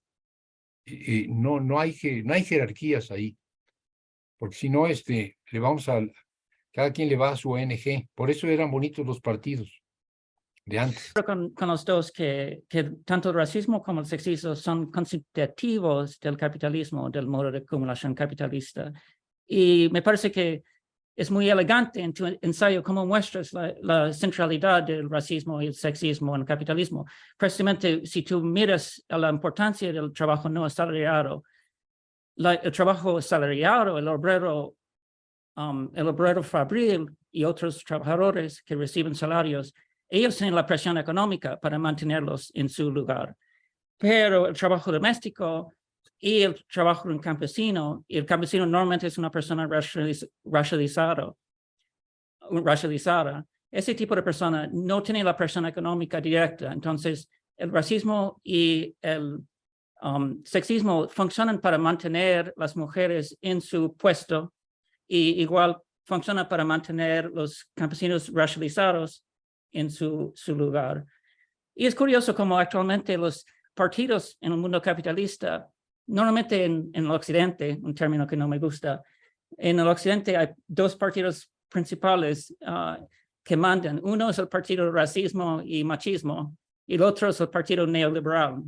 no, 1.29 1.61
no, 1.61 1.79
hay, 1.79 1.95
no 2.25 2.33
hay 2.33 2.43
jerarquías 2.43 3.09
ahí, 3.09 3.37
porque 4.37 4.57
si 4.57 4.69
no, 4.69 4.85
este, 4.87 5.37
le 5.51 5.59
vamos 5.59 5.87
a, 5.87 6.01
cada 6.73 6.91
quien 6.91 7.07
le 7.07 7.15
va 7.15 7.31
a 7.31 7.37
su 7.37 7.51
ONG. 7.51 8.09
Por 8.15 8.29
eso 8.29 8.47
eran 8.47 8.69
bonitos 8.69 9.05
los 9.05 9.21
partidos 9.21 9.78
antes. 10.77 11.13
Con, 11.25 11.51
con 11.51 11.67
los 11.69 11.83
dos 11.83 12.11
que, 12.11 12.63
que 12.67 12.83
tanto 13.05 13.29
el 13.29 13.35
racismo 13.35 13.81
como 13.81 14.01
el 14.01 14.05
sexismo 14.05 14.55
son 14.55 14.91
constitutivos 14.91 16.19
del 16.19 16.37
capitalismo, 16.37 17.09
del 17.09 17.27
modo 17.27 17.51
de 17.51 17.59
acumulación 17.59 18.13
capitalista. 18.13 18.91
Y 19.47 19.89
me 19.91 20.01
parece 20.01 20.31
que 20.31 20.63
es 21.19 21.29
muy 21.31 21.49
elegante 21.49 22.01
en 22.01 22.13
tu 22.13 22.25
ensayo 22.41 22.81
cómo 22.81 23.05
muestras 23.05 23.51
la, 23.51 23.73
la, 23.81 24.13
centralidad 24.13 24.83
del 24.83 25.09
racismo 25.09 25.61
y 25.61 25.67
el 25.67 25.73
sexismo 25.73 26.33
en 26.33 26.41
el 26.41 26.47
capitalismo. 26.47 27.05
Precisamente, 27.37 28.05
si 28.05 28.23
tú 28.23 28.41
miras 28.41 29.03
a 29.09 29.17
la 29.17 29.29
importancia 29.29 29.91
del 29.91 30.13
trabajo 30.13 30.47
no 30.47 30.63
asalariado, 30.63 31.43
la, 32.35 32.53
el 32.53 32.71
trabajo 32.71 33.17
asalariado, 33.17 33.97
el 33.97 34.07
obrero, 34.07 34.75
um, 35.57 35.91
el 35.93 36.07
obrero 36.07 36.41
fabril 36.41 37.05
y 37.31 37.43
otros 37.43 37.83
trabajadores 37.83 38.61
que 38.61 38.75
reciben 38.75 39.13
salarios 39.13 39.73
ellos 40.09 40.35
tienen 40.37 40.55
la 40.55 40.65
presión 40.65 40.97
económica 40.97 41.59
para 41.59 41.77
mantenerlos 41.77 42.51
en 42.53 42.67
su 42.67 42.91
lugar. 42.91 43.35
Pero 43.97 44.47
el 44.47 44.55
trabajo 44.55 44.91
doméstico 44.91 45.73
y 46.19 46.41
el 46.41 46.65
trabajo 46.65 47.09
en 47.09 47.19
campesino, 47.19 48.03
y 48.07 48.17
el 48.17 48.25
campesino 48.25 48.65
normalmente 48.65 49.07
es 49.07 49.17
una 49.17 49.31
persona 49.31 49.67
racializada, 50.45 51.33
racializada, 52.51 53.45
ese 53.71 53.93
tipo 53.93 54.15
de 54.15 54.23
persona 54.23 54.67
no 54.71 55.03
tiene 55.03 55.23
la 55.23 55.37
presión 55.37 55.65
económica 55.65 56.19
directa. 56.19 56.71
Entonces, 56.71 57.29
el 57.55 57.71
racismo 57.71 58.41
y 58.43 58.95
el 59.01 59.39
um, 60.01 60.41
sexismo 60.43 61.07
funcionan 61.07 61.59
para 61.59 61.77
mantener 61.77 62.53
las 62.57 62.75
mujeres 62.75 63.37
en 63.41 63.61
su 63.61 63.95
puesto 63.95 64.53
y 65.07 65.41
igual 65.41 65.77
funciona 66.05 66.49
para 66.49 66.65
mantener 66.65 67.29
los 67.31 67.69
campesinos 67.75 68.31
racializados 68.33 69.23
en 69.71 69.89
su, 69.89 70.31
su 70.35 70.55
lugar. 70.55 71.05
Y 71.75 71.85
es 71.85 71.95
curioso 71.95 72.35
como 72.35 72.57
actualmente 72.57 73.17
los 73.17 73.45
partidos 73.73 74.37
en 74.41 74.51
el 74.51 74.57
mundo 74.57 74.81
capitalista, 74.81 75.69
normalmente 76.07 76.65
en, 76.65 76.91
el 76.93 77.09
occidente, 77.11 77.79
un 77.81 77.95
término 77.95 78.27
que 78.27 78.35
no 78.35 78.47
me 78.47 78.59
gusta, 78.59 79.01
en 79.57 79.79
el 79.79 79.87
occidente 79.87 80.35
hay 80.35 80.49
dos 80.67 80.95
partidos 80.95 81.49
principales 81.69 82.53
uh, 82.61 83.01
que 83.43 83.55
mandan. 83.55 84.01
Uno 84.03 84.29
es 84.29 84.39
el 84.39 84.47
partido 84.47 84.91
racismo 84.91 85.61
y 85.63 85.83
machismo 85.83 86.57
y 86.85 86.95
el 86.95 87.03
otro 87.03 87.29
es 87.29 87.39
el 87.39 87.49
partido 87.49 87.87
neoliberal. 87.87 88.61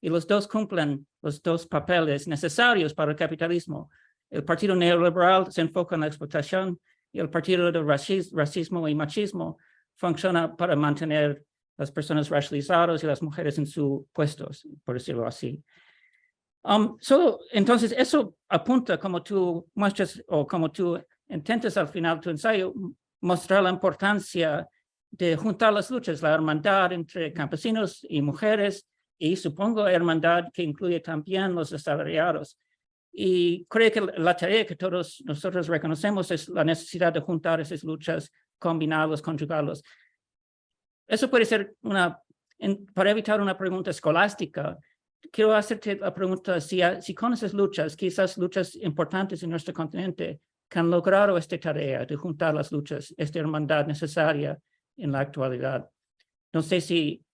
Y 0.00 0.08
los 0.08 0.26
dos 0.26 0.46
cumplen 0.46 1.06
los 1.22 1.42
dos 1.42 1.66
papeles 1.66 2.28
necesarios 2.28 2.94
para 2.94 3.12
el 3.12 3.16
capitalismo. 3.16 3.90
El 4.30 4.44
partido 4.44 4.76
neoliberal 4.76 5.50
se 5.50 5.62
enfoca 5.62 5.94
en 5.94 6.02
la 6.02 6.06
explotación 6.08 6.78
y 7.10 7.18
el 7.18 7.30
partido 7.30 7.72
de 7.72 7.82
racismo 7.82 8.86
y 8.88 8.94
machismo 8.94 9.56
funciona 9.98 10.56
para 10.56 10.76
mantener 10.76 11.44
las 11.76 11.90
personas 11.90 12.28
racializadas 12.30 13.02
y 13.02 13.06
las 13.06 13.22
mujeres 13.22 13.58
en 13.58 13.66
sus 13.66 14.02
puestos, 14.12 14.66
por 14.84 14.94
decirlo 14.94 15.26
así. 15.26 15.62
Um, 16.62 16.96
solo, 17.00 17.40
entonces, 17.52 17.94
eso 17.96 18.36
apunta 18.48 18.98
como 18.98 19.22
tú 19.22 19.68
muestras 19.74 20.22
o 20.28 20.46
como 20.46 20.70
tú 20.70 21.00
intentas 21.28 21.76
al 21.76 21.88
final 21.88 22.20
tu 22.20 22.30
ensayo, 22.30 22.72
mostrar 23.20 23.62
la 23.62 23.70
importancia 23.70 24.66
de 25.10 25.36
juntar 25.36 25.72
las 25.72 25.90
luchas, 25.90 26.22
la 26.22 26.34
hermandad 26.34 26.92
entre 26.92 27.32
campesinos 27.32 28.04
y 28.08 28.22
mujeres, 28.22 28.86
y 29.18 29.34
supongo 29.36 29.86
hermandad 29.88 30.44
que 30.52 30.62
incluye 30.62 31.00
también 31.00 31.54
los 31.54 31.72
asalariados. 31.72 32.58
Y 33.12 33.64
creo 33.64 33.90
que 33.90 34.00
la 34.20 34.36
tarea 34.36 34.64
que 34.64 34.76
todos 34.76 35.22
nosotros 35.24 35.66
reconocemos 35.66 36.30
es 36.30 36.48
la 36.48 36.62
necesidad 36.62 37.12
de 37.12 37.20
juntar 37.20 37.60
esas 37.60 37.82
luchas 37.82 38.30
combinarlos, 38.58 39.22
conjugarlos. 39.22 39.82
Eso 41.06 41.30
puede 41.30 41.44
ser 41.44 41.74
una, 41.82 42.20
para 42.94 43.10
evitar 43.10 43.40
una 43.40 43.56
pregunta 43.56 43.90
escolástica, 43.90 44.78
quiero 45.30 45.54
hacerte 45.54 45.96
la 45.96 46.14
pregunta, 46.14 46.60
si, 46.60 46.80
si 47.00 47.14
con 47.14 47.32
esas 47.32 47.52
luchas, 47.54 47.96
quizás 47.96 48.36
luchas 48.38 48.74
importantes 48.76 49.42
en 49.42 49.50
nuestro 49.50 49.74
continente, 49.74 50.40
que 50.68 50.78
han 50.78 50.90
logrado 50.90 51.36
esta 51.38 51.58
tarea 51.58 52.04
de 52.04 52.16
juntar 52.16 52.54
las 52.54 52.70
luchas, 52.70 53.14
esta 53.16 53.38
hermandad 53.38 53.86
necesaria 53.86 54.58
en 54.96 55.12
la 55.12 55.20
actualidad. 55.20 55.88
No 56.52 56.62
sé 56.62 56.80
si, 56.80 57.24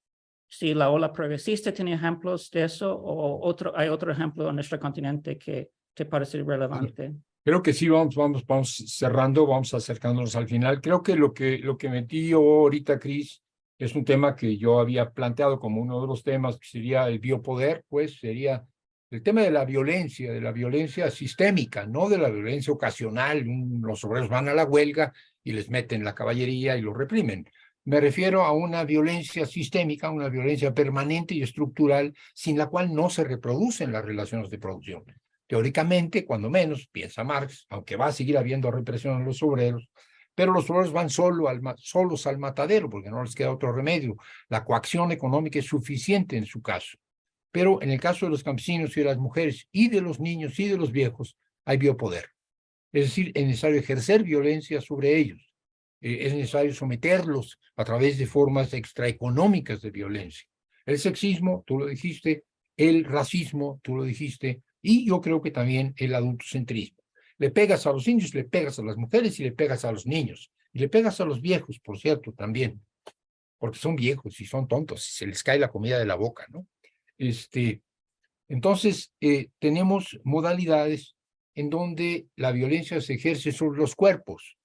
si 0.49 0.73
la 0.73 0.91
ola 0.91 1.13
progresista 1.13 1.73
tiene 1.73 1.95
ejemplos 1.95 2.51
de 2.51 2.65
eso 2.65 2.95
o 2.95 3.45
otro, 3.45 3.77
hay 3.77 3.89
otro 3.89 4.13
ejemplo 4.13 4.49
en 4.49 4.55
nuestro 4.55 4.79
continente 4.79 5.37
que 5.37 5.71
te 5.93 6.05
parece 6.05 6.43
relevante. 6.43 7.13
Creo 7.45 7.63
que 7.63 7.75
sí, 7.75 7.89
vamos, 7.91 8.15
vamos, 8.15 8.47
vamos 8.47 8.83
cerrando, 8.87 9.47
vamos 9.47 9.75
acercándonos 9.75 10.35
al 10.35 10.49
final. 10.49 10.81
Creo 10.81 11.03
que 11.03 11.15
lo 11.15 11.35
que, 11.35 11.59
lo 11.59 11.77
que 11.77 11.91
metí 11.91 12.33
ahorita, 12.33 12.99
Cris, 12.99 13.43
es 13.79 13.95
un 13.95 14.05
tema 14.05 14.35
que 14.35 14.57
yo 14.57 14.81
había 14.81 15.11
planteado 15.11 15.61
como 15.61 15.83
uno 15.83 16.01
de 16.01 16.07
los 16.07 16.23
temas, 16.23 16.59
que 16.59 16.67
sería 16.67 17.07
el 17.07 17.19
biopoder, 17.19 17.85
pues 17.91 18.19
sería 18.19 18.65
el 19.11 19.23
tema 19.23 19.43
de 19.43 19.51
la 19.51 19.67
violencia, 19.67 20.33
de 20.33 20.41
la 20.41 20.53
violencia 20.53 21.11
sistémica, 21.11 21.85
no 21.85 22.09
de 22.09 22.17
la 22.17 22.31
violencia 22.31 22.73
ocasional. 22.73 23.45
Los 23.83 24.03
obreros 24.05 24.31
van 24.31 24.49
a 24.49 24.55
la 24.55 24.65
huelga 24.65 25.13
y 25.43 25.53
les 25.53 25.69
meten 25.69 26.03
la 26.03 26.15
caballería 26.15 26.79
y 26.79 26.81
los 26.81 26.97
reprimen. 26.97 27.47
Me 27.85 28.01
refiero 28.01 28.45
a 28.45 28.53
una 28.53 28.85
violencia 28.85 29.45
sistémica, 29.45 30.11
una 30.11 30.31
violencia 30.31 30.73
permanente 30.73 31.35
y 31.35 31.43
estructural, 31.43 32.15
sin 32.33 32.57
la 32.57 32.69
cual 32.69 32.95
no 32.95 33.11
se 33.11 33.25
reproducen 33.25 33.93
las 33.93 34.05
relaciones 34.05 34.49
de 34.49 34.59
producción. 34.59 35.05
Teóricamente, 35.47 36.25
cuando 36.25 36.49
menos, 36.49 36.89
piensa 36.91 37.23
Marx, 37.25 37.67
aunque 37.69 37.97
va 37.97 38.07
a 38.07 38.13
seguir 38.13 38.39
habiendo 38.39 38.71
represión 38.71 39.21
a 39.21 39.25
los 39.25 39.43
obreros, 39.43 39.89
pero 40.35 40.53
los 40.53 40.69
obreros 40.71 40.93
van 40.93 41.11
solo 41.11 41.49
al, 41.49 41.61
solos 41.77 42.27
al 42.27 42.39
matadero 42.39 42.91
porque 42.91 43.11
no 43.11 43.23
les 43.23 43.35
queda 43.35 43.53
otro 43.53 43.73
remedio. 43.73 44.17
La 44.49 44.65
coacción 44.65 45.13
económica 45.13 45.59
es 45.59 45.67
suficiente 45.67 46.37
en 46.37 46.47
su 46.47 46.61
caso. 46.61 46.99
Pero 47.53 47.81
en 47.83 47.91
el 47.91 48.01
caso 48.01 48.27
de 48.27 48.31
los 48.31 48.43
campesinos 48.43 48.97
y 48.97 49.01
de 49.01 49.07
las 49.07 49.19
mujeres 49.19 49.69
y 49.71 49.89
de 49.89 50.01
los 50.01 50.19
niños 50.19 50.59
y 50.59 50.67
de 50.67 50.77
los 50.77 50.91
viejos, 50.91 51.37
hay 51.65 51.77
biopoder. 51.77 52.31
Es 52.93 53.05
decir, 53.05 53.31
es 53.35 53.47
necesario 53.47 53.79
ejercer 53.79 54.25
violencia 54.25 54.81
sobre 54.81 55.17
ellos. 55.17 55.55
Eh, 56.01 56.27
es 56.27 56.35
necesario 56.35 56.75
someterlos 56.75 57.59
a 57.77 57.85
través 57.85 58.19
de 58.19 58.27
formas 58.27 58.73
extraeconómicas 58.73 59.81
de 59.83 59.91
violencia. 59.91 60.47
El 60.85 60.99
sexismo, 60.99 61.63
tú 61.67 61.79
lo 61.79 61.87
dijiste, 61.87 62.45
el 62.77 63.05
racismo, 63.05 63.81
tú 63.83 63.97
lo 63.97 64.03
dijiste, 64.03 64.63
y 64.87 65.07
yo 65.07 65.23
creo 65.23 65.41
que 65.41 65.51
también 65.51 65.95
el 65.97 66.15
adultocentrismo. 66.15 66.99
Le 67.39 67.51
pegas 67.51 67.87
a 67.87 67.93
los 67.93 68.07
indios, 68.07 68.35
le 68.35 68.45
pegas 68.45 68.79
a 68.79 68.83
las 68.83 68.99
mujeres 68.99 69.41
y 69.41 69.45
le 69.45 69.53
pegas 69.53 69.83
a 69.87 69.91
los 69.91 70.07
niños. 70.07 70.53
Y 70.75 70.79
le 70.79 70.91
pegas 70.91 71.23
a 71.23 71.25
los 71.25 71.41
viejos, 71.41 71.81
por 71.81 71.99
cierto, 71.99 72.33
también. 72.33 72.83
Porque 73.57 73.79
son 73.79 73.97
viejos 73.97 74.39
y 74.43 74.45
son 74.45 74.69
tontos 74.69 75.09
y 75.09 75.13
se 75.13 75.27
les 75.27 75.43
cae 75.43 75.59
la 75.59 75.71
comida 75.71 75.99
de 75.99 76.05
la 76.05 76.17
boca, 76.17 76.47
¿no? 76.51 76.67
Este, 77.17 77.81
entonces, 78.47 79.11
eh, 79.23 79.49
tenemos 79.59 80.21
modalidades 80.23 81.17
en 81.55 81.71
donde 81.71 82.27
la 82.37 82.53
violencia 82.53 83.01
se 83.01 83.15
ejerce 83.15 83.53
sobre 83.53 83.79
los 83.79 83.95
cuerpos. 83.95 84.59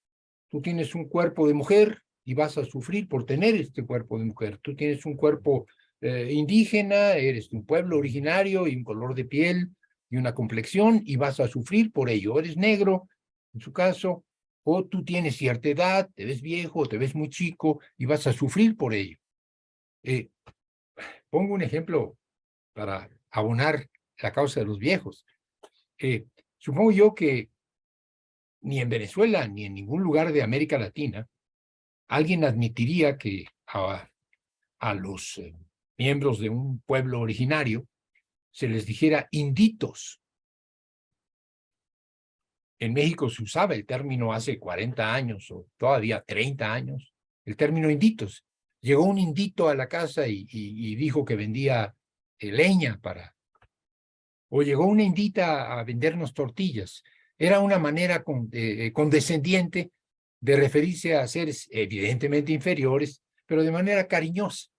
Tú 0.50 0.60
tienes 0.60 0.94
un 0.94 1.08
cuerpo 1.08 1.48
de 1.48 1.54
mujer 1.54 2.02
y 2.26 2.34
vas 2.34 2.58
a 2.58 2.66
sufrir 2.66 3.08
por 3.08 3.24
tener 3.24 3.54
este 3.54 3.86
cuerpo 3.86 4.18
de 4.18 4.26
mujer. 4.26 4.58
Tú 4.58 4.76
tienes 4.76 5.06
un 5.06 5.16
cuerpo 5.16 5.66
eh, 6.02 6.28
indígena, 6.30 7.14
eres 7.14 7.48
de 7.48 7.56
un 7.56 7.64
pueblo 7.64 7.96
originario 7.96 8.66
y 8.66 8.76
un 8.76 8.84
color 8.84 9.14
de 9.14 9.24
piel 9.24 9.70
y 10.10 10.16
una 10.16 10.34
complexión 10.34 11.02
y 11.06 11.16
vas 11.16 11.40
a 11.40 11.48
sufrir 11.48 11.92
por 11.92 12.10
ello. 12.10 12.38
Eres 12.38 12.56
negro, 12.56 13.08
en 13.54 13.60
su 13.60 13.72
caso, 13.72 14.24
o 14.64 14.84
tú 14.84 15.04
tienes 15.04 15.36
cierta 15.36 15.68
edad, 15.68 16.10
te 16.14 16.24
ves 16.26 16.42
viejo, 16.42 16.86
te 16.86 16.98
ves 16.98 17.14
muy 17.14 17.30
chico 17.30 17.80
y 17.96 18.06
vas 18.06 18.26
a 18.26 18.32
sufrir 18.32 18.76
por 18.76 18.92
ello. 18.92 19.16
Eh, 20.02 20.28
pongo 21.30 21.54
un 21.54 21.62
ejemplo 21.62 22.16
para 22.72 23.08
abonar 23.30 23.88
la 24.20 24.32
causa 24.32 24.60
de 24.60 24.66
los 24.66 24.78
viejos. 24.78 25.24
Eh, 25.98 26.26
supongo 26.58 26.90
yo 26.90 27.14
que 27.14 27.50
ni 28.62 28.80
en 28.80 28.88
Venezuela 28.88 29.46
ni 29.46 29.64
en 29.64 29.74
ningún 29.74 30.02
lugar 30.02 30.32
de 30.32 30.42
América 30.42 30.78
Latina 30.78 31.26
alguien 32.08 32.44
admitiría 32.44 33.16
que 33.16 33.46
a, 33.66 34.08
a 34.80 34.94
los 34.94 35.38
eh, 35.38 35.54
miembros 35.96 36.40
de 36.40 36.50
un 36.50 36.80
pueblo 36.80 37.20
originario 37.20 37.86
se 38.50 38.68
les 38.68 38.86
dijera 38.86 39.28
inditos. 39.30 40.20
En 42.78 42.94
México 42.94 43.28
se 43.28 43.42
usaba 43.42 43.74
el 43.74 43.84
término 43.84 44.32
hace 44.32 44.58
40 44.58 45.14
años 45.14 45.50
o 45.50 45.66
todavía 45.76 46.24
30 46.26 46.72
años, 46.72 47.12
el 47.44 47.56
término 47.56 47.90
inditos. 47.90 48.44
Llegó 48.80 49.04
un 49.04 49.18
indito 49.18 49.68
a 49.68 49.74
la 49.74 49.86
casa 49.86 50.26
y, 50.26 50.94
dijo 50.96 51.24
que 51.24 51.36
vendía 51.36 51.94
eh, 52.38 52.50
leña 52.50 52.98
para... 53.00 53.34
O 54.48 54.62
llegó 54.62 54.86
una 54.86 55.04
indita 55.04 55.78
a 55.78 55.84
vendernos 55.84 56.34
tortillas. 56.34 57.04
Era 57.38 57.60
una 57.60 57.78
manera 57.78 58.24
eh, 58.52 58.90
condescendiente 58.92 59.92
de 60.40 60.56
referirse 60.56 61.14
a 61.14 61.28
seres 61.28 61.68
evidentemente 61.70 62.52
inferiores, 62.52 63.22
pero 63.46 63.62
de 63.62 63.70
manera 63.70 64.08
cariñosa. 64.08 64.69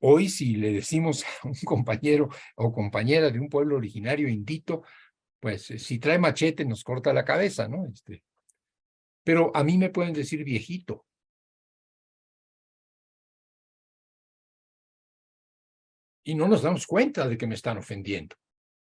Hoy, 0.00 0.28
si 0.28 0.56
le 0.56 0.72
decimos 0.72 1.24
a 1.42 1.48
un 1.48 1.54
compañero 1.64 2.28
o 2.56 2.72
compañera 2.72 3.30
de 3.30 3.40
un 3.40 3.48
pueblo 3.48 3.76
originario 3.76 4.28
indito, 4.28 4.82
pues 5.40 5.70
eh, 5.70 5.78
si 5.78 5.98
trae 5.98 6.18
machete 6.18 6.64
nos 6.64 6.84
corta 6.84 7.12
la 7.12 7.24
cabeza, 7.24 7.68
¿no? 7.68 7.86
Este, 7.86 8.22
pero 9.24 9.50
a 9.54 9.64
mí 9.64 9.78
me 9.78 9.90
pueden 9.90 10.12
decir 10.12 10.44
viejito. 10.44 11.06
Y 16.24 16.34
no 16.34 16.48
nos 16.48 16.62
damos 16.62 16.86
cuenta 16.86 17.28
de 17.28 17.38
que 17.38 17.46
me 17.46 17.54
están 17.54 17.78
ofendiendo. 17.78 18.36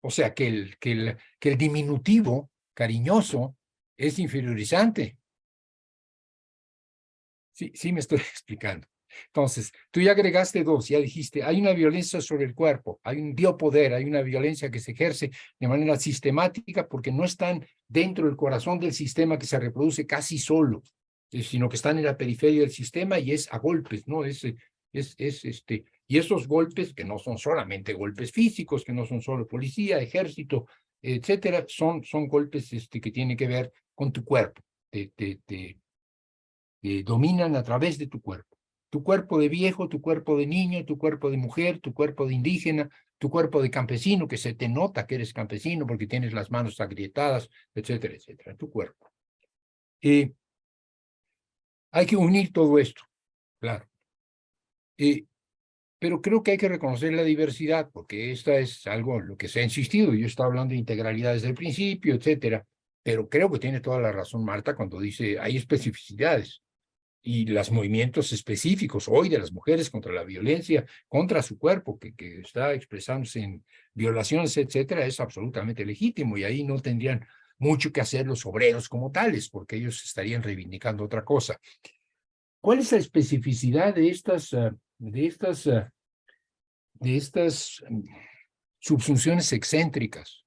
O 0.02 0.10
sea, 0.10 0.34
que 0.34 0.48
el, 0.48 0.77
que 0.77 0.91
el, 0.91 1.18
que 1.40 1.49
el 1.49 1.57
diminutivo 1.57 2.52
cariñoso 2.73 3.57
es 3.98 4.19
inferiorizante. 4.19 5.18
Sí, 7.53 7.72
sí 7.73 7.91
me 7.91 7.99
estoy 7.99 8.19
explicando. 8.32 8.88
Entonces, 9.27 9.71
tú 9.91 10.01
ya 10.01 10.11
agregaste 10.11 10.63
dos, 10.63 10.87
ya 10.87 10.99
dijiste, 10.99 11.43
hay 11.43 11.59
una 11.59 11.73
violencia 11.73 12.21
sobre 12.21 12.45
el 12.45 12.53
cuerpo, 12.53 12.99
hay 13.03 13.19
un 13.19 13.35
biopoder, 13.35 13.93
hay 13.93 14.05
una 14.05 14.21
violencia 14.21 14.71
que 14.71 14.79
se 14.79 14.91
ejerce 14.91 15.31
de 15.59 15.67
manera 15.67 15.97
sistemática 15.97 16.87
porque 16.87 17.11
no 17.11 17.23
están 17.23 17.65
dentro 17.87 18.25
del 18.25 18.35
corazón 18.35 18.79
del 18.79 18.93
sistema 18.93 19.37
que 19.37 19.45
se 19.45 19.59
reproduce 19.59 20.05
casi 20.05 20.37
solo, 20.37 20.81
eh, 21.31 21.43
sino 21.43 21.69
que 21.69 21.75
están 21.75 21.97
en 21.97 22.05
la 22.05 22.17
periferia 22.17 22.61
del 22.61 22.71
sistema 22.71 23.19
y 23.19 23.31
es 23.31 23.51
a 23.51 23.57
golpes, 23.57 24.07
¿no? 24.07 24.25
Es, 24.25 24.43
es, 24.93 25.15
es 25.17 25.45
este, 25.45 25.85
y 26.07 26.17
esos 26.17 26.47
golpes, 26.47 26.93
que 26.93 27.03
no 27.03 27.17
son 27.17 27.37
solamente 27.37 27.93
golpes 27.93 28.31
físicos, 28.31 28.83
que 28.83 28.93
no 28.93 29.05
son 29.05 29.21
solo 29.21 29.47
policía, 29.47 29.99
ejército, 29.99 30.67
etcétera, 31.01 31.65
son, 31.67 32.03
son 32.03 32.27
golpes 32.27 32.71
este, 32.73 33.01
que 33.01 33.11
tienen 33.11 33.37
que 33.37 33.47
ver 33.47 33.71
con 33.93 34.11
tu 34.11 34.23
cuerpo, 34.23 34.61
te, 34.89 35.11
te, 35.15 35.39
te 35.45 35.77
dominan 37.03 37.55
a 37.55 37.63
través 37.63 37.97
de 37.97 38.07
tu 38.07 38.21
cuerpo 38.21 38.55
tu 38.95 39.03
cuerpo 39.03 39.38
de 39.39 39.49
viejo, 39.49 39.89
tu 39.89 39.99
cuerpo 39.99 40.38
de 40.38 40.47
niño, 40.47 40.85
tu 40.85 40.97
cuerpo 40.97 41.30
de 41.30 41.35
mujer, 41.35 41.80
tu 41.80 41.93
cuerpo 41.93 42.26
de 42.26 42.34
indígena, 42.34 42.89
tu 43.17 43.30
cuerpo 43.30 43.61
de 43.61 43.69
campesino, 43.69 44.26
que 44.26 44.38
se 44.38 44.53
te 44.53 44.69
nota 44.69 45.05
que 45.05 45.15
eres 45.15 45.34
campesino 45.34 45.85
porque 45.85 46.07
tienes 46.07 46.31
las 46.31 46.49
manos 46.49 46.80
agrietadas, 46.80 47.49
etcétera, 47.73 48.13
etcétera, 48.15 48.55
tu 48.55 48.69
cuerpo. 48.69 49.11
Y 49.99 50.34
hay 51.91 52.05
que 52.05 52.15
unir 52.15 52.53
todo 52.53 52.80
esto, 52.80 53.01
claro. 53.59 53.85
Y, 54.95 55.27
pero 55.99 56.22
creo 56.22 56.41
que 56.41 56.51
hay 56.51 56.57
que 56.57 56.69
reconocer 56.69 57.11
la 57.11 57.23
diversidad, 57.23 57.89
porque 57.91 58.31
esta 58.31 58.55
es 58.55 58.88
algo 58.88 59.19
en 59.19 59.27
lo 59.27 59.35
que 59.35 59.49
se 59.49 59.59
ha 59.59 59.63
insistido. 59.63 60.13
Yo 60.13 60.26
estaba 60.26 60.47
hablando 60.47 60.72
de 60.72 60.80
integralidad 60.80 61.34
desde 61.34 61.49
el 61.49 61.55
principio, 61.55 62.15
etcétera, 62.15 62.65
pero 63.03 63.27
creo 63.27 63.51
que 63.51 63.59
tiene 63.59 63.81
toda 63.81 63.99
la 63.99 64.13
razón 64.13 64.45
Marta 64.45 64.73
cuando 64.73 65.01
dice 65.01 65.38
hay 65.38 65.57
especificidades 65.57 66.61
y 67.26 67.47
los 67.47 67.72
movimientos 67.72 68.31
específicos 68.31 69.07
hoy 69.07 69.30
de 69.30 69.39
las 69.39 69.52
mujeres 69.52 69.89
contra 69.89 70.14
la 70.14 70.23
violencia, 70.23 70.85
contra 71.07 71.41
su 71.41 71.57
cuerpo, 71.57 71.97
que, 71.97 72.14
que 72.14 72.41
está 72.41 72.73
expresándose 72.73 73.41
en 73.41 73.65
violaciones, 73.95 74.56
etcétera, 74.57 75.06
es 75.06 75.19
absolutamente 75.19 75.84
legítimo 75.84 76.38
y 76.38 76.43
ahí 76.43 76.64
no 76.64 76.80
tendrían 76.80 77.26
mucho 77.57 77.91
que 77.91 78.02
hacer 78.02 78.27
los 78.27 78.45
obreros 78.45 78.88
como 78.88 79.11
tales, 79.11 79.49
porque 79.49 79.77
ellos 79.77 80.03
estarían 80.03 80.43
reivindicando 80.43 81.03
otra 81.03 81.26
cosa. 81.26 81.60
¿Cuál 82.61 82.80
es 82.80 82.91
la 82.91 82.99
especificidad 82.99 83.95
de 83.95 84.10
estas, 84.10 84.53
ah, 84.53 84.76
de 84.99 85.26
estas, 85.26 85.68
ah, 85.68 85.91
de 86.93 87.18
estas 87.18 87.84
mm, 87.89 88.03
subsunciones 88.80 89.52
excéntricas? 89.52 90.43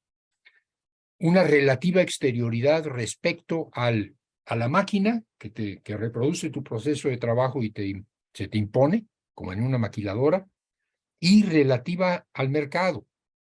Una 1.19 1.43
relativa 1.43 2.03
exterioridad 2.03 2.85
respecto 2.85 3.69
al 3.73 4.15
a 4.49 4.57
la 4.57 4.69
máquina 4.69 5.23
que, 5.37 5.51
te, 5.51 5.83
que 5.83 5.97
reproduce 5.97 6.49
tu 6.49 6.65
proceso 6.65 7.09
de 7.09 7.19
trabajo 7.19 7.63
y 7.63 7.71
te, 7.71 8.03
se 8.33 8.49
te 8.49 8.57
impone, 8.57 9.07
como 9.35 9.53
en 9.53 9.63
una 9.63 9.77
maquiladora, 9.77 10.49
y 11.21 11.43
relativa 11.43 12.27
al 12.33 12.49
mercado, 12.49 13.07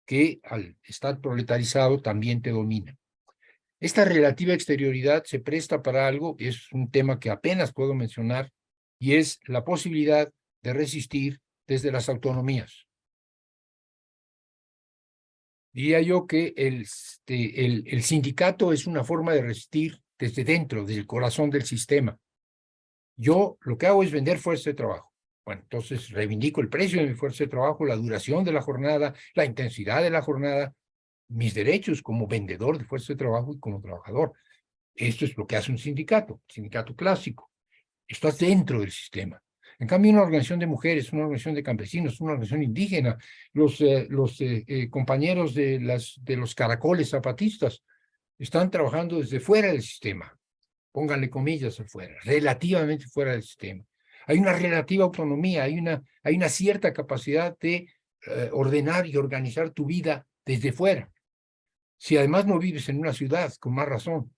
que 0.05 0.41
al 0.43 0.75
estar 0.83 1.21
proletarizado 1.21 2.01
también 2.01 2.41
te 2.41 2.49
domina. 2.49 2.97
Esta 3.79 4.03
relativa 4.03 4.53
exterioridad 4.53 5.23
se 5.23 5.39
presta 5.39 5.81
para 5.81 6.07
algo, 6.07 6.35
es 6.39 6.69
un 6.73 6.91
tema 6.91 7.21
que 7.21 7.29
apenas 7.29 7.71
puedo 7.71 7.93
mencionar, 7.93 8.51
y 8.99 9.15
es 9.15 9.39
la 9.45 9.63
posibilidad 9.63 10.29
de 10.61 10.73
resistir 10.73 11.39
desde 11.67 11.93
las 11.93 12.09
autonomías. 12.09 12.85
Diría 15.71 16.01
yo 16.01 16.27
que 16.27 16.53
el, 16.57 16.81
este, 16.81 17.65
el, 17.65 17.85
el 17.87 18.03
sindicato 18.03 18.73
es 18.73 18.87
una 18.87 19.05
forma 19.05 19.31
de 19.31 19.41
resistir 19.41 20.00
desde 20.21 20.43
dentro, 20.43 20.85
desde 20.85 21.01
el 21.01 21.07
corazón 21.07 21.49
del 21.49 21.63
sistema. 21.63 22.15
Yo 23.17 23.57
lo 23.61 23.75
que 23.75 23.87
hago 23.87 24.03
es 24.03 24.11
vender 24.11 24.37
fuerza 24.37 24.69
de 24.69 24.75
trabajo. 24.75 25.11
Bueno, 25.43 25.63
entonces 25.63 26.11
reivindico 26.11 26.61
el 26.61 26.69
precio 26.69 27.01
de 27.01 27.07
mi 27.07 27.15
fuerza 27.15 27.43
de 27.43 27.49
trabajo, 27.49 27.85
la 27.85 27.95
duración 27.95 28.43
de 28.43 28.53
la 28.53 28.61
jornada, 28.61 29.15
la 29.33 29.45
intensidad 29.45 30.03
de 30.03 30.11
la 30.11 30.21
jornada, 30.21 30.75
mis 31.29 31.55
derechos 31.55 32.03
como 32.03 32.27
vendedor 32.27 32.77
de 32.77 32.85
fuerza 32.85 33.13
de 33.13 33.17
trabajo 33.17 33.51
y 33.55 33.59
como 33.59 33.81
trabajador. 33.81 34.33
Esto 34.93 35.25
es 35.25 35.35
lo 35.35 35.47
que 35.47 35.55
hace 35.55 35.71
un 35.71 35.79
sindicato, 35.79 36.41
sindicato 36.47 36.95
clásico. 36.95 37.49
Estás 38.07 38.37
dentro 38.37 38.79
del 38.79 38.91
sistema. 38.91 39.41
En 39.79 39.87
cambio, 39.87 40.11
una 40.11 40.21
organización 40.21 40.59
de 40.59 40.67
mujeres, 40.67 41.11
una 41.11 41.23
organización 41.23 41.55
de 41.55 41.63
campesinos, 41.63 42.21
una 42.21 42.33
organización 42.33 42.61
indígena, 42.61 43.17
los, 43.53 43.81
eh, 43.81 44.05
los 44.07 44.39
eh, 44.41 44.63
eh, 44.67 44.87
compañeros 44.87 45.55
de, 45.55 45.79
las, 45.79 46.19
de 46.21 46.37
los 46.37 46.53
caracoles 46.53 47.09
zapatistas 47.09 47.83
están 48.43 48.71
trabajando 48.71 49.19
desde 49.19 49.39
fuera 49.39 49.67
del 49.69 49.81
sistema. 49.81 50.37
Pónganle 50.91 51.29
comillas 51.29 51.79
afuera, 51.79 52.15
relativamente 52.23 53.05
fuera 53.05 53.31
del 53.31 53.43
sistema. 53.43 53.83
Hay 54.27 54.39
una 54.39 54.53
relativa 54.53 55.05
autonomía, 55.05 55.63
hay 55.63 55.77
una, 55.77 56.49
cierta 56.49 56.93
capacidad 56.93 57.57
de 57.59 57.87
ordenar 58.51 59.07
y 59.07 59.15
organizar 59.15 59.71
tu 59.71 59.85
vida 59.85 60.25
desde 60.45 60.71
fuera. 60.71 61.09
Si 61.97 62.17
además 62.17 62.45
no 62.45 62.59
vives 62.59 62.89
en 62.89 62.99
una 62.99 63.13
ciudad, 63.13 63.53
con 63.59 63.73
más 63.73 63.87
razón, 63.87 64.33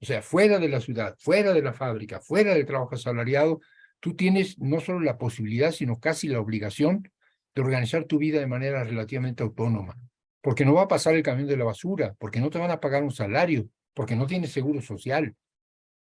o 0.00 0.06
sea, 0.06 0.22
fuera 0.22 0.58
de 0.58 0.68
la 0.68 0.80
ciudad, 0.80 1.16
fuera 1.18 1.52
de 1.52 1.62
la 1.62 1.72
fábrica, 1.72 2.20
fuera 2.20 2.54
del 2.54 2.66
trabajo 2.66 2.94
asalariado, 2.94 3.60
tú 3.98 4.14
tienes 4.14 4.58
no 4.58 4.80
solo 4.80 5.00
la 5.00 5.18
posibilidad, 5.18 5.72
sino 5.72 6.00
casi 6.00 6.28
la 6.28 6.40
obligación 6.40 7.10
de 7.54 7.62
organizar 7.62 8.04
tu 8.04 8.18
vida 8.18 8.40
de 8.40 8.46
manera 8.46 8.84
relativamente 8.84 9.42
autónoma. 9.42 9.96
Porque 10.40 10.64
no 10.64 10.74
va 10.74 10.82
a 10.82 10.88
pasar 10.88 11.14
el 11.14 11.22
camión 11.22 11.48
de 11.48 11.56
la 11.56 11.64
basura, 11.64 12.14
porque 12.18 12.40
no 12.40 12.50
te 12.50 12.58
van 12.58 12.70
a 12.70 12.80
pagar 12.80 13.02
un 13.02 13.12
salario, 13.12 13.68
porque 13.94 14.16
no 14.16 14.26
tienes 14.26 14.52
seguro 14.52 14.80
social. 14.80 15.34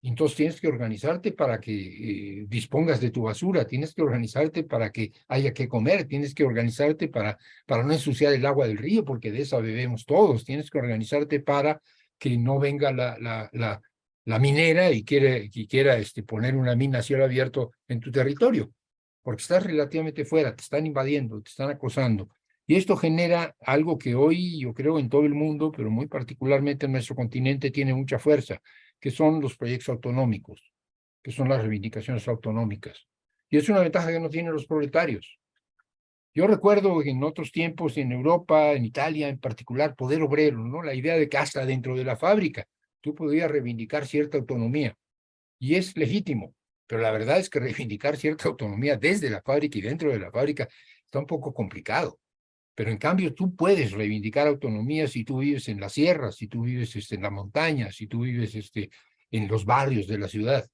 Entonces 0.02 0.36
tienes 0.36 0.60
que 0.60 0.68
organizarte 0.68 1.32
para 1.32 1.60
que 1.60 1.72
eh, 1.72 2.46
dispongas 2.48 3.00
de 3.00 3.10
tu 3.10 3.22
basura, 3.22 3.66
tienes 3.66 3.94
que 3.94 4.02
organizarte 4.02 4.62
para 4.62 4.92
que 4.92 5.12
haya 5.26 5.52
que 5.52 5.66
comer, 5.66 6.04
tienes 6.04 6.34
que 6.34 6.44
organizarte 6.44 7.08
para, 7.08 7.36
para 7.66 7.82
no 7.82 7.92
ensuciar 7.92 8.32
el 8.32 8.46
agua 8.46 8.68
del 8.68 8.78
río, 8.78 9.04
porque 9.04 9.32
de 9.32 9.40
esa 9.42 9.58
bebemos 9.58 10.06
todos, 10.06 10.44
tienes 10.44 10.70
que 10.70 10.78
organizarte 10.78 11.40
para 11.40 11.82
que 12.16 12.36
no 12.36 12.60
venga 12.60 12.92
la, 12.92 13.18
la, 13.18 13.50
la, 14.24 14.38
minera 14.38 14.92
y 14.92 15.04
quiere, 15.04 15.50
y 15.52 15.66
quiera 15.66 15.96
este, 15.96 16.22
poner 16.22 16.56
una 16.56 16.76
mina 16.76 17.00
a 17.00 17.02
cielo 17.02 17.24
abierto 17.24 17.72
en 17.88 17.98
tu 17.98 18.12
territorio, 18.12 18.70
porque 19.22 19.42
estás 19.42 19.64
relativamente 19.64 20.24
fuera, 20.24 20.54
te 20.54 20.62
están 20.62 20.86
invadiendo, 20.86 21.40
te 21.42 21.50
están 21.50 21.70
acosando. 21.70 22.28
Y 22.70 22.76
esto 22.76 22.98
genera 22.98 23.56
algo 23.62 23.96
que 23.98 24.14
hoy 24.14 24.60
yo 24.60 24.74
creo 24.74 24.98
en 24.98 25.08
todo 25.08 25.22
el 25.22 25.32
mundo, 25.32 25.72
pero 25.72 25.90
muy 25.90 26.06
particularmente 26.06 26.84
en 26.84 26.92
nuestro 26.92 27.16
continente, 27.16 27.70
tiene 27.70 27.94
mucha 27.94 28.18
fuerza, 28.18 28.60
que 29.00 29.10
son 29.10 29.40
los 29.40 29.56
proyectos 29.56 29.88
autonómicos, 29.88 30.70
que 31.22 31.32
son 31.32 31.48
las 31.48 31.62
reivindicaciones 31.62 32.28
autonómicas. 32.28 33.06
Y 33.48 33.56
es 33.56 33.66
una 33.70 33.80
ventaja 33.80 34.12
que 34.12 34.20
no 34.20 34.28
tienen 34.28 34.52
los 34.52 34.66
proletarios. 34.66 35.38
Yo 36.34 36.46
recuerdo 36.46 37.02
en 37.02 37.24
otros 37.24 37.52
tiempos, 37.52 37.96
en 37.96 38.12
Europa, 38.12 38.72
en 38.72 38.84
Italia 38.84 39.30
en 39.30 39.38
particular, 39.38 39.96
poder 39.96 40.20
obrero, 40.20 40.58
¿no? 40.58 40.82
La 40.82 40.94
idea 40.94 41.16
de 41.16 41.30
casa 41.30 41.64
dentro 41.64 41.96
de 41.96 42.04
la 42.04 42.18
fábrica 42.18 42.68
tú 43.00 43.14
podías 43.14 43.50
reivindicar 43.50 44.06
cierta 44.06 44.36
autonomía. 44.36 44.94
Y 45.58 45.76
es 45.76 45.96
legítimo, 45.96 46.54
pero 46.86 47.00
la 47.00 47.12
verdad 47.12 47.38
es 47.38 47.48
que 47.48 47.60
reivindicar 47.60 48.18
cierta 48.18 48.46
autonomía 48.46 48.98
desde 48.98 49.30
la 49.30 49.40
fábrica 49.40 49.78
y 49.78 49.80
dentro 49.80 50.10
de 50.10 50.18
la 50.18 50.30
fábrica 50.30 50.68
está 51.06 51.18
un 51.18 51.26
poco 51.26 51.54
complicado. 51.54 52.18
Pero 52.78 52.92
en 52.92 52.98
cambio 52.98 53.34
tú 53.34 53.56
puedes 53.56 53.90
reivindicar 53.90 54.46
autonomía 54.46 55.08
si 55.08 55.24
tú 55.24 55.38
vives 55.38 55.68
en 55.68 55.80
la 55.80 55.88
sierra, 55.88 56.30
si 56.30 56.46
tú 56.46 56.62
vives 56.62 56.94
este, 56.94 57.16
en 57.16 57.22
la 57.22 57.30
montaña, 57.30 57.90
si 57.90 58.06
tú 58.06 58.20
vives 58.20 58.54
este, 58.54 58.90
en 59.32 59.48
los 59.48 59.64
barrios 59.64 60.06
de 60.06 60.16
la 60.16 60.28
ciudad. 60.28 60.64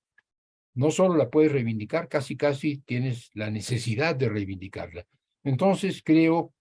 No 0.74 0.90
solo 0.90 1.16
la 1.16 1.30
puedes 1.30 1.50
reivindicar, 1.50 2.10
casi 2.10 2.36
casi 2.36 2.76
tienes 2.82 3.30
la 3.32 3.50
necesidad 3.50 4.14
de 4.14 4.28
reivindicarla. 4.28 5.06
Entonces 5.44 6.02
creo 6.04 6.52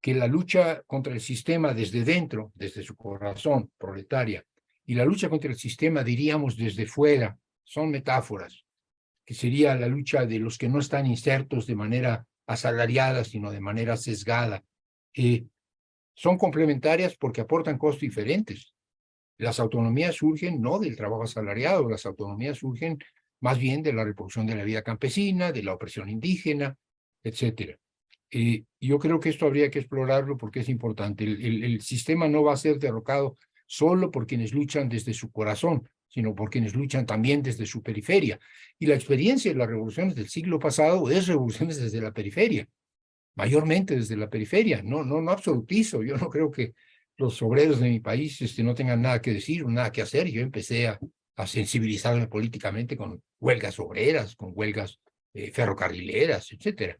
que 0.00 0.14
la 0.14 0.28
lucha 0.28 0.82
contra 0.86 1.12
el 1.12 1.20
sistema 1.20 1.74
desde 1.74 2.04
dentro, 2.04 2.52
desde 2.54 2.84
su 2.84 2.94
corazón 2.94 3.72
proletaria, 3.76 4.44
y 4.86 4.94
la 4.94 5.04
lucha 5.04 5.28
contra 5.28 5.50
el 5.50 5.56
sistema, 5.56 6.04
diríamos, 6.04 6.56
desde 6.56 6.86
fuera, 6.86 7.36
son 7.64 7.90
metáforas, 7.90 8.64
que 9.26 9.34
sería 9.34 9.74
la 9.74 9.88
lucha 9.88 10.26
de 10.26 10.38
los 10.38 10.58
que 10.58 10.68
no 10.68 10.78
están 10.78 11.06
insertos 11.06 11.66
de 11.66 11.74
manera 11.74 12.24
asalariada, 12.46 13.24
sino 13.24 13.50
de 13.50 13.60
manera 13.60 13.96
sesgada. 13.96 14.62
Eh, 15.14 15.46
son 16.14 16.38
complementarias 16.38 17.16
porque 17.16 17.40
aportan 17.40 17.78
costos 17.78 18.02
diferentes. 18.02 18.74
Las 19.38 19.60
autonomías 19.60 20.16
surgen 20.16 20.60
no 20.60 20.78
del 20.78 20.96
trabajo 20.96 21.24
asalariado, 21.24 21.88
las 21.88 22.06
autonomías 22.06 22.58
surgen 22.58 22.98
más 23.40 23.58
bien 23.58 23.82
de 23.82 23.92
la 23.92 24.04
reproducción 24.04 24.46
de 24.46 24.54
la 24.54 24.64
vida 24.64 24.82
campesina, 24.82 25.50
de 25.50 25.62
la 25.62 25.74
opresión 25.74 26.08
indígena, 26.08 26.76
etc. 27.24 27.76
Eh, 28.30 28.64
yo 28.80 28.98
creo 28.98 29.18
que 29.18 29.30
esto 29.30 29.46
habría 29.46 29.70
que 29.70 29.80
explorarlo 29.80 30.36
porque 30.36 30.60
es 30.60 30.68
importante. 30.68 31.24
el 31.24 31.80
sistema 31.80 32.28
no 32.28 32.44
va 32.44 32.52
a 32.54 32.56
ser 32.56 32.78
derrocado 32.78 33.36
solo 33.66 34.10
por 34.10 34.26
quienes 34.26 34.52
luchan 34.52 34.88
desde 34.88 35.14
su 35.14 35.32
corazón, 35.32 35.88
sino 36.12 36.34
por 36.34 36.50
quienes 36.50 36.74
luchan 36.74 37.06
también 37.06 37.42
desde 37.42 37.64
su 37.64 37.82
periferia. 37.82 38.38
Y 38.78 38.84
la 38.84 38.94
experiencia 38.94 39.50
de 39.50 39.56
las 39.56 39.66
revoluciones 39.66 40.14
del 40.14 40.28
siglo 40.28 40.58
pasado 40.58 41.10
es 41.10 41.26
revoluciones 41.26 41.80
desde 41.80 42.02
la 42.02 42.12
periferia, 42.12 42.68
mayormente 43.34 43.96
desde 43.96 44.16
la 44.16 44.30
periferia. 44.30 44.82
No, 44.82 45.04
no, 45.04 45.20
no 45.20 45.30
absolutizo, 45.30 46.02
yo 46.02 46.16
no 46.16 46.28
creo 46.28 46.50
que 46.50 46.74
los 47.16 47.40
obreros 47.42 47.80
de 47.80 47.88
mi 47.88 48.00
país 48.00 48.40
este, 48.42 48.62
no 48.62 48.74
tengan 48.74 49.02
nada 49.02 49.20
que 49.20 49.32
decir 49.32 49.64
o 49.64 49.68
nada 49.68 49.92
que 49.92 50.02
hacer. 50.02 50.28
Yo 50.28 50.40
empecé 50.40 50.88
a, 50.88 50.98
a 51.36 51.46
sensibilizarme 51.46 52.26
políticamente 52.26 52.96
con 52.96 53.22
huelgas 53.40 53.78
obreras, 53.78 54.36
con 54.36 54.52
huelgas 54.54 55.00
eh, 55.34 55.50
ferrocarrileras, 55.50 56.52
etcétera. 56.52 56.98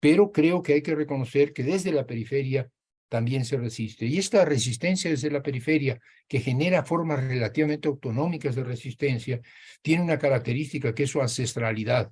Pero 0.00 0.32
creo 0.32 0.62
que 0.62 0.74
hay 0.74 0.82
que 0.82 0.94
reconocer 0.94 1.52
que 1.52 1.62
desde 1.62 1.92
la 1.92 2.06
periferia 2.06 2.68
también 3.08 3.44
se 3.44 3.56
resiste. 3.56 4.06
Y 4.06 4.18
esta 4.18 4.44
resistencia 4.44 5.10
desde 5.10 5.30
la 5.30 5.42
periferia, 5.42 6.00
que 6.26 6.40
genera 6.40 6.84
formas 6.84 7.22
relativamente 7.22 7.88
autonómicas 7.88 8.54
de 8.54 8.64
resistencia, 8.64 9.40
tiene 9.82 10.02
una 10.02 10.18
característica 10.18 10.94
que 10.94 11.04
es 11.04 11.10
su 11.10 11.20
ancestralidad. 11.20 12.10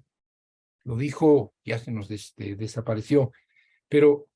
Lo 0.85 0.97
dijo, 0.97 1.55
ya 1.65 1.79
se 1.79 1.91
nos 1.93 2.11
este, 2.11 2.57
desapareció, 2.57 3.33
pero 3.93 4.27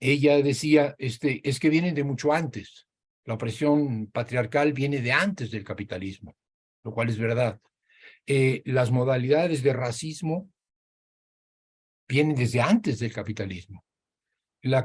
ella 0.00 0.42
decía, 0.42 0.96
este, 0.98 1.40
es 1.48 1.60
que 1.60 1.70
vienen 1.70 1.94
de 1.94 2.02
mucho 2.02 2.32
antes. 2.32 2.88
La 3.24 3.34
opresión 3.34 4.08
patriarcal 4.08 4.72
viene 4.72 5.00
de 5.00 5.12
antes 5.12 5.52
del 5.52 5.62
capitalismo, 5.62 6.34
lo 6.82 6.92
cual 6.92 7.08
es 7.08 7.16
verdad. 7.16 7.60
Eh, 8.26 8.60
las 8.64 8.90
modalidades 8.90 9.62
de 9.62 9.72
racismo 9.72 10.50
vienen 12.08 12.34
desde 12.34 12.60
antes 12.60 12.98
del 12.98 13.12
capitalismo 13.12 13.84
la, 14.62 14.84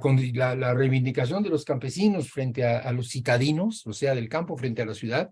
la, 0.56 0.74
reivindicación 0.76 1.42
de 1.42 1.50
los 1.50 1.66
campesinos 1.66 2.30
frente 2.30 2.64
a, 2.64 2.92
los 2.92 3.10
citadinos, 3.10 3.86
o 3.88 3.94
sea, 3.94 4.14
del 4.14 4.30
campo 4.30 4.56
frente 4.58 4.84
a 4.84 4.86
la 4.86 4.94
ciudad, 4.94 5.32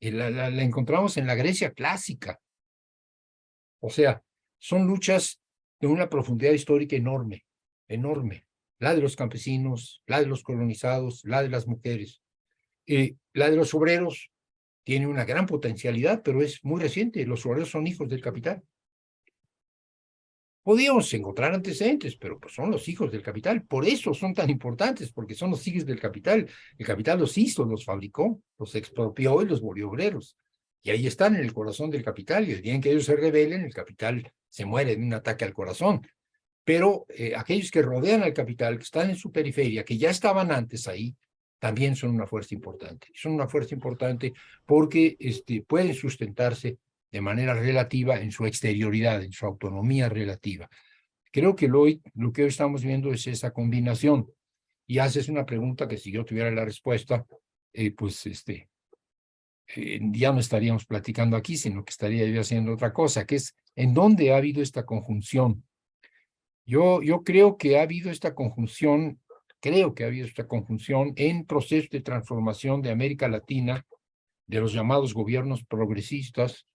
eh, 0.00 0.12
la, 0.12 0.30
la, 0.30 0.62
encontramos 0.62 1.16
en 1.16 1.26
la 1.26 1.34
Grecia 1.34 1.72
clásica. 1.72 2.38
O 3.80 3.88
sea, 3.88 4.22
son 4.58 4.86
luchas 4.86 5.40
de 5.80 5.86
una 5.86 6.10
profundidad 6.10 6.52
histórica 6.52 6.94
enorme, 6.94 7.45
enorme. 7.88 8.46
La 8.78 8.94
de 8.94 9.00
los 9.00 9.16
campesinos, 9.16 10.02
la 10.06 10.20
de 10.20 10.26
los 10.26 10.42
colonizados, 10.42 11.22
la 11.24 11.42
de 11.42 11.48
las 11.48 11.66
mujeres. 11.66 12.22
Eh, 12.86 13.16
la 13.32 13.50
de 13.50 13.56
los 13.56 13.74
obreros 13.74 14.30
tiene 14.84 15.06
una 15.06 15.24
gran 15.24 15.46
potencialidad, 15.46 16.22
pero 16.22 16.42
es 16.42 16.64
muy 16.64 16.80
reciente. 16.80 17.26
Los 17.26 17.44
obreros 17.46 17.70
son 17.70 17.86
hijos 17.86 18.08
del 18.08 18.20
capital. 18.20 18.62
Podíamos 20.62 21.12
encontrar 21.14 21.54
antecedentes, 21.54 22.16
pero 22.16 22.40
pues 22.40 22.54
son 22.54 22.70
los 22.72 22.88
hijos 22.88 23.12
del 23.12 23.22
capital. 23.22 23.64
Por 23.64 23.86
eso 23.86 24.12
son 24.14 24.34
tan 24.34 24.50
importantes, 24.50 25.12
porque 25.12 25.34
son 25.34 25.50
los 25.50 25.66
hijos 25.68 25.86
del 25.86 26.00
capital. 26.00 26.48
El 26.76 26.86
capital 26.86 27.20
los 27.20 27.38
hizo, 27.38 27.64
los 27.64 27.84
fabricó, 27.84 28.42
los 28.58 28.74
expropió 28.74 29.42
y 29.42 29.46
los 29.46 29.60
volvió 29.60 29.88
obreros. 29.88 30.36
Y 30.82 30.90
ahí 30.90 31.06
están 31.06 31.34
en 31.36 31.42
el 31.42 31.52
corazón 31.52 31.90
del 31.90 32.04
capital. 32.04 32.48
Y 32.48 32.52
el 32.52 32.62
día 32.62 32.74
en 32.74 32.80
que 32.80 32.90
ellos 32.90 33.04
se 33.04 33.16
rebelen, 33.16 33.64
el 33.64 33.72
capital 33.72 34.32
se 34.48 34.64
muere 34.64 34.92
en 34.92 35.04
un 35.04 35.14
ataque 35.14 35.44
al 35.44 35.52
corazón. 35.52 36.06
Pero 36.66 37.06
eh, 37.08 37.32
aquellos 37.36 37.70
que 37.70 37.80
rodean 37.80 38.24
al 38.24 38.34
capital, 38.34 38.76
que 38.76 38.82
están 38.82 39.08
en 39.10 39.16
su 39.16 39.30
periferia, 39.30 39.84
que 39.84 39.96
ya 39.96 40.10
estaban 40.10 40.50
antes 40.50 40.88
ahí, 40.88 41.14
también 41.60 41.94
son 41.94 42.10
una 42.10 42.26
fuerza 42.26 42.56
importante. 42.56 43.06
Son 43.14 43.30
una 43.34 43.46
fuerza 43.46 43.72
importante 43.72 44.32
porque 44.66 45.16
este, 45.20 45.62
pueden 45.62 45.94
sustentarse 45.94 46.78
de 47.12 47.20
manera 47.20 47.54
relativa 47.54 48.20
en 48.20 48.32
su 48.32 48.46
exterioridad, 48.46 49.22
en 49.22 49.30
su 49.30 49.46
autonomía 49.46 50.08
relativa. 50.08 50.68
Creo 51.30 51.54
que 51.54 51.68
lo, 51.68 51.84
lo 52.14 52.32
que 52.32 52.42
hoy 52.42 52.48
estamos 52.48 52.82
viendo 52.82 53.12
es 53.12 53.28
esa 53.28 53.52
combinación. 53.52 54.26
Y 54.88 54.98
haces 54.98 55.28
una 55.28 55.46
pregunta 55.46 55.86
que 55.86 55.98
si 55.98 56.10
yo 56.10 56.24
tuviera 56.24 56.50
la 56.50 56.64
respuesta, 56.64 57.24
eh, 57.72 57.92
pues 57.92 58.26
este, 58.26 58.68
eh, 59.76 60.00
ya 60.02 60.32
no 60.32 60.40
estaríamos 60.40 60.84
platicando 60.84 61.36
aquí, 61.36 61.56
sino 61.56 61.84
que 61.84 61.90
estaría 61.90 62.26
yo 62.26 62.40
haciendo 62.40 62.72
otra 62.72 62.92
cosa, 62.92 63.24
que 63.24 63.36
es 63.36 63.54
en 63.76 63.94
dónde 63.94 64.32
ha 64.32 64.38
habido 64.38 64.62
esta 64.62 64.84
conjunción. 64.84 65.62
Yo, 66.66 67.00
creo 67.24 67.56
que 67.56 67.78
ha 67.78 67.82
habido 67.82 68.10
esta 68.10 68.34
conjunción 68.34 69.20
creo 69.60 69.94
que 69.94 70.04
ha 70.04 70.08
habido 70.08 70.26
esta 70.26 70.46
conjunción 70.46 71.12
en 71.16 71.44
proceso 71.44 71.88
de 71.90 72.00
transformación 72.00 72.82
de 72.82 72.90
América 72.90 73.26
Latina, 73.26 73.86
de 74.46 74.60
los 74.60 74.72
llamados 74.72 75.14
gobiernos 75.14 75.64
progresistas, 75.64 76.66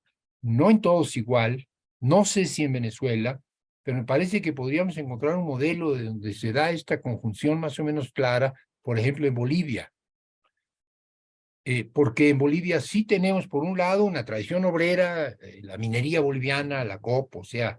no 0.42 0.70
en 0.70 0.82
todos 0.82 1.16
igual, 1.16 1.68
no 2.00 2.26
sé 2.26 2.46
si 2.46 2.64
en 2.64 2.74
Venezuela, 2.74 3.40
pero 3.84 3.98
me 3.98 4.04
parece 4.04 4.42
que 4.42 4.54
podríamos 4.54 4.98
encontrar 4.98 5.38
un 5.38 5.46
modelo 5.46 5.94
de 5.94 6.04
donde 6.04 6.34
se 6.34 6.52
da 6.52 6.72
esta 6.72 7.02
conjunción 7.02 7.60
más 7.60 7.80
o 7.80 7.84
menos 7.84 8.12
clara, 8.12 8.54
por 8.82 9.00
ejemplo, 9.00 9.26
en 9.28 9.36
Bolivia. 9.36 9.94
Eh, 11.64 11.86
porque 11.86 12.30
en 12.30 12.40
Bolivia 12.40 12.82
sí 12.82 13.06
tenemos, 13.06 13.48
por 13.48 13.64
un 13.64 13.78
lado, 13.78 14.04
una 14.04 14.26
tradición 14.26 14.66
obrera, 14.66 15.30
eh, 15.30 15.62
la 15.62 15.78
minería 15.78 16.20
boliviana, 16.20 16.84
la 16.84 16.98
COP, 16.98 17.36
o 17.38 17.44
sea, 17.44 17.78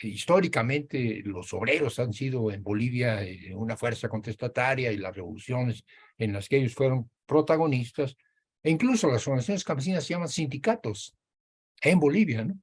históricamente 0.00 1.22
los 1.24 1.52
obreros 1.52 1.98
han 1.98 2.12
sido 2.12 2.50
en 2.52 2.62
Bolivia 2.62 3.22
eh, 3.22 3.54
una 3.54 3.76
fuerza 3.76 4.08
contestataria 4.08 4.92
y 4.92 4.96
las 4.96 5.14
revoluciones 5.14 5.84
en 6.16 6.32
las 6.32 6.48
que 6.48 6.58
ellos 6.58 6.74
fueron 6.74 7.10
protagonistas, 7.26 8.16
e 8.62 8.70
incluso 8.70 9.10
las 9.10 9.26
organizaciones 9.26 9.64
campesinas 9.64 10.04
se 10.04 10.14
llaman 10.14 10.28
sindicatos 10.28 11.14
en 11.80 11.98
Bolivia, 12.00 12.44
¿no? 12.44 12.58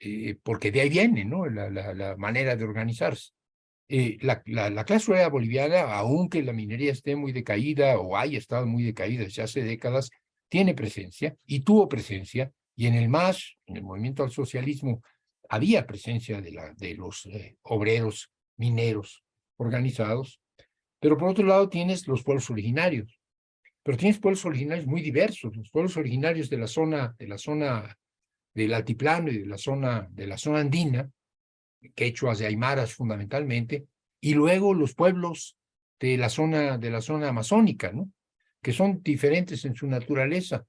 Eh, 0.00 0.36
porque 0.42 0.70
de 0.70 0.80
ahí 0.82 0.88
viene, 0.88 1.24
¿no? 1.24 1.46
La, 1.46 1.70
la, 1.70 2.16
manera 2.16 2.56
de 2.56 2.64
organizarse. 2.64 3.30
Eh, 3.88 4.18
la, 4.20 4.42
la, 4.46 4.84
clase 4.84 5.10
obrera 5.10 5.28
boliviana, 5.28 5.82
aunque 5.94 6.42
la 6.42 6.52
minería 6.52 6.92
esté 6.92 7.16
muy 7.16 7.32
decaída 7.32 7.98
o 7.98 8.16
haya 8.16 8.38
estado 8.38 8.66
muy 8.66 8.82
decaída 8.82 9.24
desde 9.24 9.42
hace 9.42 9.62
décadas, 9.62 10.10
tiene 10.48 10.74
presencia 10.74 11.36
y 11.46 11.60
tuvo 11.60 11.88
presencia, 11.88 12.52
y 12.76 12.86
en 12.86 12.94
el 12.94 13.08
MAS, 13.08 13.56
en 13.66 13.76
el 13.76 13.82
movimiento 13.82 14.22
al 14.22 14.30
socialismo, 14.30 15.02
había 15.48 15.86
presencia 15.86 16.40
de, 16.40 16.52
la, 16.52 16.74
de 16.74 16.94
los 16.94 17.26
eh, 17.26 17.56
obreros 17.62 18.30
mineros 18.56 19.24
organizados, 19.56 20.40
pero 21.00 21.16
por 21.16 21.28
otro 21.28 21.46
lado 21.46 21.68
tienes 21.68 22.08
los 22.08 22.22
pueblos 22.22 22.50
originarios, 22.50 23.20
pero 23.82 23.98
tienes 23.98 24.18
pueblos 24.18 24.44
originarios 24.44 24.86
muy 24.86 25.02
diversos, 25.02 25.54
los 25.56 25.70
pueblos 25.70 25.96
originarios 25.96 26.48
de 26.48 26.58
la 26.58 26.66
zona, 26.66 27.14
de 27.18 27.28
la 27.28 27.38
zona 27.38 27.98
del 28.54 28.72
altiplano 28.72 29.30
y 29.30 29.38
de 29.38 29.46
la 29.46 29.58
zona, 29.58 30.08
de 30.10 30.26
la 30.26 30.38
zona 30.38 30.60
andina, 30.60 31.10
quechuas 31.94 32.40
y 32.40 32.46
aymaras 32.46 32.94
fundamentalmente, 32.94 33.86
y 34.20 34.34
luego 34.34 34.72
los 34.72 34.94
pueblos 34.94 35.56
de 36.00 36.16
la 36.16 36.28
zona, 36.28 36.78
de 36.78 36.90
la 36.90 37.02
zona 37.02 37.28
amazónica, 37.28 37.92
¿no? 37.92 38.10
que 38.62 38.72
son 38.72 39.02
diferentes 39.02 39.64
en 39.66 39.74
su 39.74 39.86
naturaleza. 39.86 40.64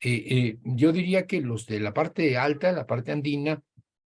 Eh, 0.00 0.24
eh, 0.26 0.58
yo 0.64 0.92
diría 0.92 1.26
que 1.26 1.40
los 1.42 1.66
de 1.66 1.80
la 1.80 1.92
parte 1.92 2.36
alta, 2.38 2.72
la 2.72 2.86
parte 2.86 3.12
andina, 3.12 3.62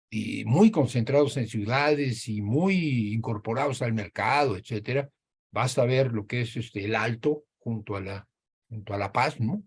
y 0.09 0.45
muy 0.45 0.71
concentrados 0.71 1.35
en 1.37 1.47
ciudades 1.47 2.27
y 2.27 2.41
muy 2.41 3.13
incorporados 3.13 3.81
al 3.81 3.93
mercado, 3.93 4.55
etcétera, 4.55 5.09
basta 5.51 5.85
ver 5.85 6.13
lo 6.13 6.25
que 6.25 6.41
es 6.41 6.55
este, 6.55 6.85
el 6.85 6.95
Alto 6.95 7.45
junto 7.57 7.95
a 7.95 8.01
la, 8.01 8.27
junto 8.69 8.93
a 8.93 8.97
la 8.97 9.11
Paz, 9.11 9.39
¿no? 9.39 9.63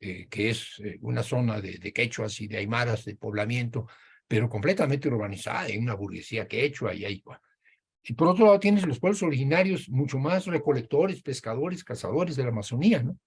Eh, 0.00 0.28
que 0.30 0.50
es 0.50 0.80
eh, 0.84 0.98
una 1.02 1.22
zona 1.22 1.60
de, 1.60 1.78
de, 1.78 1.92
quechuas 1.92 2.40
y 2.40 2.46
de 2.46 2.58
aymaras 2.58 3.04
de 3.04 3.16
poblamiento, 3.16 3.86
pero 4.26 4.48
completamente 4.48 5.08
urbanizada, 5.08 5.62
hay 5.62 5.76
una 5.76 5.94
burguesía 5.94 6.48
quechua 6.48 6.94
y 6.94 7.04
ahí. 7.04 7.22
Y 8.04 8.14
por 8.14 8.28
otro 8.28 8.46
lado 8.46 8.60
tienes 8.60 8.86
los 8.86 8.98
pueblos 8.98 9.22
originarios 9.22 9.90
mucho 9.90 10.18
más 10.18 10.46
recolectores, 10.46 11.20
pescadores, 11.22 11.84
cazadores 11.84 12.36
de 12.36 12.44
la 12.44 12.48
Amazonía, 12.48 13.02
¿no? 13.02 13.18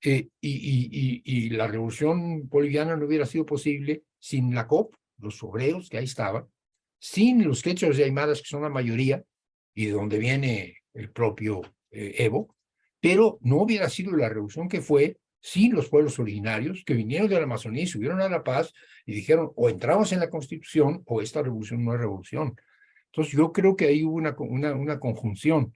Eh, 0.00 0.28
y, 0.40 0.50
y, 0.50 1.22
y 1.24 1.50
la 1.50 1.66
revolución 1.66 2.48
boliviana 2.48 2.94
no 2.94 3.06
hubiera 3.06 3.26
sido 3.26 3.44
posible 3.44 4.04
sin 4.20 4.54
la 4.54 4.68
COP, 4.68 4.94
los 5.18 5.42
obreros 5.42 5.88
que 5.88 5.98
ahí 5.98 6.04
estaban, 6.04 6.46
sin 6.98 7.46
los 7.46 7.62
quechos 7.62 7.98
y 7.98 8.02
aymaras, 8.02 8.40
que 8.40 8.48
son 8.48 8.62
la 8.62 8.68
mayoría, 8.68 9.22
y 9.74 9.86
de 9.86 9.92
donde 9.92 10.18
viene 10.18 10.78
el 10.94 11.10
propio 11.10 11.62
eh, 11.90 12.14
Evo, 12.18 12.56
pero 13.00 13.38
no 13.42 13.58
hubiera 13.58 13.88
sido 13.88 14.16
la 14.16 14.28
revolución 14.28 14.68
que 14.68 14.80
fue 14.80 15.18
sin 15.40 15.72
los 15.72 15.88
pueblos 15.88 16.18
originarios 16.18 16.82
que 16.84 16.94
vinieron 16.94 17.28
de 17.28 17.36
la 17.36 17.44
Amazonía 17.44 17.84
y 17.84 17.86
subieron 17.86 18.20
a 18.20 18.28
la 18.28 18.42
paz 18.42 18.72
y 19.06 19.14
dijeron 19.14 19.52
o 19.54 19.68
entramos 19.68 20.12
en 20.12 20.20
la 20.20 20.30
constitución 20.30 21.02
o 21.06 21.22
esta 21.22 21.42
revolución 21.42 21.84
no 21.84 21.94
es 21.94 22.00
revolución. 22.00 22.56
Entonces 23.06 23.34
yo 23.34 23.52
creo 23.52 23.76
que 23.76 23.86
ahí 23.86 24.04
hubo 24.04 24.16
una, 24.16 24.34
una, 24.38 24.74
una 24.74 24.98
conjunción 24.98 25.74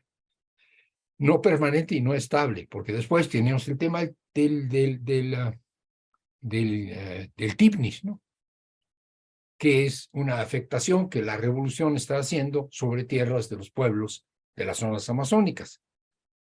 no 1.18 1.40
permanente 1.40 1.94
y 1.94 2.00
no 2.00 2.14
estable, 2.14 2.66
porque 2.68 2.92
después 2.92 3.28
teníamos 3.28 3.68
el 3.68 3.78
tema 3.78 4.00
del, 4.34 4.68
del, 4.68 5.04
del, 5.04 5.34
ah, 5.36 5.54
del, 6.40 6.88
eh, 6.90 7.30
del 7.36 7.56
TIPNIS, 7.56 8.04
¿no? 8.04 8.20
Que 9.62 9.86
es 9.86 10.10
una 10.10 10.40
afectación 10.40 11.08
que 11.08 11.22
la 11.22 11.36
revolución 11.36 11.94
está 11.94 12.18
haciendo 12.18 12.66
sobre 12.72 13.04
tierras 13.04 13.48
de 13.48 13.54
los 13.54 13.70
pueblos 13.70 14.26
de 14.56 14.64
las 14.64 14.78
zonas 14.78 15.08
amazónicas. 15.08 15.80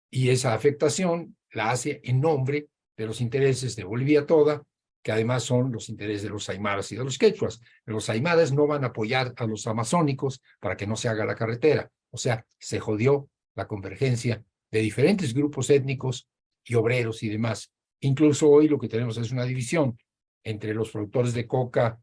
Y 0.09 0.28
esa 0.28 0.55
afectación 0.55 1.36
la 1.51 1.73
hace 1.73 2.01
en 2.05 2.20
nombre 2.20 2.69
de 2.97 3.07
los 3.07 3.20
intereses 3.20 3.74
de 3.74 3.82
Bolivia 3.82 4.24
toda, 4.24 4.62
que 5.03 5.11
además 5.11 5.43
son 5.43 5.73
los 5.73 5.89
intereses 5.89 6.23
de 6.23 6.28
los 6.28 6.49
aymaras 6.49 6.93
y 6.93 6.97
de 6.97 7.03
los 7.03 7.19
quechuas. 7.19 7.61
Los 7.86 8.09
aymaras 8.09 8.53
no 8.53 8.69
van 8.69 8.85
a 8.85 8.89
apoyar 8.89 9.35
a 9.36 9.47
los 9.47 9.66
amazónicos 9.66 10.40
para 10.61 10.77
que 10.77 10.86
no 10.86 10.95
se 10.95 11.09
haga 11.09 11.24
la 11.24 11.35
carretera. 11.35 11.90
O 12.12 12.19
sea, 12.19 12.47
se 12.61 12.78
jodió 12.78 13.28
la 13.57 13.66
convergencia 13.66 14.45
de 14.70 14.78
diferentes 14.78 15.35
grupos 15.35 15.70
étnicos 15.70 16.28
y 16.62 16.77
obreros 16.77 17.24
y 17.24 17.31
demás. 17.31 17.73
Incluso 17.99 18.49
hoy 18.49 18.69
lo 18.69 18.78
que 18.78 18.86
tenemos 18.86 19.16
es 19.16 19.32
una 19.32 19.43
división 19.43 19.99
entre 20.45 20.73
los 20.73 20.93
productores 20.93 21.35
de 21.35 21.49
coca 21.49 21.99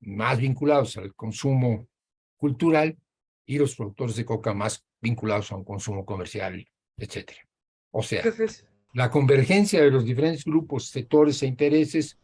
más 0.00 0.38
vinculados 0.38 0.96
al 0.96 1.14
consumo 1.14 1.88
cultural 2.36 2.96
y 3.46 3.58
los 3.58 3.76
productores 3.76 4.16
de 4.16 4.24
coca 4.24 4.54
más 4.54 4.84
vinculados 5.00 5.52
a 5.52 5.56
un 5.56 5.64
consumo 5.64 6.04
comercial, 6.04 6.66
etcétera. 6.96 7.40
O 7.90 8.02
sea, 8.02 8.22
la 8.92 9.10
convergencia 9.10 9.82
de 9.82 9.90
los 9.90 10.04
diferentes 10.04 10.44
grupos, 10.44 10.88
sectores 10.88 11.42
e 11.42 11.46
intereses 11.46 12.18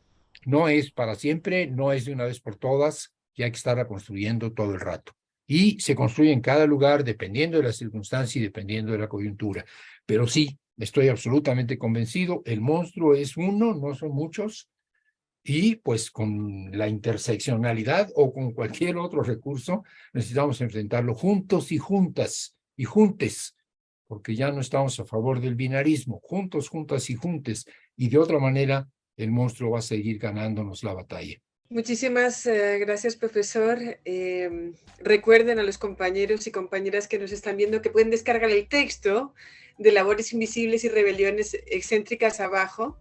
no 0.44 0.68
es 0.68 0.90
para 0.90 1.14
siempre, 1.14 1.66
no 1.66 1.92
es 1.92 2.04
de 2.04 2.12
una 2.12 2.24
vez 2.24 2.40
por 2.40 2.56
todas, 2.56 3.14
y 3.34 3.42
hay 3.42 3.50
que 3.50 3.56
estar 3.56 3.86
construyendo 3.86 4.52
todo 4.52 4.72
el 4.72 4.80
rato. 4.80 5.12
Y 5.46 5.80
se 5.80 5.94
construye 5.94 6.32
en 6.32 6.40
cada 6.40 6.66
lugar 6.66 7.04
dependiendo 7.04 7.58
de 7.58 7.64
la 7.64 7.72
circunstancia 7.72 8.38
y 8.38 8.42
dependiendo 8.42 8.92
de 8.92 8.98
la 8.98 9.08
coyuntura. 9.08 9.64
Pero 10.06 10.26
sí, 10.26 10.58
estoy 10.78 11.08
absolutamente 11.08 11.78
convencido, 11.78 12.42
el 12.44 12.60
monstruo 12.60 13.14
es 13.14 13.36
uno, 13.36 13.74
no 13.74 13.94
son 13.94 14.12
muchos, 14.12 14.68
y 15.44 15.76
pues 15.76 16.10
con 16.10 16.70
la 16.76 16.88
interseccionalidad 16.88 18.10
o 18.14 18.32
con 18.32 18.52
cualquier 18.52 18.96
otro 18.96 19.22
recurso 19.22 19.84
necesitamos 20.12 20.60
enfrentarlo 20.60 21.14
juntos 21.14 21.72
y 21.72 21.78
juntas 21.78 22.56
y 22.76 22.84
juntes, 22.84 23.56
porque 24.06 24.34
ya 24.34 24.50
no 24.52 24.60
estamos 24.60 24.98
a 25.00 25.04
favor 25.04 25.40
del 25.40 25.54
binarismo, 25.54 26.20
juntos, 26.22 26.68
juntas 26.68 27.10
y 27.10 27.14
juntes, 27.14 27.66
y 27.96 28.08
de 28.08 28.18
otra 28.18 28.38
manera 28.38 28.88
el 29.16 29.30
monstruo 29.30 29.72
va 29.72 29.80
a 29.80 29.82
seguir 29.82 30.18
ganándonos 30.18 30.82
la 30.84 30.94
batalla. 30.94 31.36
Muchísimas 31.68 32.44
eh, 32.46 32.78
gracias, 32.80 33.16
profesor. 33.16 33.78
Em, 34.04 34.74
recuerden 34.98 35.58
a 35.58 35.62
los 35.62 35.78
compañeros 35.78 36.46
y 36.46 36.50
compañeras 36.50 37.08
que 37.08 37.18
nos 37.18 37.32
están 37.32 37.56
viendo 37.56 37.80
que 37.80 37.90
pueden 37.90 38.10
descargar 38.10 38.50
el 38.50 38.68
texto 38.68 39.34
de 39.78 39.92
Labores 39.92 40.34
Invisibles 40.34 40.84
y 40.84 40.90
Rebeliones 40.90 41.56
Excéntricas 41.66 42.40
abajo 42.40 42.98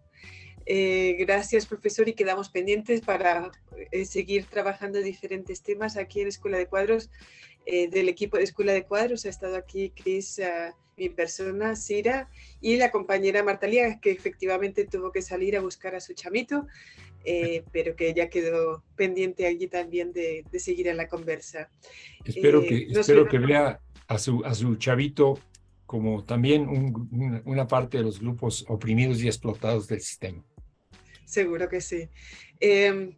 eh, 0.65 1.15
gracias, 1.19 1.65
profesor, 1.65 2.07
y 2.07 2.13
quedamos 2.13 2.49
pendientes 2.49 3.01
para 3.01 3.51
eh, 3.91 4.05
seguir 4.05 4.45
trabajando 4.45 4.99
diferentes 4.99 5.61
temas 5.61 5.97
aquí 5.97 6.21
en 6.21 6.27
Escuela 6.27 6.57
de 6.57 6.67
Cuadros. 6.67 7.09
Eh, 7.65 7.89
del 7.89 8.09
equipo 8.09 8.37
de 8.37 8.43
Escuela 8.43 8.73
de 8.73 8.85
Cuadros 8.85 9.25
ha 9.25 9.29
estado 9.29 9.55
aquí 9.55 9.91
Cris, 9.91 10.41
mi 10.97 11.09
persona, 11.09 11.75
Sira, 11.75 12.29
y 12.59 12.77
la 12.77 12.91
compañera 12.91 13.43
Marta 13.43 13.67
Lía, 13.67 13.99
que 13.99 14.11
efectivamente 14.11 14.85
tuvo 14.85 15.11
que 15.11 15.21
salir 15.21 15.55
a 15.55 15.61
buscar 15.61 15.93
a 15.95 15.99
su 15.99 16.13
chamito, 16.13 16.67
pero 17.71 17.95
que 17.95 18.13
ya 18.13 18.29
quedó 18.29 18.83
pendiente 18.95 19.45
allí 19.45 19.67
también 19.67 20.11
de, 20.11 20.43
seguir 20.57 20.87
en 20.87 20.97
la 20.97 21.07
conversa. 21.07 21.69
Espero, 22.25 22.61
que, 22.61 22.87
espero 22.89 23.27
que 23.27 23.37
vea 23.37 23.79
a 24.07 24.17
su, 24.17 24.43
a 24.43 24.55
su 24.55 24.75
chavito 24.77 25.39
como 25.91 26.23
también 26.23 26.69
una 27.43 27.67
parte 27.67 27.97
de 27.97 28.03
los 28.03 28.21
grupos 28.21 28.63
oprimidos 28.69 29.21
y 29.21 29.27
explotados 29.27 29.89
del 29.89 29.99
sistema. 29.99 30.41
Seguro 31.31 31.69
que 31.69 31.79
sí. 31.79 32.09
Em, 32.59 33.15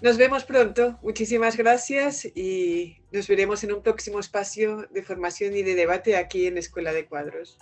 nos 0.00 0.16
vemos 0.16 0.44
pronto. 0.44 0.98
Muchísimas 1.02 1.54
gracias 1.58 2.24
y 2.24 2.96
nos 3.12 3.28
veremos 3.28 3.62
en 3.62 3.74
un 3.74 3.82
próximo 3.82 4.20
espacio 4.20 4.88
de 4.90 5.02
formación 5.02 5.54
y 5.54 5.62
de 5.62 5.74
debate 5.74 6.16
aquí 6.16 6.46
en 6.46 6.56
Escuela 6.56 6.94
de 6.94 7.04
Cuadros. 7.04 7.58